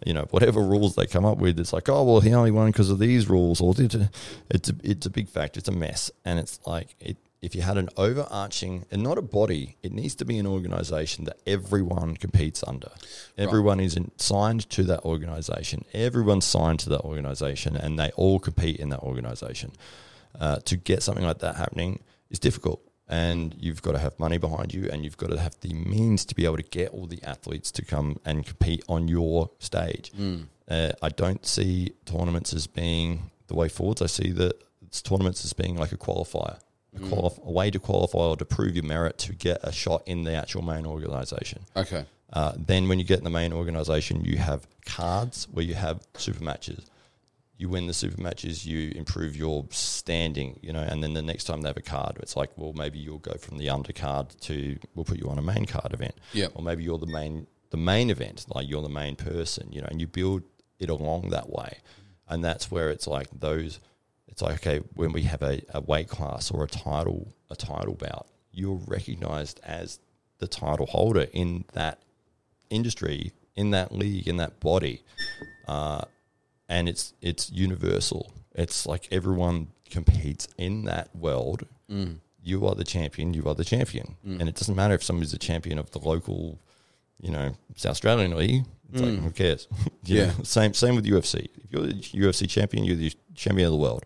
you 0.04 0.14
know, 0.14 0.26
whatever 0.32 0.62
rules 0.62 0.96
they 0.96 1.06
come 1.06 1.24
up 1.24 1.38
with, 1.38 1.60
it's 1.60 1.72
like, 1.72 1.88
"Oh, 1.88 2.04
well, 2.04 2.22
he 2.22 2.34
only 2.34 2.50
won 2.50 2.72
because 2.72 2.90
of 2.90 2.98
these 2.98 3.30
rules," 3.30 3.62
or 3.62 3.76
it's 3.78 3.94
a, 3.94 4.10
it's 4.50 4.70
a 4.70 4.76
it's 4.84 5.06
a 5.06 5.12
big 5.12 5.30
fact. 5.30 5.58
It's 5.58 5.70
a 5.70 5.72
mess, 5.72 6.10
and 6.26 6.40
it's 6.40 6.60
like 6.66 6.96
it. 7.00 7.18
If 7.42 7.54
you 7.54 7.62
had 7.62 7.78
an 7.78 7.90
overarching 7.98 8.86
and 8.90 9.04
not 9.04 9.18
a 9.18 9.22
body, 9.22 9.78
it 9.84 9.92
needs 9.92 10.16
to 10.16 10.26
be 10.26 10.40
an 10.40 10.48
organization 10.48 11.26
that 11.26 11.38
everyone 11.46 12.18
competes 12.18 12.64
under. 12.66 12.90
Everyone 13.38 13.80
is 13.80 13.96
in, 13.96 14.12
signed 14.18 14.68
to 14.72 14.84
that 14.86 15.06
organization. 15.06 15.86
Everyone's 15.94 16.46
signed 16.46 16.80
to 16.82 16.90
that 16.90 17.02
organization, 17.02 17.76
and 17.76 18.00
they 18.00 18.10
all 18.16 18.40
compete 18.40 18.78
in 18.78 18.90
that 18.90 19.02
organization. 19.02 19.72
Uh, 20.40 20.58
to 20.66 20.76
get 20.78 21.04
something 21.04 21.26
like 21.26 21.40
that 21.40 21.56
happening 21.56 22.04
is 22.32 22.40
difficult, 22.40 22.82
and 23.08 23.56
you've 23.60 23.82
got 23.84 23.92
to 23.92 24.00
have 24.00 24.18
money 24.20 24.38
behind 24.40 24.74
you, 24.74 24.90
and 24.92 25.04
you've 25.04 25.18
got 25.18 25.30
to 25.30 25.40
have 25.40 25.56
the 25.62 25.74
means 25.74 26.26
to 26.26 26.34
be 26.36 26.44
able 26.46 26.58
to 26.58 26.64
get 26.64 26.90
all 26.90 27.06
the 27.06 27.22
athletes 27.24 27.72
to 27.72 27.86
come 27.86 28.20
and 28.26 28.46
compete 28.48 28.84
on 28.90 29.08
your 29.08 29.52
stage. 29.60 30.12
Uh, 30.68 30.92
I 31.02 31.10
don't 31.10 31.46
see 31.46 31.94
tournaments 32.06 32.52
as 32.54 32.66
being 32.68 33.30
the 33.48 33.54
way 33.56 33.70
forwards. 33.70 34.02
I 34.02 34.08
see 34.08 34.32
that 34.32 34.56
tournaments 35.04 35.46
as 35.46 35.54
being 35.54 35.78
like 35.78 35.92
a 35.92 35.98
qualifier, 35.98 36.60
a, 36.96 37.00
qualif- 37.00 37.44
a 37.46 37.52
way 37.52 37.70
to 37.72 37.80
qualify 37.80 38.20
or 38.20 38.38
to 38.38 38.46
prove 38.46 38.76
your 38.76 38.86
merit 38.86 39.18
to 39.20 39.34
get 39.34 39.60
a 39.64 39.72
shot 39.72 40.04
in 40.06 40.24
the 40.24 40.34
actual 40.34 40.62
main 40.62 40.86
organisation. 40.86 41.64
Okay. 41.76 42.06
Uh, 42.34 42.54
then 42.58 42.88
when 42.90 43.00
you 43.00 43.06
get 43.06 43.20
in 43.20 43.24
the 43.24 43.30
main 43.30 43.54
organisation, 43.54 44.24
you 44.24 44.38
have 44.38 44.68
cards 44.86 45.48
where 45.52 45.64
you 45.64 45.76
have 45.76 46.02
super 46.16 46.44
matches. 46.44 46.86
You 47.58 47.70
win 47.70 47.88
the 47.88 47.94
super 47.94 48.22
matches, 48.22 48.68
you 48.68 48.92
improve 48.96 49.36
your 49.36 49.66
standing, 49.72 50.60
you 50.62 50.72
know, 50.72 50.82
and 50.82 51.04
then 51.04 51.14
the 51.14 51.24
next 51.24 51.46
time 51.46 51.62
they 51.62 51.70
have 51.70 51.78
a 51.78 51.82
card, 51.82 52.18
it's 52.20 52.36
like, 52.36 52.52
well, 52.56 52.74
maybe 52.74 53.00
you'll 53.00 53.18
go 53.18 53.34
from 53.34 53.58
the 53.58 53.68
undercard 53.68 54.40
to 54.42 54.78
we'll 54.94 55.06
put 55.06 55.18
you 55.18 55.28
on 55.30 55.40
a 55.40 55.42
main 55.42 55.66
card 55.66 55.92
event. 55.94 56.14
Yep. 56.34 56.52
Or 56.54 56.62
maybe 56.62 56.84
you're 56.84 57.00
the 57.00 57.08
main 57.08 57.48
the 57.70 57.78
main 57.78 58.10
event, 58.10 58.46
like 58.54 58.70
you're 58.70 58.82
the 58.82 58.90
main 58.90 59.16
person, 59.16 59.72
you 59.72 59.82
know, 59.82 59.88
and 59.90 60.00
you 60.00 60.08
build 60.08 60.44
it 60.80 60.90
along 60.90 61.32
that 61.32 61.50
way. 61.50 61.80
And 62.30 62.44
that's 62.44 62.70
where 62.70 62.90
it's 62.92 63.08
like 63.08 63.28
those 63.38 63.80
it's 64.38 64.44
like 64.44 64.56
okay, 64.58 64.86
when 64.94 65.14
we 65.14 65.24
have 65.24 65.42
a, 65.42 65.64
a 65.74 65.82
weight 65.82 66.10
class 66.10 66.52
or 66.52 66.64
a 66.64 66.68
title 66.68 67.34
a 67.50 67.56
title 67.56 67.96
bout, 67.96 68.28
you're 68.52 68.80
recognized 68.86 69.60
as 69.64 70.00
the 70.38 70.48
title 70.48 70.86
holder 70.86 71.26
in 71.34 71.66
that 71.74 72.04
industry, 72.70 73.32
in 73.56 73.72
that 73.72 73.92
league, 73.92 74.28
in 74.28 74.38
that 74.38 74.60
body, 74.60 75.02
uh, 75.68 76.02
and 76.70 76.88
it's 76.88 77.16
it's 77.20 77.52
universal. 77.52 78.32
It's 78.54 78.86
like 78.86 79.08
everyone 79.12 79.70
competes 79.90 80.48
in 80.56 80.84
that 80.84 81.16
world. 81.16 81.66
You 82.44 82.68
are 82.68 82.76
the 82.76 82.84
champion. 82.84 83.34
You 83.34 83.48
are 83.48 83.56
the 83.56 83.66
champion, 83.66 84.18
and 84.24 84.48
it 84.48 84.54
doesn't 84.54 84.76
matter 84.76 84.94
if 84.94 85.04
somebody's 85.04 85.34
a 85.34 85.40
champion 85.40 85.80
of 85.80 85.90
the 85.90 86.00
local 86.00 86.60
you 87.20 87.32
know, 87.32 87.56
the 87.82 87.90
Australian 87.90 88.38
league. 88.38 88.66
It's 88.94 89.02
like 89.02 89.20
who 89.20 89.32
cares? 89.32 89.68
Yeah. 90.04 90.28
know, 90.28 90.44
same 90.44 90.74
same 90.74 90.96
with 90.96 91.06
UFC. 91.06 91.48
If 91.64 91.72
you're 91.72 91.88
the 91.88 91.94
UFC 91.94 92.48
champion, 92.50 92.86
you're 92.86 92.96
the 92.96 93.14
champion 93.36 93.68
of 93.68 93.74
the 93.74 93.78
world. 93.78 94.06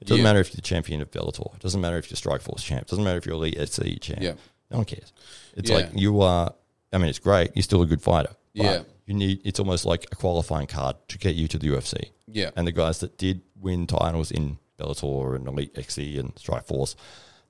It 0.00 0.06
doesn't 0.08 0.18
Yeah. 0.18 0.24
matter 0.24 0.40
if 0.40 0.48
you're 0.50 0.56
the 0.56 0.62
champion 0.62 1.00
of 1.00 1.10
Bellator. 1.10 1.54
It 1.54 1.60
doesn't 1.60 1.80
matter 1.80 1.96
if 1.98 2.10
you're 2.10 2.16
Strikeforce 2.16 2.62
champ. 2.62 2.82
It 2.82 2.88
doesn't 2.88 3.04
matter 3.04 3.18
if 3.18 3.26
you're 3.26 3.36
EliteXC 3.36 4.00
champ. 4.00 4.20
Yeah. 4.22 4.32
No 4.70 4.78
one 4.78 4.84
cares. 4.86 5.12
It's 5.56 5.70
Yeah. 5.70 5.76
like 5.76 5.90
you 5.94 6.20
are. 6.20 6.52
I 6.92 6.98
mean, 6.98 7.08
it's 7.08 7.18
great. 7.20 7.50
You're 7.54 7.62
still 7.62 7.82
a 7.82 7.86
good 7.86 8.02
fighter. 8.02 8.34
Yeah. 8.52 8.82
You 9.06 9.14
need. 9.14 9.40
It's 9.44 9.60
almost 9.60 9.84
like 9.84 10.06
a 10.10 10.16
qualifying 10.16 10.66
card 10.66 10.96
to 11.08 11.18
get 11.18 11.34
you 11.36 11.46
to 11.48 11.58
the 11.58 11.68
UFC. 11.68 12.10
Yeah. 12.26 12.50
And 12.56 12.66
the 12.66 12.72
guys 12.72 12.98
that 13.00 13.16
did 13.18 13.42
win 13.60 13.86
titles 13.86 14.30
in 14.32 14.58
Bellator 14.78 15.36
and 15.36 15.46
EliteXC 15.46 16.18
and 16.18 16.34
Strikeforce 16.34 16.96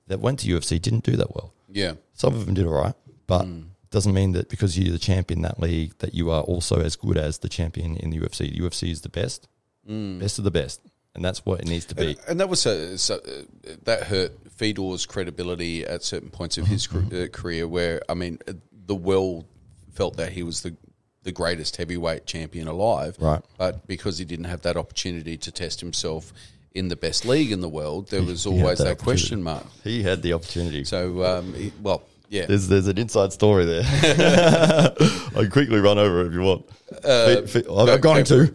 that 0.07 0.19
went 0.19 0.39
to 0.39 0.47
UFC 0.47 0.77
didn't 0.79 1.03
do 1.03 1.15
that 1.17 1.33
well. 1.35 1.53
Yeah. 1.71 1.93
Some 2.13 2.33
of 2.35 2.45
them 2.45 2.53
did 2.53 2.65
all 2.67 2.73
right, 2.73 2.93
but 3.25 3.45
Mm. 3.45 3.69
Doesn't 3.89 4.13
mean 4.13 4.33
that 4.33 4.49
because 4.49 4.77
you're 4.77 4.91
the 4.91 4.99
champion 4.99 5.39
in 5.39 5.43
that 5.43 5.59
league 5.59 5.97
that 5.99 6.13
you 6.13 6.29
are 6.31 6.41
also 6.41 6.81
as 6.81 6.95
good 6.95 7.17
as 7.17 7.39
the 7.39 7.49
champion 7.49 7.95
in 7.97 8.09
the 8.09 8.19
UFC. 8.19 8.51
The 8.51 8.59
UFC 8.59 8.89
is 8.91 9.01
the 9.01 9.09
best, 9.09 9.47
best 9.85 10.37
of 10.37 10.43
the 10.43 10.51
best, 10.51 10.81
and 11.15 11.23
that's 11.23 11.45
what 11.45 11.59
it 11.61 11.67
needs 11.67 11.85
to 11.85 11.95
be. 11.95 12.17
And 12.27 12.39
that 12.39 12.49
was 12.49 12.65
a, 12.65 12.97
so, 12.97 13.15
uh, 13.15 13.71
that 13.83 14.03
hurt 14.03 14.33
Fedor's 14.51 15.05
credibility 15.05 15.85
at 15.85 16.03
certain 16.03 16.29
points 16.29 16.57
of 16.57 16.67
his 16.67 16.87
Mm-hmm. 16.87 17.23
uh, 17.23 17.27
career. 17.27 17.67
Where 17.67 18.01
I 18.09 18.13
mean, 18.13 18.39
the 18.85 18.95
world 18.95 19.45
felt 19.93 20.17
that 20.17 20.31
he 20.33 20.43
was 20.43 20.61
the 20.63 20.75
the 21.23 21.31
greatest 21.33 21.75
heavyweight 21.75 22.25
champion 22.25 22.67
alive, 22.69 23.17
Right. 23.19 23.41
But 23.57 23.85
because 23.85 24.17
he 24.17 24.23
didn't 24.25 24.45
have 24.45 24.61
that 24.61 24.77
opportunity 24.77 25.35
to 25.37 25.51
test 25.51 25.81
himself 25.81 26.31
in 26.73 26.87
the 26.87 26.95
best 26.95 27.25
league 27.25 27.51
in 27.51 27.59
the 27.59 27.67
world, 27.67 28.09
there 28.09 28.23
was 28.23 28.45
always 28.45 28.77
that 28.77 28.83
that, 28.85 28.97
question 28.99 29.43
mark. 29.43 29.65
He 29.83 30.03
had 30.03 30.21
the 30.21 30.31
opportunity. 30.33 30.85
So, 30.85 31.25
um, 31.25 31.53
he- 31.53 31.73
well, 31.81 32.03
yeah, 32.29 32.45
There's 32.45 32.67
there's 32.67 32.87
an 32.87 32.97
inside 32.97 33.31
story 33.33 33.65
there. 33.65 33.83
I 33.85 35.41
can 35.41 35.49
quickly 35.51 35.79
run 35.79 35.97
over 35.97 36.21
it 36.21 36.27
if 36.27 36.33
you 36.33 36.41
want. 36.41 36.65
Uh, 37.03 37.41
Fe- 37.41 37.61
Fe- 37.61 37.65
I'm 37.69 37.99
going 38.01 38.23
to. 38.25 38.47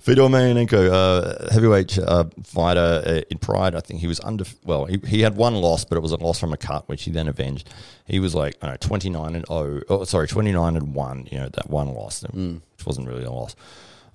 Fedor 0.00 0.22
Emelianenko, 0.28 0.90
uh, 0.92 1.52
heavyweight 1.52 1.98
uh, 1.98 2.24
fighter 2.44 3.02
uh, 3.06 3.20
in 3.30 3.38
Pride. 3.38 3.74
I 3.74 3.80
think 3.80 4.00
he 4.00 4.06
was 4.06 4.20
under. 4.20 4.44
Well, 4.64 4.84
he, 4.86 4.98
he 5.06 5.20
had 5.22 5.36
one 5.36 5.54
loss, 5.54 5.84
but 5.84 5.96
it 5.96 6.00
was 6.00 6.12
a 6.12 6.16
loss 6.16 6.38
from 6.38 6.52
a 6.52 6.56
cut, 6.56 6.88
which 6.88 7.04
he 7.04 7.10
then 7.10 7.28
avenged. 7.28 7.68
He 8.06 8.20
was 8.20 8.34
like, 8.34 8.56
I 8.62 8.66
don't 8.66 8.74
know, 8.82 8.88
29 8.88 9.34
and 9.34 9.44
oh, 9.48 9.80
oh 9.88 10.04
sorry, 10.04 10.28
29 10.28 10.76
and 10.76 10.94
one. 10.94 11.28
You 11.30 11.38
know 11.38 11.48
that 11.48 11.68
one 11.70 11.88
loss, 11.94 12.22
which 12.22 12.86
wasn't 12.86 13.08
really 13.08 13.24
a 13.24 13.30
loss. 13.32 13.54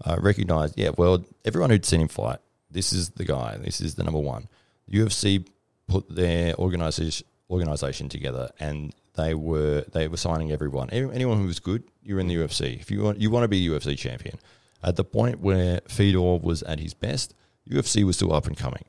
Uh, 0.06 0.18
recognized, 0.20 0.78
yeah. 0.78 0.90
Well, 0.98 1.24
everyone 1.46 1.70
who'd 1.70 1.86
seen 1.86 2.02
him 2.02 2.08
fight, 2.10 2.40
this 2.70 2.92
is 2.92 3.12
the 3.12 3.24
guy. 3.26 3.58
This 3.58 3.80
is 3.80 3.96
the 3.96 4.04
number 4.04 4.20
one. 4.20 4.48
UFC 4.92 5.48
put 5.88 6.14
their 6.14 6.56
organization 6.56 7.26
organization 7.54 8.10
together, 8.10 8.50
and 8.60 8.94
they 9.16 9.34
were 9.34 9.86
they 9.94 10.08
were 10.08 10.18
signing 10.18 10.52
everyone. 10.52 10.90
Anyone 10.90 11.40
who 11.40 11.46
was 11.46 11.60
good, 11.60 11.84
you're 12.04 12.20
in 12.20 12.28
the 12.28 12.36
UFC. 12.36 12.80
If 12.80 12.92
you 12.92 13.04
want, 13.04 13.20
you 13.20 13.30
want 13.30 13.44
to 13.44 13.48
be 13.48 13.68
UFC 13.68 13.98
champion. 13.98 14.38
At 14.84 14.98
the 14.98 15.04
point 15.06 15.40
where 15.40 15.80
Fedor 15.88 16.40
was 16.40 16.62
at 16.64 16.80
his 16.80 16.94
best, 16.94 17.34
UFC 17.70 18.04
was 18.04 18.18
still 18.18 18.34
up 18.34 18.48
and 18.48 18.58
coming. 18.58 18.84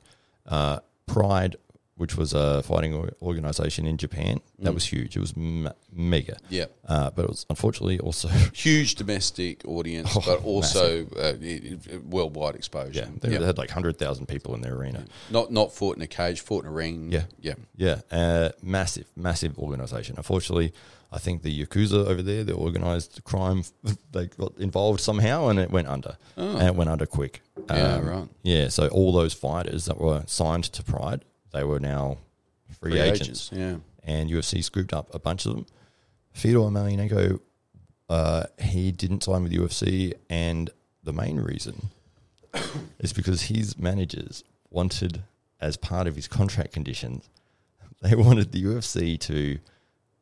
Uh, 0.45 0.79
Pride, 1.05 1.55
which 1.97 2.17
was 2.17 2.33
a 2.33 2.61
fighting 2.63 3.09
organization 3.21 3.85
in 3.87 3.97
Japan, 3.97 4.41
that 4.59 4.73
was 4.73 4.85
huge. 4.85 5.15
It 5.15 5.19
was 5.21 5.35
me- 5.37 5.69
mega. 5.93 6.37
yeah. 6.49 6.65
Uh, 6.87 7.09
but 7.11 7.23
it 7.23 7.29
was 7.29 7.45
unfortunately 7.49 7.99
also 7.99 8.27
Huge 8.53 8.95
domestic 8.95 9.65
audience, 9.65 10.09
Oh, 10.15 10.21
but 10.25 10.43
also 10.43 11.05
uh, 11.17 11.33
worldwide 12.03 12.55
exposure. 12.55 13.07
yeah, 13.23 13.29
they 13.39 13.45
had 13.45 13.57
like 13.57 13.69
hundred 13.69 13.97
thousand 13.97 14.27
people 14.27 14.53
in 14.55 14.61
their 14.61 14.73
arena. 14.75 15.05
Not 15.29 15.51
not 15.51 15.73
fought 15.73 15.95
in 15.95 16.01
a 16.01 16.07
cage, 16.07 16.41
fought 16.41 16.63
in 16.65 16.69
a 16.69 16.73
ring. 16.73 17.11
Yeah. 17.11 17.23
yeah, 17.39 17.53
Yeah, 17.77 18.01
uh, 18.11 18.49
massive, 18.61 19.07
massive 19.15 19.57
organization. 19.57 20.15
Unfortunately, 20.17 20.73
I 21.11 21.19
think 21.19 21.43
the 21.43 21.65
Yakuza 21.65 22.05
over 22.07 22.21
there, 22.21 22.43
the 22.43 22.53
organized 22.53 23.21
crime, 23.23 23.63
they 24.11 24.27
got 24.27 24.57
involved 24.57 24.99
somehow 24.99 25.47
and 25.47 25.59
it 25.59 25.71
went 25.71 25.87
under. 25.87 26.17
And 26.35 26.61
it 26.61 26.75
went 26.75 26.89
under 26.89 27.05
quick. 27.05 27.41
Oh. 27.69 27.75
Yeah, 27.75 27.99
right. 28.01 28.27
Yeah, 28.43 28.67
so 28.67 28.87
all 28.89 29.13
those 29.13 29.33
fighters 29.33 29.85
that 29.85 29.97
were 29.99 30.23
signed 30.27 30.65
to 30.65 30.83
Pride, 30.83 31.23
they 31.55 31.63
were 31.63 31.79
now 31.79 32.17
free, 32.79 32.91
Free 32.91 32.99
agents. 32.99 33.21
agents, 33.21 33.49
yeah. 33.53 33.77
And 34.03 34.29
UFC 34.29 34.63
scooped 34.63 34.93
up 34.93 35.13
a 35.15 35.19
bunch 35.19 35.45
of 35.45 35.53
them. 35.55 35.65
Fedor 36.33 36.59
Emelianenko, 36.59 37.39
uh, 38.09 38.43
he 38.59 38.91
didn't 38.91 39.23
sign 39.23 39.43
with 39.43 39.53
UFC, 39.53 40.13
and 40.29 40.69
the 41.03 41.13
main 41.13 41.39
reason 41.39 41.89
is 42.99 43.13
because 43.13 43.43
his 43.43 43.77
managers 43.79 44.43
wanted, 44.69 45.23
as 45.61 45.77
part 45.77 46.07
of 46.07 46.15
his 46.17 46.27
contract 46.27 46.73
conditions, 46.73 47.29
they 48.01 48.15
wanted 48.15 48.51
the 48.51 48.61
UFC 48.61 49.17
to 49.21 49.57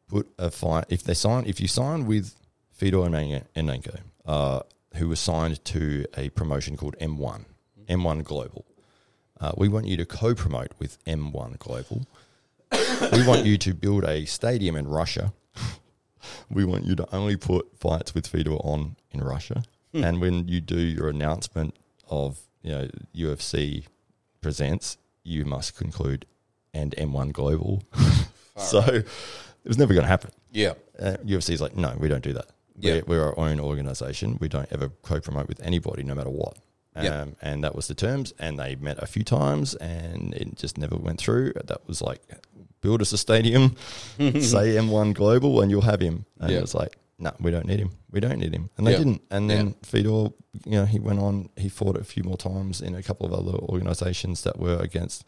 put 0.07 0.31
a 0.37 0.51
fight 0.51 0.85
if 0.89 1.03
they 1.03 1.15
sign 1.15 1.45
if 1.47 1.59
you 1.59 1.67
sign 1.67 2.05
with 2.05 2.35
Fedor 2.71 2.97
Emelianenko, 2.97 3.99
uh, 4.27 4.59
who 4.95 5.07
was 5.09 5.19
signed 5.19 5.65
to 5.65 6.05
a 6.15 6.29
promotion 6.29 6.77
called 6.77 6.95
M1, 7.01 7.45
M1 7.89 8.23
Global. 8.23 8.65
Uh, 9.43 9.51
we 9.57 9.67
want 9.67 9.85
you 9.85 9.97
to 9.97 10.05
co-promote 10.05 10.71
with 10.79 11.03
M1 11.03 11.59
Global. 11.59 12.07
we 13.11 13.27
want 13.27 13.45
you 13.45 13.57
to 13.57 13.73
build 13.73 14.05
a 14.05 14.23
stadium 14.23 14.77
in 14.77 14.87
Russia. 14.87 15.33
we 16.49 16.63
want 16.63 16.85
you 16.85 16.95
to 16.95 17.05
only 17.13 17.35
put 17.35 17.77
fights 17.77 18.15
with 18.15 18.25
Fedor 18.25 18.53
on 18.53 18.95
in 19.11 19.21
Russia. 19.21 19.63
And 19.93 20.21
when 20.21 20.47
you 20.47 20.61
do 20.61 20.79
your 20.79 21.09
announcement 21.09 21.75
of 22.09 22.39
you 22.61 22.71
know 22.71 22.87
UFC 23.13 23.85
presents, 24.41 24.97
you 25.23 25.43
must 25.43 25.75
conclude 25.75 26.25
and 26.73 26.95
M1 26.97 27.33
Global. 27.33 27.83
so 28.57 28.79
it 28.79 29.05
was 29.65 29.77
never 29.77 29.93
going 29.93 30.05
to 30.05 30.09
happen. 30.09 30.31
Yeah. 30.51 30.73
Uh, 30.97 31.17
UFC 31.25 31.49
is 31.49 31.61
like, 31.61 31.75
no, 31.75 31.93
we 31.99 32.07
don't 32.07 32.23
do 32.23 32.33
that. 32.33 32.47
Yeah. 32.79 33.01
We're, 33.05 33.19
we're 33.19 33.23
our 33.25 33.37
own 33.37 33.59
organization. 33.59 34.37
We 34.39 34.47
don't 34.47 34.71
ever 34.71 34.89
co-promote 35.01 35.49
with 35.49 35.61
anybody, 35.61 36.03
no 36.03 36.15
matter 36.15 36.29
what. 36.29 36.57
Um, 36.95 37.05
Yeah. 37.05 37.25
And 37.41 37.63
that 37.63 37.75
was 37.75 37.87
the 37.87 37.95
terms. 37.95 38.33
And 38.39 38.57
they 38.59 38.75
met 38.75 39.01
a 39.01 39.05
few 39.07 39.23
times, 39.23 39.75
and 39.75 40.33
it 40.33 40.55
just 40.55 40.77
never 40.77 40.95
went 40.95 41.19
through. 41.19 41.53
That 41.65 41.87
was 41.87 42.01
like, 42.01 42.21
build 42.81 43.01
us 43.01 43.13
a 43.13 43.17
stadium, 43.17 43.75
say 44.19 44.75
M1 44.75 45.13
Global, 45.13 45.61
and 45.61 45.71
you'll 45.71 45.81
have 45.81 46.01
him. 46.01 46.25
And 46.39 46.51
Yeah. 46.51 46.57
it 46.57 46.61
was 46.61 46.75
like, 46.75 46.97
no, 47.19 47.31
we 47.39 47.51
don't 47.51 47.65
need 47.65 47.79
him. 47.79 47.91
We 48.11 48.19
don't 48.19 48.39
need 48.39 48.53
him. 48.53 48.69
And 48.77 48.85
they 48.85 48.91
Yeah. 48.91 48.97
didn't. 48.97 49.21
And 49.31 49.49
then 49.49 49.67
Yeah. 49.67 49.73
Fedor, 49.83 50.09
you 50.65 50.71
know, 50.71 50.85
he 50.85 50.99
went 50.99 51.19
on. 51.19 51.49
He 51.55 51.69
fought 51.69 51.97
a 51.97 52.03
few 52.03 52.23
more 52.23 52.37
times 52.37 52.81
in 52.81 52.93
a 52.95 53.01
couple 53.03 53.25
of 53.25 53.33
other 53.33 53.57
organizations 53.57 54.41
that 54.43 54.59
were 54.59 54.77
against 54.77 55.23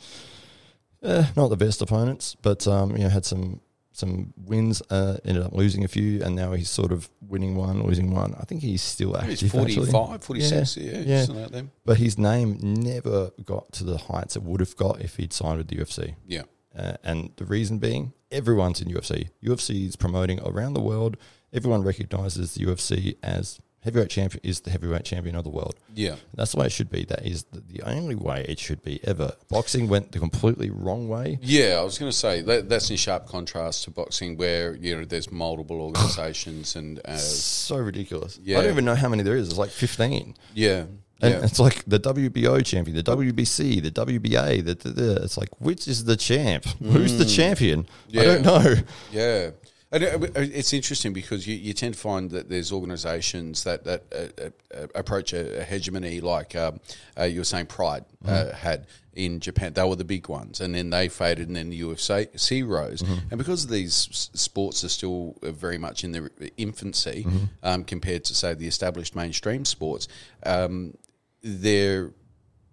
eh, 1.04 1.26
not 1.36 1.50
the 1.50 1.58
best 1.58 1.82
opponents, 1.82 2.36
but 2.42 2.68
um, 2.68 2.92
you 2.98 3.04
know, 3.04 3.10
had 3.10 3.26
some 3.26 3.62
some 3.96 4.34
wins. 4.38 4.82
Uh, 4.90 5.18
ended 5.26 5.44
up 5.44 5.54
losing 5.54 5.84
a 5.84 5.88
few, 5.88 6.22
and 6.24 6.36
now 6.36 6.54
he's 6.54 6.70
sort 6.70 6.92
of 6.92 7.10
winning 7.22 7.56
one, 7.56 7.84
losing 7.84 8.12
one. 8.12 8.36
I 8.40 8.44
think 8.44 8.62
he's 8.62 8.82
still 8.82 9.16
active. 9.18 9.40
He's 9.40 9.56
actually. 9.56 9.86
45, 9.92 10.24
46, 10.24 10.78
yeah, 10.78 11.00
yeah. 11.00 11.26
that. 11.26 11.68
But 11.86 11.98
his 11.98 12.18
name 12.18 12.58
never 12.62 13.32
got 13.44 13.72
to 13.74 13.84
the 13.84 13.98
heights 13.98 14.36
it 14.36 14.44
would 14.44 14.60
have 14.60 14.76
got 14.76 15.02
if 15.02 15.16
he'd 15.16 15.34
signed 15.34 15.58
with 15.58 15.68
the 15.68 15.78
UFC. 15.78 16.16
Yeah. 16.28 16.44
Uh, 16.78 16.98
and 17.04 17.32
the 17.38 17.46
reason 17.46 17.80
being, 17.80 18.14
everyone's 18.32 18.82
in 18.82 18.90
UFC. 18.90 19.30
UFC 19.44 19.88
is 19.88 19.96
promoting 19.96 20.40
around 20.42 20.74
the 20.74 20.82
world. 20.82 21.16
Everyone 21.54 21.84
recognizes 21.84 22.56
the 22.56 22.66
UFC 22.66 23.16
as 23.24 23.62
heavyweight 23.86 24.10
champion 24.10 24.42
is 24.44 24.60
the 24.62 24.70
heavyweight 24.72 25.06
champion 25.06 25.36
of 25.36 25.44
the 25.46 25.50
world. 25.50 25.76
Yeah. 25.94 26.16
That's 26.34 26.52
the 26.52 26.60
way 26.60 26.66
it 26.66 26.72
should 26.74 26.90
be. 26.90 27.06
That 27.06 27.26
is 27.26 27.44
the, 27.54 27.62
the 27.62 27.82
only 27.84 28.16
way 28.16 28.46
it 28.50 28.60
should 28.60 28.84
be 28.84 29.00
ever. 29.06 29.32
Boxing 29.50 29.88
went 29.88 30.12
the 30.12 30.20
completely 30.20 30.70
wrong 30.70 31.08
way. 31.08 31.40
Yeah, 31.42 31.76
I 31.80 31.84
was 31.84 31.98
going 31.98 32.12
to 32.12 32.18
say 32.18 32.42
that, 32.42 32.68
that's 32.68 32.90
in 32.90 32.98
sharp 32.98 33.28
contrast 33.28 33.84
to 33.86 33.92
boxing, 33.92 34.36
where 34.36 34.76
you 34.76 34.98
know 34.98 35.06
there's 35.06 35.32
multiple 35.32 35.80
organisations 35.82 36.76
and 36.76 37.00
uh, 37.06 37.16
So 37.18 37.78
ridiculous. 37.78 38.40
Yeah. 38.44 38.58
I 38.60 38.64
don't 38.64 38.72
even 38.72 38.86
know 38.86 38.96
how 38.96 39.08
many 39.10 39.24
there 39.24 39.38
is. 39.38 39.48
It's 39.50 39.58
like 39.58 39.70
15. 39.70 40.36
yeah, 40.54 40.86
And 41.22 41.34
yeah, 41.34 41.44
it's 41.46 41.60
like 41.60 41.84
the 41.86 42.00
WBO 42.00 42.66
champion, 42.66 42.98
the 42.98 43.04
WBC, 43.04 43.82
the 43.84 43.92
WBA. 43.92 44.66
The, 44.66 44.76
the, 44.76 44.90
the, 44.90 45.24
it's 45.24 45.38
like, 45.38 45.50
which 45.60 45.88
is 45.88 46.06
the 46.06 46.16
champ? 46.18 46.66
Who's 46.82 47.18
the 47.18 47.26
champion? 47.26 47.86
I 48.10 48.12
Mm. 48.18 48.24
Don't 48.24 48.46
know. 48.46 48.76
yeah. 49.12 49.52
And 49.92 50.04
it's 50.36 50.74
interesting 50.74 51.14
because 51.14 51.48
you, 51.48 51.56
you 51.56 51.72
tend 51.74 51.94
to 51.94 52.00
find 52.00 52.32
that 52.32 52.50
there's 52.50 52.72
organisations 52.72 53.64
that 53.64 53.84
that 53.86 54.04
uh, 54.12 54.50
uh, 54.76 54.88
approach 54.96 55.32
a, 55.32 55.62
a 55.62 55.64
hegemony 55.64 56.22
like 56.22 56.56
um, 56.56 56.80
uh, 57.18 57.24
you 57.24 57.40
were 57.42 57.46
saying 57.46 57.68
Pride 57.68 58.04
uh, 58.26 58.52
had 58.52 58.88
in 59.14 59.40
Japan. 59.40 59.74
They 59.74 59.84
were 59.84 59.96
the 59.96 60.04
big 60.04 60.28
ones, 60.28 60.60
and 60.60 60.76
then 60.76 60.90
they 60.90 61.08
faded, 61.08 61.48
and 61.48 61.56
then 61.56 61.70
the 61.70 61.80
UFC 61.80 62.68
rose. 62.68 63.02
And 63.30 63.38
because 63.38 63.68
these 63.68 63.94
sports 64.34 64.84
are 64.84 64.90
still 64.90 65.36
uh, 65.44 65.52
very 65.52 65.78
much 65.78 66.04
in 66.04 66.12
their 66.12 66.30
infancy 66.58 67.26
um, 67.64 67.84
compared 67.84 68.26
to 68.26 68.36
say 68.36 68.54
the 68.56 68.68
established 68.68 69.16
mainstream 69.16 69.64
sports, 69.66 70.08
um, 70.46 70.96
there 71.42 72.12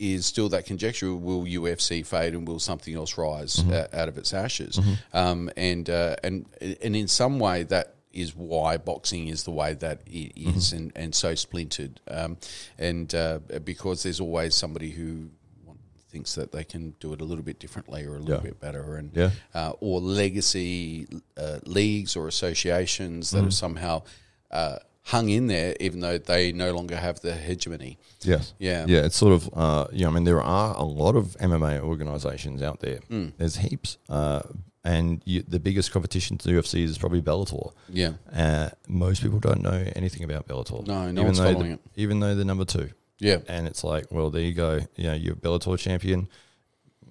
is 0.02 0.26
still 0.26 0.48
that 0.50 0.66
conjecture: 0.66 1.14
will 1.14 1.44
UFC 1.44 2.04
fade 2.04 2.34
and 2.34 2.46
will 2.48 2.58
something 2.58 2.94
else 2.94 3.16
rise 3.16 3.60
uh, 3.60 3.86
out 3.92 4.08
of 4.08 4.18
its 4.18 4.34
ashes? 4.34 4.78
Um, 5.12 5.50
and 5.56 5.88
uh, 5.88 6.16
and 6.24 6.46
and 6.60 6.96
in 6.96 7.08
some 7.08 7.38
way 7.38 7.62
that 7.64 7.94
is 8.12 8.34
why 8.36 8.76
boxing 8.76 9.28
is 9.28 9.44
the 9.44 9.50
way 9.50 9.72
that 9.72 10.02
it 10.06 10.32
is 10.36 10.72
and, 10.74 10.92
and 10.94 11.14
so 11.14 11.34
splintered. 11.34 11.98
Um, 12.08 12.36
and 12.78 13.14
uh, 13.14 13.38
because 13.64 14.02
there's 14.02 14.20
always 14.20 14.54
somebody 14.54 14.90
who 14.90 15.30
thinks 16.10 16.34
that 16.34 16.52
they 16.52 16.62
can 16.64 16.94
do 17.00 17.14
it 17.14 17.22
a 17.22 17.24
little 17.24 17.42
bit 17.44 17.58
differently 17.58 18.04
or 18.04 18.16
a 18.16 18.18
little 18.18 18.34
Yeah. 18.34 18.50
bit 18.50 18.60
better, 18.60 18.96
and 18.96 19.10
Yeah. 19.16 19.30
uh, 19.54 19.72
or 19.80 19.98
legacy 20.00 21.06
uh, 21.38 21.60
leagues 21.64 22.14
or 22.16 22.28
associations 22.28 23.30
that 23.30 23.38
Mm. 23.40 23.44
have 23.44 23.54
somehow 23.54 24.02
uh, 24.50 24.76
hung 25.04 25.28
in 25.28 25.46
there, 25.48 25.74
even 25.80 26.00
though 26.00 26.18
they 26.18 26.52
no 26.52 26.72
longer 26.72 26.96
have 26.96 27.20
the 27.20 27.34
hegemony. 27.34 27.98
Yes. 28.22 28.54
Yeah. 28.58 28.86
Yeah, 28.88 29.04
it's 29.04 29.16
sort 29.16 29.32
of, 29.32 29.50
uh, 29.52 29.86
yeah, 29.92 30.06
I 30.06 30.10
mean, 30.10 30.24
there 30.24 30.40
are 30.42 30.76
a 30.76 30.84
lot 30.84 31.16
of 31.16 31.36
MMA 31.40 31.80
organizations 31.80 32.62
out 32.62 32.80
there. 32.80 33.00
Mm. 33.10 33.32
There's 33.36 33.56
heaps. 33.56 33.98
Uh, 34.08 34.42
and 34.84 35.22
you, 35.24 35.42
the 35.46 35.60
biggest 35.60 35.92
competition 35.92 36.38
to 36.38 36.48
UFC 36.48 36.82
is 36.84 36.98
probably 36.98 37.22
Bellator. 37.22 37.72
Yeah, 37.88 38.12
Uh, 38.34 38.70
most 38.88 39.22
people 39.22 39.38
don't 39.38 39.62
know 39.62 39.84
anything 39.94 40.24
about 40.24 40.46
Bellator. 40.48 40.86
No, 40.86 41.04
no 41.04 41.10
even 41.10 41.24
one's 41.24 41.38
though 41.38 41.52
following 41.52 41.68
the- 41.68 41.74
it. 41.74 41.80
Even 41.96 42.20
though 42.20 42.34
they're 42.34 42.44
number 42.44 42.64
two. 42.64 42.90
yeah, 43.20 43.38
And 43.48 43.66
it's 43.68 43.84
like, 43.84 44.06
well, 44.10 44.30
there 44.30 44.42
you 44.42 44.54
go. 44.54 44.80
You 44.96 45.04
know, 45.04 45.14
you're 45.14 45.34
a 45.34 45.36
Bellator 45.36 45.78
champion. 45.78 46.28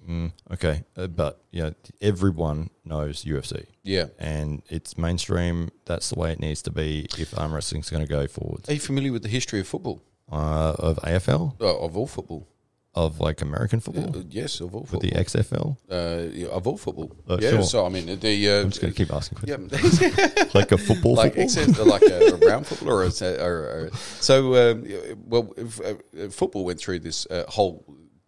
Mm, 0.08 0.32
okay. 0.52 0.84
Uh, 0.96 1.06
but, 1.06 1.40
you 1.50 1.62
know, 1.62 1.74
everyone 2.00 2.70
knows 2.84 3.24
UFC. 3.24 3.66
yeah. 3.84 4.06
And 4.18 4.62
it's 4.68 4.96
mainstream. 4.98 5.70
That's 5.84 6.10
the 6.10 6.18
way 6.18 6.32
it 6.32 6.40
needs 6.40 6.62
to 6.62 6.70
be 6.70 7.06
if 7.18 7.36
arm 7.38 7.52
wrestling's 7.54 7.90
going 7.90 8.04
to 8.04 8.08
go 8.08 8.26
forwards. 8.26 8.68
Are 8.68 8.74
you 8.74 8.80
familiar 8.80 9.12
with 9.12 9.22
the 9.22 9.28
history 9.28 9.60
of 9.60 9.68
football? 9.68 10.02
Uh, 10.30 10.74
of 10.78 10.96
AFL, 11.02 11.60
Uh, 11.60 11.78
of 11.78 11.96
all 11.96 12.06
football? 12.06 12.48
of 12.94 13.20
like 13.20 13.40
American 13.40 13.80
football, 13.80 14.14
Uh, 14.18 14.22
yes, 14.28 14.60
of 14.60 14.74
all 14.74 14.82
with 14.82 14.90
football. 14.90 15.10
the 15.10 15.16
XFL. 15.24 15.76
uh, 15.90 16.28
yeah, 16.30 16.48
of 16.48 16.66
all 16.66 16.76
football. 16.76 17.10
Uh, 17.26 17.38
yeah, 17.40 17.50
sure. 17.50 17.62
so 17.62 17.86
I 17.86 17.88
mean, 17.88 18.04
the 18.20 18.50
uh, 18.50 18.60
I'm 18.60 18.68
just 18.68 18.82
going 18.82 18.92
to 18.92 18.96
keep 18.96 19.10
asking 19.14 19.38
questions. 19.38 20.00
yeah, 20.02 20.44
Like 20.54 20.72
a 20.72 20.78
football 20.78 21.14
like 21.14 21.34
football? 21.34 21.44
except 21.44 21.78
like 21.86 22.02
a, 22.02 22.34
a 22.34 22.36
brown 22.36 22.64
football 22.64 22.90
or, 22.90 23.04
a, 23.04 23.42
or, 23.42 23.56
or 23.86 23.90
so. 24.20 24.72
Um, 24.72 24.84
well, 25.26 25.54
if, 25.56 25.80
uh, 25.80 26.28
football 26.30 26.66
went 26.66 26.78
through 26.80 26.98
this 27.00 27.26
uh, 27.30 27.44
whole 27.48 27.82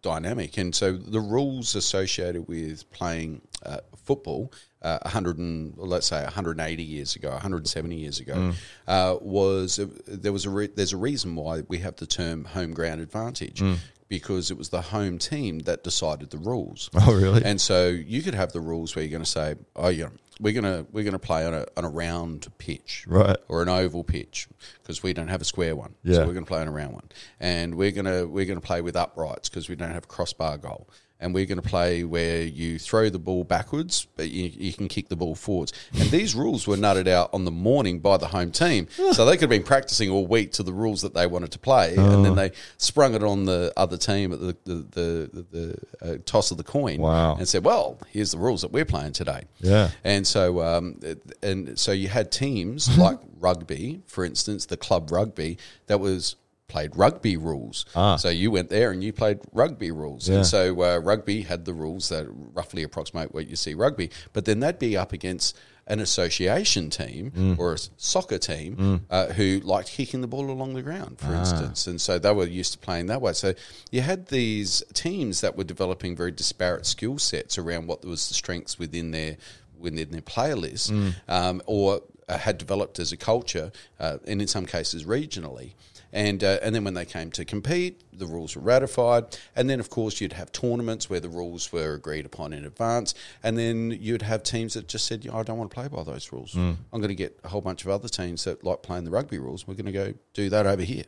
dynamic, 0.09 0.57
and 0.57 0.73
so 0.75 0.91
the 0.93 1.19
rules 1.19 1.75
associated 1.75 2.47
with 2.47 2.89
playing 2.91 3.41
uh, 3.65 3.79
football. 3.97 4.51
Uh, 4.81 4.99
100 5.01 5.39
and 5.39 5.73
let's 5.77 6.05
say 6.05 6.21
180 6.23 6.83
years 6.83 7.15
ago, 7.15 7.31
170 7.31 7.95
years 7.95 8.19
ago, 8.19 8.35
Mm. 8.35 8.53
uh, 8.87 9.17
was 9.19 9.79
there 10.07 10.31
was 10.31 10.45
a 10.45 10.49
re- 10.51 10.67
there's 10.75 10.93
a 10.93 10.97
reason 10.97 11.35
why 11.35 11.63
we 11.67 11.79
have 11.79 11.95
the 11.95 12.05
term 12.05 12.45
home 12.45 12.71
ground 12.71 13.01
advantage 13.01 13.61
Mm. 13.61 13.77
Because 14.07 14.51
it 14.51 14.57
was 14.57 14.69
the 14.69 14.81
home 14.81 15.17
team 15.17 15.59
that 15.59 15.83
decided 15.83 16.29
the 16.29 16.37
rules. 16.37 16.89
Oh, 16.95 17.13
really? 17.13 17.43
And 17.43 17.59
so 17.59 17.87
you 17.87 18.21
could 18.21 18.35
have 18.35 18.51
the 18.51 18.59
rules 18.61 18.95
where 18.95 19.03
you're 19.03 19.11
going 19.11 19.23
to 19.23 19.29
say, 19.29 19.55
"Oh, 19.75 19.87
yeah, 19.89 20.09
we're 20.39 20.53
going 20.53 20.63
to 20.63 20.85
we're 20.91 21.03
going 21.03 21.13
to 21.13 21.19
play 21.19 21.45
on 21.45 21.53
a 21.53 21.65
on 21.77 21.85
a 21.85 21.89
round 21.89 22.47
pitch, 22.57 23.05
Right. 23.07 23.37
or 23.47 23.61
an 23.61 23.69
oval 23.69 24.03
pitch, 24.03 24.47
because 24.81 25.01
we 25.03 25.13
don't 25.13 25.27
have 25.29 25.41
a 25.41 25.45
square 25.45 25.75
one. 25.75 25.95
Yeah. 26.03 26.15
So 26.15 26.19
we're 26.27 26.33
going 26.33 26.45
to 26.45 26.49
play 26.49 26.61
on 26.61 26.67
a 26.67 26.71
round 26.71 26.93
one, 26.93 27.09
and 27.39 27.75
we're 27.75 27.91
going 27.91 28.05
to 28.05 28.25
we're 28.25 28.45
going 28.45 28.59
to 28.59 28.65
play 28.65 28.81
with 28.81 28.95
uprights 28.95 29.49
because 29.49 29.69
we 29.69 29.75
don't 29.75 29.91
have 29.91 30.07
crossbar 30.07 30.57
goal." 30.57 30.87
And 31.25 31.33
we're 31.33 31.47
going 31.47 31.59
to 31.59 31.67
play 31.67 32.03
where 32.03 32.43
you 32.43 32.77
throw 32.77 33.09
the 33.09 33.17
ball 33.17 33.43
backwards, 33.43 34.05
but 34.15 34.29
you, 34.29 34.51
you 34.55 34.71
can 34.73 34.87
kick 34.87 35.09
the 35.09 35.15
ball 35.15 35.33
forwards. 35.33 35.73
And 35.99 36.11
these 36.11 36.35
rules 36.35 36.67
were 36.67 36.75
nutted 36.77 37.07
out 37.07 37.31
on 37.33 37.45
the 37.45 37.51
morning 37.51 37.99
by 37.99 38.17
the 38.17 38.27
home 38.27 38.51
team, 38.51 38.87
so 39.11 39.25
they 39.25 39.31
could 39.33 39.41
have 39.41 39.49
been 39.49 39.63
practicing 39.63 40.11
all 40.11 40.27
week 40.27 40.51
to 40.53 40.61
the 40.63 40.71
rules 40.71 41.01
that 41.01 41.15
they 41.15 41.25
wanted 41.25 41.51
to 41.53 41.57
play, 41.59 41.95
and 41.95 41.99
Oh. 41.99 42.21
then 42.21 42.35
they 42.35 42.51
sprung 42.77 43.15
it 43.15 43.23
on 43.23 43.45
the 43.45 43.73
other 43.75 43.97
team 43.97 44.33
at 44.33 44.39
the 44.39 44.55
the 44.65 44.75
the, 44.75 45.29
the, 45.33 45.45
the 45.51 46.13
uh, 46.13 46.17
toss 46.25 46.51
of 46.51 46.57
the 46.57 46.63
coin, 46.63 46.99
Wow. 46.99 47.37
and 47.37 47.47
said, 47.47 47.63
"Well, 47.65 47.97
here's 48.11 48.29
the 48.31 48.37
rules 48.37 48.61
that 48.61 48.71
we're 48.71 48.85
playing 48.85 49.13
today." 49.13 49.45
Yeah. 49.61 49.89
And 50.03 50.27
so, 50.27 50.61
um, 50.61 50.99
and 51.41 51.79
so 51.79 51.91
you 51.91 52.07
had 52.07 52.31
teams 52.31 52.95
like 52.99 53.17
rugby, 53.39 54.01
for 54.05 54.23
instance, 54.25 54.67
the 54.67 54.77
club 54.77 55.11
rugby 55.11 55.57
that 55.87 55.99
was 55.99 56.35
played 56.67 56.95
rugby 56.95 57.37
rules. 57.37 57.85
Ah. 57.95 58.15
So 58.15 58.29
you 58.29 58.51
went 58.51 58.69
there 58.69 58.91
and 58.91 59.03
you 59.03 59.13
played 59.13 59.39
rugby 59.53 59.91
rules. 59.91 60.27
Yeah. 60.27 60.37
And 60.37 60.45
so 60.45 60.81
uh, 60.81 60.97
rugby 60.99 61.41
had 61.43 61.65
the 61.65 61.73
rules 61.73 62.09
that 62.09 62.25
roughly 62.29 62.83
approximate 62.83 63.33
what 63.33 63.47
you 63.47 63.55
see 63.55 63.73
rugby, 63.73 64.09
but 64.33 64.45
then 64.45 64.59
they'd 64.59 64.79
be 64.79 64.97
up 64.97 65.13
against 65.13 65.55
an 65.87 65.99
association 65.99 66.89
team 66.89 67.29
Mm. 67.31 67.59
or 67.59 67.75
a 67.75 67.77
soccer 67.97 68.39
team 68.39 69.05
uh, 69.11 69.27
who 69.27 69.59
liked 69.63 69.89
kicking 69.89 70.21
the 70.21 70.27
ball 70.27 70.49
along 70.49 70.73
the 70.73 70.81
ground, 70.81 71.17
Ah. 71.21 71.27
for 71.27 71.35
instance. 71.35 71.85
And 71.85 72.01
so 72.01 72.17
they 72.17 72.33
were 72.33 72.47
used 72.47 72.73
to 72.73 72.79
playing 72.79 73.05
that 73.07 73.21
way. 73.21 73.33
So 73.33 73.53
you 73.91 74.01
had 74.01 74.27
these 74.27 74.81
teams 74.93 75.41
that 75.41 75.55
were 75.55 75.63
developing 75.63 76.15
very 76.15 76.31
disparate 76.31 76.87
skill 76.87 77.19
sets 77.19 77.59
around 77.59 77.85
what 77.85 78.03
was 78.03 78.27
the 78.27 78.33
strengths 78.33 78.79
within 78.79 79.11
their 79.11 79.37
within 79.77 80.09
their 80.09 80.21
player 80.21 80.55
list, 80.55 80.91
Mm. 80.91 81.13
um, 81.27 81.61
or 81.67 82.01
uh, 82.27 82.37
had 82.39 82.57
developed 82.57 82.97
as 82.97 83.11
a 83.11 83.17
culture, 83.17 83.71
uh, 83.99 84.17
and 84.25 84.41
in 84.41 84.47
some 84.47 84.65
cases 84.65 85.03
regionally. 85.03 85.73
And, 86.15 86.43
uh, 86.43 86.57
and 86.63 86.73
then 86.73 86.83
when 86.85 86.93
they 86.95 87.05
came 87.05 87.29
to 87.31 87.45
compete, 87.45 88.01
the 88.17 88.25
rules 88.25 88.55
were 88.55 88.61
ratified. 88.61 89.37
And 89.55 89.69
then, 89.69 89.81
of 89.81 89.89
course, 89.89 90.21
you'd 90.21 90.31
have 90.33 90.49
tournaments 90.53 91.09
where 91.09 91.19
the 91.19 91.27
rules 91.27 91.71
were 91.73 91.93
agreed 91.93 92.25
upon 92.25 92.53
in 92.53 92.63
advance. 92.65 93.13
And 93.43 93.57
then 93.57 93.91
you'd 93.99 94.21
have 94.21 94.41
teams 94.41 94.75
that 94.75 94.87
just 94.87 95.05
said, 95.05 95.25
"Yeah, 95.25 95.35
I 95.35 95.43
don't 95.43 95.57
want 95.57 95.69
to 95.71 95.75
play 95.75 95.89
by 95.89 96.03
those 96.03 96.31
rules. 96.31 96.55
I'm 96.55 96.77
going 96.93 97.09
to 97.09 97.15
get 97.15 97.37
a 97.43 97.49
whole 97.49 97.59
bunch 97.59 97.83
of 97.83 97.91
other 97.91 98.07
teams 98.07 98.45
that 98.45 98.63
like 98.63 98.81
playing 98.81 99.03
the 99.03 99.11
rugby 99.11 99.37
rules. 99.37 99.67
We're 99.67 99.73
going 99.73 99.87
to 99.87 99.91
go 99.91 100.13
do 100.33 100.49
that 100.49 100.65
over 100.65 100.81
here. 100.83 101.03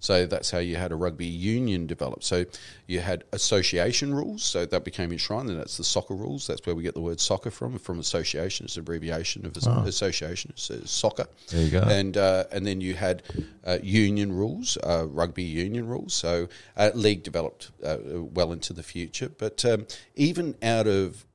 So 0.00 0.24
that's 0.26 0.50
how 0.50 0.58
you 0.58 0.76
had 0.76 0.90
a 0.90 0.96
rugby 0.96 1.26
union 1.26 1.86
develop. 1.86 2.24
So 2.24 2.46
you 2.86 3.00
had 3.00 3.24
association 3.32 4.14
rules. 4.14 4.42
So 4.42 4.64
that 4.64 4.84
became 4.84 5.12
enshrined, 5.12 5.50
and 5.50 5.58
that's 5.58 5.76
the 5.76 5.84
soccer 5.84 6.14
rules. 6.14 6.46
That's 6.46 6.64
where 6.66 6.74
we 6.74 6.82
get 6.82 6.94
the 6.94 7.00
word 7.02 7.20
soccer 7.20 7.50
from, 7.50 7.78
from 7.78 7.98
association. 7.98 8.64
It's 8.64 8.76
an 8.76 8.80
abbreviation 8.80 9.44
of 9.44 9.54
as- 9.58 9.66
association. 9.66 10.52
It's 10.54 10.70
uh, 10.70 10.80
soccer. 10.86 11.26
There 11.50 11.62
you 11.62 11.70
go. 11.70 11.80
And 11.80 12.16
uh, 12.16 12.44
and 12.52 12.66
then 12.66 12.80
you 12.80 12.94
had 12.94 13.22
uh, 13.66 13.78
union 13.82 14.32
rules, 14.32 14.45
uh, 14.82 15.06
rugby 15.08 15.42
union 15.42 15.86
rules. 15.86 16.14
So 16.14 16.48
uh, 16.76 16.90
league 16.94 17.22
developed 17.22 17.70
uh, 17.84 17.98
well 18.38 18.52
into 18.52 18.72
the 18.72 18.82
future. 18.82 19.28
But 19.28 19.64
um, 19.64 19.86
even 20.14 20.54
out 20.62 20.86
of 20.86 21.26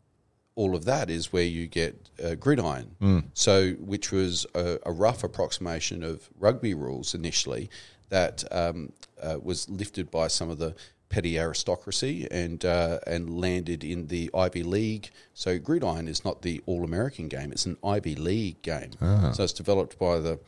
all 0.56 0.76
of 0.76 0.86
that 0.86 1.10
is 1.10 1.32
where 1.34 1.44
you 1.44 1.68
get 1.68 2.10
uh, 2.24 2.36
gridiron. 2.36 2.96
So, 3.34 3.72
which 3.80 4.12
was 4.12 4.46
a, 4.54 4.80
a 4.86 4.92
rough 4.92 5.24
approximation 5.24 6.04
of 6.04 6.30
rugby 6.40 6.74
rules 6.74 7.16
initially 7.16 7.70
that 8.10 8.44
um, 8.52 8.92
uh, 9.22 9.38
was 9.42 9.70
lifted 9.70 10.12
by 10.12 10.28
some 10.28 10.50
of 10.50 10.58
the 10.58 10.76
petty 11.08 11.38
aristocracy 11.40 12.28
and 12.32 12.64
uh, 12.66 13.00
and 13.08 13.40
landed 13.40 13.84
in 13.84 14.08
the 14.08 14.30
Ivy 14.34 14.64
League. 14.64 15.10
So, 15.34 15.58
gridiron 15.58 16.08
is 16.08 16.24
not 16.26 16.42
the 16.42 16.62
All 16.66 16.84
American 16.84 17.28
game; 17.28 17.52
it's 17.52 17.66
an 17.66 17.78
Ivy 17.84 18.16
League 18.16 18.62
game. 18.62 18.92
So, 19.34 19.44
it's 19.44 19.54
developed 19.54 19.98
by 19.98 20.20
the 20.20 20.40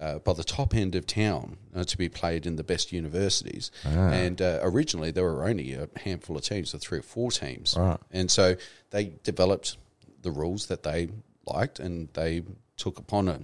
uh, 0.00 0.18
by 0.18 0.32
the 0.32 0.44
top 0.44 0.74
end 0.74 0.94
of 0.94 1.06
town 1.06 1.58
uh, 1.74 1.84
to 1.84 1.98
be 1.98 2.08
played 2.08 2.46
in 2.46 2.56
the 2.56 2.64
best 2.64 2.92
universities. 2.92 3.70
And 4.12 4.40
uh, 4.40 4.60
originally, 4.62 5.10
there 5.10 5.24
were 5.24 5.44
only 5.44 5.74
a 5.74 5.88
handful 6.00 6.36
of 6.36 6.42
teams, 6.42 6.70
so 6.70 6.78
three 6.78 6.98
or 6.98 7.02
four 7.02 7.30
teams. 7.30 7.76
Right. 7.76 7.98
And 8.10 8.30
so 8.30 8.56
they 8.90 9.12
developed 9.22 9.76
the 10.22 10.30
rules 10.30 10.66
that 10.66 10.82
they 10.82 11.08
liked, 11.46 11.78
and 11.78 12.08
they 12.14 12.42
took 12.76 12.98
upon 12.98 13.28
it. 13.28 13.42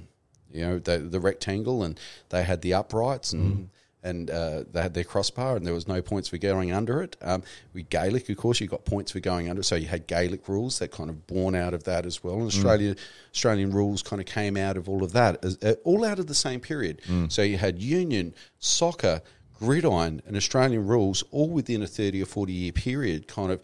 You 0.51 0.66
know, 0.66 0.78
the, 0.78 0.99
the 0.99 1.20
rectangle, 1.20 1.83
and 1.83 2.01
they 2.31 2.43
had 2.43 2.62
the 2.62 2.73
uprights, 2.73 3.33
and 3.33 3.69
and 4.07 4.31
uh, 4.31 4.65
they 4.73 4.81
had 4.81 4.95
their 4.95 5.05
crossbar, 5.05 5.57
and 5.57 5.66
there 5.66 5.74
was 5.74 5.89
no 5.89 6.01
points 6.01 6.28
for 6.28 6.39
going 6.39 6.73
under 6.73 7.03
it. 7.03 7.16
Um, 7.20 7.43
with 7.74 7.91
Gaelic, 7.91 8.28
of 8.31 8.37
course, 8.37 8.61
you 8.61 8.69
got 8.69 8.85
points 8.85 9.12
for 9.12 9.20
going 9.20 9.51
under. 9.51 9.62
So 9.62 9.74
you 9.74 9.89
had 9.89 10.07
Gaelic 10.07 10.49
rules 10.49 10.78
that 10.78 10.93
kind 10.93 11.11
of 11.11 11.27
born 11.27 11.55
out 11.55 11.74
of 11.74 11.85
that 11.85 12.07
as 12.07 12.23
well. 12.24 12.37
And 12.37 12.47
Australia, 12.47 12.95
Australian 13.35 13.70
rules 13.73 14.03
kind 14.03 14.20
of 14.20 14.27
came 14.27 14.57
out 14.57 14.77
of 14.77 14.89
all 14.89 15.03
of 15.03 15.12
that, 15.12 15.45
as, 15.45 15.59
uh, 15.62 15.74
all 15.85 16.05
out 16.05 16.19
of 16.19 16.27
the 16.27 16.35
same 16.35 16.61
period. 16.61 17.01
So 17.28 17.43
you 17.43 17.59
had 17.59 17.83
union, 17.83 18.35
soccer, 18.59 19.20
gridiron, 19.59 20.23
and 20.27 20.37
Australian 20.37 20.87
rules 20.87 21.24
all 21.31 21.51
within 21.51 21.83
a 21.83 21.87
thirty 21.87 22.23
or 22.23 22.27
forty 22.27 22.53
year 22.53 22.73
period, 22.73 23.27
kind 23.27 23.51
of 23.51 23.61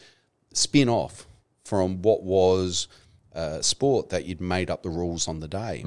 spin 0.53 0.89
off 0.89 1.27
from 1.65 2.03
what 2.03 2.23
was 2.23 2.89
uh, 3.35 3.61
sport 3.63 4.11
that 4.11 4.25
you'd 4.27 4.41
made 4.41 4.71
up 4.71 4.83
the 4.83 4.91
rules 4.91 5.29
on 5.29 5.41
the 5.41 5.49
day, 5.49 5.83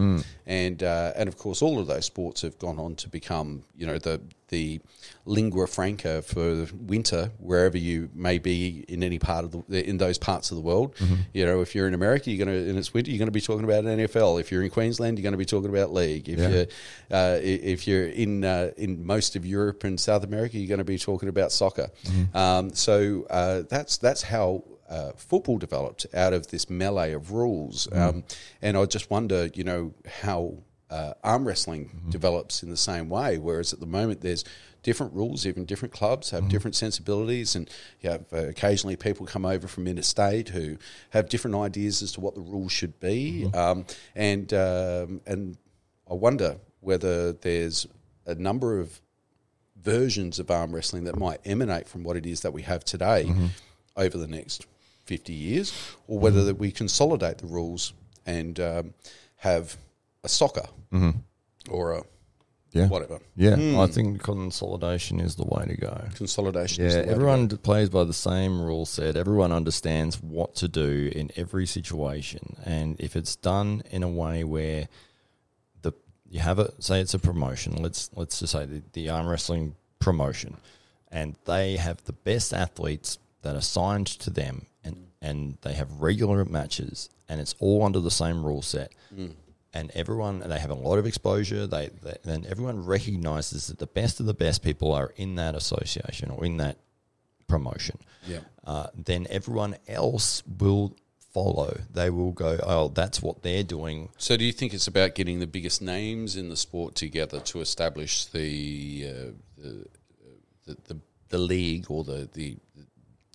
and 0.45 0.81
uh, 0.83 1.13
and 1.15 1.27
of 1.29 1.37
course 1.37 1.61
all 1.61 1.79
of 1.79 1.87
those 1.87 2.05
sports 2.05 2.41
have 2.41 2.57
gone 2.59 2.79
on 2.79 2.95
to 2.95 3.09
become 3.09 3.63
you 3.75 3.85
know 3.85 3.97
the 3.97 4.19
the 4.49 4.79
lingua 5.25 5.65
franca 5.65 6.21
for 6.21 6.67
winter 6.79 7.31
wherever 7.39 7.79
you 7.79 8.09
may 8.13 8.37
be 8.37 8.85
in 8.87 9.01
any 9.01 9.17
part 9.17 9.43
of 9.43 9.65
the 9.67 9.89
in 9.89 9.97
those 9.97 10.17
parts 10.19 10.51
of 10.51 10.57
the 10.57 10.61
world. 10.61 10.93
You 11.33 11.45
know, 11.45 11.61
if 11.61 11.73
you're 11.73 11.87
in 11.87 11.93
America, 11.95 12.29
you're 12.29 12.45
going 12.45 12.55
to 12.63 12.69
and 12.69 12.77
it's 12.77 12.93
winter, 12.93 13.09
you're 13.11 13.17
going 13.17 13.27
to 13.27 13.31
be 13.31 13.41
talking 13.41 13.63
about 13.63 13.83
NFL. 13.85 14.39
If 14.39 14.51
you're 14.51 14.61
in 14.63 14.69
Queensland, 14.69 15.17
you're 15.17 15.23
going 15.23 15.33
to 15.33 15.37
be 15.37 15.45
talking 15.45 15.69
about 15.69 15.91
league. 15.93 16.29
If 16.29 16.39
Yeah. 16.39 16.49
you're 16.49 16.65
uh, 17.11 17.39
if 17.41 17.87
you're 17.87 18.07
in 18.07 18.43
uh, 18.43 18.71
in 18.77 19.05
most 19.05 19.35
of 19.35 19.45
Europe 19.45 19.83
and 19.83 19.99
South 19.99 20.23
America, 20.23 20.57
you're 20.57 20.67
going 20.69 20.77
to 20.79 20.83
be 20.83 20.97
talking 20.99 21.29
about 21.29 21.51
soccer. 21.51 21.89
Um, 22.33 22.73
so 22.73 23.25
uh, 23.29 23.63
that's 23.67 23.97
that's 23.97 24.21
how 24.21 24.63
uh, 24.89 25.11
football 25.15 25.57
developed 25.57 26.05
out 26.13 26.33
of 26.33 26.47
this 26.47 26.69
melee 26.69 27.13
of 27.13 27.31
rules. 27.31 27.87
Um, 27.91 28.23
and 28.61 28.77
I 28.77 28.85
just 28.85 29.09
wonder, 29.09 29.49
you 29.53 29.63
know, 29.63 29.93
how 30.21 30.57
uh, 30.89 31.13
arm 31.23 31.47
wrestling 31.47 31.89
develops 32.09 32.61
in 32.63 32.69
the 32.69 32.77
same 32.77 33.09
way. 33.09 33.37
Whereas 33.37 33.73
at 33.73 33.79
the 33.79 33.87
moment, 33.87 34.21
there's 34.21 34.43
different 34.83 35.13
rules, 35.13 35.47
even 35.47 35.65
different 35.65 35.91
clubs 35.91 36.29
have 36.29 36.47
different 36.47 36.75
sensibilities, 36.75 37.55
and 37.55 37.67
you 38.01 38.11
have 38.11 38.25
uh, 38.31 38.47
occasionally 38.47 38.95
people 38.95 39.25
come 39.25 39.43
over 39.43 39.67
from 39.67 39.87
interstate 39.87 40.49
who 40.49 40.77
have 41.09 41.27
different 41.27 41.55
ideas 41.55 42.03
as 42.03 42.11
to 42.11 42.21
what 42.21 42.35
the 42.35 42.41
rules 42.41 42.71
should 42.71 42.99
be, 42.99 43.49
um, 43.55 43.83
and 44.15 44.53
um, 44.53 45.21
and 45.25 45.57
I 46.09 46.13
wonder 46.13 46.57
whether 46.81 47.33
there's 47.33 47.87
a 48.27 48.35
number 48.35 48.79
of 48.79 49.01
versions 49.81 50.37
of 50.37 50.51
arm 50.51 50.73
wrestling 50.73 51.05
that 51.05 51.17
might 51.17 51.39
emanate 51.45 51.87
from 51.87 52.03
what 52.03 52.15
it 52.15 52.27
is 52.27 52.41
that 52.41 52.53
we 52.53 52.61
have 52.61 52.85
today. 52.85 53.33
over 53.97 54.17
the 54.17 54.27
next 54.27 54.65
50 55.05 55.33
years, 55.33 55.73
or 56.07 56.19
whether 56.19 56.39
mm-hmm. 56.39 56.47
that 56.47 56.57
we 56.57 56.71
consolidate 56.71 57.37
the 57.37 57.47
rules 57.47 57.93
and 58.25 58.59
um, 58.59 58.93
have 59.37 59.77
a 60.23 60.29
soccer 60.29 60.67
mm-hmm. 60.91 61.19
or 61.69 61.93
a 61.93 62.03
Yeah. 62.71 62.87
whatever. 62.87 63.19
Yeah, 63.37 63.55
hmm. 63.55 63.79
I 63.79 63.87
think 63.87 64.21
consolidation 64.21 65.21
is 65.21 65.35
the 65.35 65.45
way 65.45 65.65
to 65.65 65.77
go. 65.77 66.07
Consolidation. 66.15 66.83
is 66.83 66.93
Yeah, 66.93 67.01
the 67.01 67.07
way 67.07 67.07
to 67.07 67.15
everyone 67.15 67.47
plays 67.49 67.89
by 67.89 68.03
the 68.03 68.13
same 68.13 68.61
rule 68.61 68.85
set. 68.85 69.15
Everyone 69.15 69.53
understands 69.53 70.21
what 70.21 70.55
to 70.55 70.67
do 70.67 71.09
in 71.15 71.31
every 71.37 71.67
situation, 71.67 72.57
and 72.65 72.99
if 72.99 73.15
it's 73.15 73.37
done 73.37 73.81
in 73.91 74.03
a 74.03 74.09
way 74.09 74.43
where 74.43 74.89
the 75.83 75.93
you 76.29 76.41
have 76.41 76.59
it, 76.59 76.83
say 76.83 76.99
it's 76.99 77.13
a 77.13 77.19
promotion. 77.19 77.81
Let's 77.81 78.09
let's 78.13 78.39
just 78.39 78.51
say 78.51 78.65
the, 78.65 78.81
the 78.91 79.09
arm 79.09 79.27
wrestling 79.27 79.75
promotion, 79.99 80.57
and 81.09 81.35
they 81.45 81.77
have 81.77 82.03
the 82.03 82.13
best 82.13 82.53
athletes 82.53 83.19
that 83.45 83.55
are 83.55 83.61
signed 83.61 84.07
to 84.07 84.29
them, 84.29 84.65
and 84.83 85.07
and 85.21 85.57
they 85.61 85.73
have 85.73 86.01
regular 86.01 86.43
matches, 86.45 87.09
and 87.29 87.39
it's 87.39 87.55
all 87.59 87.83
under 87.83 87.99
the 88.01 88.11
same 88.11 88.43
rule 88.45 88.61
set. 88.61 88.91
And 89.77 89.91
everyone, 89.93 90.41
and 90.41 90.49
they 90.51 90.59
have 90.59 90.69
a 90.69 90.81
lot 90.87 90.99
of 90.99 91.05
exposure. 91.05 91.67
They, 91.67 91.89
they 92.01 92.15
and 92.33 92.45
everyone 92.45 92.85
recognizes 92.85 93.67
that 93.67 93.77
the 93.77 93.87
best 93.87 94.19
of 94.21 94.25
the 94.25 94.33
best 94.33 94.63
people 94.63 94.93
are 94.93 95.11
in 95.17 95.35
that 95.35 95.53
association 95.53 96.31
or 96.31 96.45
in 96.45 96.57
that 96.57 96.77
promotion, 97.47 97.97
Yeah. 98.25 98.39
uh, 98.63 98.87
then 98.95 99.27
everyone 99.29 99.75
else 99.87 100.43
will 100.47 100.95
follow. 101.33 101.77
They 101.93 102.09
will 102.09 102.31
go, 102.31 102.57
oh, 102.63 102.87
that's 102.87 103.21
what 103.21 103.43
they're 103.43 103.63
doing. 103.63 104.09
So, 104.17 104.37
do 104.37 104.45
you 104.45 104.53
think 104.53 104.73
it's 104.73 104.87
about 104.87 105.13
getting 105.13 105.39
the 105.39 105.47
biggest 105.47 105.81
names 105.81 106.37
in 106.37 106.47
the 106.47 106.55
sport 106.55 106.95
together 106.95 107.41
to 107.41 107.59
establish 107.59 108.25
the 108.27 109.07
uh, 109.09 109.31
the, 109.61 109.85
the, 110.65 110.77
the 110.87 110.97
the 111.29 111.37
league 111.37 111.87
or 111.89 112.03
the 112.05 112.29
the, 112.33 112.55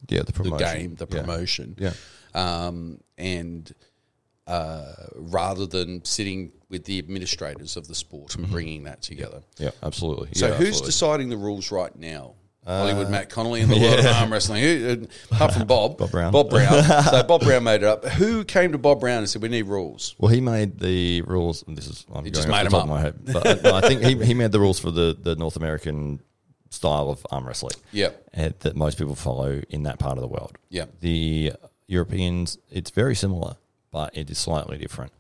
Yeah, 0.08 0.22
the 0.22 0.32
the 0.32 0.56
game, 0.56 0.94
the 0.96 1.06
Yeah. 1.10 1.20
promotion, 1.20 1.76
Yeah. 1.78 1.92
um, 2.34 3.00
and 3.18 3.72
uh, 4.46 4.94
rather 5.14 5.66
than 5.66 6.04
sitting 6.04 6.52
with 6.68 6.84
the 6.84 6.98
administrators 6.98 7.76
of 7.76 7.86
the 7.86 7.94
sport 7.94 8.34
and 8.34 8.50
bringing 8.50 8.84
that 8.84 9.02
together. 9.02 9.42
Yeah, 9.58 9.70
absolutely. 9.82 10.30
So, 10.34 10.46
Yeah, 10.48 10.54
who's 10.54 10.68
absolutely. 10.68 10.86
deciding 10.88 11.28
the 11.28 11.36
rules 11.36 11.70
right 11.70 11.94
now? 11.96 12.34
Hollywood 12.66 13.10
Matt 13.10 13.30
Connelly 13.30 13.62
and 13.62 13.70
the 13.72 13.78
world 13.80 13.98
of 14.00 14.06
arm 14.06 14.30
wrestling. 14.32 14.62
Who, 14.62 15.06
uh, 15.30 15.34
apart 15.34 15.54
from 15.54 15.66
Bob, 15.66 15.96
Bob 15.98 16.10
Brown. 16.10 16.30
Bob 16.32 16.50
Brown. 16.50 16.82
so 17.04 17.22
Bob 17.24 17.40
Brown 17.40 17.64
made 17.64 17.76
it 17.82 17.84
up. 17.84 18.04
Who 18.04 18.44
came 18.44 18.72
to 18.72 18.78
Bob 18.78 19.00
Brown 19.00 19.18
and 19.18 19.28
said 19.30 19.40
we 19.42 19.48
need 19.48 19.62
rules? 19.62 20.14
Well, 20.18 20.30
he 20.30 20.40
made 20.40 20.78
the 20.78 21.22
rules. 21.22 21.64
and 21.66 21.76
This 21.76 21.86
is 21.88 22.04
I'm 22.12 22.24
He 22.24 22.30
going 22.30 22.34
just 22.34 22.48
made 22.48 22.66
the 22.66 22.70
them 22.70 22.80
of 22.82 22.88
my 22.88 23.00
head, 23.00 23.14
but 23.24 23.64
uh, 23.66 23.74
I 23.82 23.88
think 23.88 24.02
he, 24.02 24.14
he 24.26 24.34
made 24.34 24.52
the 24.52 24.60
rules 24.60 24.78
for 24.78 24.90
the, 24.90 25.16
the 25.20 25.34
North 25.36 25.56
American 25.56 26.20
style 26.70 27.10
of 27.10 27.26
arm 27.30 27.46
wrestling. 27.46 27.76
Yeah. 27.92 28.10
uh, 28.36 28.50
that 28.60 28.76
most 28.76 28.98
people 28.98 29.14
follow 29.14 29.62
in 29.68 29.82
that 29.82 29.98
part 29.98 30.16
of 30.16 30.22
the 30.22 30.28
world. 30.28 30.56
Yeah. 30.68 30.86
The 31.00 31.52
Europeans, 31.86 32.58
it's 32.70 32.90
very 32.90 33.14
similar, 33.14 33.56
but 33.90 34.16
it 34.16 34.30
is 34.30 34.38
slightly 34.38 34.78
different. 34.78 35.12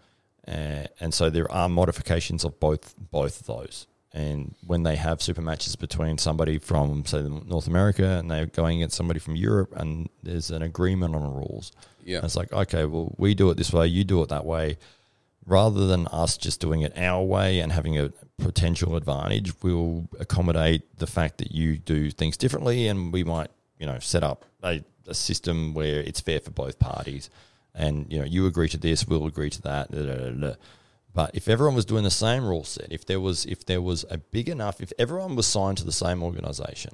Uh, 0.46 0.86
and 1.00 1.12
so 1.12 1.28
there 1.30 1.50
are 1.50 1.68
modifications 1.68 2.44
of 2.44 2.58
both 2.58 2.94
both 3.10 3.40
of 3.40 3.46
those. 3.46 3.86
And 4.12 4.54
when 4.66 4.82
they 4.82 4.96
have 4.96 5.22
super 5.22 5.40
matches 5.40 5.76
between 5.76 6.18
somebody 6.18 6.58
from, 6.58 7.04
say, 7.06 7.22
North 7.22 7.68
America 7.68 8.04
and 8.18 8.28
they're 8.28 8.46
going 8.46 8.78
against 8.78 8.96
somebody 8.96 9.20
from 9.20 9.36
Europe, 9.36 9.72
and 9.76 10.08
there's 10.22 10.50
an 10.50 10.62
agreement 10.62 11.14
on 11.14 11.22
rules. 11.22 11.70
Yeah. 12.04 12.16
And 12.16 12.24
it's 12.24 12.34
like, 12.34 12.52
okay, 12.52 12.86
well, 12.86 13.14
we 13.18 13.34
do 13.34 13.50
it 13.50 13.56
this 13.56 13.72
way, 13.72 13.86
you 13.86 14.02
do 14.02 14.22
it 14.22 14.30
that 14.30 14.44
way. 14.44 14.78
Rather 15.46 15.86
than 15.86 16.06
us 16.08 16.36
just 16.36 16.60
doing 16.60 16.82
it 16.82 16.96
our 16.96 17.24
way 17.24 17.60
and 17.60 17.72
having 17.72 17.98
a 17.98 18.12
potential 18.38 18.94
advantage, 18.94 19.52
we'll 19.62 20.08
accommodate 20.18 20.98
the 20.98 21.06
fact 21.06 21.38
that 21.38 21.50
you 21.52 21.78
do 21.78 22.10
things 22.10 22.36
differently, 22.36 22.86
and 22.86 23.12
we 23.12 23.24
might, 23.24 23.50
you 23.78 23.86
know, 23.86 23.98
set 23.98 24.22
up 24.22 24.44
a, 24.62 24.84
a 25.06 25.14
system 25.14 25.74
where 25.74 26.00
it's 26.00 26.20
fair 26.20 26.40
for 26.40 26.50
both 26.50 26.78
parties. 26.78 27.30
And 27.74 28.06
you 28.12 28.18
know, 28.18 28.24
you 28.24 28.46
agree 28.46 28.68
to 28.68 28.76
this, 28.76 29.06
we'll 29.06 29.26
agree 29.26 29.50
to 29.50 29.62
that. 29.62 30.58
But 31.12 31.34
if 31.34 31.48
everyone 31.48 31.74
was 31.74 31.84
doing 31.84 32.04
the 32.04 32.10
same 32.10 32.44
rule 32.44 32.64
set, 32.64 32.92
if 32.92 33.04
there 33.06 33.20
was 33.20 33.46
if 33.46 33.64
there 33.64 33.80
was 33.82 34.04
a 34.10 34.18
big 34.18 34.48
enough, 34.48 34.80
if 34.80 34.92
everyone 34.98 35.36
was 35.36 35.46
signed 35.46 35.78
to 35.78 35.84
the 35.84 35.92
same 35.92 36.22
organization, 36.22 36.92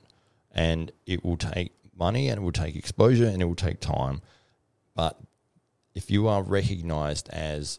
and 0.53 0.93
it 1.05 1.25
will 1.25 1.37
take 1.37 1.73
money 1.99 2.29
and 2.29 2.39
it 2.39 2.43
will 2.43 2.53
take 2.53 2.77
exposure 2.77 3.27
and 3.27 3.43
it 3.43 3.45
will 3.47 3.55
take 3.55 3.81
time, 3.81 4.23
but 4.95 5.19
if 5.95 6.11
you 6.11 6.29
are 6.29 6.43
recognized 6.43 7.29
as 7.31 7.79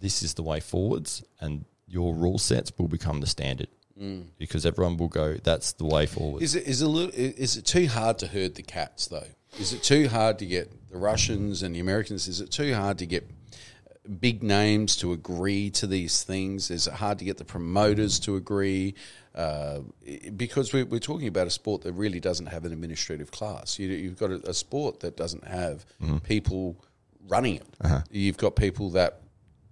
this 0.00 0.22
is 0.22 0.34
the 0.34 0.42
way 0.42 0.60
forwards 0.60 1.22
and 1.40 1.64
your 1.86 2.14
rule 2.14 2.38
sets 2.38 2.72
will 2.78 2.88
become 2.88 3.20
the 3.20 3.26
standard 3.26 3.68
mm. 4.00 4.24
because 4.38 4.64
everyone 4.64 4.96
will 4.96 5.08
go 5.08 5.34
that's 5.34 5.72
the 5.72 5.84
way 5.84 6.06
forward 6.06 6.42
Is 6.42 6.54
it 6.54 6.66
is 6.66 6.82
a 6.82 6.88
little, 6.88 7.12
is 7.14 7.56
it 7.56 7.64
too 7.64 7.86
hard 7.86 8.18
to 8.18 8.26
herd 8.26 8.54
the 8.54 8.62
cats 8.62 9.06
though? 9.06 9.28
Is 9.58 9.72
it 9.72 9.82
too 9.82 10.08
hard 10.08 10.38
to 10.38 10.46
get 10.46 10.90
the 10.90 10.96
Russians 10.96 11.62
and 11.62 11.74
the 11.74 11.80
Americans? 11.80 12.28
Is 12.28 12.40
it 12.40 12.50
too 12.50 12.74
hard 12.74 12.98
to 12.98 13.06
get 13.06 13.28
big 14.20 14.42
names 14.42 14.96
to 14.96 15.12
agree 15.12 15.70
to 15.70 15.86
these 15.86 16.22
things? 16.22 16.70
Is 16.70 16.86
it 16.86 16.94
hard 16.94 17.18
to 17.18 17.24
get 17.24 17.36
the 17.38 17.44
promoters 17.44 18.18
to 18.20 18.36
agree? 18.36 18.94
Uh, 19.34 19.80
because 20.36 20.72
we're, 20.72 20.84
we're 20.84 20.98
talking 20.98 21.28
about 21.28 21.46
a 21.46 21.50
sport 21.50 21.82
that 21.82 21.92
really 21.92 22.20
doesn't 22.20 22.46
have 22.46 22.64
an 22.64 22.72
administrative 22.72 23.30
class. 23.30 23.78
You, 23.78 23.88
you've 23.88 24.18
got 24.18 24.30
a, 24.30 24.50
a 24.50 24.54
sport 24.54 25.00
that 25.00 25.16
doesn't 25.16 25.46
have 25.46 25.84
mm-hmm. 26.02 26.18
people 26.18 26.76
running 27.28 27.56
it. 27.56 27.66
Uh-huh. 27.80 28.00
You've 28.10 28.38
got 28.38 28.56
people 28.56 28.90
that 28.90 29.19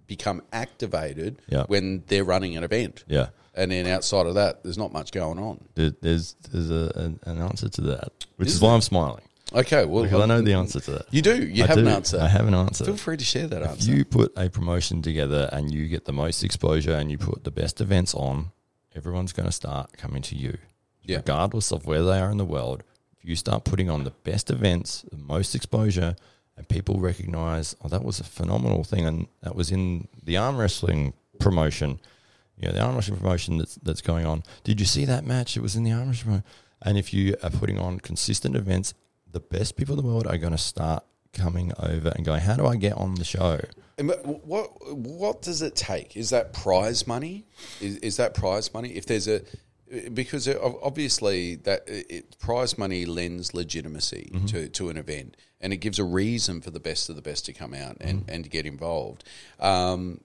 become 0.09 0.41
activated 0.51 1.41
Yeah. 1.47 1.63
when 1.67 2.03
they're 2.07 2.25
running 2.25 2.57
an 2.57 2.63
event. 2.65 3.05
yeah 3.07 3.27
And 3.55 3.71
then 3.71 3.85
outside 3.87 4.25
of 4.27 4.35
that, 4.35 4.63
there's 4.63 4.77
not 4.77 4.91
much 4.99 5.09
going 5.11 5.39
on. 5.39 5.55
There- 5.75 5.95
there's 6.01 6.35
there's 6.51 6.69
a, 6.71 6.91
an, 7.03 7.19
an 7.31 7.37
answer 7.49 7.69
to 7.77 7.81
that 7.91 8.11
which 8.37 8.47
Is 8.49 8.55
is, 8.55 8.61
why 8.61 8.73
i'm 8.73 8.81
smiling 8.81 9.23
Okay, 9.61 9.83
well, 9.85 10.03
because 10.03 10.21
i 10.21 10.27
know 10.31 10.41
the 10.41 10.53
answer 10.53 10.79
to 10.87 10.91
that 10.97 11.05
You 11.15 11.21
do. 11.31 11.35
You 11.57 11.63
I 11.63 11.67
have 11.67 11.77
do. 11.77 11.81
an 11.87 11.93
answer. 11.99 12.19
i 12.19 12.27
have 12.37 12.47
an 12.47 12.53
answer 12.65 12.85
Feel 12.85 12.97
free 13.07 13.17
to 13.17 13.25
share 13.33 13.47
that 13.53 13.61
if 13.63 13.69
answer. 13.71 13.91
you 13.91 14.05
put 14.05 14.29
a 14.37 14.49
promotion 14.49 15.01
together 15.09 15.43
and 15.55 15.63
you 15.73 15.87
get 15.95 16.03
the 16.05 16.13
most 16.23 16.43
exposure 16.43 16.95
and 16.99 17.09
you 17.11 17.17
put 17.17 17.39
the 17.43 17.51
best 17.61 17.75
events 17.81 18.13
on 18.13 18.35
everyone's 18.99 19.33
going 19.37 19.45
to 19.53 19.57
start 19.63 19.85
coming 20.03 20.21
to 20.29 20.35
you 20.43 20.53
Yeah. 21.03 21.17
regardless 21.17 21.71
of 21.75 21.85
where 21.89 22.03
they 22.09 22.19
are 22.23 22.31
in 22.35 22.37
the 22.37 22.51
world 22.57 22.79
if 23.21 23.21
you 23.29 23.35
start 23.35 23.63
putting 23.71 23.89
on 23.95 24.03
the 24.05 24.13
best 24.31 24.49
events 24.57 24.89
the 25.11 25.17
most 25.35 25.55
exposure 25.59 26.11
and 26.59 26.67
people 26.67 26.99
recognize 26.99 27.75
oh 27.83 27.87
that 27.87 28.03
was 28.03 28.19
a 28.19 28.23
phenomenal 28.23 28.83
thing 28.83 29.05
and 29.05 29.27
that 29.41 29.55
was 29.55 29.71
in 29.71 30.07
the 30.23 30.37
arm 30.37 30.57
wrestling 30.57 31.13
promotion 31.39 31.99
you 32.57 32.67
know 32.67 32.73
the 32.73 32.81
arm 32.81 32.95
wrestling 32.95 33.17
promotion 33.17 33.57
that's 33.57 33.75
that's 33.75 34.01
going 34.01 34.25
on 34.25 34.43
did 34.63 34.79
you 34.79 34.85
see 34.85 35.05
that 35.05 35.25
match 35.25 35.57
it 35.57 35.61
was 35.61 35.75
in 35.75 35.83
the 35.83 35.91
arm 35.91 36.09
wrestling 36.09 36.43
and 36.83 36.97
if 36.97 37.13
you 37.13 37.35
are 37.41 37.49
putting 37.49 37.79
on 37.79 37.99
consistent 37.99 38.55
events 38.55 38.93
the 39.31 39.39
best 39.39 39.75
people 39.75 39.97
in 39.97 40.05
the 40.05 40.07
world 40.07 40.27
are 40.27 40.37
going 40.37 40.51
to 40.51 40.57
start 40.57 41.03
coming 41.33 41.71
over 41.79 42.11
and 42.15 42.25
going 42.25 42.41
how 42.41 42.55
do 42.55 42.67
i 42.67 42.75
get 42.75 42.93
on 42.93 43.15
the 43.15 43.23
show 43.23 43.59
what 44.01 44.95
what 44.95 45.41
does 45.41 45.61
it 45.61 45.75
take? 45.75 46.15
Is 46.15 46.29
that 46.29 46.53
prize 46.53 47.05
money? 47.05 47.45
Is, 47.81 47.97
is 47.97 48.17
that 48.17 48.33
prize 48.33 48.73
money? 48.73 48.89
If 48.91 49.05
there's 49.05 49.27
a 49.27 49.41
because 50.13 50.47
obviously 50.47 51.55
that 51.55 51.83
it, 51.87 52.37
prize 52.39 52.77
money 52.77 53.05
lends 53.05 53.53
legitimacy 53.53 54.31
to, 54.47 54.69
to 54.69 54.89
an 54.89 54.97
event 54.97 55.35
and 55.61 55.73
it 55.73 55.77
gives 55.77 55.99
a 55.99 56.03
reason 56.03 56.61
for 56.61 56.71
the 56.71 56.79
best 56.79 57.09
of 57.09 57.15
the 57.15 57.21
best 57.21 57.45
to 57.45 57.53
come 57.53 57.73
out 57.73 57.97
and, 57.99 58.25
and 58.27 58.43
to 58.43 58.49
get 58.49 58.65
involved. 58.65 59.23
Um, 59.59 60.21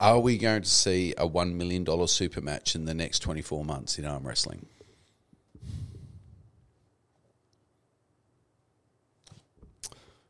are 0.00 0.20
we 0.20 0.38
going 0.38 0.62
to 0.62 0.68
see 0.68 1.14
a 1.18 1.26
one 1.26 1.56
million 1.58 1.84
dollar 1.84 2.06
super 2.06 2.40
match 2.40 2.74
in 2.74 2.84
the 2.84 2.94
next 2.94 3.18
twenty 3.18 3.42
four 3.42 3.64
months 3.64 3.98
in 3.98 4.04
arm 4.04 4.26
wrestling? 4.26 4.66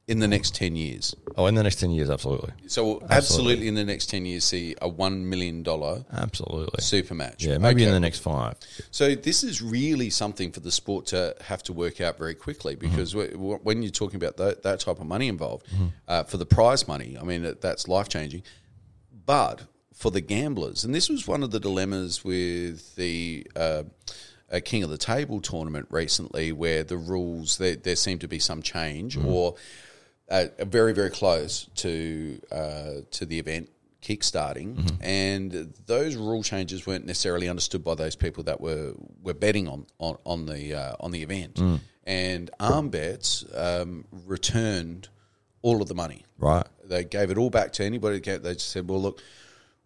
In 0.09 0.19
the 0.19 0.27
next 0.29 0.55
ten 0.57 0.75
years. 0.75 1.15
oh 1.37 1.47
in 1.47 1.55
the 1.55 1.63
next 1.63 1.77
10 1.77 1.91
years 1.93 2.11
absolutely 2.11 2.51
So 2.67 2.85
we'll 2.85 3.03
absolutely. 3.09 3.69
in 3.69 3.75
the 3.77 3.85
next 3.85 4.07
ten 4.11 4.27
years 4.27 4.45
see 4.45 4.75
a 4.83 4.89
one 4.89 5.29
million 5.31 5.63
dollar 5.63 6.05
absolutely 6.13 6.83
super 6.83 7.15
match. 7.15 7.45
yeah 7.45 7.57
maybe 7.59 7.85
in 7.85 7.93
the 7.93 8.01
next 8.01 8.19
five 8.19 8.57
So 8.91 9.15
this 9.15 9.45
is 9.45 9.63
really 9.63 10.11
something 10.11 10.51
for 10.51 10.61
the 10.61 10.73
sport 10.73 11.07
to 11.07 11.37
have 11.43 11.63
to 11.65 11.73
work 11.73 12.01
out 12.01 12.19
very 12.19 12.35
quickly 12.35 12.75
because 12.75 13.15
Mm-hmm. 13.15 13.63
when 13.63 13.83
you're 13.83 13.93
talking 13.93 14.17
about 14.17 14.37
that, 14.39 14.63
that 14.65 14.81
type 14.81 14.99
of 15.01 15.07
money 15.07 15.29
involved 15.29 15.67
uh, 16.09 16.25
for 16.25 16.37
the 16.37 16.47
prize 16.47 16.89
money, 16.89 17.17
I 17.19 17.23
mean 17.25 17.43
that, 17.43 17.61
that's 17.61 17.87
life 17.89 18.09
changing. 18.09 18.43
But 19.25 19.63
for 19.95 20.11
the 20.11 20.21
gamblers, 20.21 20.85
and 20.85 20.93
this 20.95 21.09
was 21.09 21.29
one 21.29 21.43
of 21.45 21.51
the 21.53 21.61
dilemmas 21.61 22.25
with 22.25 22.97
the. 22.97 23.47
Uh, 23.55 23.85
a 24.55 24.61
King 24.61 24.83
of 24.83 24.91
the 24.91 24.99
Table 24.99 25.41
tournament 25.41 25.87
recently, 25.89 26.53
where 26.53 26.85
the 26.85 26.99
rules 26.99 27.57
there, 27.57 27.75
there 27.75 27.97
seemed 27.97 28.21
to 28.21 28.29
be 28.29 28.39
some 28.39 28.61
change, 28.61 29.17
Mm-hmm. 29.17 29.27
or 29.29 29.55
uh, 30.31 30.47
very 30.61 30.93
very 30.95 31.11
close 31.11 31.67
to 31.77 32.41
uh, 32.51 32.91
to 33.13 33.27
the 33.27 33.39
event 33.39 33.71
kickstarting, 34.03 34.75
Mm-hmm. 34.75 34.97
and 35.05 35.73
those 35.87 36.17
rule 36.17 36.43
changes 36.43 36.87
weren't 36.87 37.07
necessarily 37.07 37.49
understood 37.49 37.85
by 37.85 37.95
those 37.95 38.17
people 38.17 38.43
that 38.45 38.61
were 38.61 38.95
were 39.23 39.35
betting 39.35 39.69
on 39.69 39.87
on, 39.99 40.17
on 40.25 40.47
the 40.47 40.75
uh, 40.75 40.97
on 41.01 41.11
the 41.13 41.23
event. 41.23 41.55
Mm. 41.57 41.81
And 42.05 42.51
Arm 42.59 42.89
Bets 42.89 43.45
um, 43.55 44.05
returned 44.27 45.09
all 45.63 45.81
of 45.81 45.87
the 45.87 45.95
money. 45.95 46.25
right 46.39 46.67
They 46.85 47.05
gave 47.05 47.31
it 47.31 47.39
all 47.39 47.51
back 47.51 47.73
to 47.75 47.85
anybody. 47.85 48.19
They 48.19 48.55
just 48.55 48.71
said, 48.71 48.89
"Well, 48.89 49.01
look, 49.01 49.21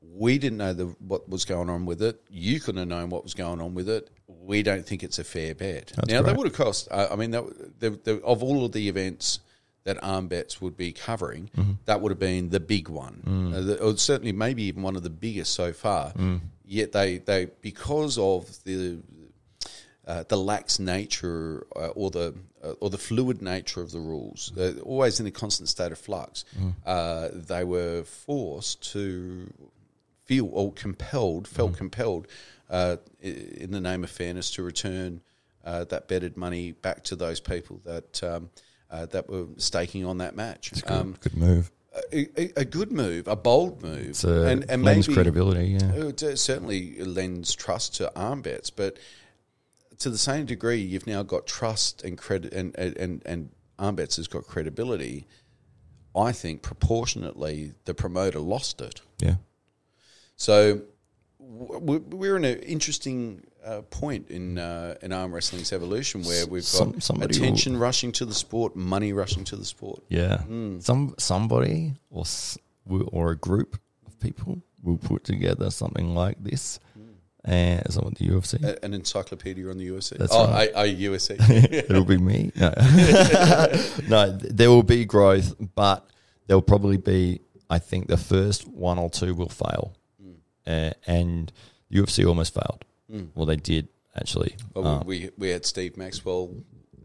We 0.00 0.38
didn't 0.38 0.58
know 0.58 0.72
the, 0.72 0.86
what 1.06 1.28
was 1.28 1.44
going 1.44 1.68
on 1.68 1.84
with 1.84 2.00
it. 2.00 2.22
You 2.30 2.58
couldn't 2.60 2.78
have 2.78 2.88
known 2.88 3.10
what 3.10 3.22
was 3.22 3.34
going 3.34 3.60
on 3.60 3.74
with 3.74 3.88
it. 3.90 4.08
We 4.26 4.62
don't 4.62 4.86
think 4.86 5.02
it's 5.02 5.18
a 5.18 5.24
fair 5.24 5.54
bet. 5.54 5.92
now, 5.96 6.04
great. 6.22 6.24
that 6.26 6.36
would 6.38 6.46
have 6.46 6.56
cost, 6.56 6.88
uh, 6.90 7.08
I 7.10 7.16
mean, 7.16 7.32
that, 7.32 7.44
the, 7.80 7.90
the, 7.90 8.22
of 8.24 8.42
all 8.42 8.64
of 8.64 8.72
the 8.72 8.88
events 8.88 9.40
that 9.86 9.96
Arm 10.02 10.26
Bets 10.28 10.60
would 10.60 10.76
be 10.76 10.92
covering, 10.92 11.48
that 11.86 12.00
would 12.00 12.10
have 12.10 12.18
been 12.18 12.50
the 12.50 12.60
big 12.60 12.88
one. 12.88 13.16
Uh, 13.54 13.60
the, 13.68 13.74
or 13.82 13.96
certainly, 13.96 14.32
maybe 14.32 14.64
even 14.64 14.82
one 14.82 14.96
of 14.96 15.02
the 15.02 15.10
biggest 15.26 15.54
so 15.54 15.72
far. 15.72 16.12
Yet 16.68 16.92
they, 16.92 17.18
they 17.18 17.46
because 17.70 18.18
of 18.18 18.42
the 18.64 18.98
uh, 20.06 20.24
the 20.28 20.36
lax 20.36 20.78
nature 20.78 21.66
uh, 21.74 21.88
or 22.00 22.10
the 22.10 22.34
uh, 22.62 22.74
or 22.80 22.90
the 22.90 22.98
fluid 22.98 23.42
nature 23.42 23.80
of 23.80 23.90
the 23.92 24.00
rules, 24.00 24.52
uh, 24.56 24.74
always 24.84 25.20
in 25.20 25.26
a 25.26 25.30
constant 25.30 25.68
state 25.68 25.92
of 25.92 25.98
flux, 25.98 26.44
uh, 26.84 27.28
they 27.32 27.64
were 27.64 28.02
forced 28.04 28.92
to 28.92 29.52
feel 30.24 30.48
or 30.52 30.72
compelled, 30.72 31.46
felt 31.48 31.76
compelled, 31.76 32.26
uh, 32.70 32.96
in 33.20 33.70
the 33.70 33.80
name 33.80 34.02
of 34.04 34.10
fairness, 34.10 34.50
to 34.50 34.62
return 34.62 35.20
uh, 35.64 35.84
that 35.84 36.08
betted 36.08 36.36
money 36.36 36.72
back 36.72 37.02
to 37.04 37.16
those 37.16 37.40
people 37.40 37.80
that 37.84 38.22
um, 38.24 38.50
uh, 38.90 39.06
that 39.06 39.28
were 39.28 39.46
staking 39.56 40.04
on 40.04 40.18
that 40.18 40.34
match. 40.36 40.72
Good, 40.72 40.90
Um, 40.90 41.16
good 41.20 41.36
move. 41.36 41.70
a, 42.12 42.28
a- 42.40 42.52
a 42.60 42.64
good 42.64 42.92
move, 42.92 43.26
a 43.28 43.36
bold 43.36 43.82
move, 43.82 44.06
It's 44.10 44.24
uh, 44.24 44.42
and, 44.42 44.64
and 44.70 44.82
lends 44.84 45.08
maybe 45.08 45.14
credibility. 45.14 45.66
Yeah. 45.68 45.92
it 45.94 46.22
uh, 46.22 46.36
certainly 46.36 47.02
lends 47.04 47.54
trust 47.54 47.96
to 47.96 48.14
arm 48.18 48.42
bets, 48.42 48.70
but 48.70 48.98
to 49.98 50.10
the 50.10 50.18
same 50.18 50.44
degree, 50.46 50.80
you've 50.80 51.06
now 51.06 51.22
got 51.22 51.46
trust 51.46 52.04
and 52.04 52.18
credit, 52.18 52.52
and 52.52 52.74
and 52.76 52.96
and, 52.98 53.22
and 53.24 53.50
arm 53.78 53.94
bets 53.96 54.16
has 54.16 54.28
got 54.28 54.46
credibility. 54.46 55.26
I 56.14 56.32
think 56.32 56.62
proportionately, 56.62 57.72
the 57.86 57.94
promoter 57.94 58.38
lost 58.40 58.80
it. 58.80 59.00
Yeah. 59.20 59.36
So 60.36 60.82
we're 61.38 62.36
in 62.36 62.44
an 62.44 62.58
interesting 62.60 63.45
uh, 63.66 63.82
point 63.82 64.30
in 64.30 64.58
uh, 64.58 64.94
in 65.02 65.12
arm 65.12 65.34
wrestling's 65.34 65.72
evolution 65.72 66.22
where 66.22 66.46
we've 66.46 66.62
got 66.62 67.02
Some- 67.02 67.22
attention 67.22 67.76
rushing 67.76 68.12
to 68.12 68.24
the 68.24 68.34
sport, 68.34 68.76
money 68.76 69.12
rushing 69.12 69.44
to 69.44 69.56
the 69.56 69.64
sport. 69.64 70.02
Yeah. 70.08 70.38
Hmm. 70.38 70.78
Some 70.80 71.14
somebody 71.18 71.94
or 72.10 72.22
s- 72.22 72.58
or 72.88 73.32
a 73.32 73.36
group 73.36 73.78
of 74.06 74.18
people 74.20 74.62
will 74.82 74.98
put 74.98 75.24
together 75.24 75.70
something 75.70 76.14
like 76.14 76.42
this, 76.42 76.78
and 77.44 77.82
some 77.92 78.04
of 78.04 78.14
the 78.14 78.28
UFC. 78.28 78.62
A- 78.62 78.84
An 78.84 78.94
encyclopedia 78.94 79.68
on 79.68 79.78
the 79.78 79.88
UFC. 79.88 80.16
That's 80.16 80.32
oh, 80.32 80.46
right. 80.46 80.70
I, 80.76 80.82
I, 80.82 80.88
UFC. 80.94 81.36
It'll 81.90 82.04
be 82.04 82.18
me. 82.18 82.52
No. 82.54 82.72
no, 84.08 84.30
there 84.38 84.70
will 84.70 84.84
be 84.84 85.04
growth, 85.04 85.54
but 85.74 86.08
there'll 86.46 86.62
probably 86.62 86.98
be. 86.98 87.40
I 87.68 87.80
think 87.80 88.06
the 88.06 88.16
first 88.16 88.68
one 88.68 88.96
or 88.96 89.10
two 89.10 89.34
will 89.34 89.48
fail, 89.48 89.92
uh, 90.68 90.92
and 91.04 91.50
UFC 91.92 92.24
almost 92.24 92.54
failed. 92.54 92.84
Well, 93.34 93.46
they 93.46 93.56
did 93.56 93.88
actually. 94.14 94.56
Well, 94.74 94.86
Um, 94.86 95.06
we, 95.06 95.30
we 95.38 95.50
had 95.50 95.64
Steve 95.64 95.96
Maxwell, 95.96 96.50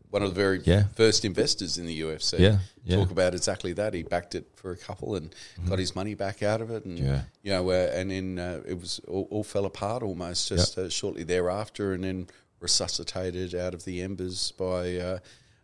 one 0.10 0.23
of 0.23 0.30
the 0.30 0.36
very 0.36 0.61
Yeah. 0.64 0.86
first 0.95 1.23
investors 1.26 1.78
in 1.78 1.86
the 1.86 2.02
UFC. 2.02 2.40
Yeah, 2.40 2.60
yeah. 2.84 2.98
Talk 2.98 3.11
about 3.11 3.34
exactly 3.34 3.73
that. 3.73 3.94
He 3.94 4.03
backed 4.03 4.36
it 4.36 4.48
for 4.56 4.72
a 4.72 4.78
couple 4.78 5.15
and 5.15 5.34
got 5.68 5.80
his 5.80 5.95
money 5.95 6.15
back 6.15 6.41
out 6.44 6.61
of 6.61 6.69
it. 6.72 6.86
And. 6.86 6.98
Yeah. 6.99 7.22
you 7.44 7.52
know, 7.52 7.69
uh, 7.69 7.91
and 7.94 8.11
then 8.11 8.40
uh, 8.40 8.61
it 8.65 8.80
was 8.80 8.99
all, 9.07 9.28
all 9.30 9.44
fell 9.44 9.65
apart 9.65 10.03
almost 10.03 10.49
just 10.49 10.78
uh, 10.78 10.90
shortly 10.90 11.23
thereafter 11.23 11.94
and 11.94 12.03
then 12.03 12.28
resuscitated 12.60 13.56
out 13.56 13.73
of 13.73 13.86
the 13.86 14.02
embers 14.02 14.52
by 14.53 14.95
uh, 14.98 15.19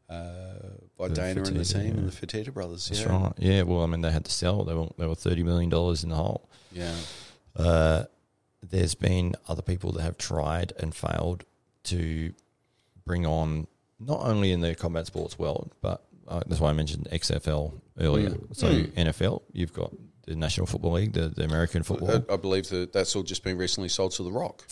uh, 0.09 0.53
by 0.97 1.09
The 1.09 1.15
Dana 1.15 1.43
and 1.43 1.57
the 1.57 1.65
team 1.65 1.81
yeah. 1.81 1.87
and 1.89 2.09
the 2.09 2.11
Fertitta 2.27 2.53
brothers. 2.53 2.87
that's 2.87 3.01
yeah. 3.01 3.11
right. 3.23 3.33
Yeah. 3.37 3.61
Well, 3.63 3.83
I 3.83 3.87
mean, 3.87 4.01
they 4.01 4.11
had 4.11 4.25
to 4.25 4.31
sell. 4.31 4.63
They 4.63 4.73
were 4.73 4.87
they 4.97 5.05
were 5.05 5.15
thirty 5.15 5.43
million 5.43 5.69
dollars 5.69 6.03
in 6.03 6.09
the 6.09 6.15
hole. 6.15 6.49
Yeah. 6.71 6.95
There's 8.61 8.95
been 8.95 9.35
other 9.47 9.61
people 9.61 9.91
that 9.93 10.01
have 10.01 10.17
tried 10.17 10.73
and 10.79 10.93
failed 10.93 11.43
to 11.85 12.33
bring 13.05 13.25
on 13.25 13.67
not 13.99 14.21
only 14.21 14.51
in 14.51 14.61
the 14.61 14.75
combat 14.75 15.07
sports 15.07 15.39
world, 15.39 15.73
but 15.81 16.03
uh, 16.27 16.41
that's 16.47 16.59
why 16.61 16.69
I 16.69 16.73
mentioned 16.73 17.07
XFL 17.11 17.79
earlier. 17.99 18.35
So 18.51 18.67
NFL, 18.67 19.43
you've 19.53 19.73
got 19.73 19.93
the 20.25 20.35
National 20.35 20.67
Football 20.67 20.93
League, 20.93 21.13
the, 21.13 21.29
the 21.29 21.43
American 21.43 21.83
football. 21.83 22.23
I, 22.29 22.33
I 22.33 22.37
believe 22.37 22.67
that 22.69 22.91
that's 22.93 23.15
all 23.15 23.23
just 23.23 23.43
been 23.43 23.57
recently 23.57 23.89
sold 23.89 24.11
to 24.13 24.23
The 24.23 24.31
Rock. 24.31 24.65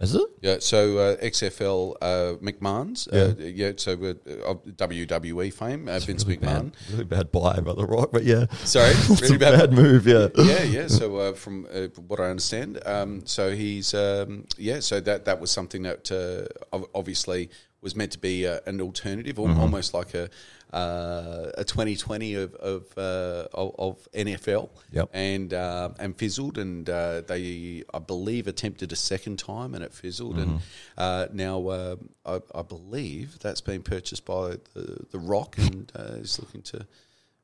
Is 0.00 0.14
it? 0.14 0.22
Yeah, 0.40 0.56
so 0.60 0.96
uh, 0.96 1.16
XFL 1.16 1.94
uh, 2.00 2.06
McMahon's, 2.40 3.06
uh, 3.08 3.34
yeah, 3.38 3.72
so 3.76 3.92
uh, 3.92 4.54
WWE 4.54 5.52
fame, 5.52 5.88
uh, 5.88 5.98
Vince 5.98 6.24
McMahon. 6.24 6.72
Bad, 6.72 6.76
really 6.90 7.04
bad 7.04 7.30
buy 7.30 7.60
by 7.60 7.74
the 7.74 7.84
Rock, 7.84 8.08
but 8.10 8.24
yeah, 8.24 8.46
Sorry, 8.64 8.94
really 9.20 9.36
a 9.36 9.38
bad, 9.38 9.72
move. 9.74 10.06
Yeah, 10.06 10.28
yeah, 10.36 10.62
yeah. 10.62 10.86
So 11.00 11.16
uh, 11.18 11.32
from 11.34 11.66
uh, 11.70 11.88
what 12.08 12.18
I 12.18 12.30
understand, 12.30 12.80
um, 12.86 13.26
so 13.26 13.54
he's 13.54 13.92
um, 13.92 14.46
yeah. 14.56 14.80
So 14.80 15.00
that 15.00 15.26
that 15.26 15.38
was 15.38 15.50
something 15.50 15.82
that 15.82 16.10
uh, 16.10 16.78
obviously 16.94 17.50
was 17.82 17.94
meant 17.94 18.12
to 18.12 18.18
be 18.18 18.46
uh, 18.46 18.60
an 18.66 18.80
alternative, 18.80 19.36
Mm-hmm. 19.36 19.60
almost 19.60 19.92
like 19.94 20.14
a 20.14 20.30
uh, 20.72 21.50
a 21.58 21.64
twenty 21.64 21.96
twenty 21.96 22.34
of 22.34 22.54
of, 22.54 22.86
uh, 22.96 23.48
of 23.52 23.74
of 23.78 24.08
NFL. 24.12 24.70
Yep. 24.92 25.10
And 25.12 25.52
uh, 25.54 25.90
and 25.98 26.16
fizzled, 26.16 26.58
and 26.58 26.88
uh, 26.88 27.22
they 27.22 27.82
I 27.92 27.98
believe 27.98 28.46
attempted 28.46 28.92
a 28.92 28.96
second 28.96 29.38
time, 29.38 29.74
and 29.74 29.82
it 29.84 29.92
fizzled, 29.92 30.36
and 30.38 30.50
Mm-hmm. 30.50 30.58
uh, 30.98 31.26
now 31.32 31.68
uh, 31.68 31.96
I, 32.26 32.40
I 32.54 32.62
believe 32.62 33.38
that's 33.40 33.60
been 33.60 33.82
purchased 33.82 34.24
by 34.24 34.56
the 34.74 35.06
the 35.10 35.18
Rock, 35.18 35.58
and 35.58 35.90
uh, 35.98 36.18
is 36.20 36.38
looking 36.38 36.62
to 36.62 36.86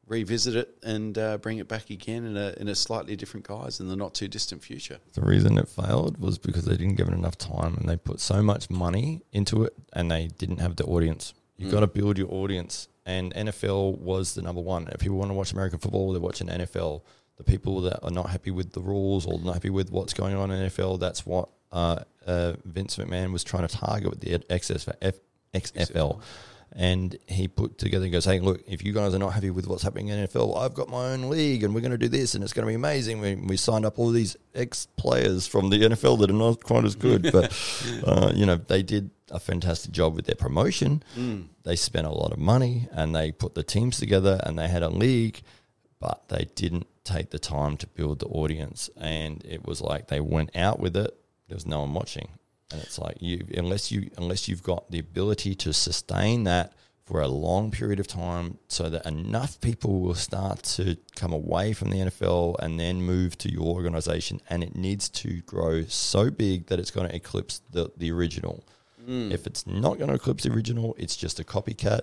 revisit 0.09 0.55
it 0.55 0.79
and 0.85 1.19
uh, 1.19 1.37
bring 1.39 1.59
it 1.59 1.67
back 1.67 1.91
again 1.91 2.25
in 2.25 2.37
a 2.37 2.55
in 2.59 2.69
a 2.69 2.75
slightly 2.77 3.17
different 3.17 3.45
guise 3.47 3.81
in 3.81 3.89
the 3.89 3.97
not 3.97 4.15
too 4.15 4.29
distant 4.29 4.63
future. 4.63 4.99
The 5.15 5.21
reason 5.23 5.59
it 5.59 5.69
failed 5.69 6.19
was 6.19 6.39
because 6.39 6.65
they 6.65 6.77
didn't 6.77 6.95
give 6.95 7.09
it 7.09 7.15
enough 7.15 7.37
time 7.37 7.75
and 7.77 7.89
they 7.89 7.97
put 7.97 8.21
so 8.21 8.41
much 8.41 8.71
money 8.71 9.23
into 9.33 9.65
it 9.65 9.73
and 9.93 10.09
they 10.09 10.29
didn't 10.39 10.59
have 10.59 10.77
the 10.77 10.85
audience. 10.85 11.35
You've 11.57 11.73
got 11.73 11.81
to 11.81 11.87
build 11.87 12.19
your 12.19 12.33
audience. 12.33 12.89
And 13.07 13.33
NFL 13.35 13.99
was 13.99 14.35
the 14.35 14.43
number 14.43 14.61
one. 14.61 14.89
If 14.89 15.01
people 15.01 15.17
want 15.17 15.31
to 15.31 15.35
watch 15.35 15.53
American 15.53 15.79
football, 15.79 16.13
they're 16.13 16.21
watching 16.21 16.49
NFL. 16.49 17.03
The 17.37 17.45
people 17.45 17.81
that 17.83 18.03
are 18.03 18.11
not 18.11 18.31
happy 18.31 18.51
with 18.51 18.73
the 18.73 18.81
rules 18.81 19.27
or 19.27 19.39
not 19.39 19.55
happy 19.55 19.71
with 19.71 19.91
what's 19.91 20.13
going 20.13 20.35
on 20.35 20.51
in 20.51 20.69
NFL, 20.69 20.99
that's 20.99 21.25
what 21.25 21.49
uh, 21.71 22.01
uh, 22.27 22.55
Vince 22.65 22.97
McMahon 22.97 23.33
was 23.33 23.45
trying 23.45 23.67
to 23.67 23.77
target 23.77 24.11
with 24.11 24.21
the 24.21 24.39
XFL. 24.39 25.15
XFL. 25.55 26.21
And 26.73 27.17
he 27.27 27.47
put 27.47 27.79
together 27.79 28.05
and 28.05 28.13
goes, 28.13 28.25
Hey, 28.25 28.41
look, 28.41 28.61
if 28.67 28.85
you 28.85 28.93
guys 28.93 29.15
are 29.15 29.19
not 29.19 29.33
happy 29.33 29.51
with 29.51 29.67
what's 29.69 29.85
happening 29.85 30.09
in 30.09 30.27
NFL, 30.27 30.59
I've 30.59 30.75
got 30.75 30.89
my 30.89 31.13
own 31.13 31.31
league 31.31 31.63
and 31.63 31.75
we're 31.75 31.81
going 31.81 31.93
to 31.93 31.99
do 31.99 32.09
this 32.09 32.35
and 32.35 32.43
it's 32.43 32.53
going 32.53 32.67
to 32.67 32.71
be 32.71 32.75
amazing. 32.75 33.21
We, 33.21 33.37
we 33.37 33.57
signed 33.57 33.87
up 33.87 33.99
all 33.99 34.11
these 34.11 34.37
ex 34.55 34.87
players 34.97 35.47
from 35.47 35.71
the 35.71 35.79
NFL 35.79 36.19
that 36.21 36.31
are 36.31 36.35
not 36.35 36.65
quite 36.65 36.85
as 36.85 36.97
good, 36.97 37.31
but, 37.33 37.57
uh, 38.05 38.33
you 38.35 38.45
know, 38.45 38.57
they 38.57 38.83
did 38.83 39.11
a 39.31 39.41
fantastic 39.41 39.93
job 39.93 40.15
with 40.15 40.27
their 40.27 40.35
promotion. 40.35 41.03
Mm. 41.17 41.47
They 41.65 41.77
spent 41.77 42.07
a 42.07 42.13
lot 42.13 42.33
of 42.33 42.39
money 42.39 42.89
and 42.93 43.15
they 43.15 43.33
put 43.33 43.55
the 43.55 43.63
teams 43.63 43.99
together 43.99 44.41
and 44.45 44.59
they 44.59 44.69
had 44.69 44.83
a 44.83 44.89
league, 44.89 45.43
but 46.01 46.29
they 46.29 46.49
didn't 46.55 46.87
take 47.05 47.31
the 47.31 47.39
time 47.39 47.77
to 47.79 47.87
build 47.87 48.21
the 48.21 48.27
audience. 48.27 48.91
And 48.97 49.45
it 49.45 49.67
was 49.67 49.81
like 49.81 50.09
they 50.09 50.21
went 50.21 50.55
out 50.57 50.81
with 50.81 50.97
it, 50.97 51.17
there 51.49 51.57
was 51.57 51.67
no 51.67 51.81
one 51.81 51.95
watching. 51.95 52.29
And 52.73 52.83
it's 52.83 52.99
like 52.99 53.17
you 53.21 53.47
unless 53.57 53.93
you 53.93 54.11
unless 54.17 54.49
you've 54.49 54.63
got 54.63 54.91
the 54.91 54.99
ability 54.99 55.55
to 55.55 55.73
sustain 55.73 56.45
that 56.45 56.73
for 57.05 57.21
a 57.21 57.29
long 57.29 57.71
period 57.71 58.01
of 58.01 58.09
time 58.09 58.59
so 58.67 58.91
that 58.91 59.07
enough 59.07 59.61
people 59.61 60.01
will 60.01 60.17
start 60.17 60.65
to 60.65 60.97
come 61.15 61.33
away 61.33 61.73
from 61.73 61.91
the 61.91 61.99
NFL 61.99 62.57
and 62.59 62.81
then 62.81 63.01
move 63.01 63.39
to 63.39 63.51
your 63.51 63.67
organization 63.67 64.41
and 64.51 64.65
it 64.65 64.75
needs 64.75 65.09
to 65.09 65.41
grow 65.43 65.85
so 65.85 66.31
big 66.31 66.67
that 66.67 66.81
it's 66.81 66.91
going 66.91 67.09
to 67.09 67.15
eclipse 67.15 67.61
the, 67.71 67.93
the 67.97 68.11
original. 68.11 68.65
Mm. 69.07 69.31
If 69.33 69.47
it's 69.47 69.67
not 69.67 69.99
going 69.99 70.09
to 70.09 70.15
eclipse 70.15 70.45
the 70.45 70.53
original, 70.53 70.95
it's 70.99 71.17
just 71.17 71.39
a 71.39 71.45
copycat 71.45 72.01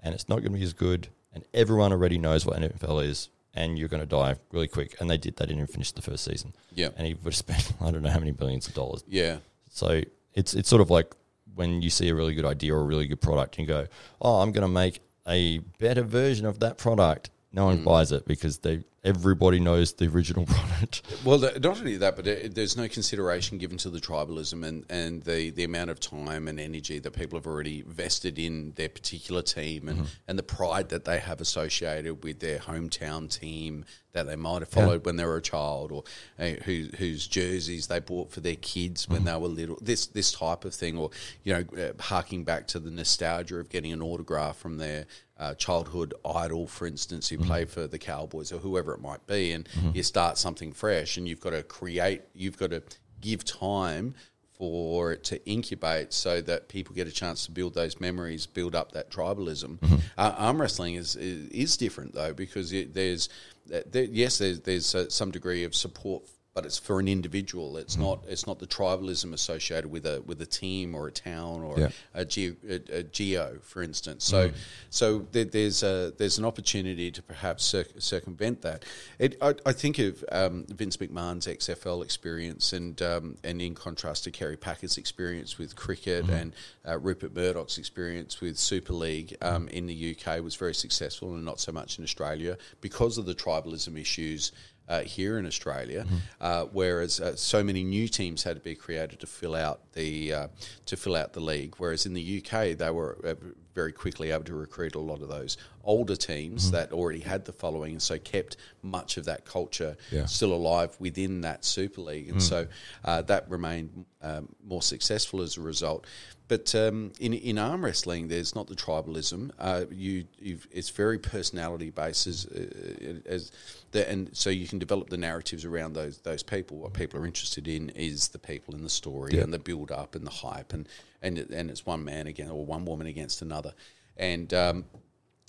and 0.00 0.14
it's 0.14 0.28
not 0.28 0.36
going 0.36 0.52
to 0.52 0.58
be 0.58 0.64
as 0.64 0.72
good 0.72 1.08
and 1.32 1.44
everyone 1.52 1.92
already 1.92 2.18
knows 2.18 2.46
what 2.46 2.58
NFL 2.58 3.04
is 3.04 3.28
and 3.54 3.78
you're 3.78 3.88
going 3.88 4.02
to 4.02 4.06
die 4.06 4.36
really 4.52 4.68
quick 4.68 4.96
and 5.00 5.10
they 5.10 5.16
did 5.16 5.36
they 5.36 5.46
didn't 5.46 5.66
finish 5.66 5.92
the 5.92 6.02
first 6.02 6.24
season. 6.24 6.52
Yeah. 6.72 6.88
And 6.96 7.06
he 7.06 7.14
would 7.14 7.24
have 7.24 7.36
spent 7.46 7.72
I 7.80 7.90
don't 7.90 8.02
know 8.02 8.10
how 8.10 8.18
many 8.18 8.32
billions 8.32 8.66
of 8.68 8.74
dollars 8.74 9.04
Yeah, 9.08 9.38
so 9.70 10.02
it's 10.32 10.54
it's 10.54 10.68
sort 10.68 10.82
of 10.82 10.90
like 10.90 11.14
when 11.54 11.82
you 11.82 11.90
see 11.90 12.08
a 12.08 12.14
really 12.14 12.34
good 12.34 12.44
idea 12.44 12.74
or 12.74 12.80
a 12.80 12.84
really 12.84 13.06
good 13.06 13.20
product 13.20 13.58
and 13.58 13.68
you 13.68 13.72
go, 13.72 13.86
"Oh, 14.20 14.40
I'm 14.40 14.50
going 14.52 14.62
to 14.62 14.68
make 14.68 15.00
a 15.26 15.58
better 15.78 16.02
version 16.02 16.46
of 16.46 16.58
that 16.60 16.78
product." 16.78 17.30
No 17.54 17.66
one 17.66 17.84
buys 17.84 18.10
it 18.10 18.26
because 18.26 18.58
they 18.58 18.84
everybody 19.04 19.60
knows 19.60 19.92
the 19.92 20.06
original 20.08 20.46
product. 20.46 21.02
Well, 21.24 21.38
not 21.38 21.64
only 21.78 21.96
that, 21.98 22.16
but 22.16 22.26
it, 22.26 22.54
there's 22.54 22.76
no 22.76 22.88
consideration 22.88 23.58
given 23.58 23.76
to 23.78 23.90
the 23.90 24.00
tribalism 24.00 24.64
and, 24.64 24.84
and 24.88 25.22
the, 25.22 25.50
the 25.50 25.64
amount 25.64 25.90
of 25.90 26.00
time 26.00 26.48
and 26.48 26.58
energy 26.58 26.98
that 26.98 27.10
people 27.12 27.38
have 27.38 27.46
already 27.46 27.82
vested 27.82 28.38
in 28.38 28.72
their 28.72 28.88
particular 28.88 29.42
team 29.42 29.88
and, 29.88 30.06
and 30.26 30.38
the 30.38 30.42
pride 30.42 30.88
that 30.88 31.04
they 31.04 31.18
have 31.18 31.40
associated 31.40 32.24
with 32.24 32.40
their 32.40 32.58
hometown 32.58 33.30
team 33.30 33.84
that 34.12 34.26
they 34.26 34.36
might 34.36 34.60
have 34.60 34.68
followed 34.68 35.04
when 35.04 35.16
they 35.16 35.24
were 35.24 35.36
a 35.36 35.42
child 35.42 35.90
or 35.92 36.04
uh, 36.38 36.50
who, 36.64 36.86
whose 36.98 37.26
jerseys 37.26 37.88
they 37.88 37.98
bought 37.98 38.30
for 38.30 38.40
their 38.40 38.54
kids 38.56 39.08
when 39.08 39.24
they 39.24 39.36
were 39.36 39.48
little. 39.48 39.76
This 39.82 40.06
this 40.06 40.30
type 40.32 40.64
of 40.64 40.72
thing, 40.72 40.96
or 40.96 41.10
you 41.42 41.52
know, 41.52 41.82
uh, 41.82 42.00
harking 42.00 42.44
back 42.44 42.68
to 42.68 42.78
the 42.78 42.92
nostalgia 42.92 43.56
of 43.56 43.68
getting 43.68 43.92
an 43.92 44.00
autograph 44.00 44.56
from 44.56 44.78
their 44.78 45.06
uh, 45.38 45.54
childhood 45.54 46.14
idol, 46.24 46.66
for 46.66 46.86
instance, 46.86 47.28
who 47.28 47.38
played 47.38 47.68
for 47.68 47.86
the 47.86 47.98
Cowboys 47.98 48.52
or 48.52 48.58
whoever 48.58 48.92
it 48.94 49.00
might 49.00 49.26
be, 49.26 49.52
and 49.52 49.68
you 49.92 50.02
start 50.02 50.38
something 50.38 50.72
fresh, 50.72 51.16
and 51.16 51.26
you've 51.28 51.40
got 51.40 51.50
to 51.50 51.62
create, 51.62 52.22
you've 52.34 52.56
got 52.56 52.70
to 52.70 52.82
give 53.20 53.44
time 53.44 54.14
for 54.56 55.12
it 55.12 55.24
to 55.24 55.44
incubate 55.50 56.12
so 56.12 56.40
that 56.40 56.68
people 56.68 56.94
get 56.94 57.08
a 57.08 57.10
chance 57.10 57.44
to 57.46 57.50
build 57.50 57.74
those 57.74 58.00
memories, 58.00 58.46
build 58.46 58.74
up 58.74 58.92
that 58.92 59.10
tribalism. 59.10 59.78
Uh, 60.16 60.34
arm 60.38 60.60
wrestling 60.60 60.94
is, 60.94 61.16
is 61.16 61.48
is 61.48 61.76
different 61.76 62.14
though 62.14 62.32
because 62.32 62.72
it, 62.72 62.94
there's 62.94 63.28
there, 63.66 64.04
yes 64.04 64.38
there's 64.38 64.60
there's 64.60 64.94
uh, 64.94 65.08
some 65.08 65.32
degree 65.32 65.64
of 65.64 65.74
support 65.74 66.22
but 66.54 66.64
it's 66.64 66.78
for 66.78 67.00
an 67.00 67.08
individual. 67.08 67.76
It's 67.76 67.96
not. 67.96 68.24
It's 68.28 68.46
not 68.46 68.60
the 68.60 68.66
tribalism 68.66 69.32
associated 69.32 69.90
with 69.90 70.06
a 70.06 70.22
with 70.24 70.40
a 70.40 70.46
team 70.46 70.94
or 70.94 71.08
a 71.08 71.12
town 71.12 71.62
or 71.62 71.78
Yeah. 71.80 71.88
a, 72.14 72.24
geo, 72.24 72.54
a, 72.68 72.98
a 72.98 73.02
geo, 73.02 73.58
for 73.60 73.82
instance. 73.82 74.24
So, 74.24 74.52
so 74.88 75.26
there, 75.32 75.44
there's 75.44 75.82
a 75.82 76.12
there's 76.16 76.38
an 76.38 76.44
opportunity 76.44 77.10
to 77.10 77.22
perhaps 77.22 77.64
circ- 77.64 78.00
circumvent 78.00 78.62
that. 78.62 78.84
It, 79.18 79.36
I, 79.42 79.54
I 79.66 79.72
think 79.72 79.98
of 79.98 80.24
um, 80.30 80.64
Vince 80.68 80.96
McMahon's 80.98 81.48
XFL 81.48 82.04
experience, 82.04 82.72
and 82.72 83.02
um, 83.02 83.36
and 83.42 83.60
in 83.60 83.74
contrast 83.74 84.22
to 84.24 84.30
Kerry 84.30 84.56
Packer's 84.56 84.96
experience 84.96 85.58
with 85.58 85.74
cricket 85.74 86.28
and 86.30 86.54
uh, 86.86 86.98
Rupert 87.00 87.34
Murdoch's 87.34 87.78
experience 87.78 88.40
with 88.40 88.56
Super 88.58 88.92
League 88.92 89.36
um, 89.42 89.66
in 89.68 89.86
the 89.86 90.16
UK 90.16 90.40
was 90.40 90.54
very 90.54 90.74
successful, 90.74 91.34
and 91.34 91.44
not 91.44 91.58
so 91.58 91.72
much 91.72 91.98
in 91.98 92.04
Australia 92.04 92.56
because 92.80 93.18
of 93.18 93.26
the 93.26 93.34
tribalism 93.34 93.98
issues 94.00 94.52
uh, 94.88 95.00
here 95.00 95.38
in 95.38 95.46
Australia, 95.46 96.06
uh, 96.40 96.64
whereas 96.72 97.20
uh, 97.20 97.34
so 97.36 97.62
many 97.64 97.82
new 97.84 98.06
teams 98.08 98.42
had 98.42 98.56
to 98.56 98.62
be 98.62 98.74
created 98.74 99.18
to 99.20 99.26
fill 99.26 99.54
out 99.54 99.80
the 99.94 100.32
uh, 100.32 100.48
to 100.86 100.96
fill 100.96 101.16
out 101.16 101.32
the 101.32 101.40
league. 101.40 101.74
Whereas 101.78 102.06
in 102.06 102.12
the 102.14 102.42
UK, 102.44 102.76
they 102.76 102.90
were 102.90 103.18
uh, 103.24 103.34
very 103.74 103.92
quickly 103.92 104.30
able 104.30 104.44
to 104.44 104.54
recruit 104.54 104.94
a 104.94 105.00
lot 105.00 105.20
of 105.22 105.28
those 105.28 105.56
older 105.82 106.14
teams 106.16 106.70
that 106.70 106.92
already 106.92 107.20
had 107.20 107.44
the 107.44 107.52
following, 107.52 107.92
and 107.92 108.02
so 108.02 108.18
kept 108.18 108.56
much 108.82 109.16
of 109.16 109.24
that 109.24 109.44
culture 109.44 109.96
Yeah. 110.10 110.26
still 110.26 110.52
alive 110.52 110.94
within 111.00 111.40
that 111.42 111.64
Super 111.64 112.02
League, 112.02 112.28
and 112.28 112.42
so 112.42 112.66
uh, 113.04 113.22
that 113.22 113.50
remained 113.50 114.04
um, 114.22 114.48
more 114.64 114.82
successful 114.82 115.40
as 115.42 115.56
a 115.56 115.60
result. 115.60 116.06
But 116.46 116.74
um, 116.74 117.12
in 117.18 117.32
in 117.32 117.56
arm 117.58 117.84
wrestling, 117.84 118.28
there's 118.28 118.54
not 118.54 118.66
the 118.66 118.74
tribalism. 118.74 119.50
Uh, 119.58 119.84
you 119.90 120.24
you've, 120.38 120.66
it's 120.70 120.90
very 120.90 121.18
personality 121.18 121.88
based, 121.88 122.26
as, 122.26 122.44
uh, 122.46 123.20
as 123.24 123.50
the, 123.92 124.06
and 124.10 124.28
so 124.36 124.50
you 124.50 124.68
can 124.68 124.78
develop 124.78 125.08
the 125.08 125.16
narratives 125.16 125.64
around 125.64 125.94
those 125.94 126.18
those 126.18 126.42
people. 126.42 126.76
What 126.76 126.92
people 126.92 127.18
are 127.18 127.26
interested 127.26 127.66
in 127.66 127.88
is 127.90 128.28
the 128.28 128.38
people 128.38 128.74
in 128.74 128.82
the 128.82 128.90
story 128.90 129.32
Yeah. 129.34 129.42
and 129.44 129.54
the 129.54 129.58
build 129.58 129.90
up 129.90 130.14
and 130.14 130.26
the 130.26 130.30
hype, 130.30 130.74
and 130.74 130.86
and 131.22 131.38
and 131.38 131.70
it's 131.70 131.86
one 131.86 132.04
man 132.04 132.26
again 132.26 132.50
or 132.50 132.62
one 132.66 132.84
woman 132.84 133.06
against 133.06 133.40
another, 133.40 133.72
and 134.18 134.52
um, 134.52 134.84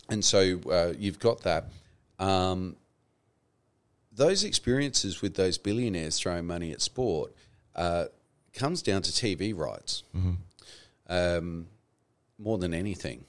and 0.07 0.23
so 0.23 0.61
uh, 0.72 0.93
you've 0.97 1.19
got 1.19 1.41
that. 1.41 1.65
Um, 2.19 2.77
those 4.13 4.45
experiences 4.45 5.22
with 5.22 5.35
those 5.35 5.57
billionaires 5.57 6.17
throwing 6.17 6.45
money 6.47 6.72
at 6.72 6.81
sport 6.81 7.34
uh, 7.76 8.05
comes 8.53 8.81
down 8.81 9.01
to 9.01 9.11
TV 9.11 9.53
rights 9.53 10.03
um, 11.07 11.68
more 12.38 12.57
than 12.57 12.73
anything. 12.73 13.26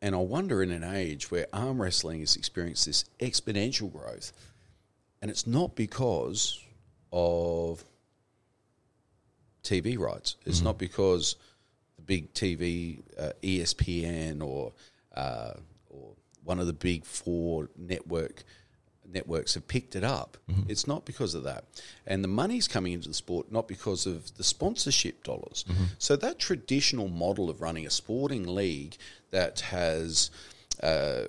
And 0.00 0.14
I 0.14 0.18
wonder 0.18 0.62
in 0.62 0.72
an 0.72 0.82
age 0.82 1.30
where 1.30 1.46
arm 1.52 1.80
wrestling 1.80 2.20
has 2.20 2.34
experienced 2.36 2.86
this 2.86 3.04
exponential 3.20 3.92
growth, 3.92 4.32
and 5.20 5.30
it's 5.30 5.46
not 5.46 5.76
because 5.76 6.60
of 7.12 7.84
TV 9.62 9.96
rights. 9.98 10.36
It's 10.44 10.60
not 10.60 10.76
because 10.76 11.36
the 11.96 12.02
big 12.02 12.32
TV, 12.34 13.02
uh, 13.18 13.30
ESPN, 13.42 14.42
or 14.42 14.72
uh, 15.14 15.52
or 15.88 16.14
one 16.42 16.58
of 16.58 16.66
the 16.66 16.72
big 16.72 17.04
four 17.04 17.68
network 17.76 18.42
networks 19.12 19.54
have 19.54 19.66
picked 19.68 19.94
it 19.96 20.04
up. 20.04 20.36
It's 20.68 20.86
not 20.86 21.04
because 21.04 21.34
of 21.34 21.42
that, 21.44 21.64
and 22.06 22.22
the 22.24 22.28
money's 22.28 22.68
coming 22.68 22.92
into 22.92 23.08
the 23.08 23.14
sport 23.14 23.50
not 23.52 23.66
because 23.68 24.06
of 24.06 24.34
the 24.36 24.44
sponsorship 24.44 25.24
dollars. 25.24 25.64
So 25.98 26.16
that 26.16 26.38
traditional 26.38 27.08
model 27.08 27.50
of 27.50 27.60
running 27.60 27.86
a 27.86 27.90
sporting 27.90 28.46
league 28.46 28.96
that 29.30 29.60
has 29.60 30.30
uh, 30.82 31.24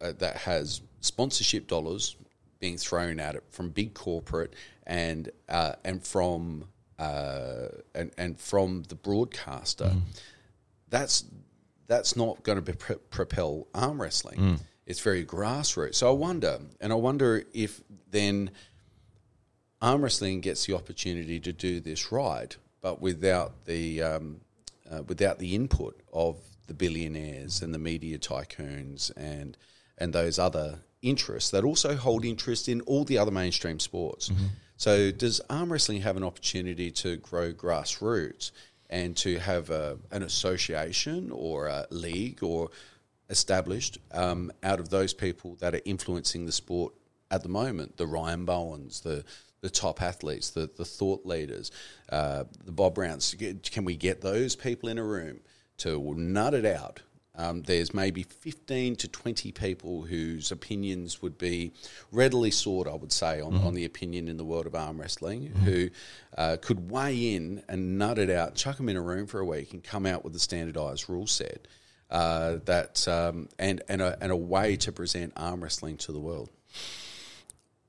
uh, 0.00 0.12
that 0.18 0.36
has 0.38 0.80
sponsorship 1.00 1.66
dollars 1.66 2.16
being 2.60 2.76
thrown 2.78 3.20
at 3.20 3.34
it 3.34 3.44
from 3.50 3.70
big 3.70 3.94
corporate 3.94 4.54
and 4.86 5.30
uh, 5.48 5.74
and 5.84 6.02
from 6.02 6.64
uh, 6.98 7.68
and 7.94 8.10
and 8.16 8.38
from 8.40 8.84
the 8.88 8.94
broadcaster. 8.94 9.92
That's 10.90 11.24
that's 11.86 12.16
not 12.16 12.42
going 12.42 12.62
to 12.64 12.74
propel 13.10 13.66
arm 13.74 14.00
wrestling. 14.00 14.60
It's 14.86 15.00
very 15.00 15.24
grassroots. 15.24 15.96
So 15.96 16.08
I 16.08 16.12
wonder, 16.12 16.58
and 16.80 16.92
I 16.92 16.96
wonder 16.96 17.44
if 17.52 17.80
then 18.10 18.50
arm 19.80 20.02
wrestling 20.02 20.40
gets 20.40 20.66
the 20.66 20.74
opportunity 20.74 21.40
to 21.40 21.52
do 21.52 21.80
this 21.80 22.12
right, 22.12 22.56
but 22.80 23.00
without 23.00 23.64
the 23.64 24.02
um, 24.02 24.40
uh, 24.90 25.02
without 25.04 25.38
the 25.38 25.54
input 25.54 26.00
of 26.12 26.36
the 26.66 26.74
billionaires 26.74 27.62
and 27.62 27.72
the 27.74 27.78
media 27.78 28.18
tycoons 28.18 29.10
and 29.16 29.56
and 29.98 30.12
those 30.12 30.38
other 30.38 30.80
interests 31.02 31.50
that 31.50 31.64
also 31.64 31.94
hold 31.94 32.24
interest 32.24 32.68
in 32.68 32.80
all 32.82 33.04
the 33.04 33.18
other 33.18 33.30
mainstream 33.30 33.78
sports. 33.78 34.30
So 34.76 35.10
does 35.10 35.40
arm 35.48 35.72
wrestling 35.72 36.00
have 36.00 36.16
an 36.16 36.24
opportunity 36.24 36.90
to 36.92 37.16
grow 37.16 37.52
grassroots 37.52 38.50
and 38.90 39.16
to 39.18 39.38
have 39.38 39.70
a, 39.70 39.98
an 40.10 40.22
association 40.22 41.30
or 41.32 41.68
a 41.68 41.86
league 41.90 42.42
or 42.42 42.70
established 43.28 43.98
um, 44.12 44.52
out 44.62 44.80
of 44.80 44.90
those 44.90 45.14
people 45.14 45.56
that 45.56 45.74
are 45.74 45.80
influencing 45.84 46.46
the 46.46 46.52
sport 46.52 46.94
at 47.30 47.42
the 47.42 47.48
moment 47.48 47.96
the 47.96 48.06
Ryan 48.06 48.44
Bowens, 48.44 49.00
the 49.00 49.24
the 49.60 49.70
top 49.70 50.02
athletes, 50.02 50.50
the 50.50 50.70
the 50.76 50.84
thought 50.84 51.24
leaders, 51.24 51.70
uh, 52.10 52.44
the 52.64 52.72
Bob 52.72 52.94
Browns. 52.94 53.34
Can 53.64 53.84
we 53.84 53.96
get 53.96 54.20
those 54.20 54.56
people 54.56 54.88
in 54.88 54.98
a 54.98 55.04
room 55.04 55.40
to 55.78 56.14
nut 56.16 56.54
it 56.54 56.66
out? 56.66 57.00
Um, 57.36 57.62
there's 57.62 57.92
maybe 57.92 58.22
15 58.22 58.94
to 58.94 59.08
20 59.08 59.50
people 59.50 60.02
whose 60.02 60.52
opinions 60.52 61.20
would 61.20 61.36
be 61.36 61.72
readily 62.12 62.52
sought, 62.52 62.86
I 62.86 62.94
would 62.94 63.10
say, 63.10 63.40
on, 63.40 63.56
on 63.56 63.74
the 63.74 63.84
opinion 63.84 64.28
in 64.28 64.36
the 64.36 64.44
world 64.44 64.66
of 64.66 64.76
arm 64.76 65.00
wrestling, 65.00 65.46
who 65.46 65.90
uh, 66.38 66.58
could 66.62 66.92
weigh 66.92 67.34
in 67.34 67.64
and 67.68 67.98
nut 67.98 68.20
it 68.20 68.30
out, 68.30 68.54
chuck 68.54 68.76
them 68.76 68.88
in 68.88 68.94
a 68.94 69.00
room 69.00 69.26
for 69.26 69.40
a 69.40 69.44
week, 69.44 69.72
and 69.72 69.82
come 69.82 70.06
out 70.06 70.22
with 70.22 70.36
a 70.36 70.38
standardised 70.38 71.10
rule 71.10 71.26
set 71.26 71.66
uh, 72.14 72.58
that 72.64 73.06
um, 73.08 73.48
and 73.58 73.82
and 73.88 74.00
a, 74.00 74.16
and 74.20 74.30
a 74.30 74.36
way 74.36 74.76
to 74.76 74.92
present 74.92 75.32
arm 75.36 75.62
wrestling 75.62 75.96
to 75.98 76.12
the 76.12 76.20
world. 76.20 76.48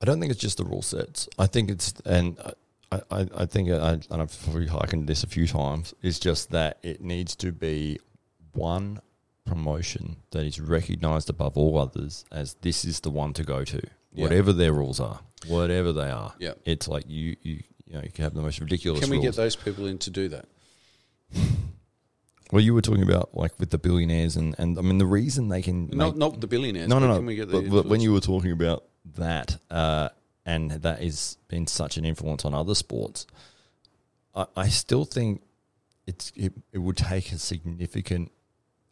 I 0.02 0.04
don't 0.04 0.18
think 0.20 0.32
it's 0.32 0.40
just 0.40 0.58
the 0.58 0.64
rule 0.64 0.82
sets. 0.82 1.28
I 1.38 1.46
think 1.46 1.70
it's 1.70 1.94
and 2.04 2.36
I, 2.90 3.00
I, 3.10 3.28
I 3.36 3.46
think 3.46 3.70
I, 3.70 3.92
and 3.92 4.06
I've 4.22 4.36
probably 4.42 4.66
likened 4.66 5.06
this 5.06 5.22
a 5.22 5.28
few 5.28 5.46
times. 5.46 5.94
It's 6.02 6.18
just 6.18 6.50
that 6.50 6.78
it 6.82 7.00
needs 7.00 7.36
to 7.36 7.52
be 7.52 8.00
one 8.52 9.00
promotion 9.44 10.16
that 10.32 10.44
is 10.44 10.60
recognised 10.60 11.30
above 11.30 11.56
all 11.56 11.78
others 11.78 12.24
as 12.32 12.54
this 12.62 12.84
is 12.84 13.00
the 13.00 13.10
one 13.10 13.32
to 13.34 13.44
go 13.44 13.62
to, 13.64 13.80
Yeah. 14.12 14.24
whatever 14.24 14.52
their 14.52 14.72
rules 14.72 14.98
are, 14.98 15.20
whatever 15.46 15.92
they 15.92 16.10
are. 16.10 16.34
Yeah. 16.40 16.54
it's 16.64 16.88
like 16.88 17.04
you 17.06 17.36
you 17.42 17.62
you 17.86 17.94
know 17.94 18.02
you 18.02 18.10
can 18.10 18.24
have 18.24 18.34
the 18.34 18.42
most 18.42 18.58
ridiculous. 18.60 19.00
Can 19.00 19.10
we 19.10 19.18
rules. 19.18 19.26
get 19.28 19.36
those 19.36 19.54
people 19.56 19.86
in 19.86 19.98
to 19.98 20.10
do 20.10 20.28
that? 20.30 20.46
Well, 22.52 22.62
you 22.62 22.74
were 22.74 22.82
talking 22.82 23.02
about 23.02 23.34
like 23.34 23.58
with 23.58 23.70
the 23.70 23.78
billionaires 23.78 24.36
and 24.36 24.54
and 24.58 24.78
I 24.78 24.82
mean 24.82 24.98
the 24.98 25.06
reason 25.06 25.48
they 25.48 25.62
can 25.62 25.88
Not 25.88 26.10
make- 26.12 26.16
not 26.16 26.40
the 26.40 26.46
billionaires. 26.46 26.88
no, 26.88 26.98
no, 26.98 27.08
no. 27.08 27.16
Can 27.16 27.26
we 27.26 27.34
get 27.36 27.48
the 27.48 27.60
but, 27.62 27.70
but 27.70 27.86
when 27.86 28.00
you 28.00 28.12
were 28.12 28.20
talking 28.20 28.52
about 28.52 28.84
that, 29.16 29.58
uh, 29.70 30.08
and 30.44 30.70
that 30.70 31.00
has 31.02 31.38
been 31.48 31.66
such 31.66 31.96
an 31.96 32.04
influence 32.04 32.44
on 32.44 32.54
other 32.54 32.74
sports, 32.74 33.26
I, 34.34 34.46
I 34.56 34.68
still 34.68 35.04
think 35.04 35.42
it's 36.06 36.32
it, 36.36 36.52
it 36.72 36.78
would 36.78 36.96
take 36.96 37.32
a 37.32 37.38
significant 37.38 38.30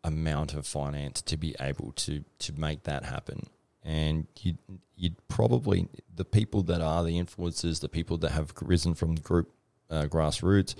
amount 0.02 0.52
of 0.54 0.66
finance 0.66 1.22
to 1.22 1.36
be 1.36 1.54
able 1.60 1.92
to 1.92 2.24
to 2.40 2.52
make 2.58 2.82
that 2.84 3.04
happen. 3.04 3.46
And 3.84 4.26
you 4.40 4.56
you'd 4.96 5.16
probably 5.28 5.88
the 6.14 6.24
people 6.24 6.62
that 6.64 6.80
are 6.80 7.04
the 7.04 7.18
influencers, 7.20 7.80
the 7.80 7.88
people 7.88 8.16
that 8.18 8.32
have 8.32 8.52
risen 8.60 8.94
from 8.94 9.14
the 9.14 9.20
group 9.20 9.52
uh, 9.90 10.06
grassroots, 10.06 10.74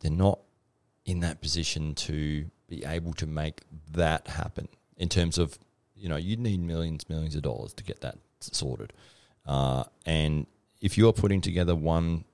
they're 0.00 0.10
not 0.10 0.40
in 1.08 1.20
that 1.20 1.40
position 1.40 1.94
to 1.94 2.44
be 2.68 2.84
able 2.84 3.14
to 3.14 3.26
make 3.26 3.62
that 3.92 4.28
happen 4.28 4.68
in 4.98 5.08
terms 5.08 5.38
of 5.38 5.58
you 5.96 6.08
know 6.08 6.16
you 6.16 6.36
need 6.36 6.60
millions 6.60 7.08
millions 7.08 7.34
of 7.34 7.42
dollars 7.42 7.72
to 7.72 7.82
get 7.82 8.00
that 8.02 8.18
sorted 8.40 8.92
uh, 9.46 9.82
and 10.04 10.46
if 10.82 10.98
you're 10.98 11.14
putting 11.14 11.40
together 11.40 11.74
one 11.74 12.24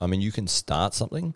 i 0.00 0.06
mean 0.06 0.20
you 0.20 0.30
can 0.30 0.46
start 0.46 0.94
something 0.94 1.34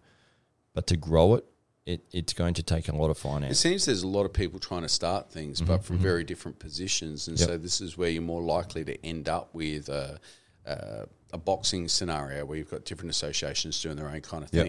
but 0.73 0.87
to 0.87 0.97
grow 0.97 1.35
it, 1.35 1.45
it 1.85 2.05
it's 2.13 2.33
going 2.33 2.55
to 2.55 2.63
take 2.63 2.89
a 2.89 2.95
lot 2.95 3.11
of 3.11 3.17
finance. 3.19 3.53
It 3.53 3.57
seems 3.57 3.87
there's 3.87 4.03
a 4.03 4.07
lot 4.09 4.25
of 4.25 4.33
people 4.33 4.59
trying 4.61 4.83
to 4.83 4.91
start 4.91 5.31
things, 5.31 5.63
but 5.63 5.83
from 5.85 5.97
very 5.99 6.23
different 6.23 6.59
positions, 6.59 7.29
and 7.29 7.39
Yep. 7.41 7.49
so 7.49 7.57
this 7.57 7.81
is 7.81 7.97
where 7.97 8.11
you're 8.11 8.21
more 8.35 8.43
likely 8.43 8.85
to 8.85 9.07
end 9.07 9.27
up 9.29 9.55
with 9.55 9.89
a, 9.89 10.21
a, 10.67 11.07
a 11.33 11.39
boxing 11.39 11.89
scenario 11.89 12.45
where 12.45 12.59
you've 12.59 12.71
got 12.71 12.85
different 12.85 13.11
associations 13.11 13.81
doing 13.81 13.97
their 13.97 14.09
own 14.09 14.21
kind 14.21 14.45
of 14.45 14.53
Yep. 14.53 14.67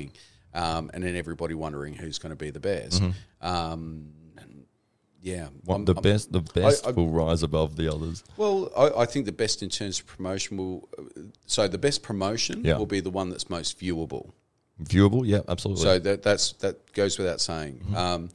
Um, 0.58 0.90
and 0.94 1.04
then 1.04 1.16
everybody 1.16 1.54
wondering 1.54 1.94
who's 1.94 2.18
going 2.20 2.32
to 2.32 2.36
be 2.36 2.50
the 2.50 2.60
best. 2.60 3.02
Um, 3.42 4.14
Yeah, 5.22 5.48
I'm- 5.68 5.84
the 5.86 5.96
best, 5.96 6.32
the 6.32 6.40
best 6.42 6.86
will 6.96 7.10
rise 7.10 7.44
above 7.44 7.76
the 7.76 7.92
others. 7.94 8.24
Well, 8.38 8.72
I, 8.78 9.02
I 9.02 9.06
think 9.06 9.26
the 9.26 9.32
best 9.32 9.62
in 9.64 9.70
terms 9.70 10.00
of 10.00 10.06
promotion 10.06 10.58
will. 10.58 10.88
So 11.48 11.68
the 11.68 11.78
best 11.80 12.02
promotion 12.04 12.64
Yeah. 12.64 12.78
will 12.78 12.86
be 12.86 13.02
the 13.02 13.10
one 13.10 13.30
that's 13.30 13.50
most 13.50 13.80
viewable. 13.80 14.32
Viewable, 14.82 15.24
yeah, 15.26 15.40
absolutely. 15.50 15.84
So 15.84 16.00
that 16.00 16.22
that's 16.24 16.54
that 16.64 16.94
goes 16.94 17.18
without 17.18 17.42
saying. 17.42 17.80
Mm-hmm. 17.84 17.96
Um, 17.96 18.30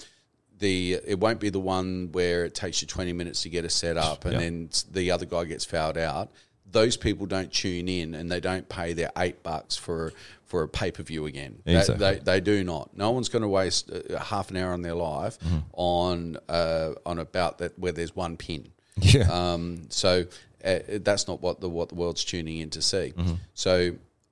the 0.59 0.99
it 1.07 1.19
won't 1.21 1.41
be 1.41 1.51
the 1.51 1.61
one 1.61 2.11
where 2.13 2.45
it 2.45 2.55
takes 2.55 2.83
you 2.83 2.89
twenty 2.89 3.13
minutes 3.13 3.43
to 3.43 3.49
get 3.49 3.65
a 3.65 3.71
set 3.71 3.97
up 3.97 4.25
and 4.25 4.35
Yeah. 4.35 4.41
then 4.41 4.69
the 4.91 5.13
other 5.13 5.25
guy 5.25 5.45
gets 5.45 5.65
fouled 5.65 5.97
out. 5.97 6.31
Those 6.71 6.97
people 6.97 7.27
don't 7.27 7.53
tune 7.53 7.89
in 7.89 8.15
and 8.15 8.31
they 8.31 8.41
don't 8.41 8.69
pay 8.69 8.93
their 8.93 9.13
eight 9.17 9.43
bucks 9.43 9.77
for 9.77 10.13
for 10.53 10.63
a 10.63 10.69
pay 10.69 10.91
per 10.93 11.03
view 11.03 11.25
again. 11.27 11.53
They- 11.65 11.79
Exactly. 11.79 11.97
They, 12.07 12.19
they 12.31 12.41
do 12.41 12.63
not. 12.63 12.95
No 12.95 13.11
one's 13.17 13.31
going 13.31 13.41
to 13.43 13.49
waste 13.49 13.91
uh, 13.91 14.19
half 14.19 14.51
an 14.51 14.57
hour 14.59 14.73
on 14.75 14.83
their 14.83 14.95
life 14.95 15.39
Mm-hmm. 15.39 15.59
on 15.73 16.37
uh, 16.49 16.91
on 17.07 17.19
a 17.19 17.25
bout 17.25 17.57
that 17.59 17.79
where 17.79 17.93
there's 17.93 18.15
one 18.15 18.37
pin. 18.37 18.63
yeah, 19.01 19.27
Um, 19.33 19.87
so 19.89 20.27
uh, 20.63 20.79
that's 21.09 21.27
not 21.27 21.41
what 21.41 21.61
the 21.63 21.69
what 21.71 21.89
the 21.89 21.95
world's 21.95 22.23
tuning 22.25 22.59
in 22.61 22.69
to 22.71 22.83
see. 22.83 23.15
So 23.55 23.73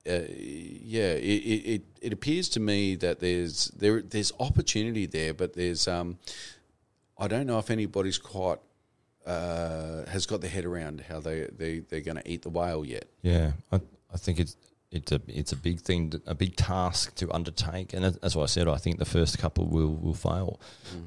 uh, 0.07 0.11
yeah, 0.95 1.13
it, 1.31 1.41
it, 1.53 1.61
it, 1.73 1.81
it 2.01 2.13
appears 2.13 2.49
to 2.49 2.59
me 2.59 2.95
that 2.97 3.19
there's 3.19 3.71
there 3.81 4.01
there's 4.13 4.31
opportunity 4.39 5.07
there, 5.07 5.33
but 5.33 5.53
there's 5.53 5.87
um, 5.87 6.17
I 7.17 7.27
don't 7.27 7.47
know 7.47 7.57
if 7.59 7.69
anybody's 7.71 8.19
quite 8.19 8.59
uh, 9.25 10.05
has 10.05 10.25
got 10.25 10.41
their 10.41 10.49
head 10.49 10.65
around 10.65 11.01
how 11.09 11.19
they 11.19 11.47
they 11.57 11.79
they're 11.79 12.01
going 12.09 12.17
to 12.17 12.27
eat 12.31 12.41
the 12.43 12.49
whale 12.49 12.85
yet. 12.85 13.05
yeah. 13.23 13.51
I, 13.71 13.79
I 14.13 14.17
think 14.17 14.39
it's 14.39 14.55
it's 14.91 15.11
a 15.11 15.21
it's 15.27 15.51
a 15.51 15.55
big 15.55 15.79
thing, 15.79 16.13
a 16.27 16.35
big 16.35 16.55
task 16.55 17.15
to 17.15 17.31
undertake, 17.31 17.93
and 17.93 18.03
that- 18.03 18.21
that's 18.21 18.35
why 18.35 18.43
I 18.43 18.47
said 18.47 18.67
I 18.67 18.77
think 18.77 18.99
the 18.99 19.05
first 19.05 19.37
couple 19.39 19.65
will 19.67 19.95
will 19.95 20.13
fail. 20.13 20.59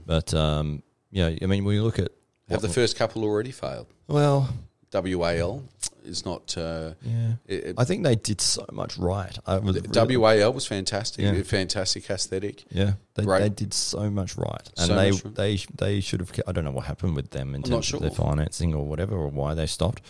But 0.07 0.33
um, 0.35 0.83
yeah, 1.11 1.31
I 1.43 1.47
mean, 1.47 1.65
when 1.65 1.75
you 1.77 1.83
look 1.83 1.99
at 1.99 2.11
Have 2.49 2.63
the 2.63 2.69
first 2.69 2.97
couple 2.97 3.23
already 3.25 3.53
failed? 3.53 3.87
well, 4.09 4.49
WAL 4.93 5.63
is 6.05 6.25
not. 6.25 6.57
Uh, 6.57 6.95
yeah, 7.03 7.33
it, 7.47 7.65
it- 7.65 7.75
I 7.79 7.85
think 7.85 8.05
they 8.05 8.15
did 8.15 8.41
so 8.41 8.65
much 8.73 8.97
right. 8.97 9.37
I 9.47 9.59
was 9.59 9.77
really- 9.77 10.17
WAL 10.17 10.53
was 10.53 10.67
fantastic, 10.67 11.23
Yeah. 11.25 11.43
fantastic 11.43 12.09
aesthetic. 12.09 12.65
Yeah, 12.71 12.93
they, 13.15 13.25
they 13.25 13.49
did 13.49 13.75
so 13.75 14.09
much 14.11 14.37
right, 14.37 14.67
and 14.79 14.87
So 14.87 14.95
they 14.95 15.11
right. 15.11 15.35
they 15.35 15.59
they 15.77 16.01
should 16.01 16.21
have. 16.21 16.33
I 16.47 16.53
don't 16.53 16.65
know 16.65 16.71
what 16.71 16.87
happened 16.87 17.17
with 17.17 17.31
them 17.31 17.49
in 17.55 17.57
I'm 17.57 17.71
terms 17.71 17.93
not 17.93 17.95
of 17.95 18.01
their 18.03 18.11
financing 18.27 18.73
or 18.75 18.85
whatever, 18.87 19.15
or 19.17 19.29
why 19.29 19.53
they 19.55 19.67
stopped. 19.67 20.03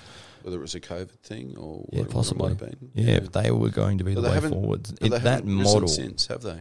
Whether 0.44 0.58
it 0.58 0.60
was 0.60 0.74
a 0.74 0.80
COVID 0.80 1.10
thing 1.22 1.56
or 1.56 1.86
Yeah, 1.90 2.00
what, 2.00 2.10
possibly. 2.10 2.52
It 2.52 2.60
might 2.60 2.70
have 2.70 2.80
been. 2.80 2.90
Yeah, 2.94 3.20
but 3.20 3.32
they 3.42 3.50
were 3.50 3.70
going 3.70 3.98
to 3.98 4.04
be 4.04 4.14
But 4.14 4.20
the 4.20 4.28
way 4.30 4.40
forward. 4.50 4.86
It, 5.00 5.08
they 5.10 5.18
that 5.18 5.44
model, 5.46 5.88
since, 5.88 6.26
have 6.26 6.42
they? 6.42 6.60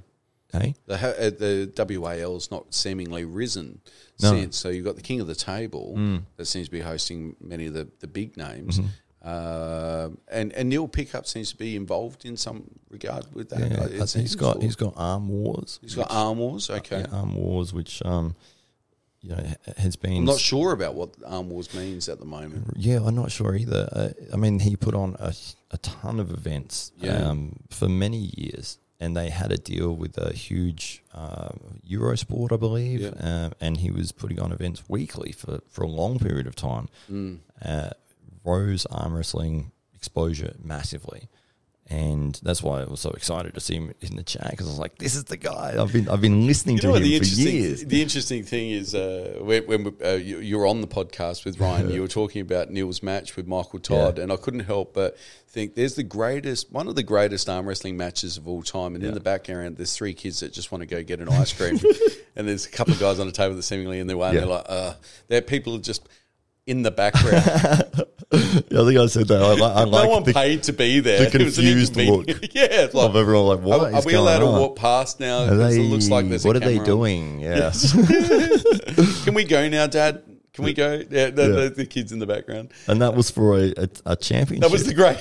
hey, 0.53 0.76
The, 0.85 0.95
uh, 0.95 1.30
the 1.76 1.99
WAL's 1.99 2.49
not 2.49 2.73
seemingly 2.73 3.26
risen 3.26 3.81
No. 4.22 4.30
since. 4.31 4.55
So 4.57 4.69
you've 4.69 4.85
got 4.85 4.95
the 4.95 5.01
king 5.01 5.19
of 5.19 5.27
the 5.27 5.35
table 5.35 5.95
Mm. 5.97 6.22
that 6.38 6.45
seems 6.45 6.68
to 6.68 6.72
be 6.72 6.80
hosting 6.80 7.35
many 7.41 7.65
of 7.68 7.73
the, 7.73 7.89
the 7.99 8.07
big 8.07 8.38
names. 8.38 8.80
Mm-hmm. 8.80 8.88
Um 9.27 10.18
and 10.27 10.51
and 10.51 10.68
Neil 10.69 10.88
Pickup 10.89 11.26
seems 11.26 11.49
to 11.51 11.55
be 11.57 11.77
involved 11.77 12.26
in 12.26 12.35
some 12.35 12.65
regard 12.89 13.26
with 13.34 13.49
that. 13.49 13.60
yeah, 13.72 14.01
uh, 14.03 14.05
he's 14.05 14.35
got 14.35 14.61
he's 14.61 14.76
got 14.76 14.93
Arm 14.97 15.30
Wars. 15.30 15.80
he's 15.81 15.95
got 15.95 16.11
Arm 16.11 16.39
Wars. 16.39 16.69
Okay, 16.69 16.99
yeah, 16.99 17.07
Arm 17.18 17.35
Wars, 17.35 17.73
which 17.73 18.01
um, 18.03 18.35
you 19.24 19.30
know 19.36 19.41
ha- 19.44 19.74
has 19.78 19.95
been. 19.95 20.18
I'm 20.18 20.26
not 20.26 20.40
sure 20.40 20.72
about 20.74 20.94
what 20.95 21.10
Arm 21.26 21.50
Wars 21.50 21.74
means 21.74 22.08
at 22.10 22.20
the 22.20 22.26
moment. 22.26 22.74
Yeah, 22.76 23.00
I'm 23.06 23.16
not 23.16 23.32
sure 23.32 23.56
either. 23.56 23.90
Uh, 23.91 24.10
I 24.34 24.36
mean, 24.38 24.60
he 24.60 24.76
put 24.76 24.94
on 24.94 25.16
a, 25.20 25.34
a 25.72 25.78
ton 25.78 26.20
of 26.20 26.30
events 26.32 26.91
Yeah. 26.98 27.30
um, 27.30 27.56
for 27.70 27.88
many 27.90 28.32
years, 28.38 28.78
and 29.00 29.16
they 29.18 29.30
had 29.30 29.52
a 29.52 29.58
deal 29.58 29.95
with 29.95 30.18
a 30.18 30.34
huge 30.34 31.04
uh, 31.14 31.50
Eurosport, 31.90 32.52
I 32.52 32.58
believe, 32.58 33.02
Yeah. 33.02 33.10
uh, 33.30 33.50
and 33.62 33.78
he 33.78 33.90
was 33.91 34.12
putting 34.12 34.40
on 34.40 34.52
events 34.52 34.84
weekly 34.88 35.32
for, 35.32 35.62
for 35.70 35.84
a 35.84 35.88
long 35.90 36.20
period 36.20 36.45
of 36.48 36.56
time. 36.56 36.88
Mm. 37.10 37.40
Uh, 37.64 37.90
rose 38.45 38.86
arm 38.88 39.14
wrestling 39.16 39.72
exposure 39.95 40.54
massively. 40.62 41.30
And 41.89 42.39
that's 42.41 42.64
why 42.64 42.81
I 42.81 42.85
was 42.85 43.01
so 43.01 43.10
excited 43.11 43.53
to 43.55 43.60
see 43.60 43.76
him 43.76 43.93
in 43.99 44.15
the 44.15 44.23
chat 44.23 44.49
because 44.51 44.68
I 44.68 44.69
was 44.69 44.80
like, 44.80 44.97
"This 44.99 45.15
is 45.15 45.26
the 45.26 45.35
guy 45.35 45.76
I've 45.77 45.91
been 45.91 46.07
I've 46.07 46.22
been 46.22 46.47
listening 46.47 46.77
You 46.77 46.81
to 46.84 46.93
him 46.95 47.03
the 47.03 47.19
for 47.19 47.26
years." 47.26 47.84
the 47.85 48.01
interesting 48.01 48.43
thing 48.43 48.72
is 48.72 48.95
uh, 48.95 49.39
when, 49.41 49.65
when 49.65 49.93
uh, 50.03 50.11
you, 50.11 50.39
you 50.39 50.57
were 50.57 50.65
on 50.65 50.80
the 50.80 50.88
podcast 50.88 51.43
with 51.43 51.60
Ryan, 51.60 51.91
you 51.91 51.99
were 52.01 52.07
talking 52.07 52.41
about 52.41 52.72
Neil's 52.72 53.03
match 53.03 53.35
with 53.35 53.47
Michael 53.47 53.80
Todd, 53.80 54.18
Yeah. 54.18 54.23
and 54.23 54.31
I 54.31 54.38
couldn't 54.38 54.61
help 54.61 54.93
but 54.93 55.18
think 55.49 55.76
there's 55.76 55.95
the 55.95 56.03
greatest 56.03 56.72
one 56.72 56.88
of 56.88 56.95
the 56.95 57.03
greatest 57.03 57.49
arm 57.49 57.68
wrestling 57.68 57.97
matches 57.97 58.38
of 58.38 58.47
all 58.47 58.64
time, 58.64 58.95
and 58.95 59.03
in 59.03 59.14
the 59.14 59.19
background 59.19 59.76
there's 59.76 59.93
three 59.95 60.14
kids 60.14 60.39
that 60.39 60.53
just 60.53 60.72
want 60.72 60.84
to 60.84 60.85
go 60.88 61.03
get 61.03 61.19
an 61.19 61.27
ice 61.27 61.51
cream, 61.51 61.77
and 62.38 62.47
there's 62.47 62.65
a 62.65 62.69
couple 62.72 62.93
of 62.93 62.99
guys 63.01 63.19
on 63.19 63.27
a 63.27 63.31
table 63.34 63.55
that 63.55 63.64
seemingly 63.64 63.99
in 63.99 64.07
their 64.07 64.15
way, 64.18 64.30
and 64.30 64.35
Yeah. 64.35 64.39
they're 64.45 64.49
like, 64.49 64.65
uh, 64.69 64.93
they're 65.27 65.41
people 65.41 65.77
just 65.80 66.07
in 66.65 66.81
the 66.81 66.91
background. 66.91 68.05
Yeah, 68.34 68.39
I 68.81 68.85
think 68.85 68.97
I 68.97 69.05
said 69.05 69.27
that. 69.27 69.41
I, 69.41 69.81
I 69.81 69.84
no 69.85 69.89
like 69.91 70.10
one 70.10 70.23
the, 70.23 70.34
paid 70.34 70.64
to 70.64 70.73
be 70.73 70.99
there. 70.99 71.30
the 71.30 71.39
It 71.39 71.45
was 71.45 71.55
confused 71.55 71.95
look 71.95 72.27
yeah, 72.53 72.88
like, 72.91 73.10
of 73.10 73.15
everyone. 73.15 73.45
Like, 73.47 73.60
what 73.61 73.80
are, 73.93 73.95
are 73.95 74.01
we 74.03 74.14
allowed 74.15 74.41
on? 74.41 74.53
to 74.53 74.60
walk 74.60 74.76
past 74.76 75.19
now? 75.19 75.45
They, 75.45 75.77
it 75.77 75.89
looks 75.89 76.10
like 76.10 76.27
there's 76.30 76.43
what 76.45 76.55
are 76.55 76.60
they 76.60 76.80
doing? 76.80 77.39
Yeah. 77.39 77.72
Can 79.23 79.34
we 79.34 79.43
go 79.43 79.68
now, 79.69 79.88
Dad? 79.88 80.23
Can 80.53 80.65
we 80.65 80.73
go? 80.73 80.93
Yeah, 81.10 81.30
the, 81.31 81.41
Yeah. 81.41 81.47
The, 81.47 81.73
the 81.77 81.85
kids 81.85 82.11
in 82.11 82.19
the 82.19 82.27
background. 82.27 82.72
and 82.88 83.01
that 83.01 83.15
was 83.15 83.31
for 83.31 83.57
a, 83.57 83.73
a, 83.77 83.89
a 84.05 84.15
championship. 84.15 84.61
That 84.61 84.72
was 84.72 84.85
the 84.85 84.93
great. 84.93 85.18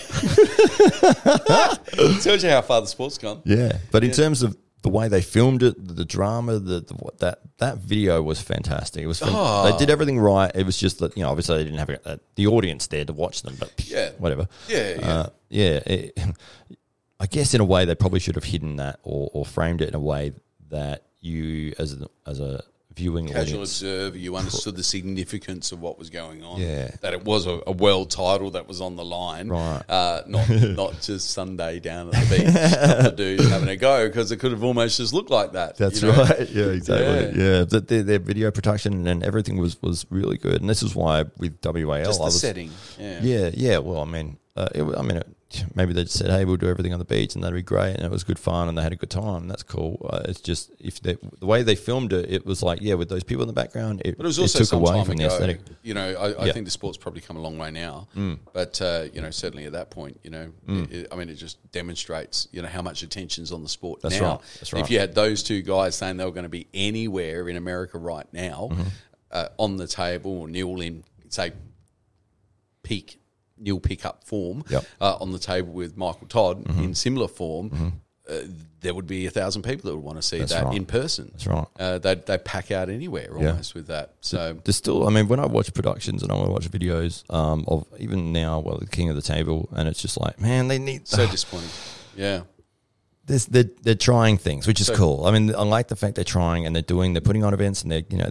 Tells 2.23 2.45
you 2.45 2.51
how 2.51 2.63
far 2.63 2.81
the 2.81 2.87
sport's 2.87 3.19
gone. 3.19 3.43
yeah. 3.45 3.79
But 3.91 4.05
in 4.05 4.11
terms 4.11 4.43
of 4.43 4.57
the 4.83 4.89
way 4.89 5.09
they 5.09 5.23
filmed 5.23 5.63
it, 5.63 5.75
the, 5.97 6.05
drama, 6.05 6.59
the, 6.59 6.81
the 6.81 6.95
that 7.19 7.39
that 7.59 7.79
video 7.79 8.21
was 8.23 8.41
fantastic. 8.43 9.03
It 9.03 9.07
was 9.07 9.23
Oh. 9.25 9.71
they 9.71 9.77
did 9.79 9.91
everything 9.91 10.19
right. 10.19 10.51
It 10.55 10.67
was 10.67 10.77
just 10.77 10.99
that 10.99 11.17
you 11.17 11.23
know 11.23 11.31
obviously 11.31 11.59
they 11.59 11.65
didn't 11.65 11.79
have 11.79 11.89
a, 11.91 12.21
the 12.35 12.47
audience 12.49 12.87
there 12.89 13.05
to 13.05 13.13
watch 13.13 13.43
them, 13.43 13.57
but 13.61 13.73
Yeah. 13.87 14.11
whatever. 14.19 14.49
Yeah, 14.69 14.95
yeah. 14.99 15.09
uh, 15.11 15.27
yeah. 15.49 15.81
it- 15.87 16.19
I 17.21 17.27
guess 17.27 17.55
in 17.55 17.61
a 17.61 17.65
way 17.65 17.85
they 17.85 17.95
probably 17.95 18.19
should 18.19 18.35
have 18.35 18.43
hidden 18.43 18.77
that 18.77 18.99
or, 19.05 19.31
or 19.33 19.47
framed 19.47 19.81
it 19.81 19.89
in 19.89 19.95
a 19.95 20.01
way 20.01 20.33
that 20.71 21.05
you 21.21 21.73
as 21.79 21.93
a, 21.93 22.09
as 22.27 22.41
a 22.41 22.65
viewing 22.95 23.27
Casual 23.29 23.41
audience. 23.41 23.83
observer, 23.83 24.17
you 24.19 24.37
understood 24.37 24.77
the 24.77 24.83
significance 24.83 25.73
of 25.73 25.81
what 25.81 25.99
was 25.99 26.11
going 26.11 26.43
on. 26.45 26.61
Yeah. 26.61 26.91
that 27.01 27.13
it 27.13 27.25
was 27.25 27.47
a, 27.47 27.61
a 27.67 27.73
world 27.73 28.11
title 28.11 28.51
that 28.53 28.69
was 28.69 28.81
on 28.81 28.97
the 28.97 29.05
line. 29.05 29.49
Right. 29.49 29.83
Uh, 29.89 30.23
not 30.27 30.49
not 30.51 31.01
just 31.01 31.31
Sunday 31.31 31.81
down 31.81 32.09
at 32.09 32.29
the 32.29 32.37
beach, 32.37 33.07
of 33.07 33.17
dudes 33.17 33.49
having 33.51 33.69
a 33.69 33.77
go 33.77 34.07
because 34.07 34.31
it 34.33 34.39
could 34.39 34.53
have 34.53 34.65
almost 34.65 34.99
just 34.99 35.13
looked 35.15 35.31
like 35.31 35.53
that. 35.53 35.77
That's 35.77 36.03
you 36.03 36.13
know? 36.13 36.19
right. 36.23 36.49
Yeah, 36.53 36.67
exactly. 36.67 37.41
Yeah. 37.43 37.49
Yeah, 37.59 37.65
That 37.65 37.89
their, 37.89 38.03
their 38.03 38.19
video 38.19 38.51
production 38.51 39.07
and 39.07 39.23
everything 39.23 39.57
was 39.59 39.81
was 39.83 40.07
really 40.11 40.37
good, 40.39 40.61
and 40.61 40.69
this 40.69 40.83
is 40.83 40.95
why 40.95 41.25
with 41.39 41.59
WAL, 41.65 42.05
Just 42.05 42.21
I 42.21 42.25
the 42.25 42.25
was, 42.25 42.41
setting. 42.41 42.71
Yeah. 42.99 43.21
Yeah, 43.23 43.51
yeah. 43.55 43.79
Well, 43.79 44.01
I 44.01 44.05
mean, 44.05 44.39
uh, 44.55 44.69
it, 44.75 44.83
I 44.83 45.01
mean, 45.03 45.17
it, 45.17 45.27
maybe 45.75 45.95
they 45.95 46.03
just 46.05 46.19
said, 46.19 46.31
"Hey, 46.31 46.45
we'll 46.45 46.57
do 46.59 46.69
everything 46.69 46.93
on 46.93 46.99
the 46.99 47.07
beach," 47.07 47.35
and 47.35 47.43
that'd 47.43 47.55
be 47.55 47.63
great, 47.63 47.95
and 47.97 48.05
it 48.05 48.11
was 48.11 48.23
good 48.23 48.39
fun, 48.39 48.69
and 48.69 48.77
they 48.77 48.83
had 48.83 48.93
a 48.93 48.97
good 48.97 49.09
time. 49.11 49.49
That's 49.49 49.63
cool. 49.63 50.07
Uh, 50.11 50.23
it's 50.27 50.43
just 50.43 50.71
if 50.79 51.01
they, 51.01 51.17
the 51.41 51.47
way 51.47 51.63
they 51.63 51.75
filmed 51.75 52.13
it, 52.13 52.31
it 52.31 52.45
was 52.45 52.63
like, 52.63 52.81
yeah, 52.83 52.95
with 52.95 53.09
those 53.09 53.25
people 53.25 53.43
in 53.43 53.47
the 53.47 53.55
background, 53.55 54.03
it, 54.05 54.19
But 54.19 54.25
it 54.25 54.27
was 54.27 54.39
it 54.39 54.43
also 54.43 54.59
took 54.59 54.69
some 54.69 54.81
away 54.81 55.03
from 55.05 55.13
ago. 55.15 55.23
the 55.29 55.35
aesthetic. 55.35 55.61
You 55.83 55.95
know, 55.95 56.07
I, 56.07 56.25
I 56.27 56.29
Yeah. 56.29 56.37
Mm. 56.51 56.53
think 56.53 56.65
the 56.67 56.71
sport's 56.71 56.99
probably 56.99 57.23
come 57.23 57.37
a 57.39 57.41
long 57.41 57.57
way 57.57 57.71
now. 57.71 58.09
But 58.53 58.81
uh, 58.83 59.05
you 59.15 59.23
know, 59.23 59.31
certainly 59.31 59.65
at 59.65 59.73
that 59.73 59.91
point, 59.91 60.21
you 60.23 60.29
know, 60.31 60.53
it, 60.69 61.09
I 61.11 61.17
mean, 61.17 61.31
it 61.31 61.37
just 61.37 61.57
demonstrates 61.73 62.47
you 62.53 62.61
know 62.61 62.69
how 62.69 62.83
much 62.83 63.03
attention's 63.03 63.53
on 63.53 63.63
the 63.63 63.69
sport 63.71 64.03
That's 64.03 64.21
now. 64.21 64.33
right. 64.33 64.41
That's 64.61 64.73
right. 64.75 64.83
If 64.83 64.91
you 64.91 64.99
had 64.99 65.15
those 65.15 65.43
two 65.43 65.63
guys 65.63 65.97
saying 65.97 66.19
they 66.19 66.25
were 66.27 66.31
going 66.31 66.43
to 66.45 66.51
be 66.51 66.67
anywhere 66.75 67.49
in 67.49 67.57
America 67.57 67.97
right 67.99 68.27
now, 68.35 68.69
Mm-hmm. 68.71 68.83
uh, 69.31 69.49
on 69.57 69.77
the 69.79 69.87
table, 69.87 70.41
or 70.43 70.49
Neil 70.49 70.79
in 70.83 71.05
say 71.31 71.53
peak 72.83 73.19
Neil 73.63 73.81
Pickup 73.81 74.25
form 74.25 74.65
Yep. 74.69 74.83
Mm-hmm. 74.83 75.03
uh, 75.05 75.17
on 75.21 75.33
the 75.33 75.39
table 75.39 75.73
with 75.73 75.97
Michael 75.97 76.27
Todd 76.29 76.67
in 76.79 76.95
similar 76.95 77.29
form. 77.29 78.01
Uh, 78.29 78.39
there 78.81 78.95
would 78.95 79.07
be 79.09 79.27
a 79.27 79.31
thousand 79.31 79.63
people 79.63 79.91
that 79.91 79.97
would 79.97 80.05
want 80.05 80.17
to 80.17 80.23
see 80.23 80.39
That's 80.39 80.53
that 80.53 80.65
right. 80.67 80.77
in 80.77 80.87
person. 80.87 81.31
That's 81.33 81.47
right. 81.47 81.67
Uh, 81.79 81.99
they 81.99 82.15
they 82.15 82.39
pack 82.39 82.71
out 82.71 82.89
anywhere 82.89 83.29
Yeah. 83.39 83.51
almost 83.51 83.75
with 83.75 83.89
that. 83.89 84.15
So 84.21 84.57
There's 84.65 84.77
still, 84.77 85.07
I 85.09 85.11
mean, 85.11 85.27
when 85.27 85.41
I 85.41 85.47
watch 85.47 85.75
productions 85.75 86.23
and 86.23 86.31
I 86.31 86.37
watch 86.37 86.71
videos 86.71 87.29
um, 87.35 87.65
of 87.67 87.85
even 87.99 88.33
now, 88.33 88.61
well, 88.61 88.79
the 88.79 88.87
King 88.87 89.09
of 89.11 89.17
the 89.17 89.23
Table, 89.23 89.69
and 89.73 89.89
it's 89.89 90.01
just 90.01 90.21
like, 90.21 90.41
man, 90.41 90.69
they 90.69 90.79
need 90.79 91.09
so 91.09 91.27
disappointing. 91.31 91.69
Yeah, 92.17 92.43
there's, 93.27 93.47
they're, 93.47 93.71
they're 93.83 93.95
trying 93.97 94.39
things, 94.39 94.67
which 94.69 94.81
is 94.81 94.87
So- 94.87 94.95
cool. 94.97 95.27
I 95.27 95.33
mean, 95.33 95.53
I 95.55 95.63
like 95.63 95.89
the 95.89 95.97
fact 95.97 96.15
they're 96.15 96.25
trying 96.25 96.65
and 96.65 96.75
they're 96.77 96.83
doing, 96.83 97.15
they're 97.15 97.21
putting 97.21 97.43
on 97.45 97.53
events 97.55 97.83
and 97.83 97.91
they're, 97.91 98.05
you 98.09 98.19
know, 98.19 98.31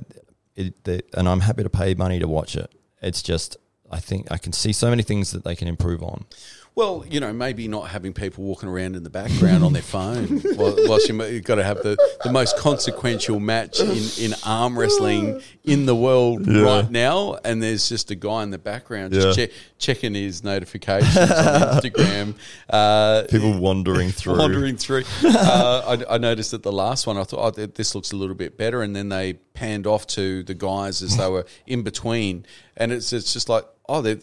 it, 0.55 0.83
they, 0.85 1.01
and 1.13 1.27
I'm 1.27 1.41
happy 1.41 1.63
to 1.63 1.69
pay 1.69 1.93
money 1.95 2.19
to 2.19 2.27
watch 2.29 2.55
it. 2.55 2.73
It's 3.01 3.21
just, 3.21 3.57
I 3.91 3.99
think 3.99 4.31
I 4.31 4.37
can 4.37 4.53
see 4.53 4.73
so 4.73 4.89
many 4.89 5.03
things 5.03 5.31
that 5.31 5.43
they 5.43 5.55
can 5.55 5.67
improve 5.67 6.01
on. 6.01 6.25
Well, 6.73 7.03
you 7.09 7.19
know, 7.19 7.33
maybe 7.33 7.67
not 7.67 7.89
having 7.89 8.13
people 8.13 8.45
walking 8.45 8.69
around 8.69 8.95
in 8.95 9.03
the 9.03 9.09
background 9.09 9.61
on 9.65 9.73
their 9.73 9.81
phone 9.97 10.39
while, 10.55 10.73
whilst 10.87 11.09
you, 11.09 11.21
you've 11.25 11.43
got 11.43 11.55
to 11.55 11.65
have 11.65 11.83
the, 11.83 11.97
the 12.23 12.31
most 12.31 12.57
consequential 12.57 13.41
match 13.41 13.81
in, 13.81 14.03
in 14.19 14.33
arm 14.45 14.79
wrestling 14.79 15.41
in 15.65 15.85
the 15.85 15.95
world 15.95 16.47
Yeah. 16.47 16.61
right 16.61 16.89
now, 16.89 17.37
and 17.43 17.61
there's 17.61 17.89
just 17.89 18.09
a 18.11 18.15
guy 18.15 18.43
in 18.43 18.51
the 18.51 18.57
background 18.57 19.11
just 19.11 19.37
Yeah. 19.37 19.47
check, 19.47 19.55
checking 19.79 20.13
his 20.15 20.43
notifications 20.45 21.17
on 21.17 21.81
Instagram. 21.81 22.35
Uh, 22.69 23.23
People 23.29 23.59
wandering 23.59 24.09
through. 24.11 24.37
wandering 24.37 24.77
through. 24.77 25.03
Uh, 25.25 25.97
I, 26.09 26.15
I 26.15 26.17
noticed 26.17 26.51
that 26.51 26.63
the 26.63 26.71
last 26.71 27.05
one, 27.05 27.17
I 27.17 27.23
thought, 27.25 27.57
oh, 27.59 27.65
this 27.67 27.93
looks 27.95 28.13
a 28.13 28.15
little 28.15 28.33
bit 28.35 28.57
better, 28.57 28.81
and 28.81 28.95
then 28.95 29.09
they 29.09 29.33
panned 29.53 29.85
off 29.85 30.07
to 30.07 30.41
the 30.43 30.53
guys 30.53 31.01
as 31.01 31.17
they 31.17 31.29
were 31.29 31.45
in 31.67 31.83
between, 31.83 32.45
and 32.77 32.93
it's 32.93 33.11
it's 33.11 33.33
just 33.33 33.49
like, 33.49 33.65
oh, 33.89 34.01
they're, 34.01 34.19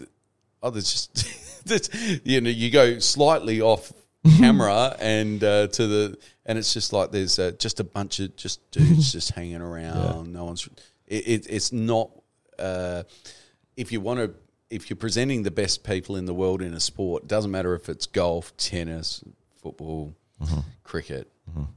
oh, 0.63 0.71
there's 0.71 0.91
just, 1.15 1.27
you 2.25 2.41
know, 2.41 2.51
you 2.51 2.71
go 2.71 2.99
slightly 2.99 3.61
off 3.61 3.93
camera 4.39 4.97
and 5.01 5.43
uh, 5.43 5.69
to 5.69 5.87
the, 5.87 6.19
and 6.47 6.59
it's 6.59 6.73
just 6.73 6.93
like 6.93 7.11
there's 7.11 7.39
uh, 7.39 7.53
just 7.59 7.81
a 7.81 7.85
bunch 7.85 8.21
of 8.21 8.35
just 8.37 8.71
dudes 8.71 9.13
just 9.13 9.33
hanging 9.33 9.61
around. 9.63 10.33
No 10.33 10.45
one's, 10.45 10.69
it, 11.07 11.29
it, 11.29 11.47
it's 11.49 11.73
not. 11.73 12.11
Uh, 12.59 13.05
if 13.77 13.93
you 13.93 14.01
want 14.01 14.19
to, 14.21 14.35
if 14.71 14.91
you're 14.91 14.97
presenting 14.97 15.45
the 15.45 15.51
best 15.51 15.85
people 15.85 16.17
in 16.17 16.27
the 16.27 16.35
world 16.35 16.63
in 16.63 16.75
a 16.75 16.81
sport, 16.81 17.25
it 17.25 17.29
doesn't 17.29 17.51
matter 17.51 17.75
if 17.75 17.89
it's 17.89 18.07
golf, 18.07 18.57
tennis, 18.57 19.23
football, 19.63 20.15
cricket, 20.83 21.31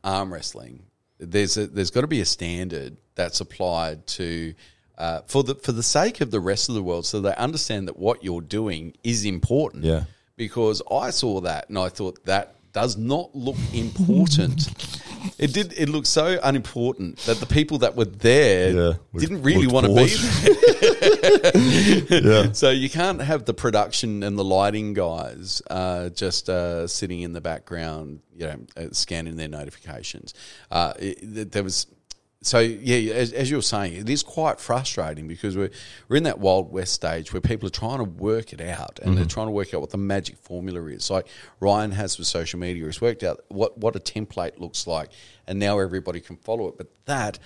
arm 0.04 0.34
wrestling. 0.34 0.84
There's 1.20 1.56
a, 1.58 1.68
there's 1.68 1.92
got 1.92 2.02
to 2.02 2.08
be 2.08 2.22
a 2.22 2.26
standard 2.26 2.98
that's 3.14 3.40
applied 3.42 4.08
to 4.08 4.56
uh, 5.02 5.22
for 5.26 5.44
the 5.44 5.56
for 5.56 5.72
the 5.72 5.84
sake 5.84 6.22
of 6.22 6.30
the 6.30 6.40
rest 6.40 6.70
of 6.70 6.76
the 6.76 6.84
world, 6.84 7.06
so 7.08 7.20
they 7.20 7.34
understand 7.36 7.88
that 7.88 7.98
what 7.98 8.24
you're 8.24 8.40
doing 8.40 8.94
is 9.04 9.26
important. 9.26 9.84
Yeah. 9.84 10.04
Because 10.38 10.82
I 10.92 11.10
saw 11.10 11.42
that 11.42 11.70
and 11.70 11.78
I 11.78 11.90
thought 11.90 12.24
that 12.26 12.56
does 12.72 12.98
not 12.98 13.36
look 13.36 13.58
important. 13.74 14.70
it 15.40 15.54
did. 15.54 15.74
It 15.74 15.90
looked 15.90 16.08
so 16.08 16.40
unimportant 16.44 17.18
that 17.20 17.38
the 17.40 17.46
people 17.48 17.80
that 17.80 17.96
were 17.96 18.06
there 18.06 18.72
Yeah, 18.72 18.94
didn't 19.18 19.42
really 19.42 19.68
want 19.68 19.88
to 19.88 19.96
be 19.96 20.06
there. 20.06 20.62
Yeah. 22.22 22.52
So 22.52 22.70
you 22.70 22.90
can't 22.90 23.22
have 23.22 23.46
the 23.46 23.54
production 23.54 24.24
and 24.24 24.38
the 24.38 24.44
lighting 24.44 24.94
guys 24.94 25.62
uh, 25.70 26.10
just 26.10 26.50
uh, 26.50 26.88
sitting 26.88 27.22
in 27.22 27.34
the 27.34 27.42
background, 27.42 28.22
you 28.36 28.46
know, 28.46 28.60
uh, 28.78 28.86
scanning 28.92 29.36
their 29.36 29.48
notifications. 29.48 30.34
Uh, 30.70 30.94
it, 31.00 31.52
there 31.52 31.64
was. 31.64 31.88
So 32.44 32.60
yeah, 32.60 33.14
as, 33.14 33.34
as 33.34 33.52
you 33.52 33.58
were 33.58 33.62
saying, 33.62 33.94
it 33.94 34.10
is 34.10 34.24
quite 34.24 34.60
frustrating 34.60 35.28
because 35.28 35.56
we're 35.56 35.70
we're 36.08 36.16
in 36.16 36.24
that 36.24 36.40
wild 36.40 36.72
west 36.72 36.94
stage 36.94 37.32
where 37.32 37.42
people 37.42 37.68
are 37.68 37.72
trying 37.72 38.00
to 38.00 38.04
work 38.04 38.52
it 38.52 38.60
out 38.60 39.00
and 39.00 39.16
they're 39.16 39.26
mm-hmm. 39.26 39.30
trying 39.30 39.48
to 39.48 39.52
work 39.52 39.76
out 39.76 39.82
what 39.82 39.92
the 39.92 39.98
magic 40.00 40.38
formula 40.38 40.84
is. 40.88 41.12
Like 41.12 41.28
Ryan 41.60 41.92
has 41.92 42.18
with 42.18 42.26
social 42.26 42.60
media, 42.60 42.86
he's 42.86 43.00
worked 43.00 43.24
out 43.24 43.42
what 43.50 43.78
what 43.78 43.96
a 43.96 44.00
template 44.00 44.60
looks 44.60 44.88
like, 44.88 45.12
and 45.46 45.60
now 45.60 45.78
everybody 45.78 46.20
can 46.20 46.36
follow 46.38 46.68
it. 46.68 46.78
But 46.78 46.88
that, 47.06 47.38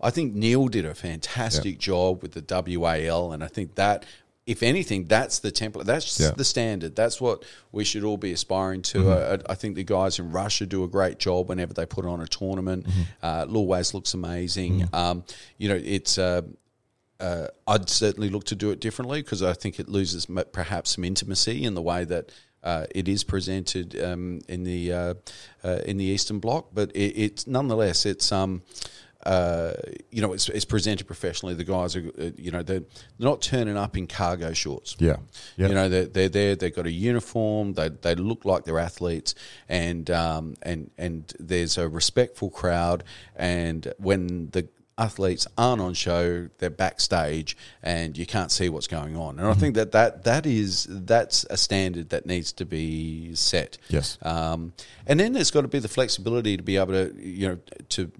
I 0.00 0.08
think 0.08 0.34
Neil 0.34 0.68
did 0.68 0.86
a 0.86 0.94
fantastic 0.94 1.78
job 1.78 2.22
with 2.22 2.32
the 2.32 2.78
WAL, 2.78 3.32
and 3.32 3.44
I 3.44 3.48
think 3.48 3.74
that 3.74 4.06
if 4.48 4.62
anything, 4.62 5.04
that's 5.04 5.38
the 5.40 5.52
template. 5.52 5.84
That's 5.84 6.18
Yeah. 6.18 6.30
the 6.36 6.44
standard. 6.44 6.96
That's 6.96 7.20
what 7.20 7.44
we 7.70 7.84
should 7.84 8.02
all 8.04 8.16
be 8.16 8.32
aspiring 8.32 8.82
to. 8.92 9.10
Uh, 9.10 9.36
I, 9.48 9.52
I 9.52 9.54
think 9.54 9.76
the 9.76 9.84
guys 9.84 10.18
in 10.18 10.32
Russia 10.32 10.66
do 10.66 10.82
a 10.84 10.88
great 10.88 11.18
job 11.18 11.48
whenever 11.48 11.74
they 11.74 11.86
put 11.86 12.04
on 12.06 12.20
a 12.20 12.26
tournament. 12.26 12.86
Uh, 13.22 13.44
Lil 13.48 13.66
Waz 13.66 13.92
looks 13.94 14.14
amazing. 14.14 14.88
Um, 14.92 15.24
you 15.58 15.68
know, 15.68 15.80
it's. 15.84 16.18
Uh, 16.18 16.42
uh, 17.20 17.48
I'd 17.66 17.88
certainly 17.90 18.28
look 18.30 18.44
to 18.44 18.54
do 18.54 18.70
it 18.70 18.78
differently 18.80 19.22
because 19.22 19.42
I 19.42 19.52
think 19.52 19.80
it 19.80 19.88
loses 19.88 20.26
m- 20.30 20.44
perhaps 20.52 20.90
some 20.94 21.02
intimacy 21.04 21.64
in 21.64 21.74
the 21.74 21.82
way 21.82 22.04
that 22.04 22.30
uh, 22.62 22.86
it 22.94 23.08
is 23.08 23.24
presented 23.24 24.00
um, 24.00 24.40
in 24.48 24.62
the 24.62 24.92
uh, 24.92 25.14
uh, 25.64 25.78
in 25.84 25.96
the 25.96 26.04
Eastern 26.04 26.38
Bloc. 26.38 26.68
But 26.72 26.92
it, 26.92 27.12
it's 27.24 27.46
nonetheless 27.46 28.06
it's 28.06 28.30
um, 28.30 28.62
uh, 29.26 29.72
you 30.10 30.22
know 30.22 30.32
it's, 30.32 30.48
it's 30.48 30.64
presented 30.64 31.06
professionally. 31.06 31.54
The 31.54 31.64
guys 31.64 31.96
are 31.96 32.10
uh, 32.18 32.30
you 32.36 32.50
know 32.50 32.62
they're, 32.62 32.80
they're 32.80 33.28
not 33.28 33.42
turning 33.42 33.76
up 33.76 33.96
in 33.96 34.06
cargo 34.06 34.52
shorts. 34.52 34.96
Yeah. 34.98 35.16
Yeah. 35.56 35.68
You 35.68 35.74
know, 35.74 35.88
they're, 35.88 36.06
they're 36.06 36.28
there, 36.28 36.56
they've 36.56 36.74
got 36.74 36.86
a 36.86 36.92
uniform, 36.92 37.74
they, 37.74 37.88
they 37.88 38.14
look 38.14 38.44
like 38.44 38.64
they're 38.64 38.78
athletes, 38.78 39.34
and, 39.68 40.10
um, 40.10 40.54
and, 40.62 40.90
and 40.98 41.32
there's 41.38 41.78
a 41.78 41.88
respectful 41.88 42.50
crowd. 42.50 43.04
And 43.34 43.92
when 43.98 44.50
the 44.50 44.68
athletes 44.96 45.46
aren't 45.56 45.80
on 45.80 45.94
show, 45.94 46.48
they're 46.58 46.70
backstage, 46.70 47.56
and 47.82 48.16
you 48.16 48.26
can't 48.26 48.50
see 48.50 48.68
what's 48.68 48.86
going 48.86 49.16
on. 49.16 49.38
And 49.38 49.48
I 49.48 49.54
think 49.54 49.74
that, 49.76 49.92
that, 49.92 50.24
that 50.24 50.46
is 50.46 50.86
that's 50.88 51.44
a 51.50 51.56
standard 51.56 52.10
that 52.10 52.26
needs 52.26 52.52
to 52.54 52.64
be 52.64 53.34
set. 53.34 53.78
Yes. 53.88 54.18
Um, 54.22 54.72
and 55.06 55.18
then 55.18 55.32
there's 55.32 55.50
got 55.50 55.62
to 55.62 55.68
be 55.68 55.78
the 55.78 55.88
flexibility 55.88 56.56
to 56.56 56.62
be 56.62 56.76
able 56.76 56.92
to, 56.92 57.14
you 57.18 57.48
know, 57.48 57.58
to 57.90 58.10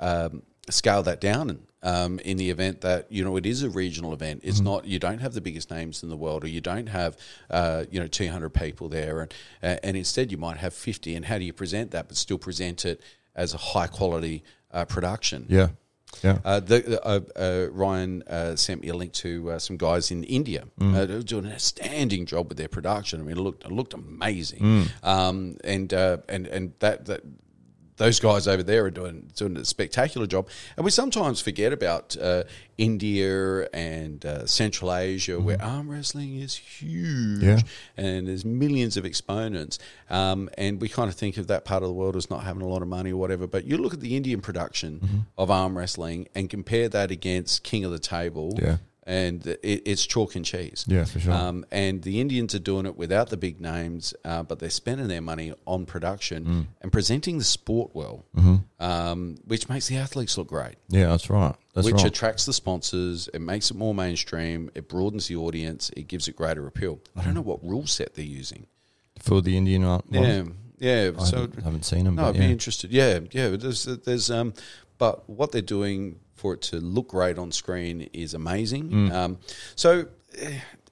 um, 0.00 0.42
scale 0.70 1.02
that 1.02 1.20
down 1.20 1.50
and, 1.50 1.62
um, 1.82 2.18
in 2.20 2.36
the 2.36 2.50
event 2.50 2.80
that 2.80 3.10
you 3.10 3.24
know 3.24 3.36
it 3.36 3.46
is 3.46 3.62
a 3.62 3.70
regional 3.70 4.12
event. 4.12 4.40
It's 4.42 4.60
not 4.60 4.84
you 4.84 4.98
don't 4.98 5.20
have 5.20 5.34
the 5.34 5.40
biggest 5.40 5.70
names 5.70 6.02
in 6.02 6.08
the 6.08 6.16
world, 6.16 6.44
or 6.44 6.48
you 6.48 6.60
don't 6.60 6.88
have 6.88 7.16
uh, 7.50 7.84
you 7.90 8.00
know 8.00 8.08
200 8.08 8.50
people 8.50 8.88
there, 8.88 9.20
and 9.20 9.34
uh, 9.62 9.76
and 9.82 9.96
instead 9.96 10.32
you 10.32 10.38
might 10.38 10.56
have 10.58 10.74
50. 10.74 11.14
And 11.14 11.24
how 11.24 11.38
do 11.38 11.44
you 11.44 11.52
present 11.52 11.92
that, 11.92 12.08
but 12.08 12.16
still 12.16 12.38
present 12.38 12.84
it 12.84 13.00
as 13.34 13.54
a 13.54 13.58
high 13.58 13.86
quality 13.86 14.42
uh, 14.72 14.84
production? 14.84 15.46
Yeah. 15.48 15.68
Yeah. 16.24 16.38
Uh, 16.42 16.58
the, 16.58 17.06
uh, 17.06 17.20
uh, 17.36 17.70
Ryan 17.70 18.22
uh, 18.26 18.56
sent 18.56 18.80
me 18.82 18.88
a 18.88 18.94
link 18.94 19.12
to 19.12 19.50
uh, 19.52 19.58
some 19.58 19.76
guys 19.76 20.10
in 20.10 20.24
India 20.24 20.64
uh, 20.80 21.02
are 21.02 21.22
doing 21.22 21.44
an 21.44 21.52
outstanding 21.52 22.24
job 22.24 22.48
with 22.48 22.56
their 22.56 22.68
production. 22.68 23.20
I 23.20 23.24
mean, 23.24 23.36
it 23.36 23.40
looked 23.40 23.64
it 23.64 23.70
looked 23.70 23.92
amazing, 23.92 24.86
um, 25.02 25.58
and 25.64 25.92
uh, 25.92 26.18
and 26.28 26.46
and 26.46 26.72
that 26.78 27.04
that 27.04 27.20
those 27.98 28.18
guys 28.20 28.48
over 28.48 28.62
there 28.62 28.84
are 28.86 28.90
doing 28.90 29.30
doing 29.36 29.56
a 29.56 29.64
spectacular 29.64 30.26
job. 30.26 30.48
And 30.76 30.84
we 30.84 30.90
sometimes 30.90 31.40
forget 31.40 31.72
about 31.72 32.16
uh, 32.16 32.44
India 32.78 33.64
and 33.72 34.24
uh, 34.24 34.46
Central 34.46 34.94
Asia, 34.94 35.38
where 35.40 35.60
arm 35.60 35.90
wrestling 35.90 36.36
is 36.40 36.54
huge, 36.54 37.42
Yeah. 37.42 37.60
and 37.96 38.26
there's 38.28 38.44
millions 38.44 38.96
of 38.96 39.04
exponents. 39.04 39.78
Um, 40.08 40.48
and 40.56 40.80
we 40.80 40.88
kind 40.88 41.08
of 41.08 41.14
think 41.16 41.36
of 41.36 41.48
that 41.48 41.64
part 41.64 41.82
of 41.82 41.88
the 41.88 41.94
world 41.94 42.16
as 42.16 42.30
not 42.30 42.44
having 42.44 42.62
a 42.62 42.68
lot 42.68 42.82
of 42.82 42.88
money 42.88 43.12
or 43.12 43.16
whatever. 43.16 43.46
But 43.46 43.64
you 43.64 43.76
look 43.78 43.94
at 43.94 44.00
the 44.00 44.16
Indian 44.16 44.40
production 44.40 45.26
of 45.36 45.50
arm 45.50 45.76
wrestling 45.76 46.28
and 46.34 46.48
compare 46.48 46.88
that 46.88 47.10
against 47.10 47.62
King 47.64 47.84
of 47.84 47.90
the 47.90 47.98
Table. 47.98 48.58
Yeah. 48.62 48.76
And 49.08 49.46
it, 49.46 49.58
it's 49.86 50.04
chalk 50.06 50.36
and 50.36 50.44
cheese. 50.44 50.84
Yeah, 50.86 51.04
for 51.06 51.18
sure. 51.18 51.32
Um, 51.32 51.64
and 51.72 52.02
the 52.02 52.20
Indians 52.20 52.54
are 52.54 52.58
doing 52.58 52.84
it 52.84 52.94
without 52.98 53.30
the 53.30 53.38
big 53.38 53.58
names, 53.58 54.12
uh, 54.22 54.42
but 54.42 54.58
they're 54.58 54.68
spending 54.68 55.08
their 55.08 55.22
money 55.22 55.54
on 55.66 55.86
production 55.86 56.44
Mm. 56.44 56.66
and 56.82 56.92
presenting 56.92 57.38
the 57.38 57.44
sport 57.44 57.92
well, 57.94 58.26
Mm-hmm. 58.36 58.56
um, 58.84 59.36
which 59.46 59.66
makes 59.70 59.88
the 59.88 59.96
athletes 59.96 60.36
look 60.36 60.48
great, 60.48 60.74
yeah, 60.90 61.06
that's 61.06 61.30
right. 61.30 61.54
That's 61.72 61.86
which 61.86 61.94
right. 61.96 62.04
attracts 62.06 62.44
the 62.44 62.52
sponsors. 62.52 63.28
It 63.32 63.40
makes 63.40 63.70
it 63.70 63.78
more 63.78 63.94
mainstream. 63.94 64.70
It 64.74 64.88
broadens 64.90 65.26
the 65.28 65.36
audience. 65.36 65.90
It 65.96 66.06
gives 66.06 66.28
it 66.28 66.36
greater 66.36 66.66
appeal. 66.66 67.00
I 67.16 67.24
don't 67.24 67.32
know 67.34 67.40
what 67.40 67.64
rule 67.64 67.86
set 67.86 68.14
they're 68.14 68.24
using. 68.26 68.66
For 69.20 69.40
the 69.40 69.56
Indian 69.56 69.84
art. 69.84 70.04
Yeah, 70.10 70.42
yeah. 70.78 71.12
I 71.18 71.24
so 71.24 71.40
haven't, 71.42 71.62
haven't 71.64 71.84
seen 71.86 72.04
them. 72.04 72.16
no, 72.16 72.22
but 72.24 72.28
I'd 72.28 72.34
yeah. 72.34 72.46
be 72.46 72.52
interested. 72.52 72.90
Yeah, 72.92 73.20
yeah. 73.30 73.48
but 73.50 73.60
There's, 73.62 73.84
there's, 73.84 74.30
um, 74.30 74.52
but 74.98 75.28
what 75.30 75.50
they're 75.52 75.62
doing 75.62 76.18
for 76.38 76.54
it 76.54 76.62
to 76.62 76.76
look 76.76 77.08
great 77.08 77.38
on 77.38 77.52
screen 77.52 78.08
is 78.12 78.34
amazing. 78.34 78.90
Mm. 78.90 79.12
Um, 79.12 79.38
so. 79.74 80.06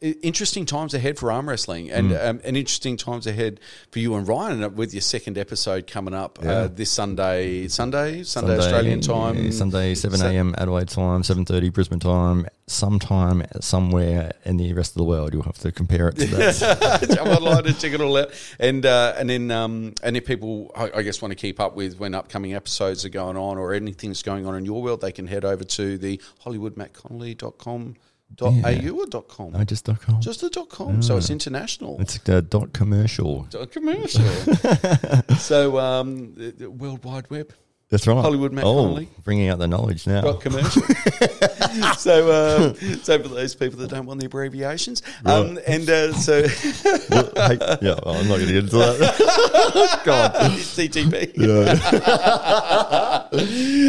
Interesting 0.01 0.67
times 0.67 0.93
ahead 0.95 1.19
for 1.19 1.33
arm 1.33 1.49
wrestling, 1.49 1.91
and 1.91 2.11
Mm. 2.11 2.29
um, 2.31 2.41
and 2.45 2.57
interesting 2.57 2.97
times 2.97 3.27
ahead 3.27 3.61
for 3.91 3.99
you 3.99 4.15
and 4.15 4.29
Ryan 4.29 4.63
uh, 4.63 4.69
with 4.69 4.93
your 4.93 5.01
second 5.01 5.39
episode 5.39 5.87
coming 5.87 6.13
up 6.13 6.39
Yeah. 6.43 6.51
uh, 6.53 6.69
this 6.69 6.91
Sunday, 6.91 7.67
Sunday, 7.69 8.23
Sunday, 8.23 8.59
Australian 8.59 9.01
time, 9.01 9.37
yeah, 9.37 9.51
Sunday, 9.51 9.95
7 9.95 10.19
Sa- 10.19 10.27
a.m. 10.27 10.55
Adelaide 10.59 10.89
time, 10.89 11.23
7.30 11.23 11.71
Brisbane 11.73 11.99
time, 11.99 12.47
sometime 12.67 13.43
somewhere 13.61 14.33
in 14.45 14.59
the 14.59 14.73
rest 14.75 14.91
of 14.93 14.97
the 14.99 15.05
world. 15.05 15.33
You'll 15.33 15.45
have 15.45 15.59
to 15.59 15.73
compare 15.73 16.09
it 16.09 16.17
to 16.17 16.27
that. 16.27 17.09
jump 17.15 17.29
online 17.31 17.67
and 17.67 17.79
check 17.79 17.93
it 17.95 18.01
all 18.01 18.17
out. 18.19 18.31
And 18.61 18.85
uh, 18.85 19.15
and 19.17 19.31
then 19.31 19.51
um, 19.51 19.95
and 20.03 20.17
if 20.17 20.27
people, 20.27 20.73
I, 20.77 20.91
I 20.97 21.03
guess, 21.03 21.23
want 21.23 21.33
to 21.33 21.37
keep 21.37 21.59
up 21.59 21.75
with 21.75 21.99
when 21.99 22.15
upcoming 22.15 22.55
episodes 22.55 23.05
are 23.05 23.09
going 23.11 23.37
on 23.37 23.57
or 23.57 23.73
anything 23.73 24.11
that's 24.11 24.23
going 24.23 24.47
on 24.47 24.55
in 24.57 24.65
your 24.67 24.83
world, 24.83 25.01
they 25.01 25.13
can 25.13 25.27
head 25.27 25.45
over 25.45 25.65
to 25.65 25.97
the 25.97 26.21
hollywoodmattconnelly.com 26.45 27.97
dot 28.35 28.53
Yeah. 28.55 28.91
au 28.91 28.99
or 29.01 29.07
dot 29.07 29.29
com. 29.29 29.53
no, 29.53 29.65
just 29.65 29.85
dot 29.87 30.01
.com. 30.01 30.21
Just 30.21 30.41
the 30.41 30.51
dot 30.51 30.69
com, 30.69 31.03
so 31.03 31.17
it's 31.17 31.31
international. 31.31 31.97
it's 32.01 32.19
uh, 32.29 32.41
dot 32.41 32.73
commercial. 32.73 33.47
Dot 33.51 33.71
commercial. 33.71 34.25
so 35.39 35.79
um, 35.79 36.35
the 36.35 36.67
World 36.71 37.05
Wide 37.05 37.31
Web 37.31 37.53
That's 37.89 38.05
right. 38.09 38.17
Hollywood 38.17 38.53
Matt 38.53 38.65
oh, 38.65 38.83
Connelly. 38.83 39.09
bringing 39.23 39.49
out 39.49 39.61
the 39.61 39.69
knowledge 39.69 40.09
now. 40.09 40.33
commercial. 40.33 40.83
so 41.97 42.67
um, 42.67 42.75
so 43.05 43.23
for 43.23 43.29
those 43.29 43.55
people 43.55 43.79
that 43.79 43.91
don't 43.91 44.07
want 44.07 44.19
the 44.19 44.27
abbreviations, 44.27 45.03
um, 45.25 45.57
and 45.69 45.89
uh, 45.89 46.13
so 46.15 46.43
Well, 47.11 47.31
hey, 47.37 47.59
yeah, 47.81 47.95
well, 48.05 48.17
I'm 48.17 48.27
not 48.27 48.39
going 48.39 48.49
to 48.49 48.53
get 48.55 48.65
into 48.65 48.77
that. 48.79 50.01
God. 50.05 50.33
CTP. 50.35 51.37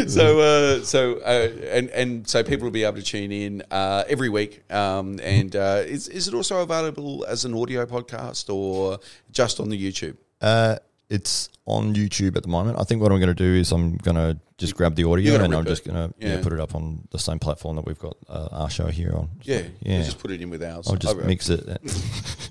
so, 0.08 0.40
uh, 0.40 0.84
so, 0.84 1.16
uh, 1.16 1.48
and 1.70 1.90
and 1.90 2.28
so 2.28 2.44
people 2.44 2.66
will 2.66 2.70
be 2.70 2.84
able 2.84 2.98
to 2.98 3.02
tune 3.02 3.32
in 3.32 3.62
uh, 3.72 4.04
every 4.08 4.28
week. 4.28 4.62
Um, 4.72 5.18
and 5.24 5.56
uh, 5.56 5.82
is 5.84 6.06
is 6.06 6.28
it 6.28 6.34
also 6.34 6.62
available 6.62 7.26
as 7.28 7.44
an 7.44 7.52
audio 7.52 7.84
podcast 7.84 8.48
or 8.54 9.00
just 9.32 9.58
on 9.58 9.70
the 9.70 9.92
YouTube? 9.92 10.16
Uh, 11.10 11.14
it's 11.14 11.48
on 11.66 11.94
YouTube 11.94 12.36
at 12.36 12.42
the 12.42 12.48
moment. 12.48 12.78
I 12.78 12.84
think 12.84 13.02
what 13.02 13.12
I'm 13.12 13.18
going 13.18 13.28
to 13.28 13.34
do 13.34 13.54
is 13.54 13.72
I'm 13.72 13.96
going 13.96 14.16
to 14.16 14.38
just 14.56 14.74
grab 14.74 14.94
the 14.94 15.04
audio 15.04 15.34
and 15.36 15.54
I'm 15.54 15.60
rip 15.60 15.68
just 15.68 15.84
going 15.84 15.96
to 15.96 16.14
yeah. 16.18 16.36
Yeah. 16.36 16.42
put 16.42 16.52
it 16.52 16.60
up 16.60 16.74
on 16.74 17.06
the 17.10 17.18
same 17.18 17.38
platform 17.38 17.76
that 17.76 17.86
we've 17.86 17.98
got 17.98 18.16
uh, 18.28 18.48
our 18.52 18.70
show 18.70 18.86
here 18.86 19.12
on. 19.14 19.28
So, 19.42 19.52
Yeah, 19.52 19.62
yeah. 19.80 20.02
Just 20.02 20.18
put 20.18 20.30
it 20.30 20.40
in 20.40 20.50
with 20.50 20.62
ours. 20.62 20.88
I'll 20.88 20.96
just 20.96 21.16
mix 21.18 21.48
it. 21.48 21.66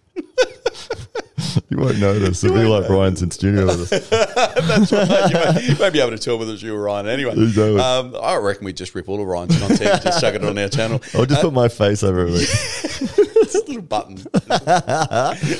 you 1.70 1.78
won't 1.78 2.00
notice. 2.00 2.44
It'll 2.44 2.58
be 2.58 2.64
like 2.64 2.90
Ryan's 2.90 3.22
in 3.22 3.32
studio 3.32 3.66
with 3.66 3.92
us. 3.92 4.10
That's 4.10 4.92
right. 4.92 5.30
You 5.30 5.36
may, 5.36 5.68
you 5.68 5.80
may 5.80 5.90
be 5.90 6.00
able 6.00 6.12
to 6.12 6.18
tell 6.18 6.38
whether 6.38 6.54
it's 6.54 6.62
you 6.62 6.76
or 6.76 6.82
Ryan. 6.82 7.08
Anyway, 7.08 7.32
Exactly. 7.34 7.80
um, 7.80 8.16
I 8.22 8.36
reckon 8.38 8.66
we 8.66 8.74
just 8.74 8.96
rip 8.96 9.10
all 9.10 9.22
of 9.22 9.28
Ryan's 9.28 9.58
content, 9.60 9.82
and 9.82 10.02
just 10.02 10.22
chuck 10.22 10.36
it 10.36 10.44
on 10.44 10.58
our 10.58 10.70
channel. 10.70 11.02
I'll 11.14 11.26
just 11.26 11.42
put 11.42 11.54
my 11.54 11.68
face 11.68 12.04
over 12.04 12.28
it. 12.30 13.27
Little 13.66 13.82
button, 13.82 14.18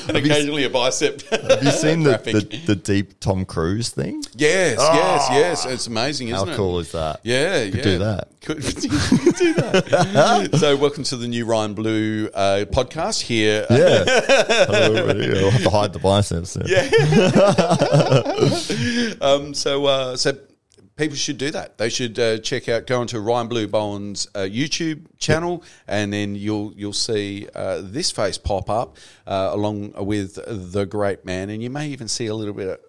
and 0.08 0.16
occasionally 0.16 0.64
a 0.64 0.70
bicep. 0.70 1.22
Have 1.30 1.62
you 1.62 1.70
seen 1.70 2.02
the, 2.02 2.18
the, 2.18 2.62
the 2.66 2.76
deep 2.76 3.18
Tom 3.20 3.44
Cruise 3.44 3.90
thing? 3.90 4.22
Yes, 4.34 4.78
yes, 4.78 5.28
yes. 5.30 5.66
It's 5.66 5.86
amazing, 5.86 6.28
isn't 6.28 6.46
How 6.46 6.52
it? 6.52 6.56
cool 6.56 6.78
is 6.78 6.92
that? 6.92 7.20
Yeah, 7.22 7.64
Could 7.64 7.74
yeah. 7.74 7.82
do 7.82 7.98
that. 7.98 8.28
Could, 8.40 8.56
do 8.62 9.54
that. 9.54 10.50
so, 10.58 10.76
welcome 10.76 11.02
to 11.04 11.16
the 11.16 11.28
new 11.28 11.44
Ryan 11.44 11.74
Blue 11.74 12.28
uh, 12.32 12.64
podcast 12.70 13.20
here. 13.22 13.66
Yeah. 13.68 14.04
I'll 14.68 15.50
have 15.50 15.62
to 15.62 15.70
hide 15.70 15.92
the 15.92 15.98
biceps. 15.98 16.56
Yeah. 16.64 16.88
Um, 19.20 19.54
so, 19.54 19.86
uh, 19.86 20.16
so 20.16 20.38
people 20.98 21.16
should 21.16 21.38
do 21.38 21.50
that. 21.52 21.78
They 21.78 21.88
should 21.88 22.18
uh, 22.18 22.38
check 22.38 22.68
out, 22.68 22.86
go 22.86 23.00
onto 23.00 23.18
Ryan 23.18 23.48
Blue 23.48 23.66
Bowen's 23.66 24.26
uh, 24.34 24.40
YouTube 24.40 25.06
channel, 25.18 25.62
and 25.86 26.12
then 26.12 26.34
you'll 26.34 26.74
you'll 26.76 26.92
see 26.92 27.48
uh, 27.54 27.80
this 27.82 28.10
face 28.10 28.36
pop 28.36 28.68
up 28.68 28.98
uh, 29.26 29.50
along 29.52 29.92
with 30.04 30.38
the 30.46 30.84
great 30.84 31.24
man, 31.24 31.48
and 31.48 31.62
you 31.62 31.70
may 31.70 31.88
even 31.88 32.08
see 32.08 32.26
a 32.26 32.34
little 32.34 32.54
bit 32.54 32.68
of. 32.68 32.80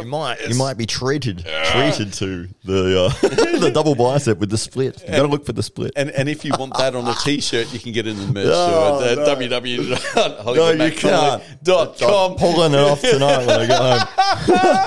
You 0.00 0.06
might 0.06 0.40
you 0.48 0.54
might 0.56 0.76
be 0.76 0.84
treated 0.86 1.44
treated 1.44 2.12
to 2.14 2.48
the 2.64 3.04
uh, 3.04 3.10
the 3.60 3.70
double 3.72 3.94
bicep 3.94 4.38
with 4.38 4.50
the 4.50 4.58
split. 4.58 5.00
You 5.02 5.08
got 5.12 5.22
to 5.22 5.28
look 5.28 5.46
for 5.46 5.52
the 5.52 5.62
split. 5.62 5.92
And, 5.96 6.10
and 6.10 6.28
if 6.28 6.44
you 6.44 6.50
want 6.58 6.76
that 6.78 6.94
on 6.96 7.06
a 7.06 7.14
t-shirt, 7.24 7.72
you 7.72 7.78
can 7.78 7.92
get 7.92 8.06
it 8.06 8.18
in 8.18 8.20
the 8.20 8.26
merch 8.32 8.46
No, 8.46 8.98
store 8.98 9.02
at 9.04 9.18
uh, 9.18 9.24
no. 9.24 9.36
www.hollywoodmattconnelly.com. 9.36 12.32
I'm 12.32 12.36
pulling 12.36 12.74
it 12.74 12.80
off 12.80 13.00
tonight 13.00 13.46
when 13.46 13.60
I 13.60 13.66
get 13.66 13.78
home. 13.78 14.08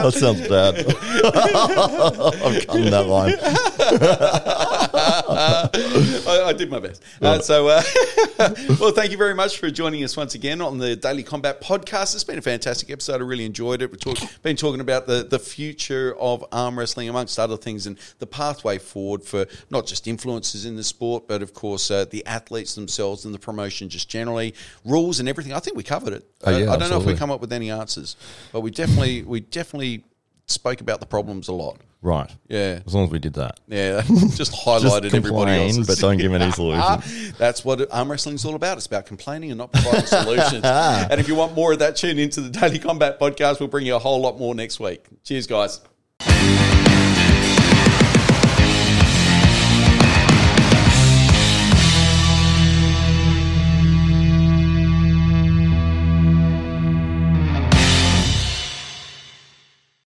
that 0.02 0.14
sounds 0.14 0.42
bad. 0.48 0.76
I'm 2.44 2.60
cutting 2.66 2.92
that 2.92 3.08
line. 3.08 3.34
I, 6.28 6.44
I 6.48 6.54
did 6.54 6.70
my 6.70 6.80
best. 6.80 7.04
Uh, 7.22 7.40
so, 7.40 7.68
uh, 7.68 7.82
well, 8.80 8.92
thank 8.92 9.12
you 9.12 9.18
very 9.18 9.34
much 9.36 9.58
for 9.60 9.70
joining 9.70 10.04
us 10.04 10.16
once 10.16 10.36
again 10.36 10.62
on 10.62 10.78
the 10.78 10.96
Daily 10.96 11.24
Combat 11.24 11.60
Podcast. 11.62 12.16
It's 12.16 12.24
been 12.24 12.38
a 12.38 12.42
fantastic 12.42 12.90
episode. 12.90 13.22
I 13.22 13.26
really 13.26 13.46
enjoyed 13.46 13.82
it. 13.82 13.92
We've 13.92 14.00
talk, 14.00 14.18
been 14.42 14.56
talking 14.56 14.80
about 14.80 15.06
the, 15.08 15.24
the 15.24 15.40
future 15.40 16.16
of 16.18 16.46
arm 16.52 16.80
wrestling, 16.80 17.10
amongst 17.10 17.38
other 17.40 17.58
things, 17.58 17.88
and 17.88 17.98
the 18.20 18.28
pathway 18.28 18.78
forward 18.78 19.24
for 19.24 19.46
not 19.70 19.86
just 19.86 20.06
influencers 20.06 20.66
in 20.66 20.76
the 20.76 20.84
sport, 20.84 21.28
but 21.28 21.42
of 21.42 21.54
course 21.54 21.92
uh, 21.92 22.06
the 22.06 22.26
athletes 22.26 22.76
themselves 22.76 23.26
and 23.26 23.34
the 23.34 23.40
promotion 23.40 23.90
just 23.90 24.10
generally, 24.10 24.54
rules 24.86 25.20
and 25.20 25.28
everything. 25.28 25.52
I 25.54 25.60
think 25.60 25.76
we 25.76 25.84
covered 25.84 26.14
it. 26.14 26.26
Oh, 26.46 26.54
Uh, 26.54 26.58
yeah, 26.58 26.72
I 26.72 26.78
don't 26.78 26.90
know 26.90 27.00
if 27.00 27.06
we 27.06 27.16
come 27.16 27.32
up 27.32 27.42
with 27.42 27.52
any 27.52 27.70
answers, 27.72 28.16
but 28.52 28.62
we 28.62 28.72
definitely 28.72 29.24
we 29.24 29.42
definitely 29.42 30.04
spoke 30.46 30.80
about 30.80 31.00
the 31.00 31.06
problems 31.06 31.48
a 31.48 31.54
lot. 31.54 31.78
Right. 32.02 32.30
Yeah. 32.48 32.80
As 32.86 32.94
long 32.94 33.06
as 33.06 33.12
we 33.12 33.20
did 33.20 33.34
that. 33.34 33.60
Yeah, 33.68 34.02
just 34.36 34.54
highlighted 34.54 35.02
Just 35.04 35.16
everybody 35.16 35.52
else. 35.52 35.78
but 35.88 35.98
don't 35.98 36.18
give 36.18 36.34
any 36.34 36.52
solutions. 36.54 37.38
That's 37.38 37.66
what 37.66 37.92
arm 37.92 38.12
wrestling 38.12 38.36
is 38.36 38.46
all 38.46 38.56
about. 38.56 38.78
It's 38.78 38.86
about 38.86 39.08
complaining 39.08 39.52
and 39.52 39.58
not 39.58 39.72
providing 39.74 40.06
solutions. 40.06 40.64
and 40.64 41.20
if 41.20 41.28
you 41.28 41.36
want 41.36 41.56
more 41.56 41.74
of 41.74 41.80
that, 41.80 41.96
tune 41.96 42.20
into 42.20 42.42
the 42.42 42.50
Daily 42.50 42.80
Combat 42.80 43.20
Podcast. 43.20 43.60
We'll 43.60 43.70
bring 43.70 43.86
you 43.86 43.96
a 43.96 44.00
whole 44.00 44.22
lot 44.22 44.38
more 44.38 44.54
next 44.54 44.80
week. 44.80 45.06
Cheers, 45.24 45.48
guys. 45.48 45.82